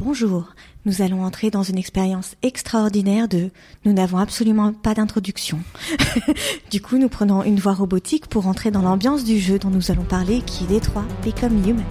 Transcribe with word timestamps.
Bonjour, 0.00 0.54
nous 0.84 1.02
allons 1.02 1.24
entrer 1.24 1.50
dans 1.50 1.64
une 1.64 1.76
expérience 1.76 2.36
extraordinaire 2.44 3.26
de 3.26 3.50
nous 3.84 3.92
n'avons 3.92 4.18
absolument 4.18 4.72
pas 4.72 4.94
d'introduction. 4.94 5.58
du 6.70 6.80
coup, 6.80 6.98
nous 6.98 7.08
prenons 7.08 7.42
une 7.42 7.58
voie 7.58 7.74
robotique 7.74 8.28
pour 8.28 8.46
entrer 8.46 8.70
dans 8.70 8.82
l'ambiance 8.82 9.24
du 9.24 9.40
jeu 9.40 9.58
dont 9.58 9.70
nous 9.70 9.90
allons 9.90 10.04
parler 10.04 10.40
qui 10.42 10.62
est 10.62 10.68
Détroit 10.68 11.04
Become 11.24 11.68
Human. 11.68 11.84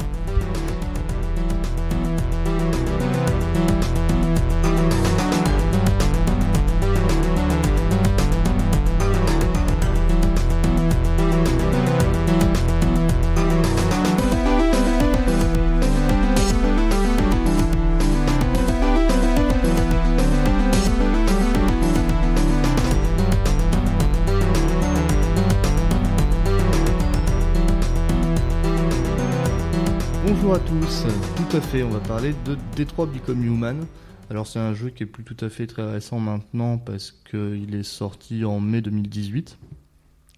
Tout 31.49 31.57
à 31.57 31.61
fait, 31.61 31.83
on 31.83 31.89
va 31.89 31.99
parler 31.99 32.33
de 32.45 32.57
Detroit 32.75 33.05
Become 33.05 33.43
Human. 33.43 33.85
Alors 34.29 34.47
c'est 34.47 34.59
un 34.59 34.73
jeu 34.73 34.89
qui 34.89 35.03
est 35.03 35.05
plus 35.05 35.23
tout 35.23 35.37
à 35.45 35.49
fait 35.49 35.65
très 35.65 35.89
récent 35.89 36.19
maintenant 36.19 36.77
parce 36.77 37.11
qu'il 37.11 37.73
est 37.73 37.83
sorti 37.83 38.43
en 38.43 38.59
mai 38.59 38.81
2018. 38.81 39.57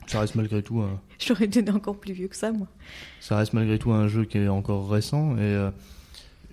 Ça 0.05 0.19
reste 0.19 0.35
malgré 0.35 0.61
tout 0.61 0.81
un, 0.81 0.99
J'aurais 1.19 1.47
donné 1.47 1.71
encore 1.71 1.99
plus 1.99 2.13
vieux 2.13 2.27
que 2.27 2.35
ça, 2.35 2.51
moi. 2.51 2.67
ça 3.19 3.37
reste 3.37 3.53
malgré 3.53 3.79
tout 3.79 3.91
un 3.91 4.07
jeu 4.07 4.25
qui 4.25 4.37
est 4.37 4.47
encore 4.47 4.89
récent 4.89 5.35
et 5.37 5.41
euh, 5.41 5.71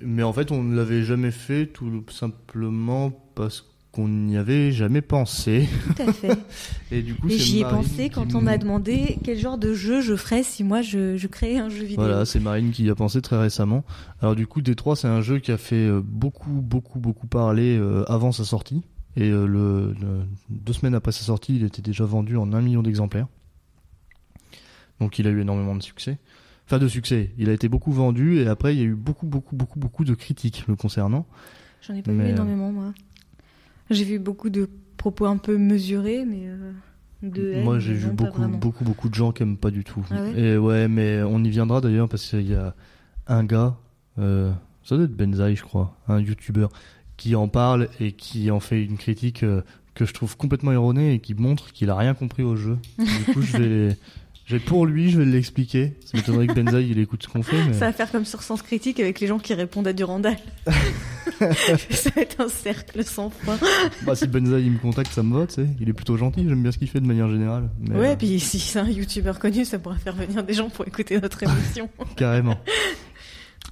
mais 0.00 0.23
en 0.23 0.33
fait 0.33 0.50
on 0.50 0.62
ne 0.62 0.75
l'avait 0.75 1.02
jamais 1.02 1.30
fait 1.30 1.66
tout 1.66 2.05
simplement 2.11 3.11
parce 3.34 3.66
qu'on 3.97 4.08
n'y 4.08 4.36
avait 4.36 4.72
jamais 4.72 5.00
pensé 5.00 5.66
Tout 5.97 6.02
à 6.02 6.12
fait. 6.12 6.39
et 6.92 7.00
du 7.00 7.14
coup 7.14 7.30
j'y 7.30 7.61
ai 7.61 7.64
pensé 7.64 8.11
quand 8.11 8.34
on 8.34 8.42
m'a 8.42 8.58
demandé 8.58 9.19
quel 9.25 9.38
genre 9.38 9.56
de 9.56 9.72
jeu 9.72 10.03
je 10.03 10.14
ferais 10.16 10.42
si 10.42 10.64
moi 10.64 10.83
je, 10.83 11.16
je 11.16 11.27
créais 11.27 11.56
un 11.58 11.70
jeu 11.70 11.83
vidéo. 11.84 12.05
Voilà, 12.05 12.27
c'est 12.27 12.38
Marine 12.38 12.72
qui 12.72 12.84
y 12.84 12.91
a 12.91 12.94
pensé 12.94 13.22
très 13.22 13.38
récemment. 13.38 13.84
Alors 14.20 14.36
du 14.36 14.47
coup, 14.47 14.61
Détroit, 14.61 14.97
c'est 14.97 15.08
un 15.08 15.22
jeu 15.22 15.38
qui 15.38 15.50
a 15.50 15.56
fait 15.56 15.86
euh, 15.86 16.03
beaucoup, 16.05 16.50
beaucoup, 16.50 16.98
beaucoup 16.98 17.27
parler 17.27 17.78
euh, 17.78 18.05
avant 18.06 18.33
sa 18.33 18.44
sortie. 18.44 18.83
Et 19.16 19.30
euh, 19.30 19.47
le, 19.47 19.94
le- 19.98 20.27
deux 20.50 20.75
semaines 20.75 20.94
après 20.94 21.12
sa 21.12 21.25
sortie, 21.25 21.56
il 21.56 21.64
était 21.64 21.81
déjà 21.81 22.05
vendu 22.05 22.36
en 22.36 22.53
un 22.53 22.60
million 22.60 22.83
d'exemplaires. 22.83 23.28
Donc 25.00 25.19
il 25.19 25.27
a 25.27 25.31
eu 25.31 25.41
énormément 25.41 25.75
de 25.75 25.83
succès. 25.83 26.19
Enfin 26.66 26.78
de 26.78 26.88
succès, 26.88 27.33
il 27.38 27.48
a 27.48 27.53
été 27.55 27.69
beaucoup 27.70 27.92
vendu 27.92 28.41
et 28.41 28.47
après 28.47 28.75
il 28.75 28.78
y 28.78 28.83
a 28.83 28.86
eu 28.86 28.94
beaucoup, 28.94 29.27
beaucoup, 29.27 29.56
beaucoup, 29.56 29.78
beaucoup 29.78 30.05
de 30.05 30.14
critiques 30.14 30.64
le 30.69 30.77
concernant. 30.77 31.27
J'en 31.81 31.94
ai 31.94 32.03
pas 32.03 32.10
Mais, 32.10 32.25
vu 32.25 32.31
euh, 32.31 32.33
énormément, 32.34 32.72
moi. 32.72 32.92
J'ai 33.91 34.05
vu 34.05 34.19
beaucoup 34.19 34.51
de 34.51 34.69
propos 34.97 35.27
un 35.27 35.37
peu 35.37 35.56
mesurés, 35.56 36.25
mais 36.25 36.47
euh, 36.47 36.73
de 37.23 37.62
Moi 37.62 37.79
j'ai 37.79 37.95
vu 37.95 38.11
beaucoup, 38.11 38.47
beaucoup, 38.47 38.84
beaucoup 38.84 39.09
de 39.09 39.15
gens 39.15 39.33
qui 39.33 39.43
aiment 39.43 39.56
pas 39.56 39.70
du 39.70 39.84
tout. 39.84 40.05
Ah 40.11 40.23
ouais? 40.23 40.41
Et 40.41 40.59
ouais, 40.59 40.89
mais 40.89 41.23
on 41.23 41.43
y 41.43 41.51
viendra 41.51 41.81
d'ailleurs 41.81 42.09
parce 42.09 42.28
qu'il 42.28 42.51
y 42.51 42.55
a 42.55 42.75
un 43.27 43.45
gars, 43.45 43.77
euh, 44.19 44.53
ça 44.83 44.97
doit 44.97 45.05
être 45.05 45.17
Benzaï 45.17 45.56
je 45.56 45.62
crois, 45.62 45.97
un 46.09 46.20
youtubeur, 46.20 46.70
qui 47.17 47.34
en 47.37 47.48
parle 47.48 47.89
et 48.01 48.12
qui 48.12 48.51
en 48.51 48.61
fait 48.61 48.84
une 48.84 48.98
critique 48.98 49.43
euh, 49.43 49.62
que 49.95 50.05
je 50.05 50.12
trouve 50.12 50.37
complètement 50.37 50.73
erronée 50.73 51.15
et 51.15 51.19
qui 51.21 51.34
montre 51.34 51.73
qu'il 51.73 51.91
a 51.91 51.97
rien 51.97 52.15
compris 52.15 52.43
au 52.43 52.56
jeu. 52.56 52.78
Du 52.98 53.33
coup 53.33 53.43
je 53.43 53.56
vais, 53.56 53.97
je 54.47 54.56
vais 54.56 54.61
pour 54.61 54.86
lui, 54.86 55.11
je 55.11 55.19
vais 55.19 55.25
l'expliquer. 55.25 55.94
Ça 56.05 56.16
m'étonnerait 56.16 56.47
que 56.47 56.55
Benzaï 56.55 56.89
il 56.91 56.98
écoute 56.98 57.22
ce 57.25 57.28
qu'on 57.28 57.42
fait. 57.42 57.56
Mais... 57.66 57.72
Ça 57.75 57.86
va 57.86 57.92
faire 57.92 58.11
comme 58.11 58.25
sur 58.25 58.42
Sens 58.42 58.62
Critique 58.62 58.98
avec 59.00 59.20
les 59.20 59.27
gens 59.27 59.38
qui 59.38 59.53
répondent 59.55 59.88
à 59.88 59.92
Durandal. 59.92 60.36
ça 61.91 62.11
va 62.14 62.22
être 62.22 62.41
un 62.41 62.48
cercle 62.48 63.05
sans 63.05 63.30
fin. 63.30 63.58
Bah, 64.05 64.14
si 64.14 64.27
Benzaï 64.27 64.64
il 64.66 64.72
me 64.72 64.78
contacte, 64.78 65.12
ça 65.12 65.22
me 65.22 65.36
va, 65.38 65.47
tu 65.47 65.55
sais. 65.55 65.66
Il 65.80 65.88
est 65.88 65.92
plutôt 65.92 66.16
gentil, 66.16 66.47
j'aime 66.48 66.62
bien 66.62 66.72
ce 66.72 66.78
qu'il 66.78 66.88
fait 66.88 67.00
de 67.00 67.06
manière 67.06 67.28
générale. 67.28 67.71
Mais, 67.81 67.97
ouais, 67.97 68.09
euh, 68.12 68.16
puis 68.16 68.38
si 68.41 68.59
c'est 68.59 68.78
un 68.78 68.88
youtubeur 68.88 69.38
connu, 69.38 69.65
ça 69.65 69.78
pourra 69.78 69.97
faire 69.97 70.15
venir 70.15 70.43
des 70.44 70.54
gens 70.54 70.71
pour 70.71 70.87
écouter 70.87 71.21
notre 71.21 71.42
émission. 71.42 71.88
Carrément. 72.16 72.56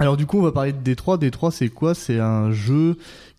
Alors 0.01 0.17
du 0.17 0.27
coup, 0.27 0.39
on 0.39 0.43
va 0.43 0.53
parler 0.53 0.73
de 0.73 0.79
Détroit. 0.79 1.19
Détroit, 1.19 1.53
c'est 1.53 1.69
quoi? 1.69 1.95
C'est 1.95 2.19
un 2.19 2.51
jeu 2.51 2.97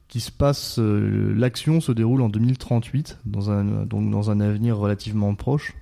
qui 0.07 0.21
se 0.21 0.31
passe. 0.31 0.77
euh, 0.79 1.33
L'action 1.35 1.81
se 1.81 1.91
déroule 1.91 2.21
en 2.21 2.29
2038, 2.29 3.17
dans 3.25 3.51
un 3.51 3.63
donc 3.85 4.09
dans 4.09 4.31
un 4.31 4.39
avenir 4.39 4.77
relativement 4.77 5.35
proche. 5.35 5.73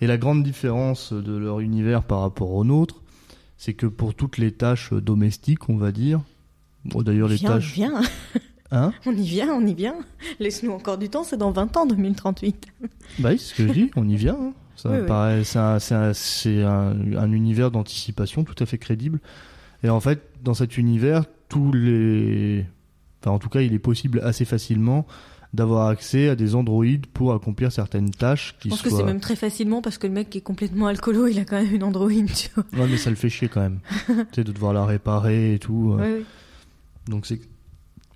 Et 0.00 0.06
la 0.06 0.16
grande 0.16 0.42
différence 0.42 1.12
de 1.12 1.36
leur 1.36 1.60
univers 1.60 2.02
par 2.02 2.20
rapport 2.20 2.52
au 2.52 2.64
nôtre, 2.64 3.02
c'est 3.56 3.74
que 3.74 3.86
pour 3.86 4.14
toutes 4.14 4.38
les 4.38 4.52
tâches 4.52 4.92
domestiques, 4.92 5.68
on 5.68 5.76
va 5.76 5.92
dire. 5.92 6.20
Bon, 6.84 7.02
d'ailleurs, 7.02 7.28
les 7.28 7.38
tâches. 7.38 7.72
viens. 7.72 8.00
Hein 8.70 8.92
On 9.06 9.12
y 9.12 9.22
vient, 9.26 9.54
on 9.54 9.64
y 9.66 9.74
vient. 9.74 9.94
Laisse-nous 10.40 10.72
encore 10.72 10.98
du 10.98 11.08
temps, 11.08 11.22
c'est 11.24 11.36
dans 11.36 11.50
20 11.52 11.76
ans, 11.76 11.86
2038. 11.86 12.66
Bah 13.20 13.30
oui, 13.30 13.38
c'est 13.38 13.44
ce 13.44 13.54
que 13.54 13.68
je 13.68 13.72
dis. 13.72 13.90
On 13.96 14.08
y 14.08 14.16
vient. 14.16 14.36
hein. 14.40 14.52
Ça 14.76 14.88
Oui, 14.90 14.96
me 14.96 15.00
oui. 15.02 15.06
paraît. 15.06 15.44
C'est 15.44 15.58
un, 15.60 15.78
c'est 15.78 15.94
un- 15.94 16.12
c'est 16.12 16.62
un- 16.64 16.96
un 17.16 17.32
univers 17.32 17.70
d'anticipation 17.70 18.42
tout 18.42 18.56
à 18.58 18.66
fait 18.66 18.78
crédible. 18.78 19.20
Et 19.84 19.88
en 19.90 20.00
fait, 20.00 20.20
dans 20.42 20.54
cet 20.54 20.76
univers, 20.76 21.24
tous 21.48 21.70
les. 21.72 22.66
Enfin, 23.22 23.30
en 23.30 23.38
tout 23.38 23.48
cas, 23.48 23.60
il 23.60 23.72
est 23.72 23.78
possible 23.78 24.20
assez 24.24 24.44
facilement 24.44 25.06
d'avoir 25.54 25.86
accès 25.88 26.28
à 26.28 26.36
des 26.36 26.54
androïdes 26.54 27.06
pour 27.06 27.32
accomplir 27.32 27.70
certaines 27.72 28.10
tâches 28.10 28.56
qui 28.60 28.68
Je 28.68 28.74
pense 28.74 28.82
que 28.82 28.90
c'est 28.90 29.04
même 29.04 29.20
très 29.20 29.36
facilement 29.36 29.80
parce 29.82 29.96
que 29.98 30.06
le 30.06 30.12
mec 30.12 30.28
qui 30.28 30.38
est 30.38 30.42
complètement 30.42 30.86
alcoolo, 30.88 31.26
il 31.28 31.38
a 31.38 31.44
quand 31.44 31.62
même 31.62 31.72
une 31.74 31.84
Android, 31.84 32.10
tu 32.10 32.48
vois. 32.54 32.64
Ouais, 32.76 32.88
mais 32.90 32.96
ça 32.96 33.08
le 33.10 33.16
fait 33.16 33.28
chier 33.30 33.48
quand 33.48 33.60
même. 33.60 33.78
tu 34.06 34.14
sais, 34.34 34.44
de 34.44 34.52
devoir 34.52 34.72
la 34.72 34.84
réparer 34.84 35.54
et 35.54 35.58
tout. 35.58 35.94
euh. 35.98 36.18
Ouais. 36.18 36.22
Donc 37.08 37.24
c'est. 37.26 37.40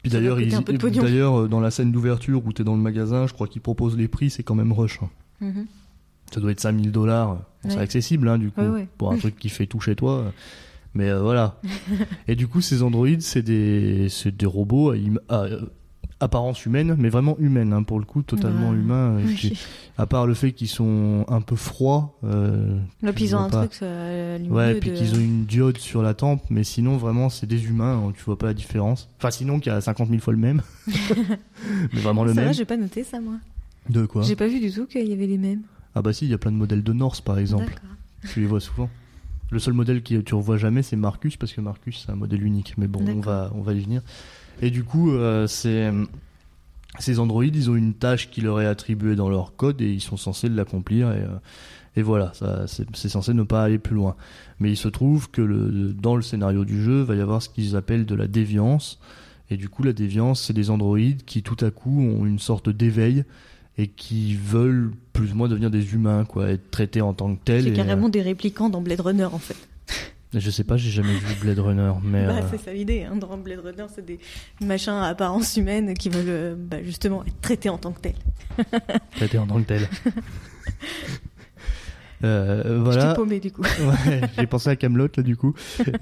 Puis 0.03 0.11
d'ailleurs, 0.13 0.37
d'ailleurs, 0.37 1.41
euh, 1.41 1.49
dans 1.49 1.61
la 1.61 1.71
scène 1.71 1.91
d'ouverture 1.93 2.45
où 2.47 2.53
t'es 2.53 2.65
dans 2.65 2.75
le 2.77 2.83
magasin, 2.83 3.27
je 3.27 3.33
crois 3.35 3.47
qu'ils 3.49 3.63
proposent 3.63 3.97
les 3.97 4.09
prix, 4.09 4.31
c'est 4.31 4.43
quand 4.43 4.55
même 4.55 4.73
rush. 4.73 5.01
hein. 5.03 5.09
Mhm. 5.41 5.67
Ça 6.33 6.41
doit 6.41 6.51
être 6.51 6.61
5000 6.61 6.93
dollars. 6.93 7.37
Bon, 7.65 7.71
C'est 7.71 7.79
accessible, 7.79 8.29
hein, 8.29 8.39
du 8.39 8.51
coup, 8.51 8.61
Ouais, 8.61 8.87
pour 8.99 9.13
un 9.13 9.17
truc 9.17 9.37
qui 9.39 9.49
fait 9.49 9.67
tout 9.67 9.81
chez 9.81 9.97
toi. 9.97 10.33
Mais 10.95 11.09
euh, 11.09 11.21
voilà. 11.21 11.61
Et 12.29 12.35
du 12.37 12.47
coup, 12.49 12.61
ces 12.61 12.83
androïdes, 12.83 13.23
c'est 13.23 13.43
des, 13.43 14.09
des 14.37 14.47
robots 14.47 14.91
à, 14.91 14.95
im- 14.97 15.21
à, 15.29 15.47
apparence 16.21 16.67
humaine, 16.67 16.97
mais 16.99 17.09
vraiment 17.09 17.37
humaine, 17.39 17.73
hein, 17.73 17.83
pour 17.85 17.99
le 18.01 18.05
coup, 18.05 18.23
totalement 18.23 18.71
Ouais. 18.71 18.77
humain. 18.77 19.19
euh, 19.19 19.23
Oui. 19.25 19.53
à 19.99 20.07
part 20.07 20.27
le 20.27 20.35
fait 20.35 20.53
qu'ils 20.53 20.69
sont 20.69 21.25
un 21.29 21.41
peu 21.41 21.55
froids. 21.57 22.19
Euh, 22.25 22.79
Là, 23.03 23.13
puis 23.13 23.25
ils 23.25 23.37
ont 23.37 23.41
un 23.41 23.49
pas. 23.51 23.61
truc, 23.67 23.75
ça, 23.75 23.87
la 23.87 24.39
Ouais, 24.49 24.75
puis 24.77 24.91
de- 24.91 24.97
qu'ils 24.97 25.15
ont 25.15 25.19
une 25.21 25.45
diode 25.45 25.79
sur 25.79 26.03
la 26.03 26.15
tempe, 26.15 26.43
mais 26.51 26.65
sinon, 26.65 26.97
vraiment, 26.97 27.29
c'est 27.29 27.47
des 27.47 27.65
humains, 27.67 28.03
hein, 28.09 28.13
tu 28.17 28.23
vois 28.25 28.37
pas 28.39 28.47
la 28.47 28.55
différence. 28.55 29.09
Enfin, 29.19 29.31
sinon, 29.31 29.61
qu'il 29.61 29.73
y 29.73 29.75
a 29.75 29.81
50 29.81 30.09
000 30.09 30.21
fois 30.21 30.33
le 30.33 30.39
même. 30.41 30.63
mais 31.93 32.01
vraiment 32.01 32.25
le 32.25 32.35
Ça 32.35 32.41
même. 32.43 32.55
j'ai 32.55 32.65
pas 32.65 32.77
noté 32.77 33.05
ça, 33.05 33.21
moi. 33.21 33.35
De 33.89 34.07
quoi 34.07 34.23
J'ai 34.23 34.37
pas 34.37 34.47
vu 34.49 34.61
du 34.61 34.71
tout 34.73 34.87
qu'il 34.87 35.07
y 35.09 35.13
avait 35.13 35.27
les 35.27 35.39
mêmes. 35.39 35.63
Ah 35.95 36.03
bah 36.03 36.13
si, 36.13 36.27
il 36.27 36.31
y 36.31 36.35
a 36.35 36.39
plein 36.39 36.53
de 36.53 36.57
modèles 36.57 36.83
de 36.83 36.93
Norse, 36.93 37.21
par 37.21 37.39
exemple. 37.39 37.73
Tu 38.33 38.41
les 38.41 38.47
vois 38.47 38.61
souvent. 38.61 38.91
Le 39.51 39.59
seul 39.59 39.73
modèle 39.73 40.03
que 40.03 40.15
tu 40.21 40.35
revois 40.35 40.59
jamais, 40.59 40.83
c'est 40.83 40.97
Marcus, 40.97 41.37
parce 41.39 41.53
que 41.55 41.61
Marcus, 41.63 42.05
c'est 42.05 42.13
un 42.13 42.17
modèle 42.17 42.43
unique. 42.45 42.75
Mais 42.77 42.87
bon, 42.87 43.01
on 43.09 43.21
va, 43.21 43.51
on 43.55 43.63
va 43.63 43.73
y 43.73 43.81
venir. 43.81 44.03
Et 44.61 44.71
du 44.71 44.85
coup, 44.85 45.13
euh, 45.13 45.47
c'est, 45.47 45.91
ces 46.99 47.19
androïdes, 47.19 47.57
ils 47.57 47.71
ont 47.71 47.77
une 47.77 47.95
tâche 47.95 48.31
qui 48.31 48.41
leur 48.41 48.61
est 48.61 48.67
attribuée 48.67 49.17
dans 49.17 49.29
leur 49.29 49.57
code 49.57 49.81
et 49.81 49.91
ils 49.91 50.01
sont 50.01 50.17
censés 50.17 50.49
l'accomplir. 50.49 51.13
Et, 51.13 51.21
euh, 51.21 51.39
et 51.97 52.03
voilà, 52.03 52.33
c'est, 52.67 53.09
censé 53.09 53.35
ne 53.35 53.43
pas 53.43 53.63
aller 53.63 53.79
plus 53.79 53.97
loin. 53.97 54.15
Mais 54.61 54.71
il 54.71 54.77
se 54.77 54.89
trouve 54.89 55.31
que 55.31 55.43
le, 55.43 55.93
dans 55.93 56.17
le 56.17 56.23
scénario 56.23 56.65
du 56.65 56.83
jeu, 56.83 57.03
va 57.03 57.17
y 57.17 57.21
avoir 57.21 57.43
ce 57.43 57.49
qu'ils 57.49 57.77
appellent 57.77 58.07
de 58.07 58.15
la 58.15 58.27
déviance. 58.27 59.01
Et 59.51 59.57
du 59.57 59.69
coup, 59.69 59.83
la 59.83 59.93
déviance, 59.93 60.43
c'est 60.43 60.53
des 60.53 60.71
androïdes 60.71 61.25
qui 61.25 61.43
tout 61.43 61.57
à 61.65 61.71
coup 61.71 62.01
ont 62.01 62.27
une 62.27 62.39
sorte 62.39 62.69
d'éveil 62.69 63.25
et 63.79 63.87
qui 63.87 64.35
veulent 64.35 64.93
plus 65.13 65.33
ou 65.33 65.37
moins 65.37 65.49
devenir 65.49 65.71
des 65.71 65.95
humains, 65.95 66.25
quoi, 66.25 66.49
être 66.49 66.71
traités 66.71 67.01
en 67.01 67.15
tant 67.15 67.35
que 67.35 67.43
tels. 67.45 67.63
C'est 67.65 67.71
et, 67.71 67.73
carrément 67.73 68.09
des 68.09 68.23
réplicants 68.23 68.69
dans 68.69 68.81
Blade 68.81 69.01
Runner, 69.01 69.25
en 69.25 69.39
fait. 69.39 69.57
Je 70.35 70.51
sais 70.51 70.65
pas, 70.65 70.77
j'ai 70.77 70.91
jamais 70.91 71.15
vu 71.15 71.35
Blade 71.41 71.59
Runner, 71.59 71.93
mais 72.03 72.27
Bah, 72.27 72.35
euh, 72.37 72.43
c'est 72.51 72.59
ça 72.59 72.73
l'idée. 72.73 73.05
Hein. 73.05 73.17
Dans 73.17 73.37
Blade 73.39 73.61
Runner, 73.61 73.87
c'est 73.95 74.05
des 74.05 74.19
machins 74.61 74.93
à 74.93 75.05
apparence 75.07 75.57
humaine 75.57 75.95
qui 75.95 76.09
veulent 76.11 76.25
euh, 76.29 76.55
bah, 76.57 76.83
justement 76.83 77.25
être 77.25 77.41
traités 77.41 77.71
en 77.71 77.79
tant 77.79 77.93
que 77.93 78.01
tels. 78.01 78.15
traités 79.17 79.39
en 79.39 79.47
tant 79.47 79.61
que 79.61 79.67
tels. 79.67 79.89
Euh, 82.25 82.81
voilà. 82.83 83.15
paumé, 83.15 83.39
du 83.39 83.53
coup. 83.53 83.63
Ouais, 83.81 84.23
j'ai 84.37 84.47
pensé 84.49 84.69
à 84.71 84.75
Camelot 84.75 85.07
là 85.17 85.23
du 85.23 85.37
coup. 85.37 85.55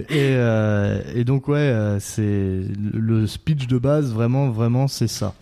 Et, 0.09 0.33
euh, 0.33 1.03
et 1.15 1.25
donc 1.25 1.47
ouais, 1.47 1.99
c'est 2.01 2.63
le 2.95 3.27
speech 3.27 3.67
de 3.67 3.77
base 3.77 4.15
vraiment 4.15 4.49
vraiment 4.49 4.89
c'est 4.89 5.09
ça. 5.09 5.35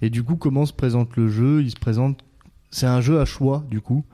Et 0.00 0.08
du 0.08 0.22
coup 0.22 0.36
comment 0.36 0.64
se 0.64 0.72
présente 0.72 1.16
le 1.16 1.28
jeu? 1.28 1.60
Il 1.62 1.70
se 1.70 1.76
présente, 1.76 2.24
c'est 2.70 2.86
un 2.86 3.02
jeu 3.02 3.20
à 3.20 3.26
choix 3.26 3.62
du 3.70 3.82
coup. 3.82 4.06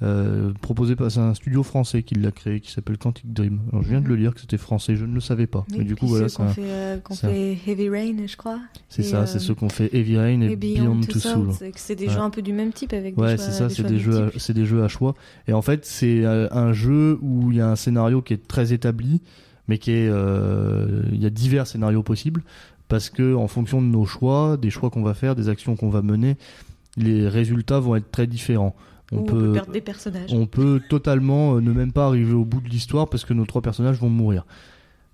Euh, 0.00 0.52
proposé 0.60 0.94
par 0.94 1.08
un 1.18 1.34
studio 1.34 1.64
français 1.64 2.04
qui 2.04 2.14
l'a 2.14 2.30
créé 2.30 2.60
qui 2.60 2.70
s'appelle 2.70 2.98
Quantic 2.98 3.32
Dream. 3.32 3.60
Alors 3.72 3.82
je 3.82 3.88
viens 3.88 4.00
de 4.00 4.06
le 4.06 4.14
lire 4.14 4.32
que 4.32 4.40
c'était 4.40 4.56
français, 4.56 4.94
je 4.94 5.04
ne 5.04 5.12
le 5.12 5.20
savais 5.20 5.48
pas. 5.48 5.64
Mais 5.72 5.78
Oui, 5.78 5.84
du 5.86 5.96
coup 5.96 6.06
voilà, 6.06 6.28
qu'on 6.28 6.46
fait, 6.48 6.62
euh, 6.62 6.98
fait 7.14 7.58
Heavy 7.66 7.88
Rain, 7.88 8.26
je 8.26 8.36
crois. 8.36 8.60
c'est 8.88 9.02
ça, 9.02 9.22
euh, 9.22 9.26
c'est 9.26 9.40
ceux 9.40 9.54
qu'on 9.56 9.68
fait 9.68 9.92
Heavy 9.92 10.16
Rain 10.16 10.40
et, 10.42 10.52
Et 10.52 10.56
Beyond, 10.56 11.00
Two 11.00 11.18
Souls. 11.18 11.50
c'est 11.74 11.96
des 11.96 12.06
Ouais. 12.06 12.12
jeux 12.12 12.20
un 12.20 12.30
peu 12.30 12.42
du 12.42 12.52
même 12.52 12.72
type 12.72 12.92
avec 12.92 13.18
Ouais, 13.18 13.36
c'est 13.36 13.50
ça, 13.50 13.68
c'est 13.68 13.82
des 13.86 13.98
jeux, 13.98 14.30
c'est 14.36 14.54
des 14.54 14.66
jeux 14.66 14.84
à 14.84 14.88
choix. 14.88 15.14
Et 15.48 15.52
en 15.52 15.62
fait, 15.62 15.84
c'est 15.84 16.24
euh, 16.24 16.46
un 16.52 16.72
jeu 16.72 17.18
où 17.20 17.50
il 17.50 17.56
y 17.56 17.60
a 17.60 17.68
un 17.68 17.76
scénario 17.76 18.22
qui 18.22 18.34
est 18.34 18.46
très 18.46 18.72
établi, 18.72 19.20
mais 19.66 19.78
qui 19.78 19.90
est, 19.90 20.08
euh, 20.08 21.02
il 21.12 21.20
y 21.20 21.26
a 21.26 21.30
divers 21.30 21.66
scénarios 21.66 22.02
possibles 22.04 22.42
parce 22.86 23.10
que 23.10 23.34
en 23.34 23.48
fonction 23.48 23.82
de 23.82 23.86
nos 23.86 24.06
choix, 24.06 24.56
des 24.56 24.70
choix 24.70 24.88
qu'on 24.90 25.02
va 25.02 25.12
faire, 25.14 25.34
des 25.34 25.48
actions 25.48 25.74
qu'on 25.76 25.90
va 25.90 26.02
mener, 26.02 26.36
les 26.96 27.28
résultats 27.28 27.80
vont 27.80 27.96
être 27.96 28.10
très 28.10 28.26
différents. 28.26 28.74
On, 29.12 29.22
peut, 29.22 29.52
perdre 29.52 29.72
des 29.72 29.80
personnages. 29.80 30.32
On 30.32 30.46
peut 30.46 30.82
totalement 30.88 31.56
euh, 31.56 31.60
ne 31.60 31.72
même 31.72 31.92
pas 31.92 32.06
arriver 32.06 32.34
au 32.34 32.44
bout 32.44 32.60
de 32.60 32.68
l'histoire 32.68 33.08
parce 33.08 33.24
que 33.24 33.32
nos 33.32 33.46
trois 33.46 33.62
personnages 33.62 33.98
vont 33.98 34.10
mourir. 34.10 34.44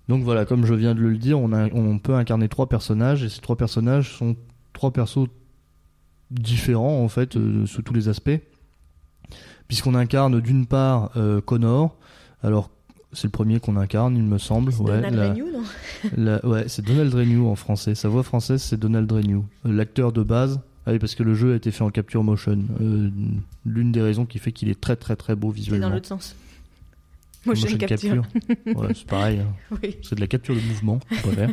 Donc 0.09 0.23
voilà, 0.23 0.45
comme 0.45 0.65
je 0.65 0.73
viens 0.73 0.93
de 0.93 0.99
le 0.99 1.17
dire, 1.17 1.39
on, 1.39 1.53
a, 1.53 1.67
on 1.73 1.97
peut 1.97 2.13
incarner 2.13 2.49
trois 2.49 2.67
personnages 2.67 3.23
et 3.23 3.29
ces 3.29 3.41
trois 3.41 3.55
personnages 3.55 4.11
sont 4.11 4.35
trois 4.73 4.91
persos 4.91 5.27
différents 6.29 7.03
en 7.03 7.07
fait 7.07 7.37
euh, 7.37 7.65
sous 7.65 7.81
tous 7.81 7.93
les 7.93 8.09
aspects. 8.09 8.39
Puisqu'on 9.67 9.95
incarne 9.95 10.41
d'une 10.41 10.67
part 10.67 11.11
euh, 11.15 11.41
Connor, 11.41 11.97
alors 12.43 12.69
c'est 13.13 13.25
le 13.25 13.31
premier 13.31 13.59
qu'on 13.59 13.77
incarne, 13.77 14.15
il 14.17 14.23
me 14.23 14.37
semble. 14.37 14.71
Ouais, 14.73 15.01
Donald 15.01 15.37
Renew, 15.37 15.47
non? 15.51 16.39
Ouais, 16.43 16.65
c'est 16.67 16.83
Donald 16.85 17.13
Renew 17.13 17.47
en 17.47 17.55
français. 17.55 17.95
Sa 17.95 18.09
voix 18.09 18.23
française, 18.23 18.61
c'est 18.61 18.77
Donald 18.77 19.11
Renew. 19.11 19.43
L'acteur 19.63 20.11
de 20.11 20.21
base, 20.21 20.59
ah 20.85 20.91
oui, 20.91 20.99
parce 20.99 21.15
que 21.15 21.23
le 21.23 21.33
jeu 21.33 21.53
a 21.53 21.55
été 21.55 21.71
fait 21.71 21.83
en 21.83 21.89
capture 21.89 22.23
motion. 22.23 22.59
Euh, 22.81 23.09
L'une 23.65 23.91
des 23.91 24.01
raisons 24.01 24.25
qui 24.25 24.37
fait 24.39 24.51
qu'il 24.51 24.69
est 24.69 24.79
très 24.79 24.95
très 24.95 25.15
très 25.15 25.35
beau 25.35 25.49
visuellement. 25.49 25.85
C'est 25.85 25.89
dans 25.89 25.95
l'autre 25.95 26.07
sens. 26.07 26.35
Motion, 27.45 27.69
motion 27.69 27.77
capture. 27.77 28.23
ouais, 28.65 28.87
c'est 28.95 29.07
pareil. 29.07 29.39
Hein. 29.39 29.53
Oui. 29.83 29.97
C'est 30.03 30.15
de 30.15 30.21
la 30.21 30.27
capture 30.27 30.55
de 30.55 30.61
mouvement, 30.61 30.99
on 31.11 31.29
ouais. 31.29 31.47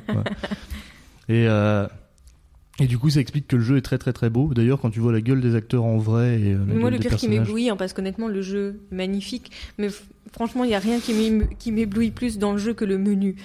Et 1.28 1.46
euh, 1.48 1.86
et 2.78 2.86
du 2.86 2.98
coup, 2.98 3.10
ça 3.10 3.20
explique 3.20 3.46
que 3.46 3.56
le 3.56 3.62
jeu 3.62 3.76
est 3.76 3.82
très 3.82 3.98
très 3.98 4.12
très 4.12 4.30
beau. 4.30 4.52
D'ailleurs, 4.54 4.80
quand 4.80 4.90
tu 4.90 5.00
vois 5.00 5.12
la 5.12 5.20
gueule 5.20 5.40
des 5.40 5.54
acteurs 5.54 5.84
en 5.84 5.98
vrai 5.98 6.40
et 6.40 6.52
euh, 6.54 6.58
moi, 6.58 6.90
le 6.90 6.98
pire 6.98 7.16
qui 7.16 7.28
m'éblouit, 7.28 7.68
hein, 7.70 7.76
parce 7.76 7.92
qu'honnêtement, 7.92 8.28
le 8.28 8.40
jeu 8.42 8.80
est 8.90 8.94
magnifique, 8.94 9.50
mais 9.78 9.88
franchement, 10.32 10.64
il 10.64 10.70
y 10.70 10.74
a 10.74 10.78
rien 10.78 10.98
qui 11.00 11.72
m'éblouit 11.72 12.10
plus 12.10 12.38
dans 12.38 12.52
le 12.52 12.58
jeu 12.58 12.72
que 12.74 12.84
le 12.84 12.98
menu. 12.98 13.36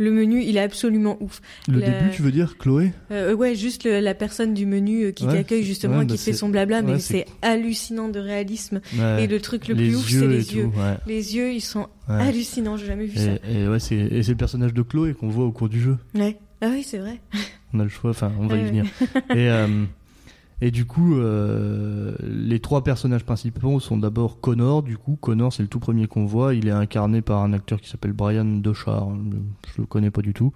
Le 0.00 0.10
menu, 0.10 0.42
il 0.42 0.56
est 0.56 0.60
absolument 0.62 1.18
ouf. 1.20 1.42
Le 1.68 1.80
début, 1.80 2.10
tu 2.14 2.22
veux 2.22 2.32
dire, 2.32 2.56
Chloé? 2.56 2.92
Euh, 3.10 3.34
Ouais, 3.34 3.54
juste 3.54 3.84
la 3.84 4.14
personne 4.14 4.54
du 4.54 4.64
menu 4.64 5.04
euh, 5.04 5.12
qui 5.12 5.26
t'accueille 5.26 5.62
justement, 5.62 6.00
qui 6.00 6.06
bah 6.06 6.16
fait 6.16 6.32
son 6.32 6.48
blabla, 6.48 6.80
mais 6.80 6.98
c'est 6.98 7.26
hallucinant 7.42 8.08
de 8.08 8.18
réalisme. 8.18 8.80
et 9.18 9.26
le 9.26 9.40
truc 9.40 9.68
le 9.68 9.74
plus 9.74 9.94
ouf, 9.94 10.08
c'est 10.08 10.26
les 10.26 10.54
yeux. 10.54 10.70
Les 11.06 11.36
yeux, 11.36 11.52
ils 11.52 11.60
sont 11.60 11.88
hallucinants. 12.08 12.78
J'ai 12.78 12.86
jamais 12.86 13.04
vu 13.04 13.18
et, 13.18 13.24
ça. 13.24 13.30
Et 13.48 13.68
ouais, 13.68 13.78
c'est 13.78 13.96
le 14.08 14.34
personnage 14.34 14.72
de 14.72 14.82
Chloé 14.82 15.12
qu'on 15.12 15.28
voit 15.28 15.44
au 15.44 15.52
cours 15.52 15.68
du 15.68 15.80
jeu. 15.80 15.98
Ouais. 16.14 16.38
Ah 16.62 16.68
oui, 16.70 16.82
c'est 16.82 16.98
vrai. 16.98 17.20
on 17.74 17.80
a 17.80 17.84
le 17.84 17.88
choix. 17.88 18.10
Enfin, 18.10 18.32
on 18.38 18.46
va 18.46 18.56
y 18.56 18.64
venir. 18.64 18.84
et 19.30 19.48
euh, 19.50 19.66
et 20.62 20.70
du 20.70 20.84
coup, 20.84 21.16
euh, 21.16 22.14
les 22.22 22.60
trois 22.60 22.84
personnages 22.84 23.24
principaux 23.24 23.80
sont 23.80 23.96
d'abord 23.96 24.40
Connor. 24.40 24.82
Du 24.82 24.98
coup, 24.98 25.16
Connor, 25.20 25.52
c'est 25.52 25.62
le 25.62 25.68
tout 25.68 25.80
premier 25.80 26.06
qu'on 26.06 26.26
voit. 26.26 26.54
Il 26.54 26.68
est 26.68 26.72
incarné 26.72 27.22
par 27.22 27.42
un 27.42 27.52
acteur 27.54 27.80
qui 27.80 27.88
s'appelle 27.88 28.12
Brian 28.12 28.44
Dochar. 28.44 29.08
Je 29.74 29.80
le 29.80 29.86
connais 29.86 30.10
pas 30.10 30.22
du 30.22 30.34
tout. 30.34 30.52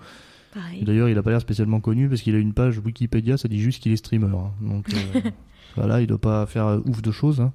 D'ailleurs, 0.82 1.08
il 1.08 1.18
a 1.18 1.22
pas 1.22 1.30
l'air 1.30 1.40
spécialement 1.40 1.80
connu 1.80 2.08
parce 2.08 2.20
qu'il 2.20 2.34
a 2.34 2.38
une 2.38 2.52
page 2.52 2.78
Wikipédia, 2.78 3.36
ça 3.36 3.48
dit 3.48 3.60
juste 3.60 3.82
qu'il 3.82 3.92
est 3.92 3.96
streamer. 3.96 4.26
Hein. 4.26 4.52
Donc 4.60 4.86
euh, 4.94 5.20
voilà, 5.76 6.00
il 6.00 6.06
doit 6.06 6.18
pas 6.18 6.46
faire 6.46 6.80
ouf 6.84 7.02
de 7.02 7.10
choses. 7.10 7.40
Hein. 7.40 7.52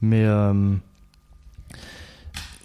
Mais 0.00 0.24
euh, 0.24 0.74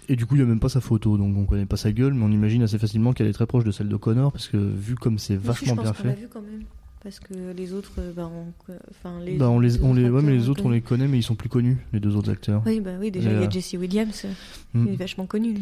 et 0.08 0.14
du 0.14 0.26
coup, 0.26 0.36
il 0.36 0.42
a 0.42 0.44
même 0.44 0.60
pas 0.60 0.68
sa 0.68 0.80
photo, 0.80 1.16
donc 1.16 1.36
on 1.36 1.46
connaît 1.46 1.66
pas 1.66 1.76
sa 1.76 1.90
gueule, 1.90 2.14
mais 2.14 2.24
on 2.24 2.30
imagine 2.30 2.62
assez 2.62 2.78
facilement 2.78 3.12
qu'elle 3.12 3.26
est 3.26 3.32
très 3.32 3.46
proche 3.46 3.64
de 3.64 3.72
celle 3.72 3.88
de 3.88 3.96
Connor 3.96 4.30
parce 4.30 4.46
que 4.46 4.56
vu 4.56 4.94
comme 4.94 5.18
c'est 5.18 5.36
vachement 5.36 5.74
bien 5.74 5.92
fait. 5.94 6.14
Vu 6.14 6.28
quand 6.28 6.42
même. 6.42 6.62
Parce 7.02 7.18
que 7.18 7.34
les 7.56 7.72
autres, 7.72 7.94
euh, 7.98 8.12
bah, 8.14 8.30
on, 8.32 8.72
enfin, 8.90 9.18
les, 9.24 9.36
bah, 9.36 9.50
on 9.50 9.58
les, 9.58 9.82
on 9.82 9.92
les, 9.92 10.08
ouais, 10.08 10.22
mais 10.22 10.32
les 10.32 10.48
autres, 10.48 10.64
on 10.64 10.70
les 10.70 10.80
connaît, 10.80 11.08
mais 11.08 11.18
ils 11.18 11.24
sont 11.24 11.34
plus 11.34 11.48
connus, 11.48 11.78
les 11.92 11.98
deux 11.98 12.14
autres 12.14 12.30
acteurs. 12.30 12.62
Oui, 12.64 12.80
bah 12.80 12.92
oui, 13.00 13.10
déjà, 13.10 13.30
il 13.30 13.40
y 13.40 13.42
a 13.42 13.46
euh, 13.46 13.50
Jesse 13.50 13.74
Williams, 13.74 14.24
hmm. 14.72 14.86
il 14.86 14.92
est 14.92 14.96
vachement 14.96 15.26
connu. 15.26 15.56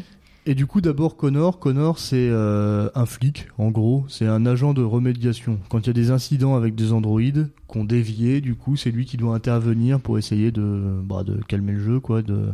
Et 0.45 0.55
du 0.55 0.67
coup, 0.67 0.83
d'abord, 0.83 1.17
Connor. 1.17 1.59
Connor, 1.59 1.99
c'est 1.99 2.29
euh, 2.31 2.91
un 2.95 3.07
flic, 3.07 3.49
en 3.57 3.71
gros. 3.71 4.05
C'est 4.09 4.27
un 4.27 4.45
agent 4.45 4.75
de 4.75 4.83
remédiation. 4.83 5.59
Quand 5.71 5.81
il 5.81 5.87
y 5.87 5.91
a 5.91 5.95
des 5.95 6.11
incidents 6.11 6.57
avec 6.57 6.75
des 6.75 6.93
androïdes 6.93 7.49
qu'on 7.69 7.85
dévié, 7.85 8.41
du 8.41 8.55
coup, 8.55 8.77
c'est 8.77 8.91
lui 8.91 9.07
qui 9.07 9.17
doit 9.17 9.35
intervenir 9.35 10.01
pour 10.01 10.19
essayer 10.19 10.51
de, 10.51 11.01
bah, 11.05 11.25
de 11.25 11.41
calmer 11.49 11.73
le 11.73 11.81
jeu, 11.81 12.01
quoi, 12.01 12.23
de 12.23 12.49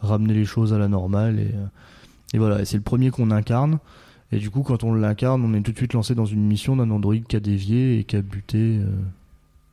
ramener 0.00 0.34
les 0.34 0.44
choses 0.44 0.72
à 0.72 0.78
la 0.78 0.88
normale. 0.88 1.38
Et, 1.38 1.54
et 2.34 2.38
voilà, 2.38 2.64
c'est 2.64 2.76
le 2.76 2.82
premier 2.82 3.10
qu'on 3.10 3.30
incarne. 3.30 3.78
Et 4.32 4.38
du 4.38 4.50
coup, 4.50 4.62
quand 4.62 4.82
on 4.82 4.92
l'incarne, 4.94 5.44
on 5.44 5.54
est 5.54 5.62
tout 5.62 5.72
de 5.72 5.76
suite 5.76 5.92
lancé 5.92 6.14
dans 6.14 6.24
une 6.24 6.44
mission 6.44 6.76
d'un 6.76 6.90
androïde 6.90 7.26
qui 7.26 7.36
a 7.36 7.40
dévié 7.40 7.98
et 7.98 8.04
qui 8.04 8.16
a 8.16 8.22
buté 8.22 8.58
euh, 8.58 8.86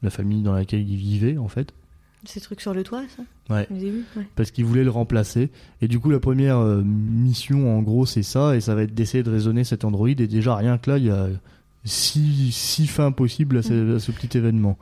la 0.04 0.10
famille 0.10 0.44
dans 0.44 0.54
laquelle 0.54 0.88
il 0.88 0.96
vivait, 0.96 1.38
en 1.38 1.48
fait. 1.48 1.74
Ces 2.26 2.40
trucs 2.40 2.62
sur 2.62 2.74
le 2.74 2.84
toit, 2.84 3.04
ça? 3.10 3.24
Ouais. 3.54 3.68
Parce 4.36 4.52
qu'il 4.52 4.64
voulait 4.64 4.84
le 4.84 4.90
remplacer. 4.90 5.50
Et 5.82 5.88
du 5.88 6.00
coup, 6.00 6.10
la 6.10 6.20
première 6.20 6.58
euh, 6.58 6.82
mission, 6.82 7.78
en 7.78 7.82
gros, 7.82 8.06
c'est 8.06 8.24
ça. 8.24 8.56
Et 8.56 8.62
ça 8.62 8.76
va 8.76 8.84
être 8.84 8.94
d'essayer 8.94 9.24
de 9.24 9.30
raisonner 9.30 9.64
cet 9.64 9.84
androïde. 9.84 10.22
Et 10.22 10.28
déjà, 10.28 10.56
rien 10.56 10.78
que 10.78 10.92
là, 10.92 10.98
il 10.98 11.06
y 11.06 11.10
a 11.10 11.28
six, 11.84 12.52
six 12.52 12.88
fins 12.88 13.12
possibles 13.12 13.58
à 13.58 13.62
ce, 13.64 13.74
mm. 13.74 14.14
petit 14.14 14.38
événement. 14.38 14.78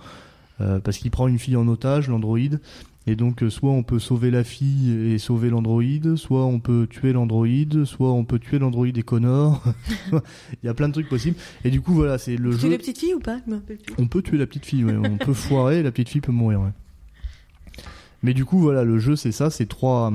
Euh, 0.60 0.80
parce 0.80 0.98
qu'il 0.98 1.10
prend 1.10 1.28
une 1.28 1.40
fille 1.40 1.56
en 1.56 1.68
otage, 1.68 2.10
l'androïde. 2.10 2.60
Et 3.08 3.16
donc, 3.16 3.42
euh, 3.42 3.50
soit 3.50 3.72
on 3.72 3.82
peut 3.82 3.98
sauver 3.98 4.30
la 4.30 4.44
fille 4.44 4.92
et 4.92 5.18
sauver 5.18 5.50
l'androïde, 5.50 6.16
soit 6.18 6.46
on 6.46 6.60
peut 6.60 6.88
tuer 6.88 7.14
l'androïde, 7.14 7.84
soit 7.86 8.12
on 8.12 8.26
peut 8.26 8.38
tuer 8.38 8.60
l'androïde 8.60 8.98
et 8.98 9.04
Connor. 9.04 9.64
Il 10.12 10.66
y 10.66 10.70
a 10.70 10.74
plein 10.76 10.88
de 10.88 10.94
trucs 10.94 11.10
possibles. 11.10 11.38
Et 11.64 11.72
du 11.72 11.82
coup, 11.82 11.94
voilà, 11.94 12.20
c'est 12.20 12.38
le 12.38 12.52
jeu. 12.52 12.60
Tuer 12.60 12.70
la 12.70 12.78
petite 12.78 13.00
fille 13.00 13.16
ou 13.16 13.20
pas? 13.20 13.40
On 13.98 14.08
peut 14.08 14.22
tuer 14.22 14.38
la 14.38 14.46
petite 14.46 14.66
fille, 14.66 14.84
ouais. 14.84 14.96
on 14.98 15.18
peut 15.18 15.34
foirer, 15.34 15.80
et 15.80 15.84
la 15.84 15.92
petite 15.92 16.10
fille 16.10 16.22
peut 16.22 16.32
mourir, 16.32 16.62
ouais. 16.62 16.72
Mais 18.22 18.36
du 18.36 18.46
coup, 18.46 18.60
voilà, 18.60 18.84
le 18.84 19.00
jeu, 19.00 19.16
c'est 19.16 19.32
ça, 19.32 19.50
c'est 19.50 19.66
trois. 19.66 20.14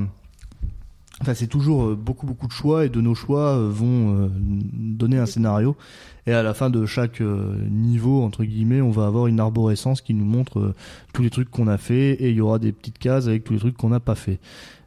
Enfin, 1.20 1.34
c'est 1.34 1.46
toujours 1.46 1.84
euh, 1.84 1.94
beaucoup 1.94 2.26
beaucoup 2.26 2.46
de 2.46 2.52
choix 2.52 2.84
et 2.84 2.88
de 2.88 3.00
nos 3.00 3.14
choix 3.14 3.56
euh, 3.56 3.68
vont 3.70 4.30
donner 4.72 5.18
un 5.18 5.26
scénario. 5.26 5.76
Et 6.26 6.32
à 6.32 6.42
la 6.42 6.54
fin 6.54 6.70
de 6.70 6.86
chaque 6.86 7.20
euh, 7.20 7.56
niveau, 7.70 8.22
entre 8.22 8.44
guillemets, 8.44 8.80
on 8.80 8.90
va 8.90 9.06
avoir 9.06 9.28
une 9.28 9.38
arborescence 9.38 10.00
qui 10.00 10.12
nous 10.12 10.24
montre 10.24 10.58
euh, 10.58 10.74
tous 11.12 11.22
les 11.22 11.30
trucs 11.30 11.50
qu'on 11.50 11.68
a 11.68 11.78
fait 11.78 12.14
et 12.14 12.30
il 12.30 12.36
y 12.36 12.40
aura 12.40 12.58
des 12.58 12.72
petites 12.72 12.98
cases 12.98 13.28
avec 13.28 13.44
tous 13.44 13.52
les 13.52 13.58
trucs 13.60 13.76
qu'on 13.76 13.90
n'a 13.90 14.00
pas 14.00 14.16
fait. 14.16 14.40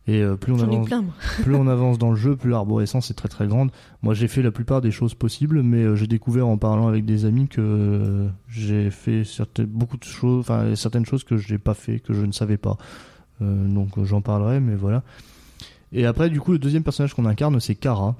Et 0.05 0.21
euh, 0.21 0.35
plus 0.35 0.51
on 0.51 0.59
avance, 0.59 0.89
plus 1.43 1.55
on 1.55 1.67
avance 1.67 1.97
dans 1.97 2.09
le 2.09 2.17
jeu, 2.17 2.35
plus 2.35 2.49
l'arborescence 2.49 3.09
est 3.09 3.13
très 3.13 3.29
très 3.29 3.47
grande. 3.47 3.71
Moi, 4.01 4.15
j'ai 4.15 4.27
fait 4.27 4.41
la 4.41 4.51
plupart 4.51 4.81
des 4.81 4.91
choses 4.91 5.13
possibles, 5.13 5.63
mais 5.63 5.95
j'ai 5.95 6.07
découvert 6.07 6.47
en 6.47 6.57
parlant 6.57 6.89
avec 6.89 7.05
des 7.05 7.23
amis 7.23 7.47
que 7.47 8.27
j'ai 8.49 8.91
fait 8.91 9.23
certaines, 9.23 9.67
beaucoup 9.67 9.97
de 9.97 10.03
choses, 10.03 10.41
enfin 10.41 10.75
certaines 10.75 11.05
choses 11.05 11.23
que 11.23 11.37
je 11.37 11.53
n'ai 11.53 11.59
pas 11.59 11.73
fait, 11.73 11.99
que 11.99 12.13
je 12.13 12.25
ne 12.25 12.33
savais 12.33 12.57
pas. 12.57 12.77
donc 13.39 14.03
j'en 14.03 14.21
parlerai, 14.21 14.59
mais 14.59 14.75
voilà. 14.75 15.03
Et 15.91 16.05
après, 16.05 16.29
du 16.29 16.39
coup, 16.39 16.51
le 16.51 16.59
deuxième 16.59 16.83
personnage 16.83 17.13
qu'on 17.13 17.25
incarne, 17.25 17.59
c'est 17.59 17.75
Kara. 17.75 18.15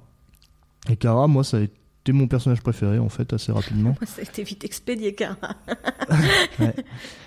Et 0.90 0.96
Kara, 0.96 1.28
moi, 1.28 1.44
ça 1.44 1.58
a 1.58 1.62
c'était 2.10 2.18
mon 2.18 2.28
personnage 2.28 2.62
préféré 2.62 2.98
en 2.98 3.10
fait 3.10 3.34
assez 3.34 3.52
rapidement. 3.52 3.96
ça 4.06 4.22
a 4.22 4.24
été 4.24 4.44
vite 4.44 4.64
expédié 4.64 5.14
Kara. 5.14 5.36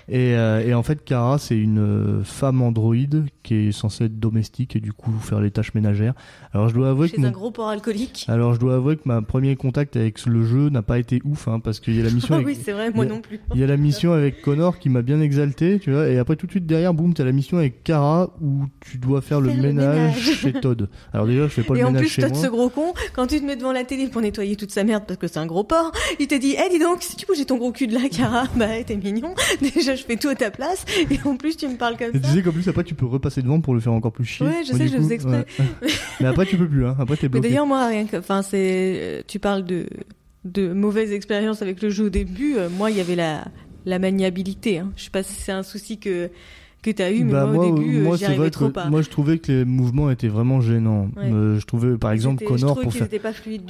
et, 0.09 0.35
euh, 0.35 0.67
et, 0.67 0.73
en 0.73 0.83
fait 0.83 1.03
Kara 1.05 1.37
c'est 1.37 1.57
une 1.57 1.79
euh, 1.79 2.23
femme 2.23 2.61
androïde 2.61 3.25
qui 3.43 3.55
est 3.55 3.71
censée 3.71 4.05
être 4.05 4.19
domestique 4.19 4.75
et 4.75 4.81
du 4.81 4.91
coup 4.91 5.13
faire 5.21 5.39
les 5.39 5.51
tâches 5.51 5.73
ménagères. 5.73 6.13
Alors 6.51 6.67
je 6.67 6.73
dois 6.73 6.89
avouer 6.89 7.07
Chez 7.07 7.17
que 7.17 7.21
un 7.21 7.31
gros 7.31 7.51
port 7.51 7.69
alcoolique. 7.69 8.25
Alors 8.27 8.55
je 8.55 8.59
dois 8.59 8.75
avouer 8.75 8.97
que 8.97 9.03
ma 9.05 9.21
premier 9.21 9.55
contact 9.55 9.95
avec 9.95 10.25
le 10.25 10.43
jeu 10.43 10.69
n'a 10.69 10.81
pas 10.81 10.99
été 10.99 11.21
ouf 11.23 11.47
hein, 11.47 11.61
parce 11.61 11.79
qu'il 11.79 11.95
y 11.95 12.01
a 12.01 12.03
la 12.03 12.09
mission. 12.13 12.41
oui 12.43 12.57
c'est 12.61 12.73
vrai 12.73 12.91
moi 12.91 13.05
non 13.05 13.21
plus. 13.21 13.39
Il 13.53 13.61
y 13.61 13.63
a 13.63 13.67
la 13.67 13.77
mission 13.77 14.11
avec 14.11 14.41
Connor 14.41 14.79
qui 14.79 14.89
m'a 14.89 15.01
bien 15.01 15.21
exalté 15.21 15.79
tu 15.79 15.91
vois 15.91 16.09
et 16.09 16.17
après 16.17 16.35
tout 16.35 16.47
de 16.47 16.51
suite 16.51 16.65
derrière 16.65 16.93
boum 16.93 17.13
t'as 17.13 17.23
la 17.23 17.31
mission 17.31 17.57
avec 17.57 17.83
Kara 17.83 18.33
où 18.41 18.65
tu 18.81 18.97
dois 18.97 19.21
faire, 19.21 19.39
le, 19.39 19.53
ménage 19.53 20.19
chez 20.19 20.51
Todd. 20.51 20.89
Alors 21.13 21.27
déjà 21.27 21.43
je 21.43 21.53
fais 21.53 21.63
pas 21.63 21.73
le 21.75 21.85
ménage 21.85 22.07
chez 22.07 22.21
moi. 22.21 22.29
Et 22.29 22.31
en 22.31 22.33
plus 22.33 22.41
Todd 22.41 22.45
ce 22.45 22.51
gros 22.51 22.69
con 22.69 22.93
quand 23.13 23.27
tu 23.27 23.39
te 23.39 23.45
mets 23.45 23.55
devant 23.55 23.71
la 23.71 23.85
télé 23.85 24.07
pour 24.07 24.21
nettoyer 24.21 24.57
toute 24.57 24.71
sa 24.73 24.83
merde 24.83 25.03
parce 25.07 25.19
que 25.19 25.27
c'est 25.27 25.39
un 25.39 25.45
gros 25.45 25.63
porc. 25.63 25.91
Il 26.19 26.27
te 26.27 26.35
dit, 26.35 26.55
eh 26.57 26.69
dis 26.69 26.79
donc, 26.79 27.01
si 27.01 27.15
tu 27.15 27.25
bouges 27.25 27.45
ton 27.45 27.57
gros 27.57 27.71
cul 27.71 27.87
de 27.87 27.93
la 27.93 28.09
cara, 28.09 28.45
bah 28.55 28.83
t'es 28.85 28.95
mignon. 28.95 29.33
Déjà 29.61 29.95
je 29.95 30.03
fais 30.03 30.17
tout 30.17 30.29
à 30.29 30.35
ta 30.35 30.51
place 30.51 30.85
et 31.09 31.19
en 31.25 31.37
plus 31.37 31.55
tu 31.57 31.67
me 31.67 31.75
parles 31.75 31.97
comme 31.97 32.13
ça. 32.13 32.19
Tu 32.19 32.35
sais 32.35 32.41
qu'en 32.41 32.51
plus 32.51 32.67
après 32.67 32.83
tu 32.83 32.95
peux 32.95 33.05
repasser 33.05 33.41
devant 33.41 33.61
pour 33.61 33.73
le 33.73 33.79
faire 33.79 33.93
encore 33.93 34.11
plus 34.11 34.25
chier. 34.25 34.45
Ouais, 34.45 34.63
je 34.65 34.73
sais, 34.73 34.87
je 34.87 34.97
vous 34.97 35.11
exprès. 35.11 35.45
Mais 36.19 36.27
après 36.27 36.45
tu 36.45 36.57
peux 36.57 36.67
plus, 36.67 36.85
hein. 36.85 36.95
Après 36.99 37.17
t'es 37.17 37.29
bloqué. 37.29 37.47
D'ailleurs 37.47 37.65
moi 37.65 37.87
rien 37.87 38.05
que, 38.05 38.17
enfin 38.17 38.41
c'est, 38.41 38.99
euh, 39.01 39.21
tu 39.27 39.39
parles 39.39 39.63
de 39.63 39.87
de 40.45 40.73
mauvaises 40.73 41.13
expériences 41.13 41.61
avec 41.61 41.81
le 41.81 41.89
jeu 41.89 42.05
au 42.05 42.09
début. 42.09 42.57
Euh, 42.57 42.69
moi 42.69 42.91
il 42.91 42.97
y 42.97 43.01
avait 43.01 43.15
la 43.15 43.45
la 43.85 43.99
maniabilité. 43.99 44.79
Hein. 44.79 44.91
Je 44.95 45.05
sais 45.05 45.09
pas 45.09 45.23
si 45.23 45.33
c'est 45.33 45.51
un 45.51 45.63
souci 45.63 45.99
que 45.99 46.29
que 46.83 46.91
tu 46.91 47.01
as 47.01 47.11
eu, 47.11 47.23
mais 47.23 47.31
bah, 47.31 47.45
moi, 47.45 47.65
au 47.65 47.75
début, 47.75 48.01
moi, 48.01 48.17
j'y 48.17 48.51
trop 48.51 48.69
pas. 48.69 48.89
Moi, 48.89 49.01
je 49.01 49.09
trouvais 49.09 49.39
que 49.39 49.51
les 49.51 49.65
mouvements 49.65 50.11
étaient 50.11 50.27
vraiment 50.27 50.61
gênants. 50.61 51.09
Euh, 51.17 51.59
je 51.59 51.65
trouvais, 51.65 51.97
par 51.97 52.11
exemple, 52.11 52.43
Connor 52.43 52.79
pour 52.79 52.93
faire 52.93 53.07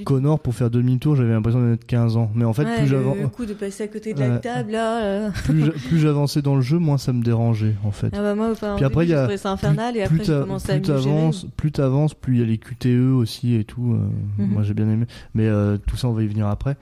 Connor 0.03 0.39
pour 0.39 0.55
faire 0.55 0.70
demi-tour, 0.70 1.15
j'avais 1.15 1.32
l'impression 1.32 1.70
d'être 1.70 1.86
15 1.86 2.17
ans. 2.17 2.32
Mais 2.36 2.46
en 2.46 2.53
fait, 2.53 2.65
plus 2.65 2.88
j'avançais, 2.88 3.22
le 3.22 3.27
coup 3.27 3.46
de 3.46 3.53
passer 3.53 3.84
à 3.84 3.88
côté 3.88 4.13
de 4.13 4.20
la 4.20 4.38
table, 4.38 4.72
là. 4.72 5.32
plus 5.43 6.00
j'avançais 6.00 6.41
dans 6.41 6.55
le 6.55 6.62
jeu, 6.62 6.77
moins 6.77 6.98
ça 6.98 7.13
me 7.13 7.24
dérangeait, 7.24 7.75
en 7.86 7.91
fait. 7.91 8.10
Ah 8.13 8.22
bah 8.22 8.36
moi, 8.36 8.50
enfin, 8.51 8.75
Puis 8.75 8.86
après, 8.86 9.05
il 9.05 9.10
y 9.10 9.13
a 9.13 9.29
infernal, 9.46 9.96
et 9.96 10.03
après, 10.03 10.24
j'ai 10.24 10.34
commencé 10.34 10.72
à 10.72 10.75
plus 10.75 10.82
t'avances, 10.82 11.46
plus 11.55 11.72
t'avances, 11.72 12.13
plus 12.13 12.36
il 12.36 12.39
y 12.39 12.43
a 12.43 12.46
les 12.46 12.58
QTE 12.58 13.13
aussi 13.13 13.55
et 13.55 13.63
tout. 13.63 13.93
Euh, 13.93 14.43
mhm. 14.43 14.51
Moi, 14.51 14.63
j'ai 14.63 14.74
bien 14.74 14.89
aimé. 14.89 15.05
Mais 15.34 15.48
euh, 15.48 15.77
tout 15.77 15.98
ça, 15.98 16.08
on 16.08 16.13
va 16.13 16.24
y 16.24 16.27
venir 16.27 16.48
après. 16.48 16.77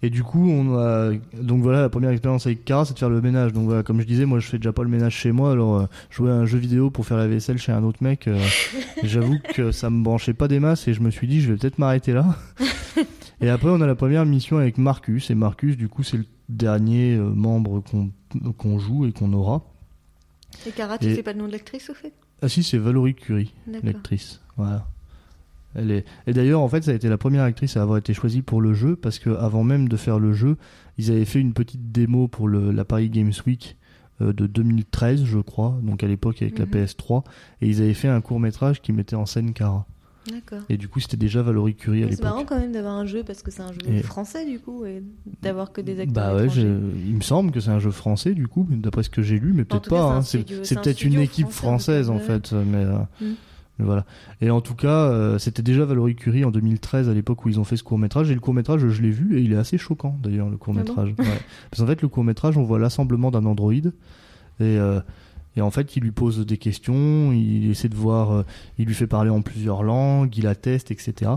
Et 0.00 0.10
du 0.10 0.22
coup, 0.22 0.48
on 0.48 0.78
a 0.78 1.10
donc 1.40 1.62
voilà 1.62 1.80
la 1.80 1.88
première 1.88 2.10
expérience 2.10 2.46
avec 2.46 2.64
Kara, 2.64 2.84
c'est 2.84 2.94
de 2.94 2.98
faire 3.00 3.10
le 3.10 3.20
ménage. 3.20 3.52
Donc 3.52 3.64
voilà, 3.64 3.82
comme 3.82 4.00
je 4.00 4.06
disais, 4.06 4.26
moi 4.26 4.38
je 4.38 4.46
fais 4.46 4.58
déjà 4.58 4.72
pas 4.72 4.84
le 4.84 4.88
ménage 4.88 5.14
chez 5.14 5.32
moi, 5.32 5.50
alors 5.52 5.76
euh, 5.80 5.86
jouer 6.10 6.30
à 6.30 6.34
un 6.34 6.46
jeu 6.46 6.58
vidéo 6.58 6.88
pour 6.90 7.04
faire 7.04 7.16
la 7.16 7.26
vaisselle 7.26 7.58
chez 7.58 7.72
un 7.72 7.82
autre 7.82 8.00
mec, 8.02 8.28
euh, 8.28 8.38
j'avoue 9.02 9.38
que 9.54 9.72
ça 9.72 9.90
me 9.90 10.04
branchait 10.04 10.34
pas 10.34 10.46
des 10.46 10.60
masses 10.60 10.86
et 10.86 10.94
je 10.94 11.00
me 11.00 11.10
suis 11.10 11.26
dit 11.26 11.40
je 11.40 11.52
vais 11.52 11.58
peut-être 11.58 11.78
m'arrêter 11.78 12.12
là. 12.12 12.36
et 13.40 13.48
après 13.50 13.70
on 13.70 13.80
a 13.80 13.86
la 13.88 13.96
première 13.96 14.24
mission 14.24 14.58
avec 14.58 14.78
Marcus 14.78 15.30
et 15.30 15.34
Marcus 15.34 15.76
du 15.76 15.88
coup 15.88 16.04
c'est 16.04 16.16
le 16.18 16.26
dernier 16.48 17.16
euh, 17.16 17.28
membre 17.30 17.82
qu'on 18.56 18.78
joue 18.78 19.04
et 19.04 19.10
qu'on 19.12 19.32
aura. 19.32 19.62
Et 20.66 20.70
Cara, 20.70 20.96
tu 20.98 21.06
Et- 21.06 21.14
sais 21.16 21.22
pas 21.24 21.32
le 21.32 21.40
nom 21.40 21.46
de 21.48 21.52
l'actrice 21.52 21.90
au 21.90 21.94
fait? 21.94 22.12
Ah 22.40 22.48
si, 22.48 22.62
c'est 22.62 22.78
Valerie 22.78 23.14
Curie, 23.16 23.52
l'actrice. 23.82 24.40
Voilà. 24.56 24.86
Elle 25.74 25.90
est... 25.90 26.04
Et 26.26 26.32
d'ailleurs, 26.32 26.60
en 26.60 26.68
fait, 26.68 26.82
ça 26.84 26.90
a 26.92 26.94
été 26.94 27.08
la 27.08 27.18
première 27.18 27.42
actrice 27.44 27.76
à 27.76 27.82
avoir 27.82 27.98
été 27.98 28.14
choisie 28.14 28.42
pour 28.42 28.60
le 28.60 28.72
jeu, 28.74 28.96
parce 28.96 29.18
que 29.18 29.30
avant 29.30 29.64
même 29.64 29.88
de 29.88 29.96
faire 29.96 30.18
le 30.18 30.32
jeu, 30.32 30.56
ils 30.96 31.10
avaient 31.10 31.24
fait 31.26 31.40
une 31.40 31.52
petite 31.52 31.92
démo 31.92 32.26
pour 32.28 32.48
le... 32.48 32.70
la 32.72 32.84
Paris 32.84 33.10
Games 33.10 33.32
Week 33.46 33.76
euh, 34.20 34.32
de 34.32 34.46
2013, 34.46 35.24
je 35.24 35.38
crois, 35.38 35.78
donc 35.82 36.02
à 36.02 36.06
l'époque 36.08 36.42
avec 36.42 36.58
Mhm. 36.58 36.66
la 36.72 36.80
PS3, 36.86 37.22
et 37.60 37.68
ils 37.68 37.80
avaient 37.82 37.94
fait 37.94 38.08
un 38.08 38.20
court 38.20 38.40
métrage 38.40 38.80
qui 38.80 38.92
mettait 38.92 39.14
en 39.16 39.26
scène. 39.26 39.52
D'accord. 40.30 40.58
Et 40.68 40.76
du 40.76 40.88
coup, 40.88 41.00
c'était 41.00 41.16
déjà 41.16 41.40
Valerie 41.42 41.74
Curie 41.74 42.04
à 42.04 42.10
C'est 42.10 42.22
marrant 42.22 42.38
l'époque. 42.40 42.48
quand 42.56 42.60
même 42.60 42.72
d'avoir 42.72 42.94
un 42.94 43.06
jeu 43.06 43.22
parce 43.24 43.42
que 43.42 43.50
c'est 43.50 43.62
un 43.62 43.72
jeu 43.72 43.78
Et- 43.88 44.02
français 44.02 44.44
du 44.44 44.58
coup 44.60 44.84
et 44.84 45.02
d'avoir 45.40 45.72
que 45.72 45.80
des 45.80 46.00
acteurs. 46.00 46.12
Bah 46.12 46.34
ouais, 46.36 46.48
il 46.54 47.14
me 47.14 47.22
semble 47.22 47.50
que 47.50 47.60
c'est 47.60 47.70
un 47.70 47.78
jeu 47.78 47.90
français 47.90 48.34
du 48.34 48.46
coup, 48.46 48.66
d'après 48.70 49.02
ce 49.04 49.08
que 49.10 49.22
j'ai 49.22 49.38
lu, 49.38 49.52
mais 49.54 49.64
peut-être 49.64 49.88
pas. 49.88 50.20
c'est 50.22 50.38
hein. 50.40 50.44
C'est 50.64 50.76
un 50.76 50.82
peut-être 50.82 51.02
une 51.02 51.14
équipe 51.20 51.48
français, 51.48 52.02
française 52.02 52.10
en 52.10 52.18
fait, 52.18 52.52
mais, 52.52 52.84
euh, 52.84 52.98
Mm. 53.22 53.24
Voilà. 53.84 54.04
Et 54.40 54.50
en 54.50 54.60
tout 54.60 54.74
cas, 54.74 55.10
euh, 55.10 55.38
c'était 55.38 55.62
déjà 55.62 55.84
Valerie 55.84 56.16
Curie 56.16 56.44
en 56.44 56.50
2013 56.50 57.08
à 57.08 57.14
l'époque 57.14 57.44
où 57.44 57.48
ils 57.48 57.60
ont 57.60 57.64
fait 57.64 57.76
ce 57.76 57.84
court 57.84 57.98
métrage. 57.98 58.30
Et 58.30 58.34
le 58.34 58.40
court 58.40 58.54
métrage, 58.54 58.86
je 58.88 59.02
l'ai 59.02 59.10
vu 59.10 59.38
et 59.38 59.42
il 59.42 59.52
est 59.52 59.56
assez 59.56 59.78
choquant 59.78 60.18
d'ailleurs 60.22 60.48
le 60.48 60.56
court 60.56 60.74
métrage. 60.74 61.14
Ah 61.18 61.22
Parce 61.70 61.82
qu'en 61.82 61.86
fait, 61.86 62.02
le 62.02 62.08
court 62.08 62.24
métrage, 62.24 62.56
on 62.56 62.64
voit 62.64 62.78
l'assemblement 62.78 63.30
d'un 63.30 63.44
androïde 63.44 63.92
et 64.60 64.78
euh, 64.78 65.00
et 65.58 65.60
en 65.60 65.72
fait, 65.72 65.96
il 65.96 66.04
lui 66.04 66.12
pose 66.12 66.46
des 66.46 66.56
questions, 66.56 67.32
il 67.32 67.68
essaie 67.68 67.88
de 67.88 67.96
voir, 67.96 68.30
euh, 68.30 68.42
il 68.78 68.86
lui 68.86 68.94
fait 68.94 69.08
parler 69.08 69.28
en 69.28 69.42
plusieurs 69.42 69.82
langues, 69.82 70.36
il 70.36 70.46
atteste, 70.46 70.92
etc. 70.92 71.32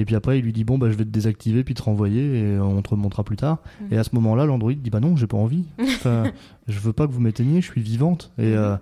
Et 0.00 0.04
puis 0.04 0.16
après, 0.16 0.40
il 0.40 0.44
lui 0.44 0.52
dit 0.52 0.64
bon 0.64 0.78
bah 0.78 0.90
je 0.90 0.96
vais 0.96 1.04
te 1.04 1.10
désactiver 1.10 1.62
puis 1.62 1.74
te 1.74 1.82
renvoyer 1.82 2.40
et 2.40 2.58
on 2.58 2.82
te 2.82 2.90
remontera 2.90 3.22
plus 3.22 3.36
tard. 3.36 3.58
Mhm. 3.80 3.92
Et 3.92 3.98
à 3.98 4.04
ce 4.04 4.10
moment-là, 4.14 4.46
l'androïde 4.46 4.82
dit 4.82 4.90
bah 4.90 4.98
non, 4.98 5.14
j'ai 5.16 5.28
pas 5.28 5.36
envie. 5.36 5.66
Enfin, 6.02 6.24
je 6.66 6.80
veux 6.80 6.92
pas 6.92 7.06
que 7.06 7.12
vous 7.12 7.20
m'éteigniez, 7.20 7.60
je 7.60 7.70
suis 7.70 7.80
vivante. 7.80 8.32
Et 8.36 8.56
euh, 8.56 8.76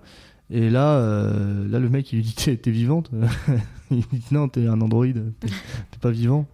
et 0.51 0.69
là, 0.69 0.95
euh, 0.97 1.67
là 1.69 1.79
le 1.79 1.89
mec 1.89 2.11
il 2.13 2.17
lui 2.17 2.23
dit 2.23 2.33
t'es 2.35 2.71
vivante. 2.71 3.09
il 3.91 4.01
dit 4.11 4.23
non, 4.31 4.47
t'es 4.47 4.67
un 4.67 4.79
androïde, 4.81 5.33
t'es 5.39 5.49
pas 5.99 6.11
vivant. 6.11 6.47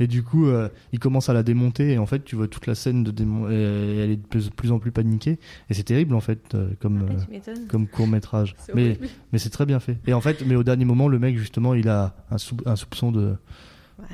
Et 0.00 0.06
du 0.06 0.22
coup, 0.22 0.46
euh, 0.46 0.68
il 0.92 0.98
commence 0.98 1.28
à 1.28 1.32
la 1.32 1.42
démonter 1.42 1.92
et 1.92 1.98
en 1.98 2.06
fait, 2.06 2.24
tu 2.24 2.36
vois 2.36 2.46
toute 2.48 2.66
la 2.66 2.74
scène 2.74 3.04
de 3.04 3.10
démon, 3.10 3.48
et 3.50 3.54
elle 3.54 4.10
est 4.10 4.16
de 4.16 4.50
plus, 4.50 4.70
en 4.70 4.78
plus 4.78 4.90
paniquée. 4.92 5.38
Et 5.70 5.74
c'est 5.74 5.82
terrible 5.84 6.14
en 6.14 6.20
fait 6.20 6.54
euh, 6.54 6.68
comme 6.80 7.06
Ah, 7.08 7.38
euh, 7.48 7.54
comme 7.68 7.86
court 7.86 8.06
métrage. 8.06 8.54
C'est 8.58 8.74
Mais 8.74 8.90
horrible. 8.90 9.08
mais 9.32 9.38
c'est 9.38 9.50
très 9.50 9.66
bien 9.66 9.80
fait. 9.80 9.98
Et 10.06 10.12
en 10.12 10.20
fait, 10.20 10.44
mais 10.46 10.56
au 10.56 10.62
dernier 10.64 10.84
moment, 10.84 11.08
le 11.08 11.18
mec 11.18 11.38
justement, 11.38 11.74
il 11.74 11.88
a 11.88 12.14
un, 12.30 12.38
sou- 12.38 12.56
un 12.66 12.76
soupçon 12.76 13.12
de 13.12 13.36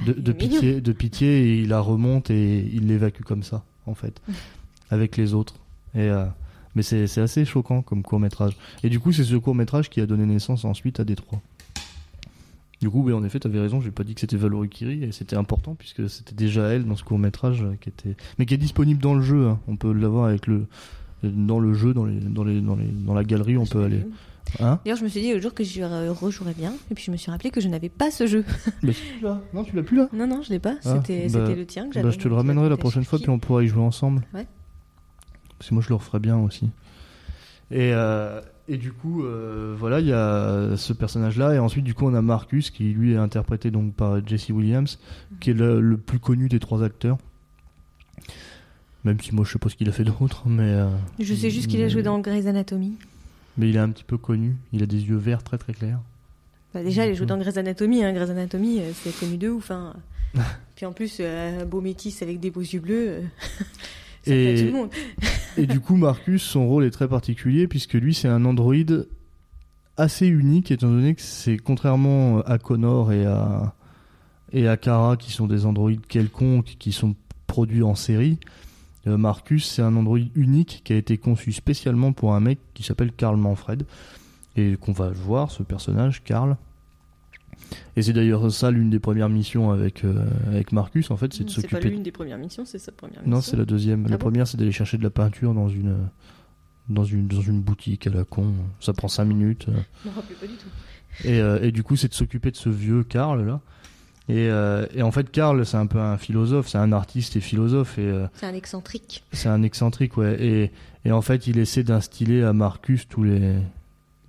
de, 0.07 0.33
pitié, 0.33 0.81
de 0.81 0.93
pitié 0.93 1.41
et 1.43 1.59
il 1.63 1.69
la 1.71 1.81
remonte 1.81 2.31
et 2.31 2.59
il 2.73 2.87
l'évacue 2.87 3.23
comme 3.23 3.43
ça, 3.43 3.65
en 3.87 3.95
fait, 3.95 4.21
avec 4.91 5.17
les 5.17 5.35
autres. 5.35 5.55
Et 5.95 6.09
mais 6.75 6.83
c'est 6.83 7.19
assez 7.19 7.45
choquant 7.45 7.83
comme 7.83 8.03
court 8.03 8.21
métrage. 8.21 8.57
Et 8.85 8.89
du 8.89 9.01
coup, 9.01 9.13
c'est 9.13 9.25
ce 9.25 9.35
court 9.37 9.55
métrage 9.55 9.91
qui 9.91 10.01
a 10.01 10.07
donné 10.07 10.27
naissance 10.27 10.65
ensuite 10.65 11.01
à 11.01 11.05
Détroit. 11.05 11.41
Du 12.81 12.89
coup, 12.89 13.03
oui, 13.05 13.13
en 13.13 13.23
effet, 13.25 13.39
t'avais 13.39 13.61
raison. 13.61 13.81
J'ai 13.83 13.91
pas 13.91 14.05
dit 14.05 14.15
que 14.15 14.21
c'était 14.21 14.39
Valerie 14.39 14.71
Curie 14.71 15.05
et 15.05 15.13
c'était 15.13 15.37
important 15.37 15.75
puisque 15.75 16.09
c'était 16.09 16.35
déjà 16.35 16.69
elle 16.69 16.87
dans 16.87 16.97
ce 16.97 17.05
court 17.05 17.19
métrage 17.19 17.63
qui 17.83 17.91
était, 17.91 18.17
mais 18.39 18.47
qui 18.47 18.55
est 18.55 18.59
disponible 18.59 19.03
dans 19.03 19.15
le 19.15 19.21
jeu. 19.23 19.49
hein. 19.49 19.59
On 19.69 19.77
peut 19.77 19.93
l'avoir 19.93 20.27
avec 20.27 20.47
le 20.47 20.67
dans 21.23 21.59
le 21.61 21.75
jeu, 21.75 21.93
dans 21.93 22.07
les 22.07 22.19
dans 22.19 22.45
les 22.45 22.61
dans 22.63 22.77
les 22.77 22.87
dans 22.87 23.13
la 23.13 23.25
galerie, 23.25 23.59
on 23.59 23.67
peut 23.67 23.83
aller. 23.83 24.01
Hein? 24.59 24.81
D'ailleurs, 24.83 24.97
je 24.99 25.05
me 25.05 25.09
suis 25.11 25.21
dit 25.21 25.33
le 25.35 25.41
jour 25.41 25.53
que 25.53 25.63
je 25.63 25.83
euh, 25.83 26.11
rejouerais 26.13 26.55
bien, 26.55 26.73
et 26.91 26.95
puis 26.95 27.05
je 27.05 27.11
me 27.11 27.19
suis 27.19 27.31
rappelé 27.31 27.51
que 27.51 27.61
je 27.61 27.69
n'avais 27.69 27.91
pas 27.91 28.11
ce 28.11 28.27
jeu. 28.27 28.45
Mais 28.83 28.93
tu 28.95 29.03
l'as 29.23 29.39
Non, 29.53 29.63
tu 29.63 29.77
l'as 29.77 29.83
plus 29.83 29.99
là? 29.99 30.09
Non, 30.15 30.27
non, 30.27 30.41
je 30.43 30.49
l'ai 30.49 30.59
pas. 30.59 30.77
Ah, 30.87 30.95
C'était 30.97 31.29
bah- 31.29 31.45
c'était 31.47 31.55
le 31.57 31.67
tien 31.67 31.87
que 31.87 31.93
j'avais. 31.95 32.05
Bah, 32.09 32.11
je 32.15 32.19
te 32.19 32.27
le 32.27 32.35
ramènerai 32.35 32.71
la 32.71 32.79
prochaine 32.79 33.05
fois, 33.05 33.19
puis 33.19 33.29
on 33.29 33.39
pourra 33.39 33.63
y 33.63 33.67
jouer 33.69 33.83
ensemble. 33.83 34.23
Ouais. 34.33 34.47
Parce 35.61 35.69
que 35.69 35.75
moi, 35.75 35.83
je 35.85 35.91
le 35.91 35.95
referai 35.97 36.19
bien 36.19 36.39
aussi. 36.39 36.71
Et, 37.71 37.93
euh, 37.95 38.41
et 38.67 38.79
du 38.79 38.93
coup, 38.93 39.23
euh, 39.25 39.77
voilà, 39.79 40.01
il 40.01 40.07
y 40.07 40.13
a 40.13 40.77
ce 40.77 40.93
personnage-là. 40.95 41.55
Et 41.55 41.59
ensuite, 41.61 41.85
du 41.85 41.93
coup, 41.95 42.07
on 42.07 42.15
a 42.15 42.23
Marcus, 42.23 42.71
qui 42.71 42.93
lui 42.95 43.13
est 43.13 43.17
interprété 43.17 43.71
donc 43.71 43.95
par 43.95 44.27
Jesse 44.27 44.49
Williams, 44.49 44.99
qui 45.39 45.51
est 45.51 45.55
le, 45.55 45.81
le 45.81 45.97
plus 45.99 46.19
connu 46.19 46.49
des 46.49 46.59
trois 46.59 46.83
acteurs. 46.83 47.19
Même 49.05 49.21
si 49.21 49.35
moi, 49.35 49.45
je 49.45 49.53
sais 49.53 49.59
pas 49.59 49.69
ce 49.69 49.77
qu'il 49.77 49.89
a 49.89 49.93
fait 49.93 50.05
d'autre, 50.05 50.43
mais. 50.47 50.63
euh, 50.75 50.89
Je 51.19 51.35
sais 51.35 51.51
juste 51.51 51.69
qu'il 51.69 51.83
a 51.83 51.89
joué 51.89 52.03
dans 52.03 52.19
Grey's 52.19 52.47
Anatomy. 52.47 52.95
Mais 53.57 53.69
il 53.69 53.77
est 53.77 53.81
un 53.81 53.91
petit 53.91 54.05
peu 54.05 54.19
connu. 54.19 54.57
Il 54.73 54.83
a 54.83 54.87
des 54.87 55.03
yeux 55.03 55.17
verts 55.17 55.43
très 55.43 55.59
très 55.59 55.73
clairs. 55.73 56.01
Bah, 56.75 56.83
déjà, 56.83 57.07
il 57.07 57.11
a 57.11 57.15
joué 57.15 57.23
Mhm. 57.25 57.29
dans 57.29 57.39
Grey's 57.39 57.57
Anatomy. 57.57 58.05
Hein. 58.05 58.13
Grey's 58.13 58.31
Anatomy, 58.31 58.81
euh, 58.81 58.91
c'est 58.95 59.15
connu 59.19 59.37
de 59.39 59.49
ouf. 59.49 59.71
Hein. 59.71 59.95
Puis 60.77 60.87
en 60.87 60.93
plus, 60.93 61.17
euh, 61.21 61.63
un 61.63 61.65
beau 61.65 61.81
métis 61.81 62.23
avec 62.23 62.41
des 62.41 62.51
beaux 62.51 62.61
yeux 62.61 62.81
bleus. 62.81 63.09
euh, 63.09 63.21
ça 64.25 64.35
Et- 64.35 64.57
tout 64.59 64.65
le 64.67 64.73
monde. 64.73 64.91
Et 65.57 65.67
du 65.67 65.81
coup, 65.81 65.97
Marcus, 65.97 66.43
son 66.43 66.67
rôle 66.67 66.85
est 66.85 66.91
très 66.91 67.09
particulier 67.09 67.67
puisque 67.67 67.95
lui, 67.95 68.15
c'est 68.15 68.29
un 68.29 68.45
androïde 68.45 69.09
assez 69.97 70.27
unique 70.27 70.71
étant 70.71 70.89
donné 70.89 71.15
que 71.15 71.21
c'est 71.21 71.59
contrairement 71.59 72.41
à 72.43 72.59
Connor 72.59 73.13
et 73.13 73.27
à 73.27 73.75
et 74.53 74.69
à 74.69 74.77
Kara 74.77 75.17
qui 75.17 75.31
sont 75.31 75.47
des 75.47 75.67
androïdes 75.67 76.07
quelconques 76.07 76.77
qui 76.79 76.93
sont 76.93 77.15
produits 77.47 77.83
en 77.83 77.95
série. 77.95 78.39
euh, 79.07 79.17
Marcus, 79.17 79.69
c'est 79.69 79.83
un 79.83 79.97
androïde 79.97 80.31
unique 80.35 80.83
qui 80.85 80.93
a 80.93 80.97
été 80.97 81.19
conçu 81.19 81.53
spécialement 81.53 82.13
pour 82.13 82.35
un 82.35 82.41
mec 82.41 82.59
qui 82.75 82.83
s'appelle 82.83 83.13
Karl 83.13 83.37
Manfred 83.37 83.85
et 84.57 84.77
qu'on 84.77 84.93
va 84.93 85.11
voir 85.11 85.51
ce 85.51 85.63
personnage 85.63 86.23
Karl. 86.25 86.57
Et 87.97 88.03
c'est 88.03 88.13
d'ailleurs 88.13 88.51
ça 88.53 88.71
l'une 88.71 88.91
des 88.91 88.99
premières 88.99 89.29
missions 89.29 89.71
avec 89.71 90.05
euh, 90.05 90.25
avec 90.49 90.73
Marcus 90.73 91.11
en 91.11 91.17
fait, 91.17 91.33
c'est 91.33 91.45
de 91.45 91.51
C'est 91.51 91.63
pas 91.63 91.69
s'occuper 91.77 91.91
l'une 91.91 92.03
des 92.03 92.13
premières 92.13 92.39
missions, 92.39 92.65
c'est 92.65 92.79
sa 92.79 92.93
première 92.93 93.19
mission. 93.21 93.31
non, 93.31 93.41
c'est 93.41 93.57
la 93.57 93.65
deuxième. 93.65 94.05
Ah 94.07 94.11
la 94.11 94.17
bon 94.17 94.25
première, 94.27 94.47
c'est 94.47 94.57
d'aller 94.57 94.73
chercher 94.73 94.99
de 94.99 95.03
la 95.03 95.11
peinture 95.11 95.55
dans 95.55 95.69
une, 95.69 95.97
dans 96.89 97.05
une, 97.05 97.27
dans 97.29 97.41
une 97.43 97.61
boutique 97.61 98.07
à 98.07 98.11
la 98.11 98.25
con. 98.25 98.53
Ça 98.81 98.93
prend 98.93 99.09
5 99.09 99.25
minutes. 99.25 99.67
Je 100.05 100.09
me 100.11 100.15
rappelle 100.15 100.37
pas 100.37 100.47
du 100.47 100.55
tout. 100.55 100.69
Et, 101.29 101.41
euh, 101.41 101.61
et 101.63 101.73
du 101.73 101.83
coup, 101.83 101.97
c'est 101.97 102.09
de 102.09 102.15
s'occuper 102.15 102.51
de 102.51 102.57
ce 102.57 102.69
vieux 102.69 103.03
Karl 103.05 103.45
là. 103.47 103.61
Et, 104.29 104.49
euh, 104.49 104.87
et 104.95 105.03
en 105.03 105.11
fait, 105.11 105.29
Karl, 105.31 105.67
c'est 105.67 105.77
un 105.77 105.87
peu 105.87 105.99
un 105.99 106.17
philosophe, 106.17 106.69
c'est 106.69 106.79
un 106.79 106.93
artiste 106.93 107.35
et 107.35 107.41
philosophe. 107.41 107.99
Et 107.99 108.03
euh, 108.03 108.27
C'est 108.35 108.47
un 108.47 108.55
excentrique. 108.55 109.25
c'est 109.33 109.49
un 109.49 109.63
excentrique, 109.65 110.17
ouais. 110.17 110.37
Et, 110.41 110.71
et 111.05 111.11
en 111.11 111.21
fait, 111.21 111.49
il 111.49 111.59
essaie 111.59 111.83
d'instiller 111.83 112.45
à 112.45 112.53
Marcus 112.53 113.09
tous 113.09 113.25
les. 113.25 113.55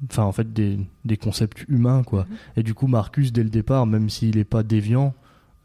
Enfin, 0.10 0.24
en 0.24 0.31
fait, 0.31 0.51
des, 0.51 0.79
des 1.05 1.17
concepts 1.17 1.65
humains, 1.67 2.03
quoi. 2.03 2.24
Mhm. 2.24 2.38
Et 2.58 2.63
du 2.63 2.74
coup, 2.74 2.88
Marcus, 2.88 3.31
dès 3.31 3.43
le 3.43 3.50
départ, 3.50 3.86
même 3.86 4.10
s'il 4.10 4.38
n'est 4.38 4.43
pas 4.43 4.63
déviant, 4.63 5.13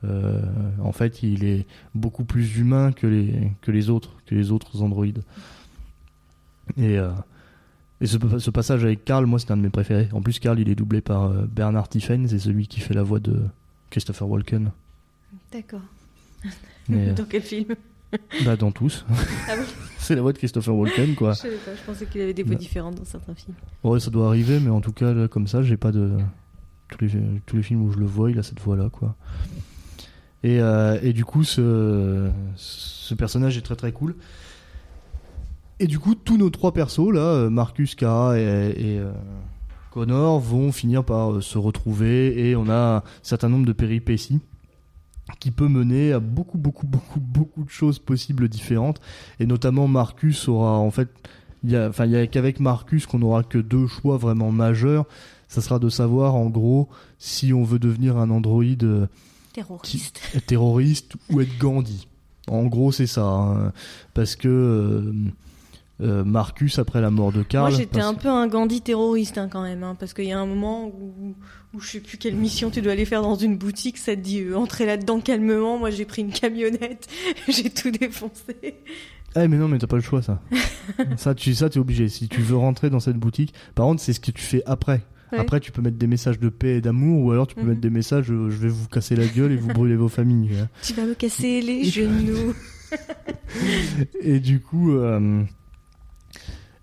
euh, 0.05 0.43
en 0.83 0.93
fait, 0.93 1.23
il 1.23 1.45
est 1.45 1.67
beaucoup 1.95 2.25
plus 2.25 2.59
humain 2.59 2.93
que 2.93 3.07
les, 3.07 3.51
que 3.63 3.71
les 3.71 3.89
autres, 3.89 4.17
que 4.27 4.35
les 4.35 4.53
autres 4.53 4.83
androïdes. 4.83 5.23
Et, 6.77 6.99
euh, 6.99 7.11
et 8.01 8.07
ce, 8.07 8.19
ce 8.39 8.51
passage 8.51 8.85
avec 8.85 9.05
Karl, 9.05 9.25
moi, 9.27 9.39
c'est 9.39 9.51
un 9.51 9.57
de 9.57 9.63
mes 9.63 9.71
préférés. 9.71 10.09
En 10.13 10.21
plus, 10.21 10.39
Karl, 10.39 10.61
il 10.61 10.69
est 10.69 10.75
doublé 10.75 11.01
par 11.01 11.25
euh, 11.25 11.47
Bernard 11.47 11.89
Tiffen, 11.89 12.29
c'est 12.29 12.39
celui 12.39 12.67
qui 12.67 12.81
fait 12.81 12.95
la 12.95 13.03
voix 13.03 13.21
de 13.21 13.41
Christopher 13.91 14.29
Walken. 14.29 14.71
D'accord. 15.53 15.81
Dans 16.89 17.25
quel 17.29 17.43
film? 17.43 17.75
Bah, 18.45 18.57
dans 18.57 18.71
tous. 18.73 19.05
Ah 19.49 19.57
bon 19.57 19.63
c'est 19.99 20.15
la 20.15 20.23
voix 20.23 20.33
de 20.33 20.39
Christopher 20.39 20.75
Walken, 20.75 21.15
quoi. 21.17 21.33
Je 21.33 21.39
savais 21.39 21.57
pas, 21.57 21.73
je 21.75 21.83
pensais 21.85 22.07
qu'il 22.07 22.21
avait 22.21 22.33
des 22.35 22.43
voix 22.45 22.55
Bah. 22.55 22.61
différentes 22.61 22.95
dans 22.95 23.05
certains 23.05 23.35
films. 23.35 23.57
Ouais, 23.83 23.99
ça 23.99 24.11
doit 24.11 24.29
arriver, 24.29 24.61
mais 24.61 24.71
en 24.71 24.81
tout 24.81 24.93
cas, 24.93 25.13
là, 25.13 25.27
comme 25.29 25.47
ça, 25.47 25.63
j'ai 25.63 25.77
pas 25.77 25.93
de. 25.93 26.13
Tous 26.89 27.05
les, 27.05 27.11
tous 27.47 27.57
les 27.57 27.63
films 27.65 27.83
où 27.83 27.91
je 27.93 27.99
le 27.99 28.07
vois, 28.07 28.31
il 28.31 28.39
a 28.39 28.45
cette 28.45 28.61
voix-là, 28.61 28.89
quoi. 28.91 29.17
Et, 30.45 30.61
euh, 30.61 31.01
et 31.03 31.13
du 31.13 31.25
coup, 31.25 31.43
ce, 31.43 32.31
ce 32.55 33.15
personnage 33.15 33.59
est 33.59 33.63
très 33.63 33.75
très 33.75 33.91
cool. 33.91 34.15
Et 35.81 35.89
du 35.89 35.99
coup, 35.99 36.15
tous 36.15 36.37
nos 36.39 36.49
trois 36.51 36.73
persos, 36.73 37.11
là, 37.13 37.21
euh, 37.21 37.51
Marcus, 37.51 37.97
Kara 37.97 38.39
et, 38.39 38.43
et, 38.43 38.99
euh, 39.01 39.11
Connor, 39.91 40.39
vont 40.39 40.71
finir 40.71 41.03
par 41.05 41.43
se 41.43 41.59
retrouver 41.59 42.49
et 42.49 42.55
on 42.55 42.69
a 42.69 42.99
un 42.99 43.03
certain 43.23 43.49
nombre 43.49 43.67
de 43.67 43.73
péripéties 43.73 44.41
qui 45.41 45.51
peut 45.51 45.69
mener 45.69 46.13
à 46.13 46.21
beaucoup, 46.21 46.59
beaucoup, 46.59 46.87
beaucoup, 46.89 47.21
beaucoup 47.21 47.65
de 47.65 47.71
choses 47.71 47.99
possibles 47.99 48.49
différentes. 48.49 49.01
Et 49.41 49.47
notamment, 49.47 49.89
Marcus 49.89 50.49
aura 50.49 50.79
en 50.79 50.91
fait 50.91 51.09
il 51.65 51.71
y 51.73 51.77
a, 51.77 51.89
enfin, 51.89 52.05
il 52.05 52.13
y 52.13 52.17
a 52.17 52.27
qu'avec 52.27 52.61
Marcus 52.61 53.07
qu'on 53.07 53.23
aura 53.23 53.43
que 53.43 53.59
deux 53.59 53.87
choix 53.89 54.19
vraiment 54.19 54.53
majeurs. 54.53 55.05
Ça 55.49 55.61
sera 55.61 55.79
de 55.79 55.89
savoir, 55.89 56.35
en 56.35 56.47
gros, 56.47 56.89
si 57.19 57.53
on 57.53 57.63
veut 57.65 57.79
devenir 57.79 58.17
un 58.19 58.31
androïde 58.31 58.85
euh, 58.85 59.07
Terroriste. 59.53 60.21
terroriste 60.47 61.15
ou 61.31 61.41
être 61.41 61.57
Gandhi. 61.59 62.09
En 62.49 62.65
gros, 62.65 62.93
c'est 62.93 63.07
ça. 63.07 63.25
hein. 63.25 63.73
Parce 64.15 64.37
que, 64.37 64.49
euh, 64.49 65.13
euh, 66.01 66.25
Marcus 66.25 66.79
après 66.79 67.01
la 67.01 67.11
mort 67.11 67.33
de 67.33 67.43
Karl. 67.43 67.71
Moi, 67.71 67.79
j'étais 67.79 67.99
parce- 68.01 68.07
un 68.11 68.15
peu 68.15 68.29
un 68.29 68.47
Gandhi 68.49 68.83
terroriste 68.83 69.39
hein, 69.39 69.49
quand 69.51 69.63
même, 69.63 69.83
hein, 69.83 69.97
parce 69.99 70.13
qu'il 70.15 70.27
y 70.27 70.33
a 70.33 70.39
un 70.39 70.47
moment 70.47 70.87
où, 70.89 71.35
où 71.75 71.81
je 71.81 71.89
sais 71.89 72.01
plus 72.01 72.19
quelle 72.19 72.37
mission 72.37 72.71
tu 72.71 72.83
dois 72.83 72.93
aller 72.93 73.05
faire 73.07 73.23
dans 73.23 73.35
une 73.37 73.57
boutique, 73.57 73.97
ça 73.99 74.15
te 74.15 74.21
dit 74.21 74.41
euh, 74.43 74.57
entrer 74.57 74.85
là-dedans 74.87 75.21
calmement. 75.21 75.79
Moi, 75.79 75.91
j'ai 75.91 76.05
pris 76.05 76.23
une 76.23 76.33
camionnette, 76.33 77.07
j'ai 77.49 77.71
tout 77.71 77.91
défoncé. 77.91 78.75
Ah 79.39 79.47
mais 79.49 79.59
non 79.59 79.69
mais 79.69 79.77
t'as 79.79 79.87
pas 79.87 79.97
le 79.97 80.03
choix 80.03 80.23
ça. 80.23 80.41
ça 81.19 81.35
tu 81.35 81.53
ça 81.55 81.69
t'es 81.69 81.79
obligé. 81.79 82.09
Si 82.09 82.27
tu 82.27 82.41
veux 82.41 82.57
rentrer 82.57 82.89
dans 82.89 83.01
cette 83.01 83.17
boutique, 83.19 83.53
par 83.75 83.85
contre 83.87 84.01
c'est 84.01 84.15
ce 84.15 84.21
que 84.21 84.31
tu 84.31 84.43
fais 84.43 84.63
après. 84.65 85.03
Ouais. 85.33 85.39
Après 85.39 85.61
tu 85.61 85.73
peux 85.73 85.83
mettre 85.83 85.99
des 85.99 86.07
messages 86.07 86.39
de 86.41 86.49
paix 86.49 86.77
et 86.77 86.81
d'amour 86.81 87.23
ou 87.25 87.33
alors 87.33 87.47
tu 87.47 87.55
peux 87.55 87.61
Mhm. 87.61 87.69
mettre 87.69 87.81
des 87.83 87.91
messages 87.91 88.31
euh, 88.31 88.49
je 88.49 88.57
vais 88.57 88.69
vous 88.69 88.87
casser 88.89 89.15
la 89.15 89.27
gueule 89.27 89.53
et 89.53 89.57
vous 89.57 89.69
brûler 89.69 89.97
vos 89.97 90.09
familles. 90.09 90.51
hein. 90.63 90.69
Tu 90.83 90.95
vas 90.95 91.05
me 91.05 91.13
casser 91.15 91.61
les 91.61 91.85
genoux. 91.85 92.55
Et 94.23 94.41
du 94.41 94.61
coup, 94.61 94.93
euh, 94.93 95.43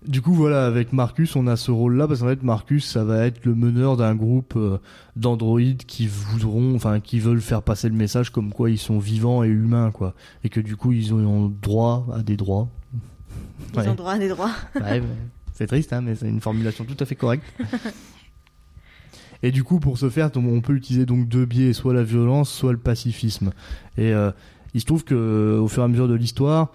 du 0.06 0.20
coup, 0.22 0.32
voilà, 0.34 0.66
avec 0.66 0.92
Marcus, 0.92 1.34
on 1.36 1.46
a 1.46 1.56
ce 1.56 1.70
rôle-là 1.70 2.06
parce 2.08 2.20
qu'en 2.20 2.26
fait, 2.28 2.42
Marcus, 2.42 2.84
ça 2.86 3.04
va 3.04 3.24
être 3.26 3.44
le 3.44 3.54
meneur 3.54 3.96
d'un 3.96 4.14
groupe 4.14 4.54
euh, 4.56 4.78
d'androïdes 5.16 5.84
qui 5.84 6.06
voudront, 6.06 6.74
enfin, 6.74 7.00
qui 7.00 7.20
veulent 7.20 7.40
faire 7.40 7.62
passer 7.62 7.88
le 7.88 7.94
message 7.94 8.30
comme 8.30 8.52
quoi 8.52 8.70
ils 8.70 8.78
sont 8.78 8.98
vivants 8.98 9.42
et 9.44 9.48
humains, 9.48 9.90
quoi, 9.90 10.14
et 10.44 10.48
que 10.48 10.60
du 10.60 10.76
coup, 10.76 10.92
ils 10.92 11.12
ont 11.14 11.48
droit 11.62 12.06
à 12.14 12.22
des 12.22 12.36
droits. 12.36 12.68
Ils 13.74 13.80
Ouais. 13.80 13.88
ont 13.88 13.94
droit 13.94 14.12
à 14.12 14.18
des 14.18 14.28
droits. 14.28 14.50
Ouais, 14.76 15.02
c'est 15.52 15.66
triste, 15.66 15.92
hein, 15.92 16.00
mais 16.02 16.14
c'est 16.16 16.28
une 16.28 16.40
formulation 16.40 16.84
tout 16.84 16.96
à 17.00 17.04
fait 17.06 17.16
correcte. 17.16 17.44
Et 19.42 19.50
du 19.52 19.62
coup, 19.64 19.78
pour 19.78 19.98
ce 19.98 20.08
faire, 20.08 20.30
on 20.36 20.44
on 20.46 20.60
peut 20.60 20.74
utiliser 20.74 21.04
donc 21.06 21.28
deux 21.28 21.44
biais, 21.44 21.72
soit 21.74 21.92
la 21.92 22.02
violence, 22.02 22.50
soit 22.50 22.72
le 22.72 22.78
pacifisme. 22.78 23.52
Et 23.98 24.12
euh, 24.12 24.30
il 24.72 24.80
se 24.80 24.86
trouve 24.86 25.04
que, 25.04 25.58
au 25.60 25.68
fur 25.68 25.82
et 25.82 25.84
à 25.84 25.88
mesure 25.88 26.08
de 26.08 26.14
l'histoire, 26.14 26.68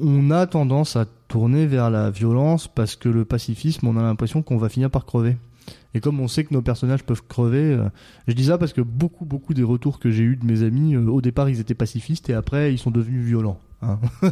on 0.00 0.30
a 0.32 0.46
tendance 0.46 0.96
à 0.96 1.06
tourner 1.30 1.64
vers 1.66 1.90
la 1.90 2.10
violence 2.10 2.66
parce 2.68 2.96
que 2.96 3.08
le 3.08 3.24
pacifisme, 3.24 3.86
on 3.86 3.96
a 3.96 4.02
l'impression 4.02 4.42
qu'on 4.42 4.58
va 4.58 4.68
finir 4.68 4.90
par 4.90 5.06
crever. 5.06 5.36
Et 5.94 6.00
comme 6.00 6.18
on 6.20 6.26
sait 6.28 6.44
que 6.44 6.52
nos 6.52 6.60
personnages 6.60 7.04
peuvent 7.04 7.22
crever, 7.26 7.72
euh, 7.72 7.88
je 8.26 8.34
dis 8.34 8.46
ça 8.46 8.58
parce 8.58 8.72
que 8.72 8.80
beaucoup, 8.80 9.24
beaucoup 9.24 9.54
des 9.54 9.62
retours 9.62 10.00
que 10.00 10.10
j'ai 10.10 10.24
eu 10.24 10.36
de 10.36 10.44
mes 10.44 10.64
amis, 10.64 10.96
euh, 10.96 11.06
au 11.06 11.20
départ, 11.20 11.48
ils 11.48 11.60
étaient 11.60 11.74
pacifistes 11.74 12.28
et 12.30 12.34
après, 12.34 12.72
ils 12.74 12.78
sont 12.78 12.90
devenus 12.90 13.24
violents. 13.24 13.58
hein. 13.82 13.98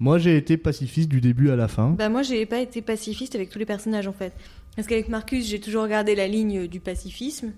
Moi, 0.00 0.18
j'ai 0.18 0.36
été 0.36 0.56
pacifiste 0.56 1.08
du 1.08 1.20
début 1.20 1.50
à 1.50 1.56
la 1.56 1.68
fin. 1.68 1.90
Bah 1.90 2.08
moi 2.08 2.22
j'ai 2.22 2.46
pas 2.46 2.58
été 2.58 2.80
pacifiste 2.80 3.34
avec 3.34 3.50
tous 3.50 3.58
les 3.58 3.66
personnages 3.66 4.08
en 4.08 4.14
fait. 4.14 4.32
Parce 4.74 4.88
qu'avec 4.88 5.10
Marcus 5.10 5.46
j'ai 5.46 5.60
toujours 5.60 5.82
regardé 5.82 6.14
la 6.14 6.26
ligne 6.26 6.66
du 6.66 6.80
pacifisme. 6.80 7.52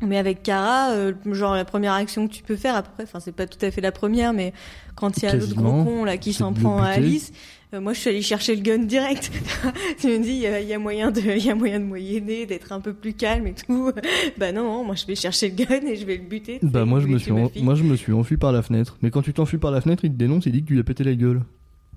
Mais 0.00 0.16
avec 0.16 0.44
Kara, 0.44 0.92
euh, 0.92 1.12
genre 1.32 1.56
la 1.56 1.64
première 1.64 1.94
action 1.94 2.28
que 2.28 2.32
tu 2.32 2.44
peux 2.44 2.54
faire 2.54 2.76
après, 2.76 3.02
enfin 3.02 3.18
c'est 3.18 3.34
pas 3.34 3.46
tout 3.48 3.58
à 3.66 3.72
fait 3.72 3.80
la 3.80 3.90
première, 3.90 4.32
mais 4.32 4.52
quand 4.94 5.16
il 5.16 5.24
y 5.24 5.26
a 5.26 5.34
l'autre 5.34 5.56
gros 5.56 5.82
con 5.82 6.04
là 6.04 6.18
qui 6.18 6.32
s'en 6.32 6.52
prend 6.52 6.78
à. 6.80 6.86
Alice, 6.86 7.32
euh, 7.32 7.36
moi 7.80 7.92
je 7.94 8.00
suis 8.00 8.10
allée 8.10 8.22
chercher 8.22 8.54
le 8.56 8.62
gun 8.62 8.78
direct. 8.84 9.30
tu 10.00 10.06
me 10.08 10.18
dis 10.22 10.32
il 10.44 10.68
y, 10.68 10.74
a- 10.74 10.78
moyen 10.78 11.10
de, 11.10 11.20
il 11.20 11.44
y 11.44 11.50
a 11.50 11.54
moyen 11.54 11.80
de 11.80 11.84
moyenner, 11.84 12.44
d'être 12.46 12.72
un 12.72 12.80
peu 12.80 12.92
plus 12.92 13.14
calme 13.14 13.46
et 13.46 13.54
tout. 13.54 13.90
bah 14.38 14.52
non, 14.52 14.84
moi 14.84 14.94
je 14.94 15.06
vais 15.06 15.14
chercher 15.14 15.48
le 15.50 15.56
gun 15.64 15.86
et 15.86 15.96
je 15.96 16.04
vais 16.04 16.16
le 16.18 16.24
buter. 16.24 16.58
Bah 16.62 16.84
moi 16.84 17.00
je 17.00 17.06
me 17.06 17.18
suis 17.18 17.32
en- 17.32 17.50
moi 17.62 17.74
je 17.74 17.82
me 17.82 17.96
suis 17.96 18.12
enfui 18.12 18.36
par 18.36 18.52
la 18.52 18.62
fenêtre. 18.62 18.98
Mais 19.02 19.10
quand 19.10 19.22
tu 19.22 19.32
t'enfuis 19.32 19.58
par 19.58 19.70
la 19.70 19.80
fenêtre, 19.80 20.04
il 20.04 20.12
te 20.12 20.16
dénonce, 20.16 20.44
il 20.46 20.52
dit 20.52 20.62
que 20.62 20.66
tu 20.68 20.72
lui 20.74 20.80
as 20.80 20.84
pété 20.84 21.02
la 21.04 21.14
gueule. 21.14 21.42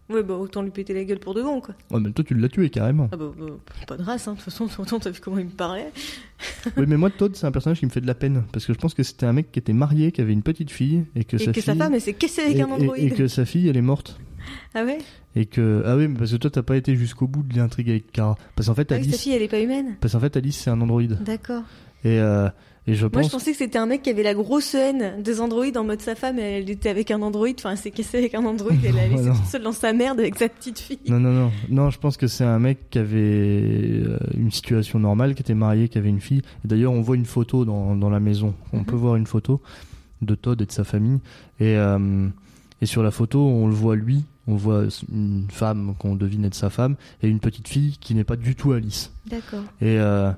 Ouais 0.08 0.22
bah 0.22 0.36
autant 0.36 0.62
lui 0.62 0.70
péter 0.70 0.94
la 0.94 1.03
gueule 1.03 1.17
pour 1.20 1.34
de 1.34 1.41
bon 1.41 1.60
quoi. 1.62 1.74
Ouais 1.91 2.00
mais 2.00 2.12
toi 2.12 2.24
tu 2.24 2.36
l'as 2.36 2.48
tué 2.48 2.70
carrément. 2.70 3.10
Ah 3.12 3.17
bah, 3.17 3.32
bah, 3.38 3.46
pas 3.88 3.98
de 3.98 4.03
race 4.03 4.27
hein, 4.27 4.34
de 4.34 4.38
toute 4.39 4.53
façon, 4.53 5.00
t'as 5.00 5.10
vu 5.10 5.20
comment 5.20 5.39
il 5.39 5.46
me 5.46 5.50
parlait. 5.50 5.91
oui 6.77 6.86
mais 6.88 6.96
moi 6.96 7.10
Todd 7.10 7.36
c'est 7.36 7.48
un 7.48 7.51
personnage 7.51 7.79
qui 7.79 7.86
me 7.88 7.91
fait 7.91 8.01
de 8.01 8.08
la 8.08 8.13
peine 8.13 8.44
parce 8.51 8.65
que 8.67 8.74
je 8.74 8.77
pense 8.77 8.94
que 8.94 9.01
c'était 9.01 9.25
un 9.25 9.34
mec 9.34 9.51
qui 9.51 9.58
était 9.58 9.74
marié, 9.74 10.12
qui 10.12 10.22
avait 10.22 10.34
une 10.34 10.44
petite 10.44 10.70
fille 10.70 11.05
et 11.15 11.24
que 11.24 11.38
et 11.38 11.39
sa 11.39 11.46
que 11.48 11.53
fille 11.53 11.63
sa 11.63 11.75
femme 11.75 11.96
elle 11.96 12.01
s'est 12.01 12.13
cassée 12.13 12.41
avec 12.44 12.58
et, 12.58 12.62
un 12.62 12.67
et- 12.67 12.72
androïde. 12.72 13.03
et 13.13 13.15
que 13.15 13.27
sa 13.27 13.46
fille 13.46 13.67
elle 13.67 13.77
est 13.77 13.82
morte. 13.82 14.20
Ah 14.73 14.83
ouais 14.83 14.99
Et 15.35 15.45
que 15.45 15.83
ah 15.85 15.95
oui 15.95 16.07
mais 16.07 16.17
parce 16.17 16.31
que 16.31 16.37
toi 16.37 16.49
t'as 16.51 16.63
pas 16.63 16.77
été 16.77 16.95
jusqu'au 16.95 17.27
bout 17.27 17.43
de 17.43 17.57
l'intrigue 17.57 17.89
avec 17.89 18.11
Kara. 18.11 18.35
Parce 18.55 18.67
qu'en 18.67 18.75
fait 18.75 18.91
Ah 18.91 18.95
oui, 18.95 19.03
sa 19.03 19.09
Alice 19.09 19.21
fille 19.21 19.33
elle 19.33 19.41
est 19.41 19.47
pas 19.47 19.59
humaine. 19.61 19.95
parce 20.01 20.13
qu'en 20.13 20.19
fait 20.19 20.35
Alice 20.37 20.57
c'est 20.57 20.69
un 20.69 20.79
androïde 20.81 21.17
D'accord. 21.23 21.63
et 22.03 22.19
euh, 22.19 22.49
et 22.87 22.93
je 22.93 23.01
Moi 23.01 23.09
pense 23.09 23.25
je 23.25 23.31
pensais 23.31 23.51
que 23.53 23.57
c'était 23.57 23.79
un 23.79 23.87
mec 23.87 24.03
qui 24.03 24.11
avait 24.11 24.21
la 24.21 24.35
grosse 24.35 24.75
haine 24.75 25.19
des 25.23 25.41
androïdes 25.41 25.75
en 25.77 25.83
mode 25.83 26.01
sa 26.01 26.13
femme 26.13 26.37
elle 26.37 26.69
était 26.69 26.89
avec 26.89 27.09
un 27.09 27.19
androïde, 27.23 27.55
enfin 27.57 27.71
elle 27.71 27.77
s'est 27.79 27.89
cassée 27.89 28.19
avec 28.19 28.35
un 28.35 28.45
androïde, 28.45 28.79
elle 28.85 28.93
l'a 28.95 29.07
laissé 29.07 29.23
Non. 29.23 29.33
toute 29.33 29.45
seule 29.45 29.63
dans 29.63 29.71
sa 29.71 29.91
merde 29.91 30.19
avec 30.19 30.35
sa 30.35 30.49
petite 30.49 30.77
fille. 30.77 30.99
Non, 31.09 31.19
non, 31.19 31.31
non. 31.31 31.51
Non, 31.69 31.89
je 31.89 31.97
pense 31.97 32.15
que 32.15 32.27
c'est 32.27 32.43
un 32.43 32.59
mec 32.59 32.91
qui 32.91 32.99
avait 32.99 33.15
euh, 34.05 34.19
une 34.37 34.51
situation 34.51 34.99
normale, 34.99 35.33
qui 35.33 35.41
était 35.41 35.55
marié, 35.55 35.89
qui 35.89 35.97
avait 35.97 36.09
une 36.09 36.21
fille. 36.21 36.43
D'ailleurs, 36.63 36.91
on 36.91 37.01
voit 37.01 37.15
une 37.15 37.25
photo 37.25 37.65
dans, 37.65 37.95
dans 37.95 38.11
la 38.11 38.19
maison. 38.19 38.53
On 38.71 38.77
Mhm. 38.81 38.85
peut 38.85 38.95
voir 38.95 39.15
une 39.15 39.25
photo 39.25 39.61
de 40.21 40.35
Todd 40.35 40.61
et 40.61 40.67
de 40.67 40.71
sa 40.71 40.83
famille. 40.83 41.17
Et, 41.59 41.75
euh, 41.75 42.27
et 42.81 42.85
sur 42.85 43.01
la 43.01 43.09
photo, 43.09 43.43
on 43.47 43.65
le 43.67 43.73
voit 43.73 43.95
lui. 43.95 44.25
On 44.47 44.55
voit 44.55 44.83
une 45.11 45.47
femme 45.49 45.95
qu'on 45.97 46.15
devine 46.15 46.45
être 46.45 46.55
sa 46.55 46.69
femme 46.69 46.95
et 47.23 47.27
une 47.27 47.39
petite 47.39 47.67
fille 47.67 47.97
qui 47.99 48.13
n'est 48.13 48.23
pas 48.23 48.36
du 48.36 48.55
tout 48.55 48.73
Alice. 48.73 49.12
D'accord. 49.29 49.63
Et, 49.81 49.97
euh, 49.99 50.31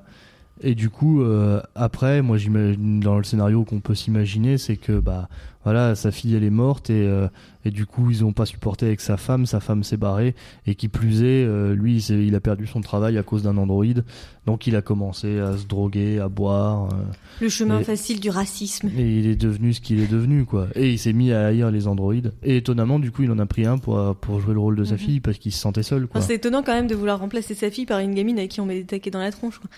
et 0.62 0.74
du 0.74 0.90
coup, 0.90 1.22
euh, 1.22 1.60
après, 1.74 2.22
moi, 2.22 2.38
j'imagine 2.38 3.00
dans 3.00 3.18
le 3.18 3.24
scénario 3.24 3.64
qu'on 3.64 3.80
peut 3.80 3.94
s'imaginer, 3.94 4.58
c'est 4.58 4.76
que 4.76 4.98
bah 4.98 5.28
voilà, 5.64 5.94
sa 5.94 6.10
fille 6.10 6.34
elle 6.34 6.44
est 6.44 6.50
morte 6.50 6.88
et 6.88 7.06
euh, 7.06 7.28
et 7.68 7.70
du 7.70 7.86
coup 7.86 8.10
ils 8.10 8.24
ont 8.24 8.32
pas 8.32 8.46
supporté 8.46 8.86
avec 8.86 9.00
sa 9.00 9.16
femme, 9.16 9.46
sa 9.46 9.60
femme 9.60 9.84
s'est 9.84 9.96
barrée 9.96 10.34
et 10.66 10.74
qui 10.74 10.88
plus 10.88 11.22
est, 11.22 11.44
euh, 11.44 11.74
lui 11.74 11.98
il, 12.08 12.34
a 12.34 12.40
perdu 12.40 12.66
son 12.66 12.80
travail 12.80 13.18
à 13.18 13.22
cause 13.22 13.42
d'un 13.42 13.56
androïde, 13.58 14.04
donc 14.46 14.66
il 14.66 14.74
a 14.76 14.82
commencé 14.82 15.38
à 15.38 15.56
se 15.56 15.66
droguer, 15.66 16.18
à 16.18 16.28
boire 16.28 16.84
euh, 16.92 16.96
Le 17.40 17.48
chemin 17.48 17.80
Et- 17.80 17.84
facile 17.84 18.20
du 18.20 18.30
racisme. 18.30 18.88
et 18.96 19.18
il 19.18 19.26
est 19.26 19.36
devenu 19.36 19.72
ce 19.74 19.80
qu'il 19.80 20.00
est 20.00 20.10
devenu 20.10 20.44
quoi. 20.44 20.68
Et 20.74 20.90
il 20.92 20.98
s'est 20.98 21.12
mis 21.12 21.32
à 21.32 21.46
haïr 21.46 21.70
les 21.70 21.86
androïdes. 21.86 22.32
Et 22.42 22.56
étonnamment, 22.56 22.98
du 22.98 23.10
coup, 23.10 23.22
il 23.22 23.30
en 23.30 23.38
a 23.38 23.46
pris 23.46 23.66
un 23.66 23.78
pour 23.78 23.98
euh, 23.98 24.14
pour 24.14 24.40
jouer 24.40 24.54
le 24.54 24.60
rôle 24.60 24.76
de 24.76 24.84
sa 24.84 24.94
Mhm. 24.94 24.98
fille 24.98 25.20
parce 25.20 25.38
qu'il 25.38 25.52
se 25.52 25.58
sentait 25.60 25.82
seul 25.82 26.06
quoi. 26.06 26.18
Enfin, 26.18 26.26
c'est 26.28 26.34
étonnant 26.36 26.62
quand 26.62 26.72
même 26.74 26.86
de 26.86 26.94
vouloir 26.94 27.18
remplacer 27.18 27.54
sa 27.54 27.70
fille 27.70 27.86
par 27.86 27.98
une 28.00 28.14
gamine 28.14 28.38
avec 28.38 28.50
qui 28.50 28.60
on 28.60 28.66
met 28.66 28.76
des 28.76 28.84
taquets 28.86 29.10
dans 29.10 29.18
la 29.20 29.30
tronche. 29.30 29.58
quoi. 29.58 29.68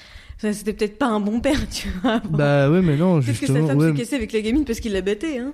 C'était 0.52 0.72
peut-être 0.72 0.96
pas 0.98 1.08
un 1.08 1.20
bon 1.20 1.40
père, 1.40 1.68
tu 1.70 1.88
vois. 2.02 2.20
Bah 2.30 2.70
ouais, 2.70 2.80
mais 2.80 2.96
non, 2.96 3.20
Peut-être 3.20 3.40
que 3.40 3.46
sa 3.46 3.52
justement, 3.54 3.66
femme 3.68 3.78
ouais, 3.78 3.90
s'est 3.92 3.98
cassée 3.98 4.16
avec 4.16 4.32
la 4.32 4.40
gamine 4.40 4.64
parce 4.64 4.80
qu'il 4.80 4.92
l'a 4.92 5.02
batté, 5.02 5.38
hein. 5.38 5.52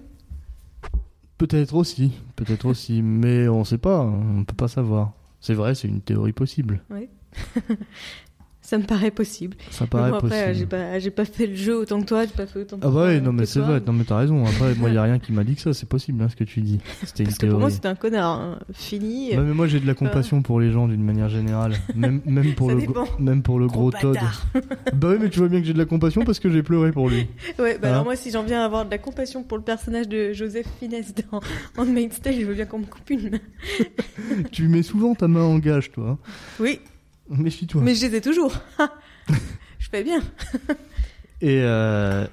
Peut-être 1.39 1.75
aussi, 1.75 2.13
peut-être 2.37 2.65
aussi, 2.67 3.03
mais 3.03 3.49
on 3.49 3.65
sait 3.65 3.79
pas, 3.79 4.01
on 4.01 4.45
peut 4.45 4.55
pas 4.55 4.69
savoir. 4.69 5.13
C'est 5.41 5.55
vrai, 5.55 5.75
c'est 5.75 5.89
une 5.89 6.01
théorie 6.01 6.33
possible. 6.33 6.83
Ça 8.69 8.79
me 8.79 8.83
paraît 8.83 9.13
possible. 9.13 9.57
Ça 9.71 9.87
paraît 9.87 10.11
après, 10.13 10.27
euh, 10.27 10.47
j'ai 10.47 10.67
possible. 10.67 10.69
pas, 10.69 10.99
j'ai 10.99 11.11
pas 11.13 11.25
fait 11.25 11.47
le 11.47 11.55
jeu 11.55 11.77
autant 11.79 12.01
que 12.01 12.07
toi, 12.07 12.25
j'ai 12.27 12.33
pas 12.33 12.47
fait 12.47 12.63
autant. 12.63 12.79
Ah 12.83 12.89
bah 12.89 13.05
ouais, 13.05 13.21
non 13.21 13.33
mais 13.33 13.45
que 13.45 13.49
c'est 13.49 13.61
toi. 13.61 13.69
vrai, 13.69 13.83
non 13.87 13.93
mais 13.93 14.03
t'as 14.03 14.19
raison. 14.19 14.45
Après, 14.45 14.75
moi 14.75 14.91
y 14.91 14.97
a 14.99 15.03
rien 15.05 15.21
qui 15.21 15.33
m'a 15.33 15.45
dit 15.45 15.55
que 15.55 15.61
ça, 15.61 15.73
c'est 15.73 15.89
possible, 15.89 16.21
hein, 16.21 16.29
ce 16.29 16.35
que 16.35 16.43
tu 16.43 16.63
dis. 16.63 16.81
C'était 17.05 17.23
une 17.23 17.29
Parce 17.29 17.39
que 17.39 17.47
pour 17.47 17.51
théorie. 17.51 17.61
moi, 17.61 17.71
c'était 17.71 17.87
un 17.87 17.95
connard. 17.95 18.41
hein. 18.41 18.59
Fini. 18.73 19.31
Ouais, 19.31 19.37
mais 19.45 19.55
moi 19.55 19.69
j'ai 19.69 19.79
de 19.79 19.87
la 19.87 19.95
compassion 19.95 20.43
pour 20.43 20.59
les 20.59 20.73
gens 20.73 20.89
d'une 20.89 21.05
manière 21.05 21.29
générale, 21.29 21.75
même 21.95 22.21
même 22.27 22.55
pour 22.55 22.71
le 22.73 22.81
dépend. 22.81 23.05
gros- 23.05 23.23
même 23.23 23.43
pour 23.43 23.61
le 23.61 23.69
gros, 23.69 23.93
Todd. 23.93 24.15
bâtard. 24.15 24.47
Bah 24.95 25.09
oui, 25.13 25.19
mais 25.21 25.31
tu 25.31 25.39
vois 25.39 25.49
bien 25.49 25.61
que 25.61 25.67
j'ai 25.67 25.73
de 25.73 25.79
la 25.79 25.85
compassion 25.85 26.25
parce 26.25 26.41
que 26.41 26.51
j'ai 26.51 26.63
pleuré 26.65 26.91
pour 26.91 27.09
lui. 27.09 27.29
Ouais, 27.61 27.79
bah 27.79 27.89
Hein 27.89 27.93
alors 27.93 28.05
moi, 28.05 28.17
si 28.17 28.33
j'en 28.33 28.43
viens 28.43 28.63
à 28.63 28.65
avoir 28.65 28.85
de 28.85 28.91
la 28.91 28.99
compassion 28.99 29.45
pour 29.45 29.59
le 29.59 29.63
personnage 29.65 30.09
de 30.09 30.33
Joseph 30.33 30.67
Finesse 30.81 31.15
dans 31.31 31.41
Handmaid's 31.77 32.21
Tale, 32.21 32.35
je 32.41 32.45
veux 32.47 32.55
bien 32.55 32.65
qu'on 32.67 32.81
me 32.81 32.85
coupe 32.87 33.09
une 33.11 33.31
main. 33.31 33.39
tu 34.51 34.67
mets 34.69 34.83
souvent 34.83 35.15
ta 35.15 35.29
main 35.29 35.43
en 35.43 35.59
gage, 35.59 35.93
toi. 35.93 36.19
Oui, 36.59 36.81
Méfie-toi. 37.29 37.83
mais 37.83 37.95
je 37.95 38.07
les 38.07 38.17
ai 38.17 38.21
toujours. 38.21 38.53
je 39.79 39.89
fais 39.91 40.05
bien. 40.05 40.21
Et, 41.41 41.61
euh, 41.63 42.27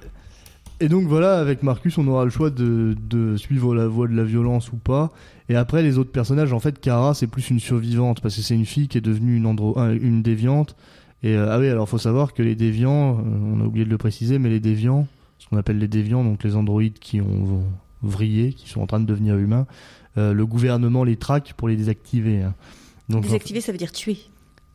et 0.80 0.88
donc 0.88 1.06
voilà, 1.06 1.38
avec 1.38 1.62
Marcus, 1.62 1.98
on 1.98 2.06
aura 2.08 2.24
le 2.24 2.30
choix 2.30 2.50
de, 2.50 2.96
de 3.08 3.36
suivre 3.36 3.74
la 3.74 3.86
voie 3.86 4.08
de 4.08 4.14
la 4.14 4.24
violence 4.24 4.72
ou 4.72 4.76
pas. 4.76 5.12
Et 5.48 5.56
après, 5.56 5.82
les 5.82 5.98
autres 5.98 6.10
personnages, 6.12 6.52
en 6.52 6.60
fait, 6.60 6.80
Kara, 6.80 7.12
c'est 7.14 7.26
plus 7.26 7.50
une 7.50 7.60
survivante, 7.60 8.20
parce 8.20 8.36
que 8.36 8.42
c'est 8.42 8.54
une 8.54 8.64
fille 8.66 8.88
qui 8.88 8.96
est 8.98 9.02
devenue 9.02 9.36
une, 9.36 9.46
andro 9.46 9.78
un- 9.78 9.92
une 9.92 10.22
déviante. 10.22 10.74
Et 11.22 11.34
euh, 11.36 11.48
ah 11.50 11.58
oui, 11.58 11.68
alors 11.68 11.88
faut 11.88 11.98
savoir 11.98 12.32
que 12.34 12.42
les 12.42 12.54
déviants, 12.54 13.18
euh, 13.18 13.22
on 13.54 13.60
a 13.60 13.64
oublié 13.64 13.84
de 13.84 13.90
le 13.90 13.98
préciser, 13.98 14.38
mais 14.38 14.48
les 14.48 14.60
déviants, 14.60 15.06
ce 15.38 15.48
qu'on 15.48 15.56
appelle 15.56 15.78
les 15.78 15.88
déviants, 15.88 16.24
donc 16.24 16.42
les 16.44 16.54
androïdes 16.56 16.98
qui 16.98 17.20
ont 17.20 17.62
vrillé, 18.02 18.52
qui 18.52 18.68
sont 18.68 18.80
en 18.80 18.86
train 18.86 19.00
de 19.00 19.06
devenir 19.06 19.36
humains, 19.36 19.66
euh, 20.18 20.32
le 20.32 20.46
gouvernement 20.46 21.04
les 21.04 21.16
traque 21.16 21.54
pour 21.56 21.68
les 21.68 21.76
désactiver. 21.76 22.42
hein. 22.42 22.54
Donc, 23.08 23.22
Désactiver, 23.24 23.60
ça 23.60 23.70
veut 23.72 23.78
dire 23.78 23.92
tuer. 23.92 24.18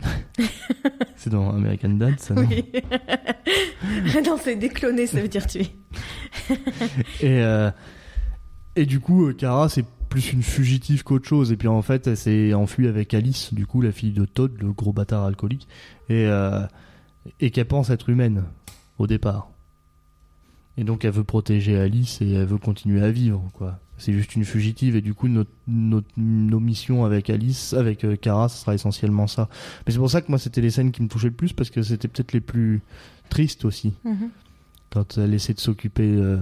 c'est 1.15 1.29
dans 1.29 1.49
American 1.51 1.89
Dad, 1.89 2.19
ça, 2.19 2.33
non 2.33 2.47
Oui. 2.49 2.65
non, 4.25 4.38
c'est 4.41 4.55
décloner, 4.55 5.07
ça 5.07 5.21
veut 5.21 5.27
dire 5.27 5.45
tuer. 5.45 5.67
Et, 7.21 7.41
euh, 7.41 7.69
et 8.75 8.85
du 8.85 8.99
coup, 8.99 9.27
euh, 9.27 9.33
Kara, 9.33 9.69
c'est 9.69 9.85
plus 10.09 10.31
une 10.31 10.41
fugitive 10.41 11.03
qu'autre 11.03 11.27
chose. 11.27 11.51
Et 11.51 11.57
puis 11.57 11.67
en 11.67 11.81
fait, 11.81 12.07
elle 12.07 12.17
s'est 12.17 12.53
enfuie 12.53 12.88
avec 12.88 13.13
Alice, 13.13 13.53
du 13.53 13.65
coup, 13.65 13.81
la 13.81 13.91
fille 13.91 14.12
de 14.12 14.25
Todd, 14.25 14.51
le 14.59 14.71
gros 14.71 14.93
bâtard 14.93 15.25
alcoolique, 15.25 15.67
et, 16.09 16.25
euh, 16.27 16.62
et 17.39 17.51
qu'elle 17.51 17.65
pense 17.65 17.89
être 17.89 18.09
humaine 18.09 18.43
au 18.97 19.07
départ. 19.07 19.49
Et 20.77 20.83
donc, 20.83 21.03
elle 21.03 21.12
veut 21.12 21.23
protéger 21.23 21.77
Alice 21.77 22.21
et 22.21 22.31
elle 22.31 22.45
veut 22.45 22.57
continuer 22.57 23.03
à 23.03 23.12
vivre, 23.12 23.43
quoi. 23.53 23.79
C'est 23.99 24.13
juste 24.13 24.35
une 24.35 24.45
fugitive 24.45 24.95
et 24.95 25.01
du 25.01 25.13
coup, 25.13 25.27
notre, 25.27 25.51
notre- 25.67 26.07
nos 26.17 26.59
missions 26.59 27.05
avec 27.05 27.29
Alice, 27.29 27.73
avec 27.73 28.03
euh, 28.03 28.15
Kara, 28.15 28.49
ce 28.49 28.57
sera 28.62 28.73
essentiellement 28.73 29.27
ça. 29.27 29.49
Mais 29.85 29.91
c'est 29.93 29.99
pour 29.99 30.09
ça 30.09 30.21
que 30.21 30.29
moi, 30.29 30.39
c'était 30.39 30.62
les 30.62 30.71
scènes 30.71 30.91
qui 30.91 31.01
me 31.03 31.07
touchaient 31.07 31.27
le 31.27 31.33
plus 31.33 31.53
parce 31.53 31.69
que 31.69 31.81
c'était 31.83 32.07
peut-être 32.07 32.33
les 32.33 32.41
plus 32.41 32.81
tristes 33.29 33.65
aussi 33.65 33.93
Mhm. 34.05 34.29
quand 34.89 35.17
elle 35.17 35.33
essaie 35.33 35.53
de 35.53 35.59
s'occuper 35.59 36.09
euh, 36.15 36.38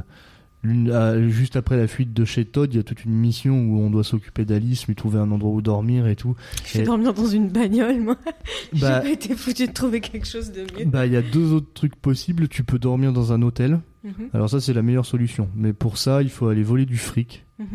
juste 0.64 1.56
après 1.56 1.78
la 1.78 1.88
fuite 1.88 2.14
de 2.14 2.26
chez 2.26 2.46
Todd, 2.46 2.74
il 2.74 2.78
y 2.78 2.80
a 2.80 2.84
toute 2.84 3.06
une 3.06 3.14
mission 3.14 3.58
où 3.68 3.80
on 3.80 3.90
doit 3.90 4.04
s'occuper 4.04 4.44
d'Alice, 4.46 4.88
lui 4.88 4.96
trouver 4.96 5.20
un 5.20 5.32
endroit 5.32 5.52
où 5.52 5.62
dormir 5.62 6.08
et 6.08 6.16
tout. 6.16 6.36
Je 6.66 6.78
vais 6.78 6.84
Et- 6.84 6.86
dormir 6.86 7.14
dans 7.14 7.26
une 7.28 7.50
bagnole, 7.50 8.00
moi. 8.02 8.18
Bah, 8.26 9.02
J'ai 9.04 9.10
pas 9.10 9.10
été 9.10 9.36
foutu 9.36 9.68
de 9.68 9.72
trouver 9.72 10.02
quelque 10.02 10.28
chose 10.28 10.52
de 10.52 10.62
mieux. 10.62 10.86
bah, 10.86 11.06
il 11.06 11.14
y 11.14 11.18
a 11.18 11.22
deux 11.22 11.54
autres 11.54 11.72
trucs 11.74 11.96
possibles. 11.96 12.48
Tu 12.50 12.64
peux 12.64 12.80
dormir 12.80 13.14
dans 13.14 13.32
un 13.34 13.42
hôtel. 13.42 13.80
Mhm, 14.04 14.30
Alors 14.34 14.50
ça, 14.50 14.60
c'est 14.60 14.74
la 14.74 14.82
meilleure 14.82 15.06
solution. 15.06 15.50
Mais 15.56 15.72
pour 15.74 15.98
ça, 15.98 16.22
il 16.22 16.30
faut 16.30 16.48
aller 16.48 16.64
voler 16.64 16.86
du 16.86 16.98
fric. 16.98 17.46
mhm. 17.60 17.68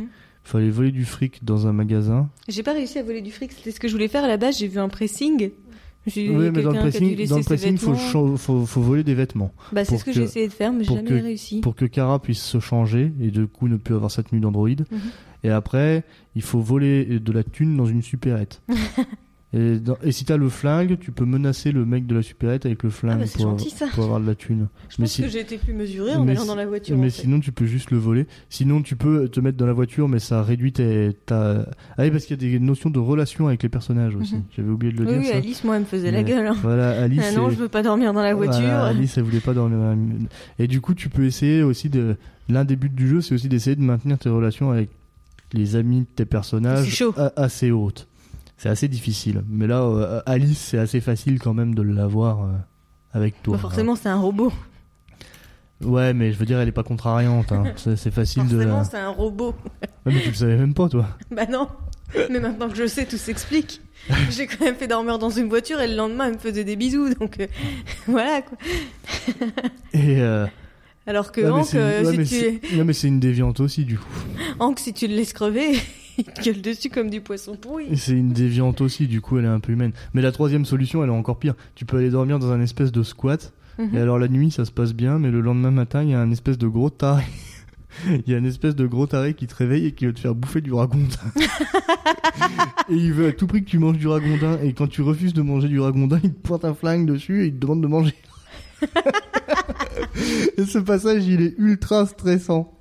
Il 0.45 0.49
faut 0.49 0.59
aller 0.59 0.71
voler 0.71 0.91
du 0.91 1.05
fric 1.05 1.45
dans 1.45 1.69
un 1.69 1.73
magasin. 1.73 2.29
J'ai 2.49 2.65
pas 2.65 2.73
réussi 2.73 2.99
à 2.99 3.05
voler 3.05 3.23
du 3.23 3.31
fric, 3.31 3.53
c'était 3.53 3.71
ce 3.71 3.79
que 3.79 3.87
je 3.87 3.93
voulais 3.93 4.09
faire 4.09 4.25
à 4.25 4.29
la 4.29 4.37
base. 4.37 4.59
J'ai 4.59 4.67
vu 4.67 4.79
un 4.81 4.89
pressing. 4.89 5.51
J'ai 6.07 6.29
Oui, 6.31 6.51
mais 6.53 6.63
dans 6.63 6.73
le 6.73 6.79
pressing, 6.81 7.27
dans 7.29 7.37
le 7.39 7.45
pressing, 7.45 7.77
faut, 7.79 8.81
voler 8.81 9.05
des 9.05 9.15
vêtements 9.15 9.53
Bah, 9.73 9.85
c'est 9.85 9.99
ce 9.99 10.05
que, 10.05 10.11
que- 10.11 10.17
j'ai 10.17 10.23
essayé 10.23 10.49
de 10.49 10.53
faire, 10.53 10.73
mais 10.73 10.83
j'ai 10.85 10.95
jamais 10.95 11.09
que- 11.09 11.15
réussi. 11.15 11.61
pour 11.61 11.77
que 11.77 11.85
Kara 11.85 12.21
puisse 12.21 12.43
se 12.43 12.59
changer 12.59 13.13
et 13.21 13.31
de 13.31 13.45
coup 13.45 13.69
ne 13.69 13.77
plus 13.77 13.95
avoir 13.95 14.11
sa 14.11 14.23
tenue 14.23 14.41
d'android. 14.41 14.69
Mhm. 14.69 14.99
Et 15.45 15.51
après, 15.51 16.05
il 16.35 16.43
faut 16.43 16.61
voler 16.61 17.21
de 17.21 17.33
la 17.33 17.45
thune 17.45 17.77
dans 17.77 17.87
une 17.87 18.03
supérette. 18.03 18.63
et, 19.55 19.79
dans- 19.79 19.97
et 20.03 20.13
si 20.13 20.25
t'as 20.25 20.37
le 20.39 20.49
flingue, 20.49 20.99
tu 20.99 21.13
peux 21.13 21.25
menacer 21.27 21.73
le 21.73 21.85
mec 21.85 22.07
de 22.07 22.15
la 22.15 22.23
supérette 22.23 22.65
avec 22.67 22.83
le 22.83 22.89
Ah, 22.89 22.93
flingue 22.93 23.19
bah, 23.21 23.27
pour, 23.35 23.43
gentil 23.43 23.71
ça. 23.71 23.87
pour 23.95 24.05
avoir 24.05 24.21
de 24.21 24.27
la 24.27 24.35
thune. 24.35 24.69
Je 24.89 24.97
mais 24.99 25.05
pense 25.05 25.13
si- 25.13 25.23
que 25.23 25.29
j'ai 25.29 25.41
été 25.41 25.59
plus 25.59 25.75
mesurée 25.75 26.15
en 26.15 26.25
mais 26.25 26.33
allant 26.33 26.43
si- 26.43 26.47
dans 26.49 26.55
la 26.55 26.67
voiture. 26.67 26.97
mais 26.97 27.03
en 27.07 27.11
fait. 27.11 27.21
sinon, 27.23 27.41
tu 27.41 27.53
peux 27.53 27.67
juste 27.67 27.91
le 27.91 27.99
voler. 27.99 28.27
Sinon, 28.49 28.81
tu 28.83 28.97
peux 28.97 29.29
te 29.29 29.41
mettre 29.41 29.59
dans 29.59 29.67
la 29.67 29.73
voiture, 29.75 30.09
mais 30.09 30.19
ça 30.21 30.43
réduit 30.43 30.73
tes, 30.73 31.13
ta... 31.27 31.67
Ah 31.99 32.03
oui, 32.03 32.11
parce 32.11 32.25
qu'il 32.25 32.43
y 32.43 32.47
a 32.47 32.51
des 32.51 32.59
notions 32.61 32.89
de 32.91 32.99
relation 32.99 33.47
avec 33.49 33.63
les 33.63 33.69
personnages 33.69 34.17
aussi. 34.17 34.37
Mhm. 34.37 34.43
J'avais 34.57 34.71
oublié 34.71 34.93
de 34.93 34.99
le 34.99 35.05
Oui, 35.07 35.13
dire. 35.13 35.21
oui, 35.23 35.29
ça. 35.29 35.37
Alice, 35.37 35.65
moi, 35.65 35.77
elle 35.77 35.83
me 35.83 35.87
faisait 35.87 36.11
la 36.11 36.23
gueule. 36.23 36.47
hein. 36.47 36.57
Voilà, 36.63 37.03
Alice. 37.03 37.23
Ah 37.23 37.33
non, 37.37 37.51
je 37.51 37.57
veux 37.57 37.69
pas 37.69 37.83
dormir 37.83 38.13
dans 38.13 38.23
la 38.23 38.35
voiture. 38.35 38.61
Voilà, 38.61 38.85
Alice, 38.87 39.19
elle 39.19 39.25
voulait 39.25 39.41
pas 39.41 39.55
dormir. 39.55 39.79
dans 39.79 39.91
la- 39.91 39.97
Et 40.59 40.67
du 40.67 40.81
coup, 40.81 40.95
tu 40.95 41.09
peux 41.09 41.25
essayer 41.25 41.63
aussi 41.63 41.89
de. 41.89 42.17
L'un 42.49 42.65
des 42.65 42.77
buts 42.77 42.89
du 42.91 43.07
jeu, 43.09 43.21
c'est 43.21 43.35
aussi 43.35 43.49
d'essayer 43.49 43.77
de 43.77 43.83
maintenir 43.83 44.19
tes 44.19 44.29
relations 44.29 44.71
avec 44.73 44.89
les 45.53 45.77
amis 45.77 46.01
de 46.01 46.07
tes 46.17 46.25
personnages 46.25 47.05
assez 47.37 47.71
hautes. 47.71 48.09
C'est 48.63 48.69
assez 48.69 48.87
difficile. 48.87 49.43
Mais 49.49 49.67
là, 49.67 49.83
euh, 49.83 50.21
Alice, 50.25 50.57
c'est 50.57 50.79
assez 50.79 51.01
facile 51.01 51.41
quand 51.41 51.53
même 51.53 51.75
de 51.75 51.83
l'avoir 51.83 52.45
euh, 52.45 52.53
avec 53.13 53.43
toi. 53.43 53.57
Bah, 53.57 53.61
forcément, 53.61 53.97
c'est 53.97 54.09
un 54.09 54.21
robot. 54.21 54.53
Ouais, 55.81 56.15
mais 56.15 56.33
je 56.33 56.39
veux 56.39 56.47
dire, 56.47 56.61
elle 56.61 56.69
est 56.69 56.71
pas 56.71 56.85
contrariante. 56.85 57.51
hein. 57.51 57.65
C'est 57.77 58.13
facile 58.13 58.45
de. 58.47 58.51
Forcément, 58.59 58.85
c'est 58.85 58.99
un 58.99 59.09
robot. 59.09 59.53
Ouais, 60.07 60.13
mais 60.15 60.21
tu 60.21 60.29
le 60.29 60.35
savais 60.35 60.57
même 60.57 60.75
pas, 60.75 60.89
toi. 60.89 61.09
Bah 61.33 61.47
non. 61.51 61.67
Mais 62.31 62.39
maintenant 62.39 62.69
que 62.69 62.77
je 62.77 62.87
sais, 62.87 63.05
tout 63.05 63.17
s'explique. 63.17 63.81
J'ai 64.31 64.47
quand 64.47 64.65
même 64.65 64.77
fait 64.77 64.87
dormir 64.87 65.19
dans 65.19 65.31
une 65.31 65.49
voiture 65.49 65.81
et 65.81 65.89
le 65.89 65.97
lendemain, 65.97 66.27
elle 66.27 66.35
me 66.35 66.39
faisait 66.39 66.63
des 66.63 66.77
bisous. 66.77 67.13
Donc 67.15 67.41
euh, 67.41 67.49
voilà 68.07 68.43
quoi. 68.43 68.57
Et. 69.93 70.21
euh, 70.21 70.47
Alors 71.09 71.33
que 71.33 71.41
ouais, 71.41 71.49
Hank, 71.51 71.57
ouais, 71.73 72.25
si 72.27 72.61
tu... 72.61 72.77
ouais, 72.79 72.85
mais 72.85 72.93
c'est 72.93 73.09
une 73.09 73.19
déviante 73.19 73.59
aussi, 73.59 73.85
du 73.85 73.99
coup. 73.99 74.07
Hank, 74.61 74.79
si 74.79 74.93
tu 74.93 75.09
le 75.09 75.17
laisses 75.17 75.33
crever, 75.33 75.73
il 76.27 76.33
te 76.33 76.43
gueule 76.43 76.63
dessus 76.63 76.89
comme 76.89 77.11
du 77.11 77.21
poisson 77.21 77.57
pourri. 77.57 77.97
C'est 77.97 78.13
une 78.13 78.33
déviante 78.33 78.81
aussi, 78.81 79.07
du 79.07 79.21
coup, 79.21 79.39
elle 79.39 79.45
est 79.45 79.49
un 79.49 79.61
peu 79.61 79.73
humaine. 79.73 79.93
Mais 80.15 80.23
la 80.23 80.33
troisième 80.33 80.65
solution, 80.65 81.03
elle 81.03 81.11
est 81.11 81.13
encore 81.13 81.39
pire. 81.39 81.55
Tu 81.75 81.85
peux 81.85 81.99
aller 81.99 82.11
dormir 82.11 82.39
dans 82.39 82.53
un 82.53 82.61
espèce 82.61 82.93
de 82.93 83.03
squat. 83.03 83.53
Mhm. 83.79 83.97
Et 83.97 84.01
alors 84.01 84.19
la 84.19 84.29
nuit, 84.29 84.51
ça 84.51 84.65
se 84.65 84.71
passe 84.71 84.95
bien, 84.95 85.19
mais 85.19 85.31
le 85.31 85.41
lendemain 85.41 85.71
matin, 85.71 86.03
il 86.03 86.11
y 86.11 86.15
a 86.15 86.21
un 86.21 86.31
espèce 86.31 86.59
de 86.59 86.69
gros 86.69 86.91
taré. 86.91 87.25
Il 88.09 88.33
y 88.33 88.35
a 88.35 88.39
un 88.39 88.45
espèce 88.45 88.75
de 88.75 88.87
gros 88.87 89.07
taré 89.07 89.35
qui 89.35 89.47
te 89.47 89.55
réveille 89.55 89.85
et 89.85 89.93
qui 89.93 90.07
veut 90.07 90.15
te 90.15 90.21
faire 90.21 90.35
bouffer 90.35 90.63
du 90.63 90.73
ragondin. 90.73 91.05
et 92.89 92.95
il 92.95 93.13
veut 93.13 93.27
à 93.27 93.33
tout 93.33 93.47
prix 93.47 93.63
que 93.63 93.69
tu 93.69 93.79
manges 93.79 93.99
du 93.99 94.09
ragondin. 94.09 94.59
Et 94.63 94.73
quand 94.73 94.87
tu 94.87 95.03
refuses 95.03 95.35
de 95.35 95.43
manger 95.43 95.69
du 95.69 95.79
ragondin, 95.79 96.19
il 96.25 96.33
te 96.33 96.41
pointe 96.41 96.65
un 96.65 96.73
flingue 96.73 97.05
dessus 97.05 97.43
et 97.43 97.47
il 97.49 97.53
te 97.53 97.59
demande 97.59 97.83
de 97.83 97.89
manger. 97.89 98.15
et 100.57 100.65
ce 100.65 100.79
passage, 100.79 101.27
il 101.27 101.43
est 101.43 101.55
ultra 101.59 102.07
stressant. 102.07 102.79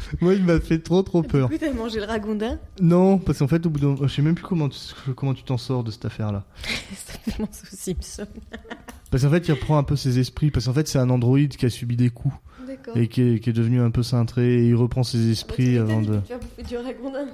Moi, 0.20 0.34
il 0.34 0.44
m'a 0.44 0.60
fait 0.60 0.78
trop 0.78 1.02
trop 1.02 1.22
peur. 1.22 1.48
Du 1.48 1.58
coup, 1.58 1.64
t'as 1.64 1.72
mangé 1.72 2.00
le 2.00 2.06
ragondin 2.06 2.58
Non, 2.80 3.18
parce 3.18 3.38
qu'en 3.38 3.48
fait, 3.48 3.64
au 3.66 3.70
bout 3.70 3.80
d'un... 3.80 3.96
Je 4.06 4.12
sais 4.12 4.22
même 4.22 4.34
plus 4.34 4.44
comment 4.44 4.68
tu 4.68 4.78
comment 5.16 5.34
tu 5.34 5.42
t'en 5.42 5.58
sors 5.58 5.84
de 5.84 5.90
cette 5.90 6.04
affaire-là. 6.04 6.44
Fait 6.62 7.36
penser 7.36 7.66
aux 7.72 7.76
Simpsons. 7.76 8.26
Parce 9.10 9.22
qu'en 9.24 9.30
fait, 9.30 9.48
il 9.48 9.52
reprend 9.52 9.78
un 9.78 9.84
peu 9.84 9.96
ses 9.96 10.18
esprits. 10.18 10.50
Parce 10.50 10.66
qu'en 10.66 10.74
fait, 10.74 10.86
c'est 10.86 10.98
un 10.98 11.08
androïde 11.08 11.56
qui 11.56 11.64
a 11.64 11.70
subi 11.70 11.96
des 11.96 12.10
coups. 12.10 12.34
D'accord. 12.66 12.98
et 12.98 13.08
qui 13.08 13.22
est, 13.22 13.40
qui 13.40 13.48
est 13.48 13.54
devenu 13.54 13.80
un 13.80 13.90
peu 13.90 14.02
cintré 14.02 14.56
et 14.56 14.68
il 14.68 14.74
reprend 14.74 15.02
ses 15.02 15.30
esprits 15.30 15.78
Ah 15.78 15.84
bah, 15.84 15.86
tu 15.86 15.92
avant 15.92 16.02
de. 16.02 16.16
te 16.18 16.26
faire 16.26 16.38
bouffer 16.38 16.62
du 16.64 16.76
ragondin. 16.76 17.28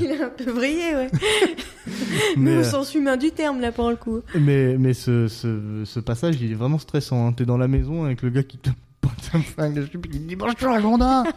il 0.00 0.06
est 0.06 0.20
un 0.20 0.30
peu 0.30 0.50
vrillé, 0.50 0.96
ouais. 0.96 1.10
Mais, 1.86 1.92
Mais 2.36 2.56
au 2.56 2.60
euh, 2.60 2.64
sens 2.64 2.92
humain 2.96 3.16
du 3.16 3.30
terme, 3.30 3.60
là, 3.60 3.70
pour 3.70 3.88
le 3.88 3.94
coup. 3.94 4.22
mais, 4.34 4.76
mais 4.78 4.94
ce, 4.94 5.28
ce, 5.28 5.84
ce 5.84 6.00
passage, 6.00 6.40
il 6.40 6.50
est 6.50 6.56
vraiment 6.56 6.78
stressant. 6.78 7.28
Hein. 7.28 7.32
T'es 7.32 7.44
dans 7.44 7.56
la 7.58 7.68
maison 7.68 8.04
avec 8.04 8.22
le 8.22 8.30
gars 8.30 8.42
qui 8.42 8.58
te 8.58 8.70
pointe 9.00 9.30
un 9.34 9.40
flingue 9.40 9.74
dessus 9.74 9.98
puis 9.98 10.10
il 10.14 10.26
dit 10.26 10.36
mange 10.36 10.54
tu 10.56 10.66
ragondin 10.66 11.24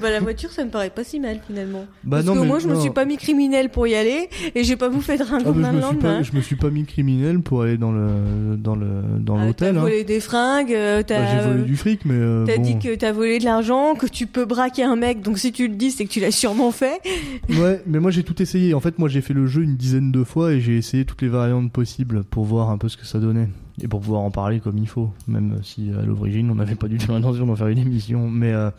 Bah, 0.00 0.10
la 0.10 0.20
voiture, 0.20 0.52
ça 0.52 0.64
me 0.64 0.70
paraît 0.70 0.90
pas 0.90 1.02
si 1.02 1.18
mal, 1.18 1.40
finalement. 1.44 1.86
Bah 2.04 2.18
Parce 2.18 2.26
non, 2.26 2.34
que 2.34 2.40
mais 2.40 2.46
moi, 2.46 2.58
je 2.60 2.68
me 2.68 2.76
suis 2.76 2.90
pas 2.90 3.04
mis 3.04 3.16
criminel 3.16 3.70
pour 3.70 3.88
y 3.88 3.96
aller, 3.96 4.28
et 4.54 4.62
j'ai 4.62 4.76
pas 4.76 4.88
bouffé 4.88 5.16
de 5.16 5.22
Ah, 5.22 5.26
bah, 5.30 5.36
ragondin 5.38 5.72
je, 5.72 5.72
le 5.72 5.76
me 5.78 5.82
suis 5.82 5.96
pas, 5.96 6.08
lendemain. 6.08 6.22
je 6.22 6.32
me 6.32 6.40
suis 6.40 6.54
pas 6.56 6.70
mis 6.70 6.84
criminel 6.84 7.40
pour 7.40 7.62
aller 7.62 7.76
dans 7.76 7.90
le 7.90 8.56
dans 8.56 8.76
le 8.76 8.86
dans 9.18 9.36
Ah, 9.38 9.46
l'hôtel. 9.46 9.74
T'as 9.74 9.80
hein. 9.80 9.82
volé 9.82 10.04
des 10.04 10.20
fringues, 10.20 10.72
euh, 10.72 10.98
Bah, 10.98 11.04
t'as 11.04 11.26
J'ai 11.42 11.48
volé 11.48 11.60
euh, 11.62 11.64
du 11.64 11.76
fric, 11.76 12.04
mais 12.04 12.14
euh, 12.14 12.44
t'as 12.46 12.56
bon. 12.58 12.62
dit 12.62 12.78
que 12.78 12.94
t'as 12.94 13.10
volé 13.10 13.40
de 13.40 13.44
l'argent, 13.44 13.96
que 13.96 14.06
tu 14.06 14.28
peux 14.28 14.44
braquer 14.44 14.84
un 14.84 14.94
mec, 14.96 15.22
donc 15.22 15.38
si 15.38 15.50
tu 15.50 15.66
le 15.66 15.74
dis, 15.74 15.90
c'est 15.90 16.04
que 16.04 16.10
tu 16.10 16.20
l'as 16.20 16.30
sûrement 16.30 16.70
fait. 16.70 17.00
Ouais, 17.48 17.82
mais 17.86 17.98
moi 17.98 18.10
j'ai 18.12 18.22
tout 18.22 18.40
essayé. 18.40 18.74
En 18.74 18.80
fait, 18.80 18.98
moi 19.00 19.08
j'ai 19.08 19.22
fait 19.22 19.34
le 19.34 19.46
jeu 19.46 19.62
une 19.62 19.76
dizaine 19.76 20.12
de 20.12 20.22
fois 20.24 20.52
et 20.52 20.60
j'ai 20.60 20.76
essayé 20.76 21.04
toutes 21.04 21.22
les 21.22 21.28
variantes 21.28 21.72
possibles 21.72 22.22
pour 22.24 22.44
voir 22.44 22.70
un 22.70 22.78
peu 22.78 22.88
ce 22.88 22.96
que 22.96 23.06
ça 23.06 23.18
donnait 23.18 23.48
et 23.82 23.88
pour 23.88 24.00
pouvoir 24.00 24.22
en 24.22 24.30
parler 24.30 24.60
comme 24.60 24.78
il 24.78 24.88
faut. 24.88 25.12
Même 25.28 25.60
si 25.62 25.90
à 25.92 26.02
l'origine 26.02 26.50
on 26.50 26.54
n'avait 26.54 26.74
pas 26.76 26.88
du 26.88 26.98
tout 26.98 27.12
l'intention 27.12 27.46
d'en 27.46 27.56
faire 27.56 27.68
une 27.68 27.78
émission, 27.78 28.28
mais 28.30 28.52
euh, 28.52 28.70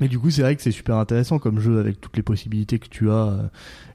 mais 0.00 0.08
du 0.08 0.18
coup 0.18 0.30
c'est 0.30 0.42
vrai 0.42 0.56
que 0.56 0.62
c'est 0.62 0.72
super 0.72 0.96
intéressant 0.96 1.38
comme 1.38 1.60
jeu 1.60 1.78
avec 1.78 2.00
toutes 2.00 2.16
les 2.16 2.22
possibilités 2.22 2.78
que 2.78 2.88
tu 2.88 3.10
as. 3.10 3.14
euh. 3.14 3.42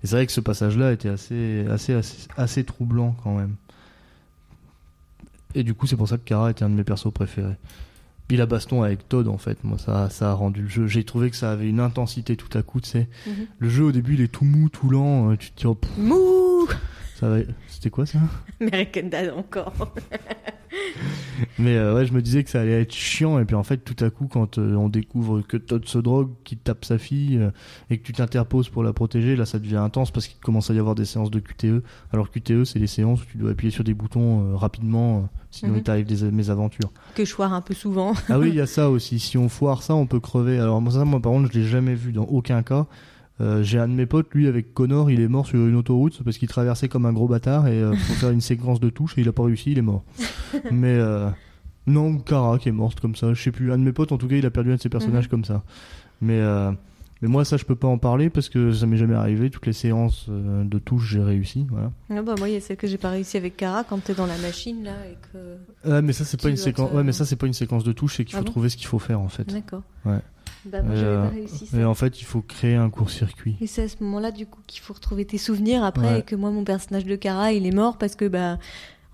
Et 0.04 0.08
c'est 0.08 0.16
vrai 0.16 0.26
que 0.26 0.32
ce 0.32 0.42
passage-là 0.42 0.94
était 0.94 1.10
assez 1.10 1.66
assez 1.70 1.94
assez, 1.94 2.28
assez 2.38 2.64
troublant 2.64 3.16
quand 3.24 3.36
même. 3.38 3.56
Et 5.56 5.64
du 5.64 5.74
coup 5.74 5.88
c'est 5.88 5.98
pour 5.98 6.08
ça 6.08 6.18
que 6.18 6.24
Kara 6.24 6.52
était 6.52 6.64
un 6.64 6.70
de 6.70 6.76
mes 6.76 6.84
persos 6.84 7.12
préférés. 7.14 7.56
Puis 8.28 8.38
la 8.38 8.46
baston 8.46 8.84
avec 8.84 9.10
Todd 9.10 9.28
en 9.28 9.40
fait, 9.40 9.64
moi 9.64 9.80
ça 9.80 10.10
ça 10.12 10.30
a 10.30 10.34
rendu 10.34 10.62
le 10.62 10.68
jeu. 10.70 10.88
J'ai 10.88 11.04
trouvé 11.04 11.32
que 11.32 11.36
ça 11.36 11.52
avait 11.52 11.68
une 11.68 11.80
intensité 11.80 12.36
tout 12.38 12.56
à 12.56 12.62
coup, 12.62 12.80
tu 12.80 12.88
sais. 12.88 13.10
Le 13.58 13.68
jeu 13.70 13.86
au 13.86 13.92
début 13.92 14.14
il 14.14 14.22
est 14.22 14.28
tout 14.32 14.46
mou, 14.46 14.70
tout 14.70 14.88
lent, 14.90 15.32
euh, 15.32 15.36
tu 15.36 15.50
te 15.52 15.60
dis 15.62 15.66
oh, 15.66 15.78
Mouh 15.98 16.39
ça. 17.20 17.38
C'était 17.68 17.90
quoi 17.90 18.06
ça? 18.06 18.20
American 18.62 19.08
Dad 19.10 19.34
encore. 19.36 19.74
Mais 21.58 21.76
euh, 21.76 21.96
ouais, 21.96 22.06
je 22.06 22.14
me 22.14 22.22
disais 22.22 22.44
que 22.44 22.50
ça 22.50 22.62
allait 22.62 22.82
être 22.82 22.94
chiant 22.94 23.40
et 23.40 23.46
puis 23.46 23.56
en 23.56 23.64
fait 23.64 23.78
tout 23.78 23.96
à 24.04 24.10
coup 24.10 24.28
quand 24.28 24.58
euh, 24.58 24.76
on 24.76 24.90
découvre 24.90 25.42
que 25.42 25.58
Todd 25.58 25.86
se 25.86 25.98
drogue, 25.98 26.30
qu'il 26.44 26.58
tape 26.60 26.86
sa 26.86 26.98
fille 26.98 27.38
euh, 27.38 27.50
et 27.90 27.98
que 27.98 28.04
tu 28.04 28.14
t'interposes 28.14 28.70
pour 28.70 28.84
la 28.84 28.94
protéger, 28.94 29.36
là 29.36 29.46
ça 29.46 29.58
devient 29.58 29.78
intense 29.78 30.12
parce 30.12 30.28
qu'il 30.28 30.40
commence 30.40 30.70
à 30.70 30.74
y 30.74 30.80
avoir 30.80 30.96
des 30.96 31.06
séances 31.06 31.32
de 31.32 31.40
QTE. 31.40 31.82
Alors 32.14 32.30
QTE 32.30 32.66
c'est 32.66 32.78
les 32.80 32.88
séances 32.88 33.24
où 33.24 33.26
tu 33.32 33.38
dois 33.38 33.52
appuyer 33.52 33.72
sur 33.72 33.84
des 33.84 33.94
boutons 33.94 34.56
rapidement, 34.58 35.30
sinon 35.50 35.72
Mhm. 35.74 35.78
il 35.80 35.84
t'arrive 35.84 36.06
des 36.06 36.30
mésaventures. 36.32 36.92
que 37.16 37.26
je 37.26 37.34
foire 37.34 37.54
un 37.54 37.62
peu 37.62 37.74
souvent. 37.74 38.14
Ah 38.30 38.38
oui, 38.38 38.50
il 38.50 38.56
y 38.56 38.62
a 38.62 38.68
ça 38.68 38.90
aussi. 38.90 39.18
Si 39.20 39.38
on 39.38 39.50
foire 39.50 39.82
ça, 39.82 39.96
on 39.96 40.06
peut 40.06 40.20
crever. 40.20 40.60
Alors 40.60 40.82
moi, 40.82 40.94
ça, 40.94 41.04
moi 41.06 41.20
par 41.22 41.32
contre, 41.32 41.52
je 41.52 41.58
l'ai 41.60 41.66
jamais 41.66 41.96
vu 41.96 42.12
dans 42.12 42.26
aucun 42.26 42.62
cas. 42.64 42.86
Euh, 43.42 43.64
J'ai 43.64 43.80
un 43.80 43.88
de 43.88 43.94
mes 43.94 44.06
potes, 44.06 44.28
lui, 44.34 44.48
avec 44.48 44.74
Connor, 44.74 45.10
il 45.12 45.22
est 45.22 45.28
mort 45.28 45.46
sur 45.48 45.60
une 45.66 45.76
autoroute 45.76 46.22
parce 46.24 46.38
qu'il 46.38 46.48
traversait 46.50 46.90
comme 46.90 47.06
un 47.06 47.14
gros 47.14 47.28
bâtard 47.28 47.68
et 47.68 47.82
euh, 47.82 47.92
pour 47.92 48.16
faire 48.18 48.32
une 48.32 48.42
séquence 48.42 48.80
de 48.80 48.90
touches 48.90 49.18
et 49.18 49.22
il 49.22 49.28
a 49.30 49.32
pas 49.34 49.44
réussi, 49.44 49.72
il 49.72 49.78
est 49.78 49.82
mort. 49.84 50.04
Mais 50.72 50.96
euh, 50.98 51.30
non, 51.88 52.18
Kara 52.18 52.60
qui 52.60 52.70
est 52.70 52.74
morte 52.74 53.00
comme 53.00 53.16
ça. 53.16 53.34
Je 53.34 53.42
sais 53.42 53.52
plus. 53.52 53.72
Un 53.72 53.78
de 53.78 53.84
mes 53.84 53.94
potes, 53.94 54.12
en 54.12 54.18
tout 54.18 54.28
cas, 54.28 54.36
il 54.36 54.46
a 54.46 54.52
perdu 54.52 54.72
un 54.72 54.76
de 54.76 54.82
ses 54.82 54.90
personnages 54.90 55.26
Mhm. 55.26 55.30
comme 55.32 55.46
ça. 55.46 55.64
Mais 56.22 56.40
euh, 56.42 56.72
mais 57.22 57.28
moi, 57.28 57.44
ça, 57.44 57.58
je 57.58 57.66
peux 57.66 57.76
pas 57.76 57.88
en 57.90 57.98
parler 57.98 58.30
parce 58.30 58.48
que 58.48 58.72
ça 58.72 58.86
m'est 58.86 58.96
jamais 58.98 59.14
arrivé. 59.16 59.50
Toutes 59.50 59.66
les 59.68 59.74
séances 59.74 60.28
de 60.30 60.80
touches, 60.80 61.10
j'ai 61.12 61.22
réussi. 61.22 61.66
Voilà. 61.70 61.92
Ah 62.10 62.22
bah 62.22 62.36
moi, 62.38 62.48
il 62.48 62.54
y 62.54 62.58
a 62.58 62.62
celle 62.62 62.78
que 62.78 62.88
j'ai 62.88 62.98
pas 62.98 63.10
réussi 63.10 63.36
avec 63.36 63.58
Kara 63.58 63.84
quand 63.84 64.02
t'es 64.02 64.14
dans 64.14 64.26
la 64.26 64.38
machine 64.38 64.84
là 64.86 64.94
et 65.10 65.18
que. 65.32 65.58
Ah, 65.90 66.02
mais 66.02 66.14
ça, 66.14 66.24
c'est 66.26 66.42
pas 66.42 66.50
une 66.50 66.56
séquence. 66.58 66.90
te- 66.92 66.96
Ouais, 66.96 67.04
mais 67.04 67.12
ça, 67.12 67.26
c'est 67.26 67.36
pas 67.36 67.48
une 67.48 67.54
séquence 67.54 67.84
de 67.84 67.92
touches. 67.92 68.16
C'est 68.18 68.26
qu'il 68.26 68.36
Ah 68.36 68.40
faut 68.40 68.46
bon 68.46 68.52
trouver 68.52 68.70
ce 68.70 68.78
qu'il 68.78 68.88
faut 68.88 69.00
faire 69.00 69.20
en 69.20 69.28
fait. 69.30 69.52
D'accord. 69.52 69.82
Ouais. 70.06 70.20
Bah 70.66 70.82
moi, 70.82 70.96
j'avais 70.96 71.08
euh, 71.08 71.24
pas 71.24 71.30
réussi 71.30 71.66
ça. 71.68 71.78
Et 71.78 71.86
en 71.86 71.94
fait, 71.94 72.20
il 72.22 72.26
faut 72.26 72.42
créer 72.42 72.76
un 72.76 72.90
court-circuit. 72.90 73.56
Et 73.62 73.68
c'est 73.68 73.84
à 73.84 73.88
ce 73.88 73.96
moment-là, 74.02 74.32
du 74.32 74.46
coup, 74.46 74.60
qu'il 74.68 74.82
faut 74.82 74.94
retrouver 74.94 75.26
tes 75.26 75.38
souvenirs 75.38 75.84
après 75.84 76.08
Ouais. 76.14 76.20
et 76.20 76.24
que 76.24 76.36
moi, 76.36 76.52
mon 76.52 76.64
personnage 76.64 77.06
de 77.06 77.16
Kara, 77.16 77.54
il 77.54 77.66
est 77.66 77.72
mort 77.76 77.98
parce 77.98 78.16
que, 78.16 78.26
bah, 78.26 78.58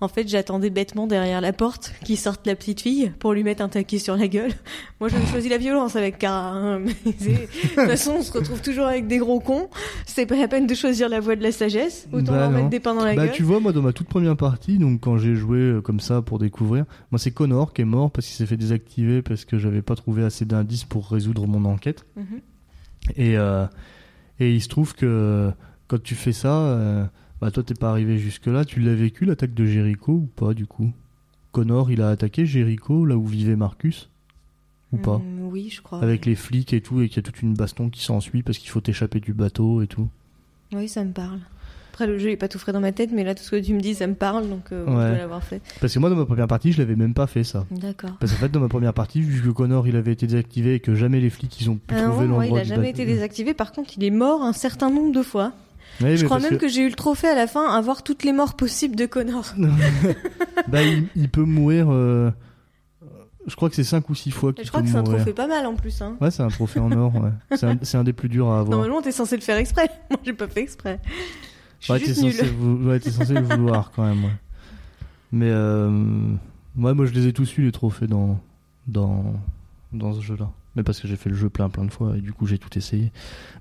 en 0.00 0.08
fait, 0.08 0.28
j'attendais 0.28 0.68
bêtement 0.68 1.06
derrière 1.06 1.40
la 1.40 1.54
porte 1.54 1.94
qu'il 2.04 2.18
sorte 2.18 2.46
la 2.46 2.54
petite 2.54 2.82
fille 2.82 3.12
pour 3.18 3.32
lui 3.32 3.42
mettre 3.42 3.62
un 3.62 3.68
taquet 3.70 3.98
sur 3.98 4.14
la 4.16 4.28
gueule. 4.28 4.52
Moi, 5.00 5.08
j'avais 5.08 5.24
choisi 5.26 5.48
la 5.48 5.56
violence 5.58 5.96
avec 5.96 6.18
Kara. 6.18 6.50
hein, 6.52 6.80
mais 6.80 6.92
de 7.04 7.36
toute 7.46 7.74
façon, 7.86 8.16
on 8.18 8.22
se 8.22 8.30
retrouve 8.32 8.60
toujours 8.60 8.84
avec 8.86 9.06
des 9.06 9.16
gros 9.18 9.40
cons. 9.40 9.68
C'est 10.04 10.26
pas 10.26 10.36
la 10.36 10.48
peine 10.48 10.66
de 10.66 10.74
choisir 10.74 11.08
la 11.08 11.20
voie 11.20 11.34
de 11.36 11.42
la 11.42 11.50
sagesse. 11.52 12.08
Autant 12.12 12.32
Bah 12.32 12.38
leur 12.40 12.50
non. 12.50 12.56
mettre 12.58 12.68
des 12.68 12.80
pains 12.80 12.94
dans 12.94 13.04
la 13.04 13.14
Bah 13.14 13.26
gueule. 13.26 13.34
tu 13.34 13.42
vois 13.42 13.58
moi 13.60 13.72
dans 13.72 13.82
ma 13.82 13.92
toute 13.94 14.08
première 14.08 14.36
partie 14.36 14.78
donc 14.78 15.00
quand 15.00 15.16
j'ai 15.16 15.34
joué 15.34 15.58
euh, 15.58 15.80
comme 15.80 16.00
ça 16.00 16.20
pour 16.22 16.38
découvrir 16.38 16.84
moi 17.10 17.18
c'est 17.18 17.30
Connor 17.30 17.72
qui 17.72 17.82
est 17.82 17.84
mort 17.86 18.10
parce 18.10 18.26
qu'il 18.26 18.36
s'est 18.36 18.46
fait 18.46 18.56
désactiver 18.56 19.22
parce 19.22 19.44
que 19.44 19.58
j'avais 19.58 19.82
pas 19.82 19.94
trouvé 19.94 20.24
assez 20.24 20.44
d'indices 20.44 20.84
pour 20.84 21.08
résoudre 21.10 21.46
mon 21.46 21.64
enquête 21.64 22.04
Mhm. 22.16 22.40
et 23.16 23.36
euh, 23.38 23.66
et 24.40 24.52
il 24.52 24.60
se 24.60 24.68
trouve 24.68 24.94
que 24.94 25.50
quand 25.88 26.02
tu 26.02 26.14
fais 26.14 26.32
ça 26.32 26.58
euh, 26.58 27.04
bah 27.40 27.50
toi 27.50 27.62
t'es 27.62 27.74
pas 27.74 27.90
arrivé 27.90 28.18
jusque 28.18 28.46
là 28.46 28.64
tu 28.64 28.80
l'as 28.80 28.94
vécu 28.94 29.24
l'attaque 29.24 29.54
de 29.54 29.66
Jericho 29.66 30.12
ou 30.12 30.28
pas 30.36 30.54
du 30.54 30.66
coup? 30.66 30.92
Connor, 31.52 31.90
il 31.90 32.02
a 32.02 32.10
attaqué 32.10 32.44
Jericho, 32.44 33.06
là 33.06 33.16
où 33.16 33.24
vivait 33.26 33.56
Marcus? 33.56 34.10
Ou 34.92 34.98
pas? 34.98 35.16
Mm, 35.18 35.48
Oui, 35.50 35.70
je 35.74 35.80
crois. 35.80 36.02
Avec 36.02 36.26
les 36.26 36.34
flics 36.34 36.74
et 36.74 36.82
tout, 36.82 37.00
et 37.00 37.08
qu'il 37.08 37.16
y 37.16 37.20
a 37.20 37.22
toute 37.22 37.40
une 37.40 37.54
baston 37.54 37.88
qui 37.88 38.02
s'ensuit 38.04 38.42
parce 38.42 38.58
qu'il 38.58 38.68
faut 38.68 38.82
t'échapper 38.82 39.20
du 39.20 39.32
bateau 39.32 39.80
et 39.80 39.86
tout. 39.86 40.06
Oui, 40.74 40.86
ça 40.86 41.02
me 41.02 41.12
parle. 41.12 41.38
Après, 41.92 42.06
le 42.06 42.18
jeu 42.18 42.28
est 42.28 42.36
pas 42.36 42.48
tout 42.48 42.58
frais 42.58 42.72
dans 42.72 42.80
ma 42.80 42.92
tête, 42.92 43.10
mais 43.10 43.24
là, 43.24 43.34
tout 43.34 43.42
ce 43.42 43.52
que 43.52 43.56
tu 43.64 43.72
me 43.72 43.80
dis, 43.80 43.94
ça 43.94 44.06
me 44.06 44.14
parle, 44.14 44.50
donc 44.50 44.70
euh, 44.70 44.84
Ouais. 44.84 44.90
je 44.90 44.96
dois 44.96 45.16
l'avoir 45.16 45.42
fait. 45.42 45.62
Parce 45.80 45.94
que 45.94 45.98
moi, 45.98 46.10
dans 46.10 46.16
ma 46.16 46.26
première 46.26 46.46
partie, 46.46 46.72
je 46.72 46.78
l'avais 46.78 46.94
même 46.94 47.14
pas 47.14 47.26
fait 47.26 47.42
ça. 47.42 47.64
D'accord. 47.70 48.10
Parce 48.20 48.32
qu'en 48.32 48.38
fait, 48.38 48.50
dans 48.50 48.60
ma 48.60 48.68
première 48.68 48.92
partie, 48.92 49.22
vu 49.22 49.40
que 49.40 49.48
Connor 49.48 49.88
il 49.88 49.96
avait 49.96 50.12
été 50.12 50.26
désactivé 50.26 50.74
et 50.74 50.80
que 50.80 50.94
jamais 50.94 51.20
les 51.20 51.30
flics 51.30 51.58
ils 51.58 51.70
ont 51.70 51.76
pu 51.76 51.94
Ah 51.94 52.02
non, 52.02 52.10
trouver 52.10 52.26
l'endroit 52.26 52.46
il 52.46 52.56
a 52.58 52.62
du 52.64 52.68
jamais 52.68 52.92
bateau. 52.92 53.02
été 53.02 53.06
désactivé. 53.06 53.54
Par 53.54 53.72
contre, 53.72 53.92
il 53.96 54.04
est 54.04 54.10
mort 54.10 54.42
un 54.42 54.52
certain 54.52 54.90
nombre 54.90 55.12
de 55.14 55.22
fois. 55.22 55.54
Je 56.00 56.24
crois 56.24 56.38
même 56.38 56.58
que, 56.58 56.68
j'ai 56.68 56.82
eu 56.82 56.88
le 56.88 56.94
trophée 56.94 57.28
à 57.28 57.34
la 57.34 57.46
fin 57.46 57.68
à 57.70 57.80
voir 57.80 58.02
toutes 58.02 58.24
les 58.24 58.32
morts 58.32 58.54
possibles 58.54 58.96
de 58.96 59.06
Connor. 59.06 59.54
bah, 60.68 60.82
il, 60.82 61.06
il 61.16 61.28
peut 61.28 61.44
mourir. 61.44 61.86
euh, 61.90 62.30
Je 63.46 63.56
crois 63.56 63.68
que 63.68 63.74
c'est 63.74 63.84
5 63.84 64.08
ou 64.10 64.14
6 64.14 64.30
fois 64.30 64.52
qu'il 64.52 64.64
Je 64.64 64.70
crois 64.70 64.82
que 64.82 64.88
c'est 64.88 64.96
un 64.96 65.02
trophée 65.02 65.32
pas 65.32 65.46
mal 65.46 65.66
en 65.66 65.74
plus. 65.74 66.02
Hein. 66.02 66.16
Ouais, 66.20 66.30
c'est 66.30 66.42
un 66.42 66.48
trophée 66.48 66.80
en 66.80 66.92
or. 66.92 67.12
Ouais. 67.14 67.56
C'est 67.82 67.96
un, 67.96 68.04
des 68.04 68.12
plus 68.12 68.28
durs 68.28 68.48
à 68.48 68.60
avoir. 68.60 68.70
Normalement, 68.78 69.02
t'es 69.02 69.12
censé 69.12 69.36
le 69.36 69.42
faire 69.42 69.56
exprès. 69.56 69.88
Moi, 70.10 70.18
j'ai 70.24 70.32
pas 70.32 70.48
fait 70.48 70.60
exprès. 70.62 71.00
Je 71.80 71.92
Ouais, 71.92 72.00
t'es 72.00 72.14
censé, 72.14 72.46
vou- 72.46 72.88
ouais, 72.88 72.98
t'es 73.00 73.10
censé 73.10 73.34
le 73.34 73.42
vouloir 73.42 73.92
quand 73.94 74.04
même. 74.04 74.24
Ouais. 74.24 74.30
Mais 75.32 75.50
euh... 75.50 75.90
ouais, 76.78 76.94
moi 76.94 77.04
je 77.04 77.12
les 77.12 77.26
ai 77.26 77.32
tous 77.32 77.58
eu 77.58 77.62
les 77.62 77.72
trophées 77.72 78.06
dans 78.06 78.38
dans 78.86 79.34
dans 79.92 80.14
ce 80.14 80.20
jeu-là. 80.20 80.50
Mais 80.76 80.82
parce 80.82 81.00
que 81.00 81.08
j'ai 81.08 81.16
fait 81.16 81.30
le 81.30 81.34
jeu 81.36 81.48
plein 81.48 81.68
plein 81.68 81.84
de 81.84 81.90
fois 81.90 82.16
et 82.16 82.20
du 82.20 82.32
coup 82.32 82.46
j'ai 82.46 82.58
tout 82.58 82.76
essayé. 82.76 83.10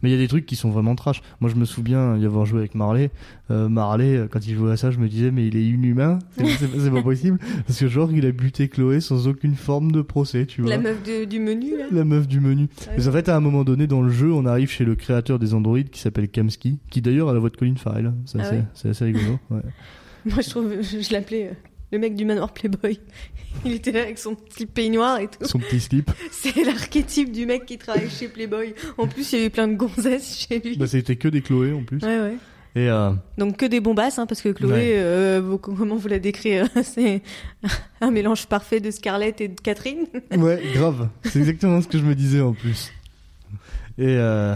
Mais 0.03 0.09
il 0.09 0.11
y 0.11 0.15
a 0.15 0.19
des 0.19 0.27
trucs 0.27 0.45
qui 0.45 0.55
sont 0.55 0.69
vraiment 0.69 0.95
trash. 0.95 1.21
Moi 1.39 1.49
je 1.49 1.55
me 1.55 1.65
souviens 1.65 2.17
y 2.17 2.25
avoir 2.25 2.45
joué 2.45 2.59
avec 2.59 2.75
Marley. 2.75 3.09
Euh, 3.51 3.69
Marley, 3.69 4.17
euh, 4.17 4.27
quand 4.29 4.45
il 4.45 4.55
jouait 4.55 4.71
à 4.73 4.77
ça, 4.77 4.91
je 4.91 4.99
me 4.99 5.07
disais 5.07 5.31
mais 5.31 5.47
il 5.47 5.55
est 5.55 5.65
inhumain. 5.65 6.19
C'est 6.37 6.91
pas 6.91 7.01
possible 7.01 7.39
parce 7.65 7.79
que 7.79 7.87
genre 7.87 8.11
il 8.11 8.25
a 8.25 8.31
buté 8.31 8.67
Chloé 8.67 8.99
sans 8.99 9.27
aucune 9.27 9.55
forme 9.55 9.91
de 9.91 10.01
procès, 10.01 10.45
tu 10.45 10.61
vois. 10.61 10.69
La 10.71 10.77
meuf 10.77 11.01
de- 11.03 11.25
du 11.25 11.39
menu, 11.39 11.77
là. 11.77 11.85
La 11.91 12.03
meuf 12.03 12.27
du 12.27 12.39
menu. 12.39 12.67
Mais 12.97 13.07
en 13.07 13.11
fait, 13.11 13.29
à 13.29 13.35
un 13.35 13.39
moment 13.39 13.63
donné 13.63 13.87
dans 13.87 14.01
le 14.01 14.09
jeu, 14.09 14.31
on 14.33 14.45
arrive 14.45 14.69
chez 14.69 14.83
le 14.85 14.95
créateur 14.95 15.39
des 15.39 15.53
androïdes 15.53 15.89
qui 15.89 15.99
s'appelle 16.01 16.27
Kamsky, 16.29 16.79
qui 16.89 17.01
d'ailleurs 17.01 17.29
a 17.29 17.33
la 17.33 17.39
voix 17.39 17.49
de 17.49 17.55
Colin 17.57 17.75
Farrell. 17.77 18.13
C'est 18.25 18.39
Ah 18.39 18.43
assez, 18.47 18.59
c'est 18.73 18.89
assez 18.89 19.05
rigolo. 19.05 19.39
Ouais. 19.49 19.61
Moi, 20.25 20.41
je 20.41 20.49
trouve, 20.49 20.73
je, 20.81 21.01
je 21.01 21.13
l'appelais 21.13 21.47
euh, 21.51 21.53
le 21.95 21.99
mec 22.01 22.15
du 22.15 22.25
manoir 22.25 22.53
Playboy. 22.53 22.99
Il 23.65 23.71
était 23.73 23.91
là 23.93 24.01
avec 24.01 24.19
son 24.19 24.35
petit 24.35 24.65
peignoir 24.65 25.19
et 25.19 25.27
tout. 25.27 25.45
Son 25.47 25.59
petit 25.59 25.79
slip. 25.79 26.11
C'est 26.31 26.63
l'archétype 26.63 27.31
du 27.31 27.45
mec 27.45 27.65
qui 27.65 27.77
travaille 27.77 28.09
chez 28.09 28.27
Playboy. 28.27 28.75
En 28.97 29.07
plus, 29.07 29.31
il 29.31 29.37
y 29.37 29.41
avait 29.41 29.49
plein 29.49 29.67
de 29.67 29.75
gonzesses 29.75 30.45
chez 30.49 30.59
lui. 30.59 30.77
Bah, 30.77 30.87
c'était 30.87 31.15
que 31.15 31.27
des 31.29 31.41
Chloé 31.41 31.71
en 31.71 31.83
plus. 31.83 31.99
Ouais, 32.03 32.19
ouais. 32.19 32.35
Et 32.77 32.89
euh, 32.89 33.11
Donc 33.37 33.55
que 33.55 33.65
des 33.65 33.79
bombasses, 33.79 34.19
hein, 34.19 34.25
parce 34.25 34.41
que 34.41 34.49
Chloé, 34.49 34.71
Ouais. 34.73 34.93
euh, 34.97 35.41
vous- 35.41 35.57
comment 35.57 35.95
vous 35.95 36.07
la 36.09 36.19
décrire 36.19 36.67
C'est 36.83 37.21
un 38.01 38.11
mélange 38.11 38.47
parfait 38.47 38.81
de 38.81 38.91
Scarlett 38.91 39.39
et 39.39 39.47
de 39.47 39.59
Catherine. 39.61 40.05
ouais, 40.35 40.61
grave. 40.73 41.07
C'est 41.23 41.39
exactement 41.39 41.81
ce 41.81 41.87
que 41.87 41.97
je 41.97 42.03
me 42.03 42.13
disais 42.13 42.41
en 42.41 42.51
plus. 42.51 42.91
Et 43.97 44.03
euh, 44.17 44.55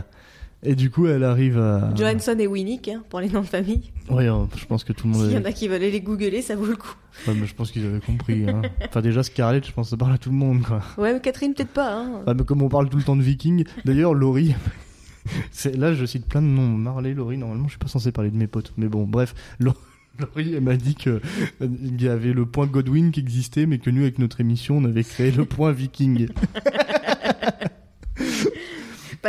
et 0.63 0.76
du 0.76 0.89
coup, 0.89 1.08
elle 1.08 1.24
arrive 1.24 1.58
à. 1.58 1.93
Johansson 1.95 2.36
et 2.39 2.48
Winnick, 2.48 2.88
hein, 2.89 3.04
pour 3.10 3.19
les 3.22 3.30
noms 3.30 3.41
de 3.41 3.45
famille. 3.48 3.91
Ouais, 4.10 4.28
euh, 4.28 4.43
je 4.58 4.65
pense 4.65 4.84
que 4.84 4.91
tout 4.93 5.08
le 5.08 5.13
monde. 5.13 5.24
S'il 5.28 5.34
y 5.34 5.38
en 5.38 5.45
a 5.45 5.52
qui 5.52 5.67
veulent 5.67 5.78
aller 5.78 5.91
les 5.91 6.02
googler, 6.02 6.41
ça 6.41 6.56
vaut 6.56 6.65
le 6.65 6.76
coup. 6.76 6.93
Ouais, 7.28 7.34
mais 7.34 7.45
je 7.48 7.56
pense 7.56 7.72
qu'ils 7.72 7.86
avaient 7.86 8.00
compris. 8.00 8.50
hein. 8.50 8.62
Enfin, 8.88 9.02
déjà 9.02 9.24
Scarlett, 9.24 9.65
je 9.65 9.72
pense 9.72 9.88
que 9.88 9.91
ça 9.91 9.98
parle 9.98 10.13
à 10.13 10.17
tout 10.17 10.30
le 10.32 10.36
monde, 10.36 10.62
quoi. 10.63 10.82
Ouais, 10.98 11.13
mais 11.13 11.19
Catherine, 11.22 11.54
peut-être 11.54 11.69
pas. 11.74 11.95
Hein. 11.95 12.22
Ah, 12.28 12.34
mais 12.34 12.43
comme 12.43 12.62
on 12.62 12.69
parle 12.69 12.89
tout 12.89 12.98
le 12.98 13.04
temps 13.04 13.15
de 13.15 13.22
Viking, 13.22 13.63
d'ailleurs, 13.86 14.13
Laurie. 14.13 14.56
Là, 15.76 15.93
je 15.93 16.06
cite 16.06 16.26
plein 16.28 16.41
de 16.41 16.48
noms. 16.48 16.67
Marley, 16.69 17.13
Laurie, 17.13 17.38
normalement, 17.38 17.65
je 17.65 17.72
suis 17.72 17.80
pas 17.80 17.88
censé 17.88 18.12
parler 18.12 18.32
de 18.32 18.38
mes 18.38 18.48
potes. 18.48 18.74
Mais 18.78 18.88
bon, 18.88 19.04
bref. 19.06 19.36
Lau- 19.60 19.74
Laurie, 20.19 20.54
elle 20.56 20.62
m'a 20.63 20.76
dit 20.76 20.95
que 20.95 21.22
euh, 21.62 21.67
y 22.00 22.08
avait 22.08 22.34
le 22.34 22.45
point 22.45 22.65
Godwin 22.67 23.12
qui 23.12 23.19
existait, 23.19 23.65
mais 23.65 23.78
que 23.78 23.89
nous, 23.89 24.02
avec 24.02 24.17
notre 24.19 24.41
émission, 24.41 24.78
on 24.78 24.86
avait 24.86 25.04
créé 25.04 25.32
le 25.32 25.45
point 25.45 25.72
Viking. 25.72 26.28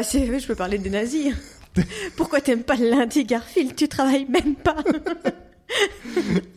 Si 0.02 0.26
je 0.26 0.46
peux 0.46 0.54
parler 0.54 0.78
des 0.78 0.90
nazis. 0.90 1.34
Pourquoi 2.16 2.40
t'aimes 2.40 2.62
pas 2.62 2.76
le 2.76 2.90
lundi, 2.90 3.24
Garfield? 3.24 3.74
Tu 3.76 3.88
travailles 3.88 4.26
même 4.26 4.54
pas. 4.54 4.76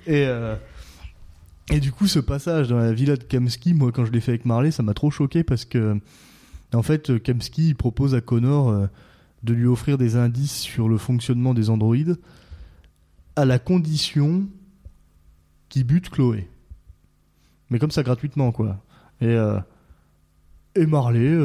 Et, 0.07 0.25
euh, 0.25 0.55
et 1.69 1.79
du 1.79 1.91
coup, 1.91 2.07
ce 2.07 2.19
passage 2.19 2.69
dans 2.69 2.77
la 2.77 2.91
villa 2.91 3.15
de 3.15 3.23
Kamsky, 3.23 3.75
moi, 3.75 3.91
quand 3.91 4.05
je 4.05 4.11
l'ai 4.11 4.19
fait 4.19 4.31
avec 4.31 4.45
Marley, 4.45 4.71
ça 4.71 4.81
m'a 4.81 4.95
trop 4.95 5.11
choqué 5.11 5.43
parce 5.43 5.65
que, 5.65 5.99
en 6.73 6.81
fait, 6.81 7.21
Kamsky 7.21 7.75
propose 7.75 8.15
à 8.15 8.21
Connor 8.21 8.69
euh, 8.69 8.87
de 9.43 9.53
lui 9.53 9.67
offrir 9.67 9.99
des 9.99 10.15
indices 10.15 10.57
sur 10.57 10.89
le 10.89 10.97
fonctionnement 10.97 11.53
des 11.53 11.69
androïdes 11.69 12.17
à 13.35 13.45
la 13.45 13.59
condition 13.59 14.47
qu'il 15.69 15.83
bute 15.85 16.09
Chloé. 16.09 16.49
Mais 17.69 17.77
comme 17.77 17.91
ça, 17.91 18.01
gratuitement, 18.01 18.51
quoi. 18.51 18.83
Et, 19.21 19.27
euh, 19.27 19.59
et 20.75 20.87
Marley, 20.87 21.37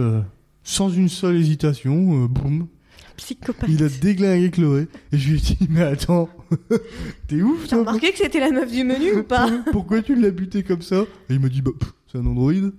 sans 0.69 0.91
une 0.91 1.09
seule 1.09 1.37
hésitation, 1.37 2.25
euh, 2.25 2.29
boum, 2.29 2.69
Psychopathe. 3.17 3.69
il 3.71 3.83
a 3.83 3.89
déglingué 3.89 4.51
Chloé. 4.51 4.87
Et 5.13 5.19
je 5.19 5.31
lui 5.31 5.39
ai 5.39 5.41
dit, 5.41 5.57
mais 5.71 5.81
attends, 5.83 6.29
t'es 7.27 7.41
ouf, 7.43 7.67
T'as 7.69 7.79
remarqué 7.79 8.13
que 8.13 8.19
c'était 8.19 8.39
la 8.41 8.51
meuf 8.51 8.71
du 8.71 8.85
menu 8.85 9.13
ou 9.15 9.23
pas 9.23 9.49
pourquoi 9.73 10.03
tu 10.03 10.15
l'as 10.15 10.31
buté 10.31 10.63
comme 10.63 10.83
ça? 10.83 11.05
Et 11.31 11.35
il 11.35 11.41
m'a 11.41 11.49
dit, 11.49 11.63
bah, 11.63 11.71
c'est 12.13 12.19
un 12.19 12.27
androïde. 12.27 12.73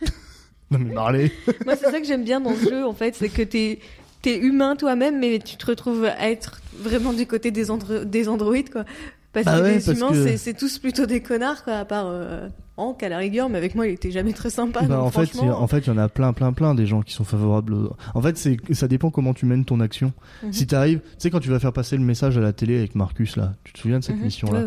non 0.70 0.78
mais 0.80 0.92
Marley. 0.92 1.30
Moi, 1.64 1.76
c'est 1.76 1.90
ça 1.90 2.00
que 2.00 2.06
j'aime 2.06 2.24
bien 2.24 2.40
dans 2.40 2.54
ce 2.54 2.68
jeu, 2.68 2.84
en 2.84 2.92
fait, 2.94 3.14
c'est 3.14 3.28
que 3.28 3.42
t'es 3.42 3.78
t'es 4.22 4.36
humain 4.38 4.76
toi-même, 4.76 5.18
mais 5.18 5.38
tu 5.38 5.56
te 5.56 5.64
retrouves 5.64 6.04
à 6.04 6.28
être 6.30 6.60
vraiment 6.76 7.14
du 7.14 7.24
côté 7.26 7.50
des, 7.50 7.70
andro- 7.70 8.04
des 8.04 8.28
androïdes, 8.28 8.68
quoi. 8.70 8.84
Parce 9.32 9.46
Bah 9.46 9.58
que 9.58 9.62
ouais, 9.62 9.78
les 9.78 9.84
parce 9.84 9.96
humains, 9.98 10.08
que- 10.10 10.36
c'est- 10.36 10.54
tous 10.54 10.78
plutôt 10.78 11.06
des 11.06 11.20
connards, 11.20 11.62
quoi, 11.62 11.74
à 11.74 11.84
part 11.84 12.06
euh, 12.08 12.48
Hank 12.76 13.00
à 13.04 13.08
la 13.08 13.18
rigueur, 13.18 13.48
mais 13.48 13.58
avec 13.58 13.76
moi, 13.76 13.86
il 13.86 13.92
était 13.92 14.10
jamais 14.10 14.32
très 14.32 14.50
sympa. 14.50 14.80
Bah, 14.82 14.96
donc 14.96 15.04
en 15.04 15.10
fait, 15.10 15.26
franchement, 15.26 15.62
en 15.62 15.66
fait, 15.68 15.78
il 15.80 15.86
y 15.86 15.90
en 15.90 15.98
a 15.98 16.08
plein, 16.08 16.32
plein, 16.32 16.52
plein 16.52 16.74
des 16.74 16.86
gens 16.86 17.02
qui 17.02 17.12
sont 17.14 17.22
favorables. 17.24 17.74
au- 17.74 17.96
En 18.14 18.22
fait, 18.22 18.36
ça 18.72 18.88
dépend 18.88 19.10
comment 19.10 19.32
tu 19.32 19.46
mènes 19.46 19.64
ton 19.64 19.78
action. 19.78 20.12
Mhm. 20.42 20.52
Si 20.52 20.66
t'arrives, 20.66 20.98
tu 21.00 21.06
sais, 21.18 21.30
quand 21.30 21.38
tu 21.40 21.48
vas 21.50 21.60
faire 21.60 21.72
passer 21.72 21.96
le 21.96 22.02
message 22.02 22.36
à 22.38 22.40
la 22.40 22.52
télé 22.52 22.76
avec 22.78 22.96
Marcus 22.96 23.36
là, 23.36 23.52
tu 23.62 23.72
te 23.72 23.78
souviens 23.78 24.00
de 24.00 24.04
cette 24.04 24.16
Mhm. 24.16 24.24
mission-là. 24.24 24.62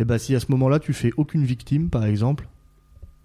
Et 0.00 0.04
bah, 0.04 0.18
si 0.18 0.34
à 0.34 0.40
ce 0.40 0.46
moment-là 0.50 0.80
tu 0.80 0.92
fais 0.92 1.12
aucune 1.16 1.44
victime, 1.44 1.88
par 1.90 2.04
exemple, 2.04 2.48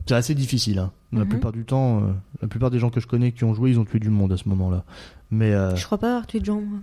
c'est 0.05 0.13
assez 0.13 0.35
difficile. 0.35 0.77
Hein. 0.77 0.91
La 1.13 1.21
Mhm. 1.21 1.29
plupart 1.29 1.51
du 1.51 1.63
temps, 1.63 1.97
euh, 1.99 2.01
la 2.43 2.47
plupart 2.47 2.69
des 2.69 2.77
gens 2.77 2.91
que 2.91 2.99
je 2.99 3.07
connais 3.07 3.31
qui 3.31 3.43
ont 3.43 3.55
joué, 3.55 3.71
ils 3.71 3.79
ont 3.79 3.85
tué 3.85 3.97
du 3.99 4.09
monde 4.11 4.31
à 4.33 4.37
ce 4.37 4.47
moment-là. 4.49 4.83
Mais 5.31 5.51
euh, 5.53 5.75
Je 5.75 5.83
crois 5.85 5.97
pas 5.97 6.09
avoir 6.09 6.27
tué 6.27 6.39
de 6.41 6.45
gens, 6.45 6.61
moi. 6.61 6.79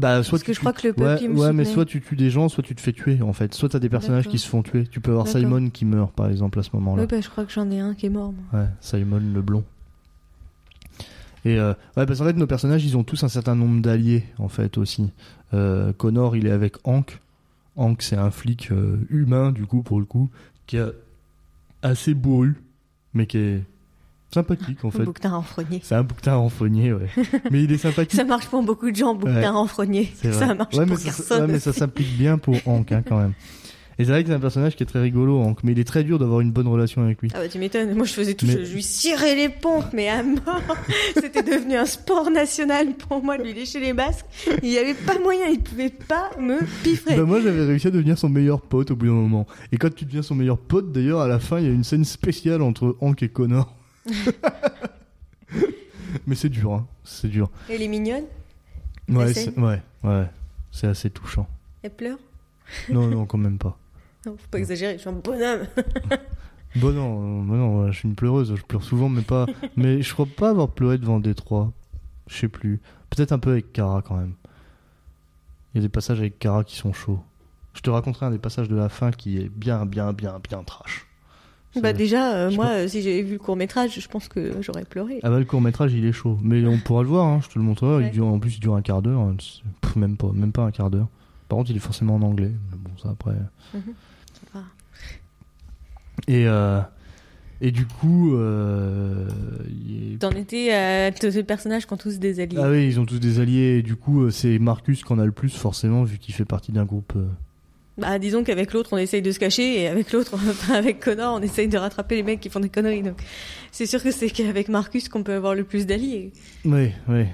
Bah, 0.00 0.22
soit 0.22 0.38
Parce 0.38 0.42
tu 0.42 0.46
que 0.48 0.52
je 0.54 0.60
crois 0.60 0.72
que 0.72 0.88
le 0.88 0.92
peuple, 0.94 1.08
Ouais, 1.08 1.18
il 1.22 1.30
me 1.30 1.38
ouais 1.38 1.52
mais 1.52 1.64
soit 1.64 1.84
tu 1.84 2.00
tues 2.00 2.16
des 2.16 2.30
gens, 2.30 2.48
soit 2.48 2.62
tu 2.62 2.74
te 2.74 2.80
fais 2.80 2.92
tuer 2.92 3.20
en 3.22 3.32
fait. 3.32 3.54
Soit 3.54 3.68
t'as 3.68 3.78
des 3.78 3.88
personnages 3.88 4.28
qui 4.28 4.38
se 4.38 4.48
font 4.48 4.62
tuer. 4.62 4.86
Tu 4.86 5.00
peux 5.00 5.10
avoir. 5.12 5.28
Simon 5.28 5.68
qui 5.70 5.84
meurt 5.84 6.12
par 6.12 6.28
exemple 6.28 6.58
à 6.58 6.62
ce 6.62 6.70
moment-là. 6.74 7.02
Oui, 7.02 7.08
bah, 7.08 7.20
je 7.20 7.28
crois 7.28 7.44
que 7.44 7.52
j'en 7.52 7.70
ai 7.70 7.78
un 7.78 7.94
qui 7.94 8.06
est 8.06 8.10
mort, 8.10 8.32
moi. 8.32 8.60
Ouais, 8.60 8.68
Simon 8.80 9.20
le 9.20 9.42
blond. 9.42 9.62
Et 11.44 11.58
euh, 11.58 11.72
ouais, 11.96 12.06
parce 12.06 12.18
qu'en 12.18 12.26
fait 12.26 12.34
nos 12.34 12.46
personnages 12.46 12.84
ils 12.84 12.96
ont 12.96 13.04
tous 13.04 13.22
un 13.24 13.28
certain 13.28 13.54
nombre 13.54 13.80
d'alliés 13.80 14.24
en 14.38 14.48
fait 14.48 14.76
aussi. 14.78 15.10
Euh, 15.54 15.92
Connor 15.92 16.36
il 16.36 16.46
est 16.46 16.50
avec 16.50 16.76
Hank. 16.84 17.18
Hank 17.76 18.02
c'est 18.02 18.16
un 18.16 18.30
flic 18.30 18.70
euh, 18.72 18.98
humain 19.08 19.52
du 19.52 19.64
coup 19.66 19.82
pour 19.82 20.00
le 20.00 20.04
coup 20.06 20.28
qui 20.66 20.76
est 20.76 20.84
assez 21.82 22.14
bourru 22.14 22.56
mais 23.14 23.26
qui 23.26 23.38
est 23.38 23.62
sympathique 24.32 24.84
en 24.84 24.88
Un 24.88 24.90
fait. 24.92 25.04
bouquetin 25.04 25.30
renfrogné. 25.30 25.80
C'est 25.82 25.94
un 25.94 26.02
bouquetin 26.02 26.34
renfrogné 26.36 26.92
ouais. 26.92 27.08
mais 27.50 27.64
il 27.64 27.72
est 27.72 27.78
sympathique. 27.78 28.14
Ça 28.16 28.24
marche 28.24 28.46
pour 28.46 28.62
beaucoup 28.62 28.90
de 28.90 28.96
gens, 28.96 29.14
bouquetin 29.14 29.40
Ouais. 29.40 29.46
renfrogné. 29.48 30.12
Ça 30.22 30.54
marche 30.54 30.74
ouais, 30.76 30.86
pour 30.86 30.94
mais 30.96 31.00
ça, 31.00 31.04
personne. 31.04 31.40
ouais, 31.42 31.52
mais 31.52 31.58
ça 31.60 31.72
s'implique 31.72 32.16
bien 32.16 32.38
pour 32.38 32.56
Hank 32.66 32.92
hein, 32.92 33.02
quand 33.06 33.18
même. 33.18 33.32
Et 33.98 34.04
c'est 34.04 34.12
vrai 34.12 34.22
que 34.22 34.30
c'est 34.30 34.34
un 34.34 34.40
personnage 34.40 34.76
qui 34.76 34.82
est 34.82 34.86
très 34.86 35.02
rigolo, 35.02 35.38
Hank, 35.42 35.58
mais 35.62 35.72
il 35.72 35.78
est 35.78 35.84
très 35.84 36.04
dur 36.04 36.18
d'avoir 36.18 36.40
une 36.40 36.52
bonne 36.52 36.68
relation 36.68 37.02
avec 37.02 37.20
lui. 37.20 37.30
Ah 37.34 37.40
bah 37.40 37.48
tu 37.48 37.58
m'étonnes, 37.58 37.92
moi 37.94 38.06
je 38.06 38.14
faisais 38.14 38.32
tout, 38.32 38.46
Mais- 38.46 38.52
je, 38.52 38.64
je 38.64 38.72
lui 38.74 38.82
cirais 38.82 39.34
les 39.34 39.50
pompes, 39.50 39.92
mais 39.92 40.08
à 40.08 40.22
mort. 40.22 40.40
C'était 41.20 41.42
devenu 41.42 41.76
un 41.76 41.84
sport 41.84 42.30
national 42.30 42.94
pour 42.94 43.22
moi 43.22 43.36
de 43.36 43.42
lui 43.42 43.52
lécher 43.52 43.78
les 43.78 43.92
basques. 43.92 44.24
Il 44.62 44.70
n'y 44.70 44.78
avait 44.78 44.94
pas 44.94 45.18
moyen, 45.18 45.48
il 45.52 45.60
pouvait 45.60 45.90
pas 45.90 46.30
me 46.40 46.60
piffrer. 46.82 47.16
Bah 47.16 47.24
moi 47.24 47.42
j'avais 47.42 47.62
réussi 47.66 47.88
à 47.88 47.90
devenir 47.90 48.16
son 48.16 48.30
meilleur 48.30 48.62
pote 48.62 48.90
au 48.90 48.96
bout 48.96 49.04
d'un 49.06 49.12
moment. 49.12 49.46
Et 49.70 49.76
quand 49.76 49.94
tu 49.94 50.06
deviens 50.06 50.22
son 50.22 50.34
meilleur 50.34 50.56
pote, 50.56 50.92
d'ailleurs 50.92 51.20
à 51.20 51.28
la 51.28 51.38
fin 51.38 51.58
il 51.58 51.66
y 51.66 51.68
a 51.68 51.72
une 51.72 51.84
scène 51.84 52.04
spéciale 52.06 52.62
entre 52.62 52.96
Hank 53.02 53.22
et 53.22 53.28
Connor. 53.28 53.74
Mais 56.26 56.34
c'est 56.34 56.48
dur, 56.48 56.72
hein. 56.72 56.86
C'est 57.04 57.28
dur. 57.28 57.50
Elle 57.68 57.82
est 57.82 57.88
mignonne, 57.88 58.24
Ouais, 59.08 59.32
c'est- 59.34 59.56
ouais, 59.58 59.82
ouais. 60.04 60.26
C'est 60.70 60.86
assez 60.86 61.10
touchant. 61.10 61.48
elle 61.82 61.90
pleure. 61.94 62.18
Non, 62.88 63.08
non, 63.08 63.26
quand 63.26 63.38
même 63.38 63.58
pas. 63.58 63.76
Non, 64.26 64.36
faut 64.36 64.48
pas 64.50 64.58
exagérer, 64.58 64.94
je 64.94 64.98
suis 65.00 65.08
un 65.08 65.12
bonhomme. 65.14 65.66
Bon 66.76 66.92
non, 66.92 67.42
bon, 67.42 67.54
non, 67.56 67.90
je 67.90 67.98
suis 67.98 68.08
une 68.08 68.14
pleureuse, 68.14 68.54
je 68.54 68.62
pleure 68.62 68.84
souvent, 68.84 69.08
mais 69.08 69.22
pas. 69.22 69.46
mais 69.76 70.02
je 70.02 70.12
crois 70.12 70.26
pas 70.26 70.50
avoir 70.50 70.68
pleuré 70.68 70.98
devant 70.98 71.18
Détroit. 71.18 71.72
Je 72.28 72.36
sais 72.36 72.48
plus. 72.48 72.80
Peut-être 73.08 73.32
un 73.32 73.40
peu 73.40 73.50
avec 73.50 73.72
Kara 73.72 74.02
quand 74.02 74.16
même. 74.16 74.34
Il 75.74 75.78
y 75.78 75.80
a 75.80 75.82
des 75.82 75.88
passages 75.88 76.20
avec 76.20 76.38
Kara 76.38 76.62
qui 76.62 76.76
sont 76.76 76.92
chauds. 76.92 77.18
Je 77.74 77.80
te 77.80 77.90
raconterai 77.90 78.26
un 78.26 78.30
des 78.30 78.38
passages 78.38 78.68
de 78.68 78.76
la 78.76 78.88
fin 78.88 79.10
qui 79.10 79.38
est 79.38 79.48
bien, 79.48 79.84
bien, 79.84 80.12
bien, 80.12 80.38
bien 80.38 80.62
trash. 80.62 81.08
Bah 81.80 81.92
déjà, 81.92 82.34
euh, 82.34 82.50
moi, 82.50 82.66
euh, 82.66 82.88
si 82.88 83.00
j'avais 83.02 83.22
vu 83.22 83.34
le 83.34 83.38
court 83.38 83.54
métrage, 83.56 84.00
je 84.00 84.08
pense 84.08 84.26
que 84.28 84.60
j'aurais 84.60 84.84
pleuré. 84.84 85.20
Ah 85.22 85.30
bah 85.30 85.38
le 85.38 85.44
court 85.44 85.60
métrage 85.60 85.92
il 85.94 86.04
est 86.04 86.12
chaud, 86.12 86.36
mais 86.42 86.64
on 86.66 86.78
pourra 86.78 87.02
le 87.02 87.08
voir, 87.08 87.26
hein, 87.26 87.40
je 87.44 87.48
te 87.48 87.58
le 87.58 87.64
montrerai. 87.64 87.96
Ouais. 88.02 88.06
Il 88.08 88.10
dure, 88.12 88.26
en 88.26 88.38
plus 88.40 88.56
il 88.56 88.60
dure 88.60 88.74
un 88.74 88.82
quart 88.82 89.02
d'heure, 89.02 89.20
hein, 89.20 89.36
pff, 89.82 89.94
même 89.96 90.16
pas, 90.16 90.30
même 90.34 90.50
pas 90.52 90.62
un 90.64 90.72
quart 90.72 90.90
d'heure. 90.90 91.06
Par 91.48 91.58
contre 91.58 91.70
il 91.70 91.76
est 91.76 91.80
forcément 91.80 92.16
en 92.16 92.22
anglais, 92.22 92.50
mais 92.70 92.76
bon 92.76 92.90
ça 93.00 93.10
après. 93.10 93.36
Mhm. 93.74 93.82
Ça 94.32 94.58
va. 94.58 94.64
Et, 96.26 96.46
euh, 96.46 96.80
et 97.60 97.70
du 97.70 97.86
coup. 97.86 98.34
Euh, 98.34 99.28
est- 99.68 100.18
T'en 100.18 100.30
étais 100.32 100.72
à 100.72 101.10
tous 101.12 101.30
ces 101.30 101.44
personnages 101.44 101.86
qui 101.86 101.92
ont 101.92 101.96
tous 101.96 102.18
des 102.18 102.40
alliés. 102.40 102.58
Ah 102.60 102.68
oui, 102.70 102.86
ils 102.86 102.98
ont 103.00 103.06
tous 103.06 103.20
des 103.20 103.38
alliés. 103.40 103.78
Et 103.78 103.82
du 103.82 103.96
coup, 103.96 104.28
c'est 104.30 104.58
Marcus 104.58 105.02
qui 105.04 105.12
en 105.12 105.18
a 105.18 105.24
le 105.24 105.32
plus, 105.32 105.56
forcément, 105.56 106.02
vu 106.04 106.18
qu'il 106.18 106.34
fait 106.34 106.44
partie 106.44 106.72
d'un 106.72 106.84
groupe. 106.84 107.14
Euh. 108.02 108.06
Bah, 108.06 108.18
disons 108.18 108.42
qu'avec 108.44 108.72
l'autre, 108.72 108.90
on 108.92 108.96
essaye 108.98 109.22
de 109.22 109.30
se 109.32 109.38
cacher, 109.38 109.80
et 109.82 109.88
avec 109.88 110.12
l'autre, 110.12 110.34
enfin, 110.34 110.74
avec 110.74 111.00
Connor, 111.00 111.36
on 111.38 111.42
essaye 111.42 111.68
de 111.68 111.78
rattraper 111.78 112.16
les 112.16 112.22
mecs 112.22 112.40
qui 112.40 112.48
font 112.50 112.60
des 112.60 112.68
conneries. 112.68 113.02
Donc, 113.02 113.20
c'est 113.72 113.86
sûr 113.86 114.02
que 114.02 114.10
c'est 114.10 114.30
qu'avec 114.30 114.68
Marcus 114.68 115.08
qu'on 115.08 115.22
peut 115.22 115.34
avoir 115.34 115.54
le 115.54 115.64
plus 115.64 115.86
d'alliés. 115.86 116.32
Oui, 116.64 116.90
oui. 117.08 117.24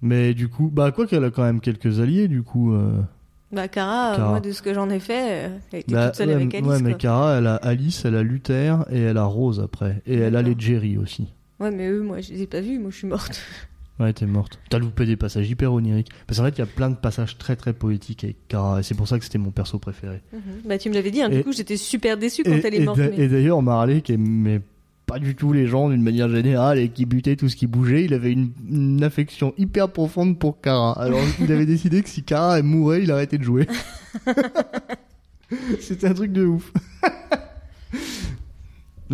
Mais 0.00 0.32
du 0.34 0.48
coup, 0.48 0.70
bah, 0.72 0.92
quoi 0.92 1.06
qu'elle 1.06 1.24
a 1.24 1.30
quand 1.30 1.42
même 1.42 1.60
quelques 1.60 2.00
alliés, 2.00 2.28
du 2.28 2.42
coup. 2.42 2.72
euh. 2.74 3.00
Bah, 3.50 3.66
Kara, 3.66 4.12
euh, 4.12 4.16
Kara. 4.16 4.28
moi, 4.30 4.40
de 4.40 4.52
ce 4.52 4.60
que 4.62 4.74
j'en 4.74 4.90
ai 4.90 5.00
fait, 5.00 5.46
euh, 5.46 5.58
elle 5.72 5.80
était 5.80 5.94
Bah, 5.94 6.06
toute 6.08 6.16
seule 6.16 6.28
ouais, 6.28 6.34
avec 6.34 6.54
Alice. 6.54 6.68
ouais, 6.68 6.80
mais 6.82 6.90
quoi. 6.90 6.98
Kara, 6.98 7.38
elle 7.38 7.46
a 7.46 7.54
Alice, 7.56 8.04
elle 8.04 8.14
a 8.14 8.22
Luther 8.22 8.84
et 8.90 9.00
elle 9.00 9.16
a 9.16 9.24
Rose 9.24 9.58
après. 9.60 10.02
Et 10.06 10.16
elle 10.18 10.36
a 10.36 10.42
les 10.42 10.54
Jerry 10.58 10.98
aussi. 10.98 11.28
Ouais, 11.58 11.70
mais 11.70 11.88
eux, 11.88 12.02
moi, 12.02 12.20
je 12.20 12.30
les 12.32 12.42
ai 12.42 12.46
pas 12.46 12.60
vus, 12.60 12.78
moi, 12.78 12.90
je 12.92 12.98
suis 12.98 13.06
morte. 13.08 13.40
Ouais, 14.00 14.12
t'es 14.12 14.26
morte. 14.26 14.60
T'as 14.70 14.78
loupé 14.78 15.06
des 15.06 15.16
passages 15.16 15.50
hyper 15.50 15.72
oniriques. 15.72 16.10
Parce 16.26 16.38
qu'en 16.38 16.44
fait, 16.44 16.50
il 16.56 16.58
y 16.58 16.62
a 16.62 16.66
plein 16.66 16.88
de 16.90 16.94
passages 16.96 17.36
très 17.36 17.56
très 17.56 17.72
poétiques 17.72 18.22
avec 18.24 18.36
Kara. 18.46 18.78
Et 18.80 18.82
c'est 18.84 18.94
pour 18.94 19.08
ça 19.08 19.18
que 19.18 19.24
c'était 19.24 19.38
mon 19.38 19.50
perso 19.50 19.78
préféré. 19.78 20.22
Bah, 20.64 20.78
tu 20.78 20.88
me 20.88 20.94
l'avais 20.94 21.10
dit, 21.10 21.20
hein, 21.22 21.30
Et- 21.30 21.38
du 21.38 21.42
coup, 21.44 21.52
j'étais 21.52 21.76
super 21.76 22.16
déçue 22.16 22.44
quand 22.44 22.52
Et, 22.52 22.62
elle 22.64 22.74
est 22.74 22.84
morte. 22.84 23.00
et 23.00 23.26
d'ailleurs, 23.28 23.60
Marley, 23.62 24.00
qui 24.02 24.12
aimait 24.12 24.60
pas 25.06 25.18
du 25.18 25.34
tout 25.34 25.52
les 25.54 25.66
gens 25.66 25.88
d'une 25.88 26.02
manière 26.02 26.28
générale 26.28 26.78
et 26.78 26.90
qui 26.90 27.06
butait 27.06 27.34
tout 27.34 27.48
ce 27.48 27.56
qui 27.56 27.66
bougeait, 27.66 28.04
il 28.04 28.12
avait 28.14 28.30
une, 28.30 28.50
une 28.70 29.02
affection 29.02 29.54
hyper 29.58 29.88
profonde 29.90 30.38
pour 30.38 30.60
Kara. 30.60 30.92
Alors, 31.00 31.18
il 31.40 31.50
avait 31.50 31.66
décidé 31.66 32.02
que 32.02 32.08
si 32.08 32.22
Kara 32.22 32.58
elle 32.58 32.64
mourait, 32.64 33.02
il 33.02 33.10
arrêtait 33.10 33.38
de 33.38 33.42
jouer. 33.42 33.66
C'était 35.80 36.06
un 36.08 36.14
truc 36.14 36.30
de 36.32 36.44
ouf. 36.44 36.72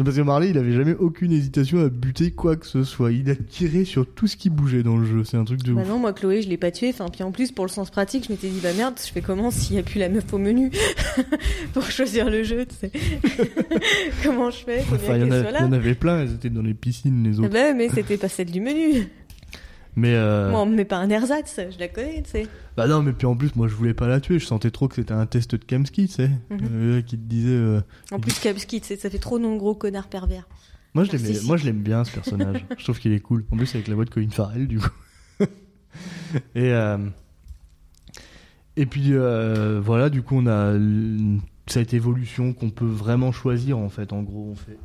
Parce 0.03 0.17
que 0.17 0.23
Marley, 0.23 0.51
il 0.51 0.59
avait 0.59 0.73
jamais 0.73 0.95
aucune 0.99 1.31
hésitation 1.31 1.79
à 1.85 1.89
buter 1.89 2.33
quoi 2.33 2.57
que 2.57 2.67
ce 2.67 2.83
soit. 2.83 3.13
Il 3.13 3.31
a 3.31 3.37
tiré 3.37 3.85
sur 3.85 4.07
tout 4.07 4.27
ce 4.27 4.37
qui 4.37 4.51
bougeait 4.51 4.83
dans 4.83 4.97
le 4.97 5.05
jeu. 5.07 5.23
C'est 5.25 5.37
un 5.37 5.45
truc 5.45 5.63
de 5.63 5.73
Bah 5.73 5.83
ouf. 5.83 5.89
non, 5.89 5.99
moi 6.01 6.13
Chloé, 6.13 6.43
je 6.43 6.49
l'ai 6.49 6.57
pas 6.57 6.71
tué. 6.73 6.89
Enfin, 6.91 7.07
puis 7.13 7.23
en 7.23 7.31
plus, 7.31 7.53
pour 7.53 7.65
le 7.65 7.71
sens 7.71 7.91
pratique, 7.91 8.25
je 8.27 8.33
m'étais 8.33 8.49
dit, 8.49 8.59
bah 8.61 8.73
merde, 8.77 8.95
je 8.99 9.11
fais 9.13 9.21
comment 9.21 9.51
s'il 9.53 9.77
y 9.77 9.79
a 9.79 9.83
plus 9.85 10.01
la 10.01 10.09
meuf 10.09 10.33
au 10.33 10.39
menu 10.39 10.71
pour 11.73 11.85
choisir 11.91 12.29
le 12.29 12.43
jeu, 12.43 12.67
tu 12.67 12.75
sais. 12.75 12.91
comment 14.25 14.51
je 14.51 14.59
fais? 14.65 14.79
Bien 14.83 14.87
Enfin, 14.95 15.17
il 15.17 15.23
y, 15.23 15.27
il 15.27 15.61
y 15.61 15.65
en 15.65 15.73
avait 15.73 15.95
plein, 15.95 16.23
elles 16.23 16.35
étaient 16.35 16.51
dans 16.51 16.63
les 16.63 16.75
piscines, 16.75 17.23
les 17.23 17.37
Ah 17.39 17.43
autres. 17.43 17.53
bah, 17.53 17.73
mais 17.75 17.89
c'était 17.89 18.17
pas 18.17 18.29
celle 18.29 18.51
du 18.51 18.61
menu. 18.61 19.07
Mais, 19.97 20.15
euh, 20.15 20.51
Moi, 20.51 20.61
on 20.63 20.67
me 20.67 20.75
met 20.75 20.85
pas 20.85 20.97
un 20.97 21.09
ersatz, 21.09 21.61
je 21.71 21.79
la 21.79 21.89
connais, 21.89 22.23
tu 22.23 22.31
sais. 22.31 22.47
bah 22.77 22.89
non, 22.89 23.03
mais 23.03 23.13
puis 23.13 23.27
en 23.27 23.37
plus, 23.37 23.55
moi, 23.55 23.69
je 23.69 23.75
voulais 23.75 23.95
pas 23.95 24.09
la 24.09 24.21
tuer. 24.21 24.39
Je 24.41 24.47
sentais 24.47 24.71
trop 24.73 24.89
que 24.89 24.97
c'était 24.97 25.13
un 25.13 25.27
test 25.27 25.55
de 25.55 25.65
Kamsky, 25.65 26.09
tu 26.09 26.15
sais. 26.15 26.31
Mhm. 26.51 26.59
Euh, 26.73 27.03
qui 27.03 27.17
te 27.17 27.23
disait. 27.23 27.51
euh, 27.51 27.81
En 28.11 28.19
plus, 28.19 28.35
tu 28.41 28.81
sais, 28.83 28.97
ça 28.97 29.09
fait 29.09 29.19
trop 29.19 29.39
non 29.39 29.57
gros 29.57 29.75
connard 29.75 30.09
pervers. 30.09 30.49
Moi, 30.95 31.05
je 31.05 31.13
Narcissique. 31.13 31.47
moi, 31.47 31.57
je 31.57 31.65
l'aime 31.67 31.83
bien, 31.83 32.03
ce 32.05 32.13
personnage. 32.13 32.65
je 32.79 32.83
trouve 32.85 32.99
qu'il 32.99 33.13
est 33.13 33.21
cool. 33.21 33.45
En 33.53 33.57
plus, 33.57 33.73
avec 33.75 33.87
la 33.89 33.95
voix 33.95 34.05
de 34.05 34.11
Colin 34.11 34.31
Farrell, 34.31 34.67
du 34.67 34.79
coup. 34.81 34.89
et, 36.55 36.73
euh, 36.73 36.99
et 38.77 38.87
puis, 38.87 39.13
voilà, 39.81 40.11
du 40.11 40.23
coup, 40.23 40.37
on 40.37 40.47
a 40.49 40.75
cette 41.67 41.95
évolution 41.95 42.53
qu'on 42.53 42.71
peut 42.71 42.85
vraiment 42.85 43.31
choisir, 43.33 43.79
en 43.79 43.89
fait. 43.89 44.13
En 44.13 44.23
gros, 44.23 44.49
on 44.51 44.55
fait, 44.57 44.77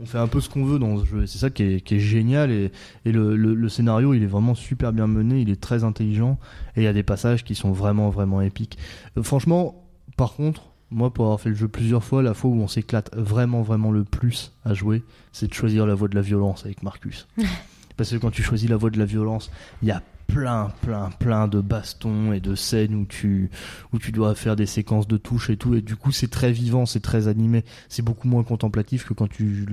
on 0.00 0.06
fait 0.06 0.18
un 0.18 0.28
peu 0.28 0.40
ce 0.40 0.48
qu'on 0.48 0.64
veut 0.64 0.78
dans 0.78 0.98
ce 1.00 1.04
jeu. 1.04 1.22
Et 1.22 1.26
C'est 1.26 1.38
ça 1.38 1.50
qui 1.50 1.62
est, 1.62 1.80
qui 1.80 1.96
est 1.96 2.00
génial. 2.00 2.50
Et, 2.50 2.70
et 3.04 3.12
le, 3.12 3.36
le- 3.36 3.54
le 3.54 3.68
scénario, 3.68 4.14
il 4.14 4.22
est 4.22 4.26
vraiment 4.26 4.54
super 4.54 4.92
bien 4.92 5.06
mené. 5.06 5.40
Il 5.40 5.50
est 5.50 5.60
très 5.60 5.82
intelligent. 5.84 6.38
Et 6.76 6.82
il 6.82 6.84
y 6.84 6.88
a 6.88 6.92
des 6.92 7.02
passages 7.02 7.42
qui 7.44 7.54
sont 7.54 7.72
vraiment, 7.72 8.08
vraiment 8.10 8.40
épiques. 8.40 8.78
Euh, 9.16 9.22
franchement, 9.22 9.84
par 10.16 10.34
contre, 10.34 10.62
moi, 10.90 11.12
pour 11.12 11.24
avoir 11.26 11.40
fait 11.40 11.50
le 11.50 11.54
jeu 11.54 11.68
plusieurs 11.68 12.02
fois, 12.04 12.22
la 12.22 12.32
fois 12.32 12.50
où 12.50 12.60
on 12.60 12.68
s'éclate 12.68 13.10
vraiment, 13.16 13.62
vraiment 13.62 13.90
le 13.90 14.04
plus 14.04 14.52
à 14.64 14.72
jouer, 14.72 15.02
c'est 15.32 15.48
de 15.48 15.54
choisir 15.54 15.86
la 15.86 15.94
voie 15.94 16.08
de 16.08 16.14
la 16.14 16.22
violence 16.22 16.64
avec 16.64 16.82
Marcus. 16.82 17.26
Parce 17.96 18.10
que 18.10 18.16
quand 18.16 18.30
tu 18.30 18.42
choisis 18.42 18.70
la 18.70 18.76
voie 18.76 18.90
de 18.90 18.98
la 18.98 19.04
violence, 19.04 19.50
il 19.82 19.88
y 19.88 19.90
a 19.90 20.02
plein, 20.28 20.70
plein, 20.82 21.10
plein 21.18 21.48
de 21.48 21.60
bastons 21.60 22.32
et 22.32 22.38
de 22.40 22.54
scènes 22.54 22.94
où 22.94 23.06
tu, 23.06 23.50
où 23.92 23.98
tu 23.98 24.12
dois 24.12 24.34
faire 24.36 24.54
des 24.54 24.66
séquences 24.66 25.08
de 25.08 25.16
touches 25.16 25.50
et 25.50 25.56
tout. 25.56 25.74
Et 25.74 25.80
du 25.82 25.96
coup, 25.96 26.12
c'est 26.12 26.28
très 26.28 26.52
vivant, 26.52 26.86
c'est 26.86 27.00
très 27.00 27.26
animé. 27.26 27.64
C'est 27.88 28.02
beaucoup 28.02 28.28
moins 28.28 28.44
contemplatif 28.44 29.04
que 29.06 29.14
quand 29.14 29.28
tu 29.28 29.66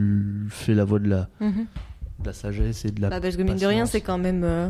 fais 0.49 0.73
la 0.73 0.85
voie 0.85 0.99
de 0.99 1.07
la, 1.09 1.29
de 1.41 2.25
la 2.25 2.33
sagesse 2.33 2.85
et 2.85 2.91
de 2.91 3.01
la. 3.01 3.09
Bah, 3.09 3.21
parce 3.21 3.35
que 3.35 3.43
mine 3.43 3.57
de 3.57 3.65
rien, 3.65 3.85
c'est 3.85 4.01
quand 4.01 4.17
même. 4.17 4.43
euh, 4.43 4.69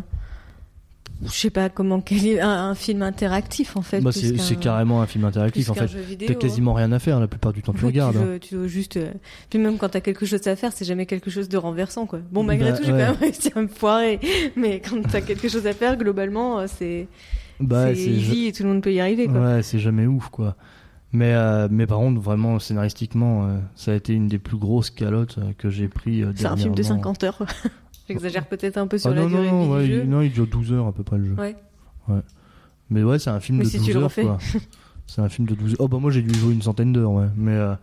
Je 1.23 1.29
sais 1.31 1.49
pas 1.49 1.69
comment. 1.69 2.01
Quel 2.01 2.25
est 2.27 2.39
un, 2.41 2.49
un 2.69 2.75
film 2.75 3.01
interactif, 3.01 3.77
en 3.77 3.81
fait. 3.81 4.01
Bah, 4.01 4.11
c'est 4.11 4.59
carrément 4.59 5.01
un 5.01 5.05
film 5.07 5.23
interactif 5.25 5.69
en 5.69 5.73
fait. 5.73 5.87
T'as 5.87 6.33
hein. 6.33 6.35
quasiment 6.35 6.73
rien 6.73 6.91
à 6.91 6.99
faire 6.99 7.19
la 7.19 7.27
plupart 7.27 7.53
du 7.53 7.61
temps, 7.61 7.71
tu 7.73 7.79
Ouais, 7.81 7.87
regardes. 7.87 8.15
Tu 8.15 8.21
hein. 8.21 8.37
tu 8.41 8.55
veux 8.55 8.67
juste. 8.67 8.97
euh, 8.97 9.11
Puis 9.49 9.57
même 9.59 9.77
quand 9.77 9.89
t'as 9.89 10.01
quelque 10.01 10.25
chose 10.25 10.45
à 10.47 10.55
faire, 10.55 10.71
c'est 10.73 10.85
jamais 10.85 11.05
quelque 11.05 11.29
chose 11.29 11.47
de 11.49 11.57
renversant, 11.57 12.05
quoi. 12.05 12.19
Bon, 12.31 12.43
malgré 12.43 12.71
Bah, 12.71 12.77
tout, 12.77 12.83
j'ai 12.83 12.91
ouais. 12.91 12.99
quand 12.99 13.11
même 13.11 13.19
réussi 13.19 13.51
à 13.55 13.61
me 13.61 13.67
foirer. 13.67 14.19
Mais 14.55 14.81
quand 14.81 15.01
t'as 15.09 15.21
quelque 15.21 15.47
chose 15.47 15.65
à 15.67 15.73
faire, 15.73 15.95
globalement, 15.97 16.59
euh, 16.59 16.65
c'est 16.67 17.07
Bah, 17.61 17.91
easy 17.93 18.47
et 18.47 18.51
tout 18.51 18.63
le 18.63 18.69
monde 18.69 18.81
peut 18.83 18.93
y 18.93 18.99
arriver, 18.99 19.27
quoi. 19.27 19.39
Ouais, 19.39 19.63
c'est 19.63 19.79
jamais 19.79 20.05
ouf, 20.07 20.27
quoi. 20.29 20.55
Mais, 21.13 21.33
euh, 21.33 21.69
mais 21.71 21.87
par 21.87 21.99
contre, 21.99 22.19
vraiment, 22.19 22.59
scénaristiquement, 22.59 23.45
euh, 23.47 23.57
ça 23.75 23.93
a 23.93 23.95
été 23.95 24.11
une 24.13 24.27
des 24.27 24.37
plus 24.39 24.57
grosses 24.57 24.89
calottes 24.89 25.39
que 25.57 25.69
j'ai 25.69 25.87
pris 25.87 26.23
euh, 26.23 26.33
C'est 26.35 26.45
un 26.45 26.57
film 26.57 26.75
de 26.75 26.81
dernièrement. 26.81 27.13
50 27.13 27.23
heures. 27.23 27.39
J'exagère 28.07 28.45
peut-être 28.47 28.77
un 28.77 28.87
peu 28.87 28.97
sur 28.97 29.09
Ah 29.11 29.15
la 29.15 29.21
non, 29.23 29.27
durée 29.29 29.51
non, 29.51 29.65
de 29.67 29.71
ouais, 29.73 29.83
du 29.85 29.89
il, 29.91 29.95
jeu. 29.97 30.03
non, 30.05 30.21
il 30.21 30.31
dure 30.31 30.47
12 30.47 30.73
heures 30.73 30.87
à 30.87 30.91
peu 30.93 31.03
près 31.03 31.17
le 31.17 31.25
jeu. 31.25 31.35
Ouais. 31.37 31.55
Mais 32.89 33.03
ouais, 33.03 33.17
c'est 33.19 33.31
un 33.31 33.39
film 33.39 33.57
Mais 33.59 33.63
de 33.63 33.69
si 33.69 33.77
12 33.77 33.85
tu 33.85 33.93
le 33.93 33.99
heures, 34.01 34.13
quoi. 34.13 34.37
c'est 35.07 35.21
un 35.21 35.29
film 35.29 35.47
de 35.47 35.55
12 35.55 35.71
heures. 35.71 35.77
Oh, 35.79 35.87
bah 35.87 35.97
moi, 35.99 36.11
j'ai 36.11 36.21
dû 36.21 36.37
jouer 36.37 36.53
une 36.53 36.61
centaine 36.61 36.93
d'heures, 36.93 37.11
ouais. 37.11 37.25
Mais, 37.35 37.53
euh, 37.53 37.73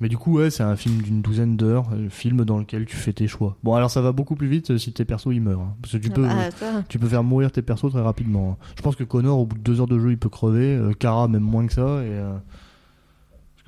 mais 0.00 0.08
du 0.08 0.16
coup, 0.16 0.38
ouais, 0.38 0.48
c'est 0.48 0.62
un 0.62 0.74
film 0.76 1.02
d'une 1.02 1.20
douzaine 1.20 1.58
d'heures, 1.58 1.90
un 1.92 2.08
film 2.08 2.44
dans 2.46 2.58
lequel 2.58 2.86
tu 2.86 2.96
fais 2.96 3.12
tes 3.12 3.28
choix. 3.28 3.58
Bon, 3.62 3.74
alors 3.74 3.90
ça 3.90 4.00
va 4.00 4.12
beaucoup 4.12 4.36
plus 4.36 4.46
vite 4.48 4.70
euh, 4.70 4.78
si 4.78 4.92
tes 4.94 5.04
persos 5.04 5.34
ils 5.34 5.42
meurent. 5.42 5.60
hein. 5.60 5.74
parce 5.82 5.92
que 5.92 5.98
tu 5.98 6.08
peux. 6.08 6.24
Ah, 6.26 6.50
ça. 6.50 6.82
Tu 6.88 6.98
peux 6.98 7.08
faire 7.08 7.22
mourir 7.22 7.52
tes 7.52 7.60
persos 7.60 7.90
très 7.90 8.00
rapidement. 8.00 8.56
hein. 8.58 8.64
Je 8.76 8.80
pense 8.82 8.96
que 8.96 9.04
Connor, 9.04 9.38
au 9.38 9.44
bout 9.44 9.58
de 9.58 9.62
deux 9.62 9.80
heures 9.80 9.86
de 9.86 9.98
jeu, 9.98 10.12
il 10.12 10.18
peut 10.18 10.30
crever. 10.30 10.74
Euh, 10.76 10.92
Kara, 10.98 11.28
même 11.28 11.42
moins 11.42 11.66
que 11.66 11.74
ça. 11.74 11.82
Et, 11.82 12.08
euh, 12.08 12.32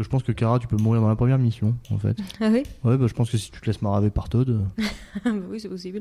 que 0.03 0.07
je 0.07 0.11
pense 0.11 0.23
que 0.23 0.33
Kara, 0.33 0.59
tu 0.59 0.67
peux 0.67 0.77
mourir 0.77 1.01
dans 1.01 1.09
la 1.09 1.17
première 1.17 1.39
mission, 1.39 1.75
en 1.91 1.99
fait. 1.99 2.17
Ah 2.41 2.49
oui 2.51 2.63
Ouais, 2.85 2.97
bah, 2.97 3.07
je 3.07 3.13
pense 3.15 3.31
que 3.31 3.39
si 3.39 3.51
tu 3.51 3.61
te 3.61 3.67
laisses 3.67 3.83
maraver 3.83 4.11
par 4.11 4.29
Todd. 4.29 4.49
euh, 4.51 4.83
Bah 5.25 5.31
Oui, 5.49 5.61
c'est 5.61 5.69
possible. 5.69 6.01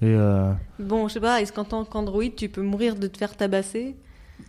Et 0.00 0.06
euh, 0.06 0.52
Bon, 0.78 1.08
je 1.08 1.14
sais 1.14 1.20
pas, 1.20 1.40
est-ce 1.40 1.52
qu'en 1.52 1.64
tant 1.64 1.84
qu'android, 1.84 2.24
tu 2.36 2.48
peux 2.48 2.62
mourir 2.62 2.96
de 2.96 3.06
te 3.06 3.18
faire 3.18 3.36
tabasser? 3.36 3.96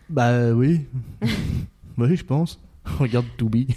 Bah 0.10 0.30
euh, 0.30 0.54
oui. 0.54 0.82
oui, 1.98 2.16
je 2.16 2.24
pense. 2.24 2.60
Regarde 3.00 3.26
Toubi. 3.38 3.68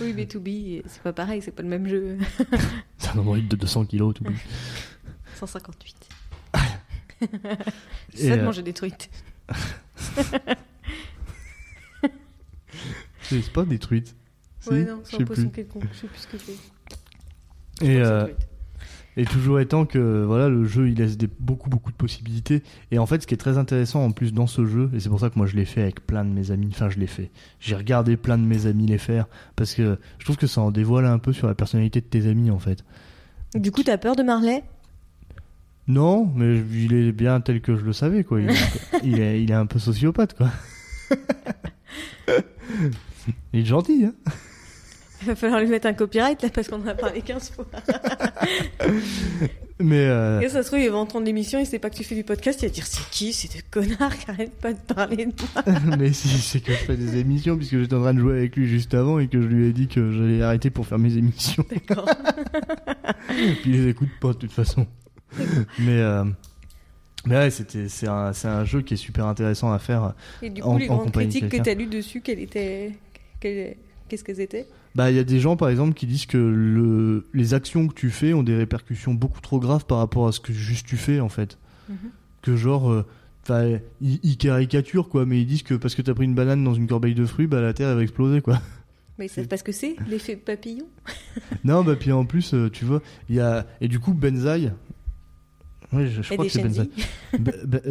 Oui, 0.00 0.12
mais 0.14 0.26
to 0.26 0.40
be, 0.40 0.82
c'est 0.86 1.02
pas 1.02 1.12
pareil, 1.12 1.40
c'est 1.42 1.50
pas 1.50 1.62
le 1.62 1.68
même 1.68 1.86
jeu. 1.86 2.18
C'est 2.98 3.10
un 3.10 3.18
androïde 3.18 3.48
de 3.48 3.56
200 3.56 3.86
kilos, 3.86 4.14
Toubi. 4.14 4.34
158. 5.36 5.96
Et, 7.22 7.26
C'est 8.14 8.28
ça 8.28 8.36
de 8.36 8.40
euh, 8.42 8.44
manger 8.44 8.62
des 8.62 8.72
truites. 8.72 9.08
C'est 13.28 13.50
pas 13.52 13.64
des 13.64 13.78
truites. 13.78 14.14
Si 14.60 14.70
Ouais, 14.70 14.84
non, 14.84 15.00
Je 15.04 15.10
c'est 15.10 15.16
sais 15.16 15.22
un 15.22 15.26
poisson 15.26 15.42
plus. 15.42 15.50
quelconque, 15.50 15.84
je 15.92 15.98
sais 15.98 16.06
plus 16.06 16.18
ce 16.18 16.26
que 16.28 16.38
c'est. 16.38 17.86
Et, 17.86 18.00
euh. 18.00 18.26
Et 19.18 19.24
toujours 19.24 19.60
étant 19.60 19.86
que 19.86 20.24
voilà 20.24 20.50
le 20.50 20.66
jeu 20.66 20.88
il 20.90 20.96
laisse 20.98 21.16
des, 21.16 21.26
beaucoup 21.40 21.70
beaucoup 21.70 21.90
de 21.90 21.96
possibilités 21.96 22.62
et 22.90 22.98
en 22.98 23.06
fait 23.06 23.22
ce 23.22 23.26
qui 23.26 23.32
est 23.32 23.38
très 23.38 23.56
intéressant 23.56 24.04
en 24.04 24.10
plus 24.12 24.34
dans 24.34 24.46
ce 24.46 24.66
jeu 24.66 24.90
et 24.92 25.00
c'est 25.00 25.08
pour 25.08 25.20
ça 25.20 25.30
que 25.30 25.38
moi 25.38 25.46
je 25.46 25.56
l'ai 25.56 25.64
fait 25.64 25.80
avec 25.80 26.06
plein 26.06 26.22
de 26.22 26.28
mes 26.28 26.50
amis 26.50 26.68
enfin 26.70 26.90
je 26.90 26.98
l'ai 26.98 27.06
fait 27.06 27.30
j'ai 27.58 27.76
regardé 27.76 28.18
plein 28.18 28.36
de 28.36 28.42
mes 28.44 28.66
amis 28.66 28.84
les 28.86 28.98
faire 28.98 29.26
parce 29.56 29.72
que 29.74 29.98
je 30.18 30.24
trouve 30.26 30.36
que 30.36 30.46
ça 30.46 30.60
en 30.60 30.70
dévoile 30.70 31.06
un 31.06 31.18
peu 31.18 31.32
sur 31.32 31.46
la 31.46 31.54
personnalité 31.54 32.02
de 32.02 32.06
tes 32.06 32.26
amis 32.28 32.50
en 32.50 32.58
fait 32.58 32.84
Du 33.54 33.70
coup, 33.72 33.82
t'as 33.82 33.96
peur 33.96 34.16
de 34.16 34.22
Marley? 34.22 34.62
Non 35.88 36.30
mais 36.36 36.58
il 36.72 36.92
est 36.92 37.12
bien 37.12 37.40
tel 37.40 37.62
que 37.62 37.74
je 37.74 37.86
le 37.86 37.94
savais 37.94 38.22
quoi 38.22 38.38
il 38.42 38.50
est, 38.50 38.54
il 39.02 39.18
est, 39.18 39.42
il 39.42 39.50
est 39.50 39.54
un 39.54 39.64
peu 39.64 39.78
sociopathe 39.78 40.34
quoi 40.36 40.50
il 43.52 43.60
est 43.60 43.64
gentil 43.64 44.06
hein 44.06 44.14
Il 45.22 45.28
va 45.28 45.34
falloir 45.34 45.60
lui 45.60 45.68
mettre 45.68 45.86
un 45.86 45.94
copyright 45.94 46.42
là 46.42 46.48
parce 46.50 46.68
qu'on 46.68 46.82
en 46.82 46.86
a 46.86 46.94
parlé 46.94 47.22
15 47.22 47.50
fois. 47.50 47.66
mais 49.78 50.06
euh, 50.06 50.40
Et 50.40 50.48
ça 50.48 50.62
se 50.62 50.68
trouve, 50.68 50.80
il 50.80 50.90
va 50.90 50.96
entendre 50.98 51.26
l'émission, 51.26 51.58
il 51.58 51.66
sait 51.66 51.78
pas 51.78 51.90
que 51.90 51.96
tu 51.96 52.04
fais 52.04 52.14
du 52.14 52.24
podcast, 52.24 52.60
il 52.62 52.66
va 52.68 52.72
dire 52.72 52.86
c'est 52.86 53.08
qui 53.10 53.32
C'est 53.32 53.52
des 53.52 53.62
connards 53.70 54.16
qui 54.18 54.30
arrêtent 54.30 54.58
pas 54.60 54.72
de 54.72 54.78
parler 54.78 55.26
de 55.26 55.32
moi. 55.54 55.96
mais 55.98 56.12
si 56.12 56.28
c'est 56.28 56.60
que 56.60 56.72
je 56.72 56.78
fais 56.78 56.96
des 56.96 57.16
émissions 57.18 57.56
puisque 57.56 57.78
j'étais 57.78 57.94
en 57.94 58.00
train 58.02 58.14
de 58.14 58.20
jouer 58.20 58.38
avec 58.38 58.56
lui 58.56 58.66
juste 58.68 58.94
avant 58.94 59.18
et 59.18 59.28
que 59.28 59.40
je 59.40 59.46
lui 59.46 59.66
ai 59.66 59.72
dit 59.72 59.88
que 59.88 60.12
j'allais 60.12 60.42
arrêter 60.42 60.70
pour 60.70 60.86
faire 60.86 60.98
mes 60.98 61.16
émissions 61.16 61.64
D'accord. 61.70 62.08
Puis 63.28 63.60
il 63.66 63.72
les 63.72 63.88
écoute 63.88 64.08
pas 64.20 64.28
de 64.28 64.38
toute 64.38 64.52
façon. 64.52 64.86
mais, 65.78 65.98
euh, 66.00 66.24
mais 67.26 67.36
ouais, 67.36 67.50
c'était, 67.50 67.88
c'est 67.88 68.06
un, 68.08 68.32
c'est 68.32 68.48
un 68.48 68.64
jeu 68.64 68.82
qui 68.82 68.94
est 68.94 68.98
super 68.98 69.26
intéressant 69.26 69.72
à 69.72 69.78
faire. 69.78 70.14
Et 70.42 70.50
du 70.50 70.62
En- 70.62 70.72
coup, 70.72 70.78
les 70.78 70.88
en 70.88 70.96
grandes 70.96 71.06
de 71.06 71.10
critiques 71.12 71.48
que 71.48 71.56
t'as 71.56 71.74
lues 71.74 71.86
dessus, 71.86 72.20
quelles 72.20 72.40
étaient. 72.40 72.92
Quelles- 73.54 73.76
Qu'est-ce 74.08 74.22
qu'elles 74.22 74.40
étaient 74.40 74.68
Bah, 74.94 75.10
il 75.10 75.16
y 75.16 75.18
a 75.18 75.24
des 75.24 75.40
gens, 75.40 75.56
par 75.56 75.68
exemple, 75.68 75.92
qui 75.94 76.06
disent 76.06 76.26
que 76.26 76.38
le, 76.38 77.26
les 77.34 77.54
actions 77.54 77.88
que 77.88 77.94
tu 77.94 78.10
fais 78.10 78.32
ont 78.34 78.44
des 78.44 78.54
répercussions 78.56 79.14
beaucoup 79.14 79.40
trop 79.40 79.58
graves 79.58 79.84
par 79.84 79.98
rapport 79.98 80.28
à 80.28 80.32
ce 80.32 80.38
que 80.38 80.52
juste 80.52 80.86
tu 80.86 80.96
fais, 80.96 81.18
en 81.18 81.28
fait. 81.28 81.58
Mhm. 81.88 81.96
Que 82.40 82.54
genre, 82.54 82.92
euh, 82.92 83.04
ils, 84.00 84.20
ils 84.22 84.36
caricaturent, 84.36 85.08
quoi, 85.08 85.26
mais 85.26 85.40
ils 85.40 85.46
disent 85.46 85.64
que 85.64 85.74
parce 85.74 85.96
que 85.96 86.02
t'as 86.02 86.14
pris 86.14 86.24
une 86.24 86.34
banane 86.36 86.62
dans 86.62 86.74
une 86.74 86.86
corbeille 86.86 87.16
de 87.16 87.26
fruits, 87.26 87.48
bah, 87.48 87.60
la 87.60 87.72
terre, 87.74 87.88
elle 87.88 87.96
va 87.96 88.02
exploser, 88.04 88.40
quoi. 88.40 88.60
Mais 89.18 89.26
c'est 89.32 89.48
parce 89.48 89.64
que 89.64 89.72
c'est 89.72 89.96
l'effet 90.08 90.36
papillon. 90.36 90.86
non, 91.64 91.82
bah 91.82 91.96
puis 91.96 92.12
en 92.12 92.24
plus, 92.24 92.54
euh, 92.54 92.70
tu 92.70 92.84
vois, 92.84 93.02
il 93.28 93.34
y 93.36 93.40
a 93.40 93.66
et 93.80 93.88
du 93.88 93.98
coup 93.98 94.12
Benzaï. 94.14 94.72
Oui, 95.96 96.08
je, 96.08 96.22
crois 96.34 96.44
que 96.44 96.50
c'est 96.50 96.62
Benzaï. 96.62 96.88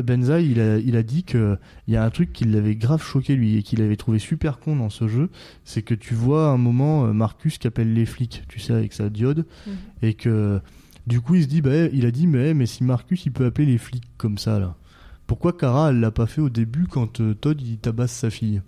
Benzaï, 0.03 0.45
il 0.51 0.59
a, 0.59 0.77
il 0.77 0.95
a 0.95 1.03
dit 1.03 1.23
que 1.23 1.57
il 1.87 1.93
y 1.93 1.97
a 1.97 2.03
un 2.03 2.09
truc 2.09 2.31
qui 2.33 2.45
l'avait 2.45 2.75
grave 2.75 3.03
choqué 3.03 3.35
lui 3.35 3.57
et 3.57 3.63
qu'il 3.63 3.81
avait 3.81 3.95
trouvé 3.95 4.19
super 4.19 4.59
con 4.59 4.75
dans 4.75 4.89
ce 4.89 5.07
jeu, 5.07 5.29
c'est 5.63 5.81
que 5.81 5.93
tu 5.93 6.13
vois 6.13 6.47
à 6.49 6.51
un 6.51 6.57
moment 6.57 7.05
euh, 7.05 7.13
Marcus 7.13 7.57
qui 7.57 7.67
appelle 7.67 7.93
les 7.93 8.05
flics, 8.05 8.43
tu 8.47 8.59
sais, 8.59 8.73
avec 8.73 8.93
sa 8.93 9.09
diode, 9.09 9.45
Mhm. 9.67 9.73
et 10.01 10.13
que 10.13 10.59
du 11.07 11.21
coup 11.21 11.35
il 11.35 11.43
se 11.43 11.47
dit, 11.47 11.61
bah, 11.61 11.85
il 11.91 12.05
a 12.05 12.11
dit, 12.11 12.27
mais, 12.27 12.53
mais 12.53 12.65
si 12.65 12.83
Marcus 12.83 13.25
il 13.25 13.31
peut 13.31 13.45
appeler 13.45 13.65
les 13.67 13.77
flics 13.77 14.07
comme 14.17 14.37
ça 14.37 14.59
là, 14.59 14.75
pourquoi 15.27 15.53
Kara 15.53 15.89
elle 15.89 15.99
l'a 15.99 16.11
pas 16.11 16.27
fait 16.27 16.41
au 16.41 16.49
début 16.49 16.85
quand 16.87 17.19
euh, 17.21 17.33
Todd 17.33 17.59
il 17.61 17.77
tabasse 17.77 18.11
sa 18.11 18.29
fille? 18.29 18.61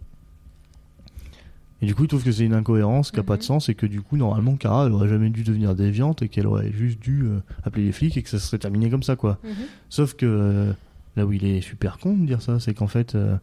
Et 1.82 1.86
du 1.86 1.94
coup 1.94 2.04
il 2.04 2.08
trouve 2.08 2.24
que 2.24 2.32
c'est 2.32 2.44
une 2.46 2.54
incohérence 2.56 3.12
qui 3.12 3.20
a 3.20 3.24
pas 3.24 3.36
de 3.38 3.42
Mhm. 3.42 3.46
sens 3.48 3.70
et 3.70 3.76
que 3.76 3.86
du 3.86 4.02
coup 4.02 4.18
normalement 4.18 4.56
Kara 4.56 4.88
elle 4.88 4.94
aurait 4.94 5.08
jamais 5.10 5.30
dû 5.30 5.44
devenir 5.44 5.76
déviante 5.76 6.22
et 6.24 6.28
qu'elle 6.30 6.48
aurait 6.48 6.72
juste 6.72 7.00
dû 7.00 7.24
euh, 7.24 7.40
appeler 7.64 7.86
les 7.86 7.92
flics 7.92 8.18
et 8.18 8.24
que 8.24 8.30
ça 8.30 8.40
serait 8.40 8.58
terminé 8.58 8.90
comme 8.90 9.04
ça 9.04 9.16
quoi. 9.16 9.38
Mhm. 9.44 9.50
Sauf 9.90 10.14
que 10.16 10.26
euh, 10.26 10.72
là 11.16 11.26
où 11.26 11.34
il 11.34 11.46
est 11.46 11.62
super 11.62 12.00
con 12.00 12.16
de 12.16 12.26
dire 12.26 12.42
ça, 12.42 12.60
c'est 12.60 12.74
qu'en 12.74 12.88
fait, 12.88 13.14
euh, 13.16 13.38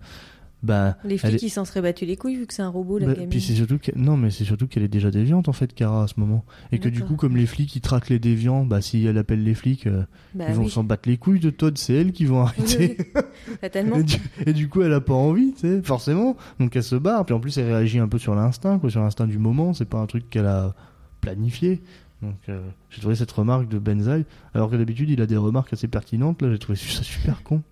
bah, 0.65 0.97
Les 1.05 1.19
flics, 1.19 1.35
est- 1.35 1.43
ils 1.43 1.51
s'en 1.51 1.65
seraient 1.65 1.83
battus 1.83 2.09
les 2.09 2.17
couilles 2.17 2.37
vu 2.37 2.47
que 2.47 2.55
c'est 2.55 2.63
un 2.63 2.69
robot, 2.69 2.99
la 2.99 3.07
bah, 3.07 3.13
gamine. 3.15 3.29
puis 3.29 3.41
c'est 3.41 3.55
surtout 3.55 3.79
que 3.79 3.93
non, 3.97 4.17
mais 4.17 4.31
c'est 4.31 4.45
surtout 4.45 4.67
qu'elle 4.67 4.83
est 4.83 4.89
déjà 4.89 5.11
déviante 5.11 5.49
en 5.49 5.53
fait, 5.53 5.75
Kara 5.75 6.05
à 6.05 6.07
ce 6.09 6.15
moment, 6.19 6.45
et 6.73 6.79
que 6.79 6.89
du 6.89 7.03
coup, 7.05 7.17
comme 7.17 7.37
les 7.37 7.47
flics 7.47 7.75
ils 7.77 7.81
traquent 7.81 8.09
les 8.09 8.19
déviants, 8.19 8.65
bah 8.65 8.81
si 8.81 9.05
elle 9.07 9.19
appelle 9.19 9.45
les 9.45 9.55
flics, 9.55 9.87
euh, 9.87 10.03
Bah 10.35 10.47
ils 10.49 10.55
vont 10.55 10.65
oui. 10.65 10.71
s'en 10.71 10.83
battre 10.85 11.09
les 11.09 11.17
couilles 11.19 11.41
de 11.41 11.51
Todd, 11.51 11.77
c'est 11.79 11.95
elle 11.95 12.13
qui 12.13 12.25
vont 12.25 12.41
arrêter. 12.43 12.97
Fatalement. 13.61 13.97
et, 13.97 14.03
du, 14.03 14.17
et 14.47 14.53
du 14.53 14.69
coup, 14.69 14.83
elle 14.83 14.93
a 14.93 15.01
pas 15.01 15.15
envie, 15.15 15.53
tu 15.53 15.61
sais, 15.61 15.83
forcément. 15.83 16.37
Donc 16.59 16.75
elle 16.77 16.83
se 16.83 16.97
barre, 16.97 17.25
puis 17.27 17.35
en 17.35 17.41
plus 17.41 17.57
elle 17.59 17.67
réagit 17.67 17.99
un 17.99 18.09
peu 18.09 18.19
sur 18.19 18.35
l'instinct, 18.35 18.79
quoi, 18.79 18.91
sur 18.91 19.01
l'instinct 19.03 19.27
du 19.27 19.39
moment. 19.39 19.75
C'est 19.75 19.85
pas 19.89 19.99
un 19.99 20.07
truc 20.07 20.29
qu'elle 20.31 20.47
a 20.47 20.75
planifié. 21.21 21.83
Donc 22.23 22.37
euh, 22.49 22.61
j'ai 22.91 23.01
trouvé 23.01 23.17
cette 23.17 23.33
remarque 23.33 23.69
de 23.69 23.79
Benzaï, 23.79 24.25
alors 24.55 24.71
que 24.71 24.77
d'habitude 24.77 25.11
il 25.11 25.21
a 25.21 25.27
des 25.27 25.37
remarques 25.37 25.73
assez 25.75 25.89
pertinentes. 25.89 26.41
Là, 26.41 26.51
j'ai 26.51 26.59
trouvé 26.59 26.79
ça 26.79 27.03
super 27.03 27.43
con. 27.43 27.63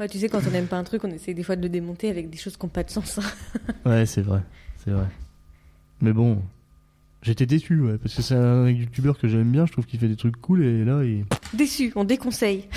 Ouais, 0.00 0.08
tu 0.08 0.18
sais, 0.18 0.30
quand 0.30 0.40
on 0.46 0.50
n'aime 0.50 0.66
pas 0.66 0.78
un 0.78 0.84
truc, 0.84 1.04
on 1.04 1.10
essaie 1.10 1.34
des 1.34 1.42
fois 1.42 1.56
de 1.56 1.62
le 1.62 1.68
démonter 1.68 2.08
avec 2.08 2.30
des 2.30 2.38
choses 2.38 2.56
qui 2.56 2.64
n'ont 2.64 2.70
pas 2.70 2.82
de 2.82 2.90
sens. 2.90 3.20
Ouais, 3.84 4.06
c'est 4.06 4.22
vrai, 4.22 4.40
c'est 4.82 4.90
vrai. 4.92 5.06
Mais 6.00 6.14
bon, 6.14 6.42
j'étais 7.22 7.44
déçu, 7.44 7.80
ouais, 7.80 7.98
parce 7.98 8.14
que 8.14 8.22
c'est 8.22 8.34
un 8.34 8.68
youtubeur 8.70 9.18
que 9.18 9.28
j'aime 9.28 9.50
bien, 9.52 9.66
je 9.66 9.72
trouve 9.72 9.84
qu'il 9.84 10.00
fait 10.00 10.08
des 10.08 10.16
trucs 10.16 10.40
cool, 10.40 10.64
et 10.64 10.84
là, 10.86 11.04
il... 11.04 11.26
Déçu, 11.52 11.92
on 11.96 12.04
déconseille. 12.04 12.64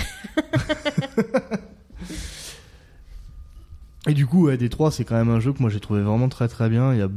Et 4.06 4.12
du 4.12 4.26
coup, 4.26 4.44
ouais, 4.46 4.58
D3, 4.58 4.90
c'est 4.90 5.04
quand 5.04 5.16
même 5.16 5.30
un 5.30 5.40
jeu 5.40 5.54
que 5.54 5.62
moi 5.62 5.70
j'ai 5.70 5.80
trouvé 5.80 6.02
vraiment 6.02 6.28
très 6.28 6.46
très 6.46 6.68
bien. 6.68 6.92
Il 6.92 6.98
y 6.98 7.02
a, 7.02 7.08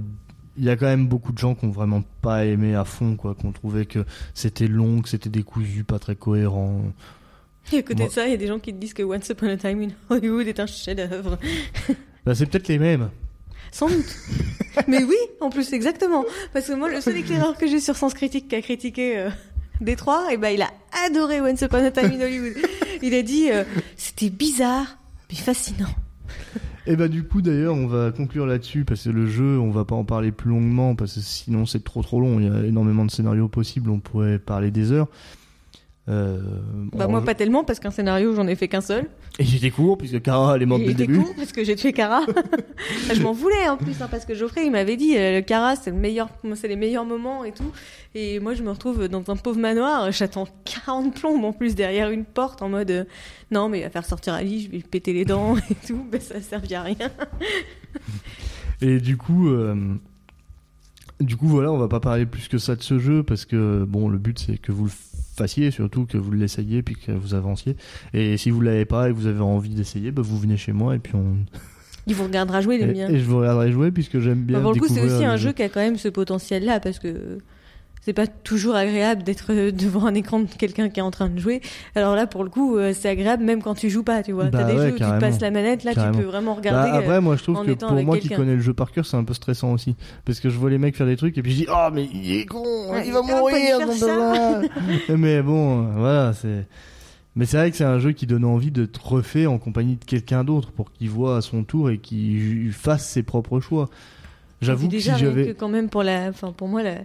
il 0.56 0.64
y 0.64 0.70
a 0.70 0.78
quand 0.78 0.86
même 0.86 1.06
beaucoup 1.06 1.34
de 1.34 1.38
gens 1.38 1.54
qui 1.54 1.66
ont 1.66 1.72
vraiment 1.72 2.02
pas 2.22 2.46
aimé 2.46 2.76
à 2.76 2.86
fond, 2.86 3.18
quoi, 3.18 3.36
qui 3.36 3.46
ont 3.46 3.52
trouvé 3.52 3.86
que 3.86 4.06
c'était 4.34 4.68
long, 4.68 5.02
que 5.02 5.10
c'était 5.10 5.30
décousu, 5.30 5.84
pas 5.84 6.00
très 6.00 6.16
cohérent. 6.16 6.94
Et 7.74 7.78
à 7.78 7.82
côté 7.82 8.00
Moi- 8.00 8.08
de 8.08 8.14
ça, 8.14 8.26
il 8.26 8.32
y 8.32 8.34
a 8.34 8.38
des 8.38 8.48
gens 8.48 8.60
qui 8.60 8.74
te 8.74 8.78
disent 8.80 8.94
que 8.94 9.04
Once 9.04 9.28
Upon 9.30 9.48
a 9.50 9.58
Time 9.58 9.82
in 9.82 9.88
Hollywood 10.10 10.48
est 10.48 10.60
un 10.60 10.66
chef-d'œuvre. 10.68 11.38
Bah, 12.26 12.36
c'est 12.36 12.46
peut-être 12.46 12.68
les 12.68 12.78
mêmes. 12.78 13.10
Sans 13.72 13.88
doute. 13.88 14.16
Mais 14.90 15.02
oui, 15.02 15.16
en 15.40 15.50
plus, 15.50 15.72
exactement. 15.72 16.26
Parce 16.52 16.68
que 16.68 16.74
moi, 16.74 16.90
le 16.92 17.00
seul 17.00 17.16
éclaireur 17.16 17.58
que 17.58 17.68
j'ai 17.68 17.80
sur 17.80 17.96
Sens 17.96 18.14
Critique 18.14 18.50
qui 18.50 18.56
a 18.56 18.62
critiqué 18.62 19.18
euh, 19.18 19.30
Détroit, 19.80 20.34
et 20.34 20.36
ben, 20.38 20.50
il 20.50 20.62
a 20.62 20.70
adoré 21.06 21.40
Once 21.40 21.62
Upon 21.62 21.78
a 21.86 21.92
Time 21.92 22.12
in 22.12 22.20
Hollywood. 22.22 22.54
Il 23.02 23.14
a 23.14 23.22
dit, 23.22 23.50
euh, 23.50 23.64
c'était 23.96 24.30
bizarre, 24.30 24.98
mais 25.30 25.38
fascinant. 25.38 25.88
Et 26.86 26.96
bah 26.96 27.08
du 27.10 27.24
coup 27.24 27.42
d'ailleurs 27.42 27.76
on 27.76 27.86
va 27.88 28.12
conclure 28.12 28.46
là-dessus 28.46 28.86
parce 28.86 29.04
que 29.04 29.10
le 29.10 29.28
jeu 29.28 29.60
on 29.60 29.72
va 29.72 29.84
pas 29.84 29.96
en 29.96 30.06
parler 30.06 30.32
plus 30.32 30.50
longuement 30.52 30.96
parce 30.96 31.16
que 31.16 31.20
sinon 31.20 31.66
c'est 31.66 31.84
trop 31.84 32.02
trop 32.02 32.22
long, 32.22 32.40
il 32.40 32.46
y 32.46 32.50
a 32.50 32.64
énormément 32.66 33.04
de 33.04 33.12
scénarios 33.12 33.50
possibles, 33.50 33.90
on 33.90 34.00
pourrait 34.00 34.40
parler 34.40 34.72
des 34.72 34.94
heures. 34.94 35.08
Euh, 36.10 36.40
Bah, 36.94 37.06
on- 37.08 37.12
moi, 37.12 37.22
pas 37.26 37.36
tellement, 37.36 37.64
parce 37.66 37.80
qu'un 37.80 37.92
scénario, 37.92 38.34
j'en 38.34 38.48
ai 38.48 38.56
fait 38.56 38.68
qu'un 38.70 38.80
seul. 38.82 39.10
Et 39.40 39.44
j'étais 39.44 39.72
court 39.72 39.98
puisque 39.98 40.22
Kara 40.22 40.56
elle 40.56 40.62
est 40.62 40.66
morte 40.66 40.82
dès 40.82 40.88
le 40.88 40.92
j'étais 40.94 41.08
début. 41.08 41.20
con, 41.22 41.34
parce 41.36 41.52
que 41.52 41.64
j'ai 41.66 41.76
tué 41.76 41.92
Kara. 41.92 42.22
je 43.14 43.22
m'en 43.22 43.34
voulais, 43.34 43.68
en 43.68 43.76
plus, 43.76 44.02
hein, 44.02 44.08
parce 44.10 44.24
que 44.26 44.34
Geoffrey, 44.34 44.66
il 44.66 44.72
m'avait 44.72 44.96
dit, 44.96 45.18
euh, 45.18 45.42
c'est 45.82 45.92
le 45.92 45.98
meilleur, 45.98 46.30
c'est 46.56 46.68
les 46.70 46.78
meilleurs 46.78 47.04
moments 47.06 47.44
et 47.44 47.52
tout. 47.52 47.72
Et 48.16 48.40
moi, 48.40 48.54
je 48.54 48.64
me 48.64 48.70
retrouve 48.70 49.08
dans 49.10 49.24
un 49.30 49.36
pauvre 49.36 49.60
manoir, 49.60 50.12
j'attends 50.12 50.48
40 50.64 51.14
plombes, 51.14 51.44
en 51.44 51.52
plus, 51.54 51.76
derrière 51.76 52.10
une 52.10 52.24
porte, 52.26 52.62
en 52.62 52.70
mode, 52.70 52.90
euh, 52.92 53.04
non, 53.52 53.68
mais 53.68 53.80
il 53.80 53.84
va 53.84 53.90
faire 53.90 54.06
sortir 54.06 54.34
Ali, 54.34 54.62
je 54.64 54.70
vais 54.72 54.78
lui 54.78 54.84
péter 54.84 55.12
les 55.12 55.26
dents 55.26 55.58
et 55.70 55.76
tout, 55.88 56.06
mais 56.12 56.20
ça 56.22 56.40
servait 56.42 56.74
à 56.76 56.84
rien. 56.84 57.12
Et 58.82 59.00
du 59.00 59.18
coup, 59.18 59.50
euh, 59.50 59.76
du 61.20 61.36
coup 61.36 61.48
voilà, 61.48 61.72
on 61.72 61.78
va 61.78 61.88
pas 61.88 62.00
parler 62.00 62.26
plus 62.26 62.48
que 62.48 62.58
ça 62.58 62.76
de 62.76 62.84
ce 62.84 63.00
jeu 63.00 63.24
parce 63.24 63.46
que 63.46 63.86
bon, 63.88 64.08
le 64.10 64.18
but 64.18 64.38
c'est 64.40 64.58
que 64.58 64.72
vous 64.72 64.86
le 64.86 64.92
fassiez, 65.36 65.72
surtout 65.72 66.06
que 66.06 66.18
vous 66.18 66.32
l'essayiez 66.32 66.82
puis 66.82 66.96
que 66.96 67.12
vous 67.12 67.34
avanciez. 67.34 67.76
Et 68.14 68.38
si 68.38 68.50
vous 68.50 68.62
l'avez 68.62 68.86
pas 68.86 69.10
et 69.10 69.14
que 69.14 69.18
vous 69.18 69.28
avez 69.28 69.42
envie 69.42 69.74
d'essayer, 69.74 70.12
bah, 70.12 70.22
vous 70.24 70.38
venez 70.38 70.58
chez 70.58 70.74
moi 70.74 70.96
et 70.96 71.00
puis 71.00 71.16
on 71.16 71.38
Il 72.08 72.16
vous 72.16 72.24
regardera 72.24 72.62
jouer, 72.62 72.78
les 72.78 72.84
et, 72.90 72.94
miens. 72.94 73.10
et 73.10 73.20
je 73.20 73.26
vous 73.26 73.40
regarderai 73.40 73.72
jouer 73.72 73.92
puisque 73.92 74.20
j'aime 74.20 74.44
bien. 74.44 74.58
Enfin, 74.58 74.64
pour 74.64 74.74
le 74.74 74.80
coup, 74.80 74.88
c'est 74.88 75.02
aussi 75.02 75.26
un 75.26 75.38
jeu 75.38 75.54
qui 75.54 75.64
a 75.64 75.70
quand 75.70 75.80
même 75.80 75.98
ce 75.98 76.08
potentiel-là, 76.10 76.80
parce 76.80 77.00
que 77.00 77.40
c'est 78.08 78.14
pas 78.14 78.26
toujours 78.26 78.74
agréable 78.76 79.24
d'être 79.24 79.48
euh, 79.50 79.70
devant 79.70 80.06
un 80.06 80.14
écran 80.14 80.40
de 80.40 80.46
quelqu'un 80.46 80.88
qui 80.88 81.02
est 81.02 81.04
en 81.04 81.12
train 81.12 81.28
de 81.28 81.38
jouer. 81.38 81.60
Alors 81.94 82.16
là, 82.16 82.26
pour 82.26 82.46
le 82.46 82.50
coup, 82.50 82.78
euh, 82.78 82.94
c'est 82.98 83.10
agréable 83.10 83.44
même 83.44 83.62
quand 83.62 83.76
tu 83.76 83.90
joues 83.90 84.04
pas, 84.04 84.24
tu 84.24 84.32
vois. 84.32 84.46
Bah 84.46 84.60
T'as 84.60 84.64
des 84.64 84.78
ouais, 84.80 84.88
jeux 84.88 84.94
où 84.94 84.98
tu 84.98 85.04
te 85.04 85.20
passes 85.20 85.42
la 85.42 85.52
manette, 85.52 85.84
là, 85.84 85.94
Carrément. 85.94 86.14
tu 86.14 86.20
peux 86.22 86.26
vraiment 86.26 86.54
Bah, 86.54 86.58
regarder. 86.60 86.98
après, 86.98 87.20
moi, 87.20 87.36
je 87.36 87.44
trouve 87.44 87.66
que 87.66 87.74
pour 87.74 87.92
moi 88.06 88.18
qui 88.18 88.30
connais 88.30 88.56
le 88.56 88.62
jeu 88.62 88.74
par 88.74 88.94
cœur, 88.94 89.06
c'est 89.06 89.18
un 89.18 89.26
peu 89.26 89.34
stressant 89.34 89.74
aussi. 89.74 89.98
Parce 90.24 90.40
que 90.40 90.50
je 90.50 90.58
vois 90.58 90.70
les 90.70 90.78
mecs 90.78 90.96
faire 90.96 91.06
des 91.06 91.18
trucs 91.18 91.38
et 91.38 91.42
puis 91.42 91.52
je 91.52 91.58
dis, 91.58 91.68
oh, 91.70 91.90
mais 91.92 92.08
il 92.14 92.32
est 92.32 92.46
con, 92.46 92.64
Ouais, 92.90 93.04
il 93.06 93.12
va 93.12 93.22
mourir, 93.24 93.80
baba. 93.80 94.62
Mais 95.18 95.42
bon, 95.42 95.82
euh, 95.84 95.92
voilà, 95.98 96.32
c'est. 96.32 96.66
Mais 97.36 97.46
c'est 97.46 97.58
vrai 97.58 97.72
que 97.72 97.76
c'est 97.76 97.84
un 97.84 98.00
jeu 98.00 98.14
qui 98.14 98.26
donne 98.26 98.46
envie 98.46 98.72
de 98.72 98.86
te 98.86 99.00
refait 99.04 99.48
en 99.48 99.58
compagnie 99.58 99.98
de 99.98 100.06
quelqu'un 100.06 100.46
d'autre 100.46 100.72
pour 100.72 100.94
qu'il 100.94 101.10
voit 101.10 101.36
à 101.36 101.42
son 101.42 101.66
tour 101.66 101.90
et 101.90 101.98
qu'il 101.98 102.72
fasse 102.72 103.06
ses 103.06 103.22
propres 103.22 103.60
choix. 103.60 103.90
J'avoue 104.62 104.88
que 104.88 104.98
si 104.98 105.12
j'avais. 105.18 105.54
quand 105.54 105.68
même 105.68 105.90
pour 105.90 106.04
la, 106.04 106.30
enfin 106.30 106.54
pour 106.54 106.70
moi 106.70 106.82
la, 106.84 106.96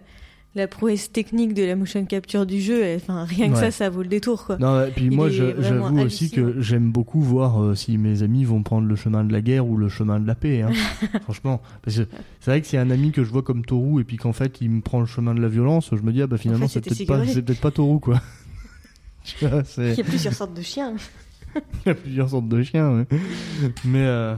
la 0.54 0.68
prouesse 0.68 1.10
technique 1.10 1.54
de 1.54 1.62
la 1.62 1.76
motion 1.76 2.04
capture 2.04 2.44
du 2.44 2.60
jeu, 2.60 2.94
enfin 2.96 3.24
rien 3.24 3.48
que 3.48 3.54
Ouais. 3.54 3.60
ça, 3.60 3.70
ça 3.70 3.88
vaut 3.90 4.02
le 4.02 4.08
détour 4.08 4.44
quoi. 4.44 4.58
Non, 4.58 4.84
et 4.84 4.90
puis 4.90 5.06
Il 5.06 5.12
moi, 5.12 5.30
j'avoue 5.30 5.98
aussi 6.00 6.30
que 6.30 6.60
j'aime 6.60 6.92
beaucoup 6.92 7.20
voir 7.20 7.62
euh, 7.62 7.74
si 7.74 7.96
mes 7.96 8.22
amis 8.22 8.44
vont 8.44 8.62
prendre 8.62 8.86
le 8.86 8.94
chemin 8.96 9.24
de 9.24 9.32
la 9.32 9.40
guerre 9.40 9.66
ou 9.66 9.76
le 9.78 9.88
chemin 9.88 10.20
de 10.20 10.26
la 10.26 10.34
paix. 10.34 10.62
Hein. 10.62 10.72
Franchement, 11.22 11.62
parce 11.82 11.96
que 11.96 12.02
c'est 12.40 12.50
vrai 12.50 12.60
que 12.60 12.66
c'est 12.66 12.76
un 12.78 12.90
ami 12.90 13.12
que 13.12 13.24
je 13.24 13.30
vois 13.30 13.42
comme 13.42 13.64
Toru 13.64 14.00
et 14.02 14.04
puis 14.04 14.18
qu'en 14.18 14.32
fait 14.34 14.60
il 14.60 14.70
me 14.70 14.80
prend 14.82 15.00
le 15.00 15.06
chemin 15.06 15.34
de 15.34 15.40
la 15.40 15.48
violence, 15.48 15.88
je 15.92 16.02
me 16.02 16.12
dis 16.12 16.20
ah 16.20 16.26
bah 16.26 16.36
finalement 16.36 16.68
fait, 16.68 16.84
c'est 16.84 17.06
peut-être 17.06 17.06
pas, 17.06 17.18
peut-être 17.42 17.60
pas 17.60 17.70
Toru 17.70 17.98
quoi. 18.00 18.20
Vois, 19.40 19.62
Il 19.78 19.94
y 19.94 20.00
a 20.00 20.04
plusieurs 20.04 20.34
sortes 20.34 20.54
de 20.54 20.62
chiens. 20.62 20.94
il 21.54 21.88
y 21.88 21.90
a 21.90 21.94
plusieurs 21.94 22.28
sortes 22.30 22.48
de 22.48 22.62
chiens, 22.62 22.90
ouais. 22.98 23.06
mais 23.84 24.00
euh, 24.04 24.34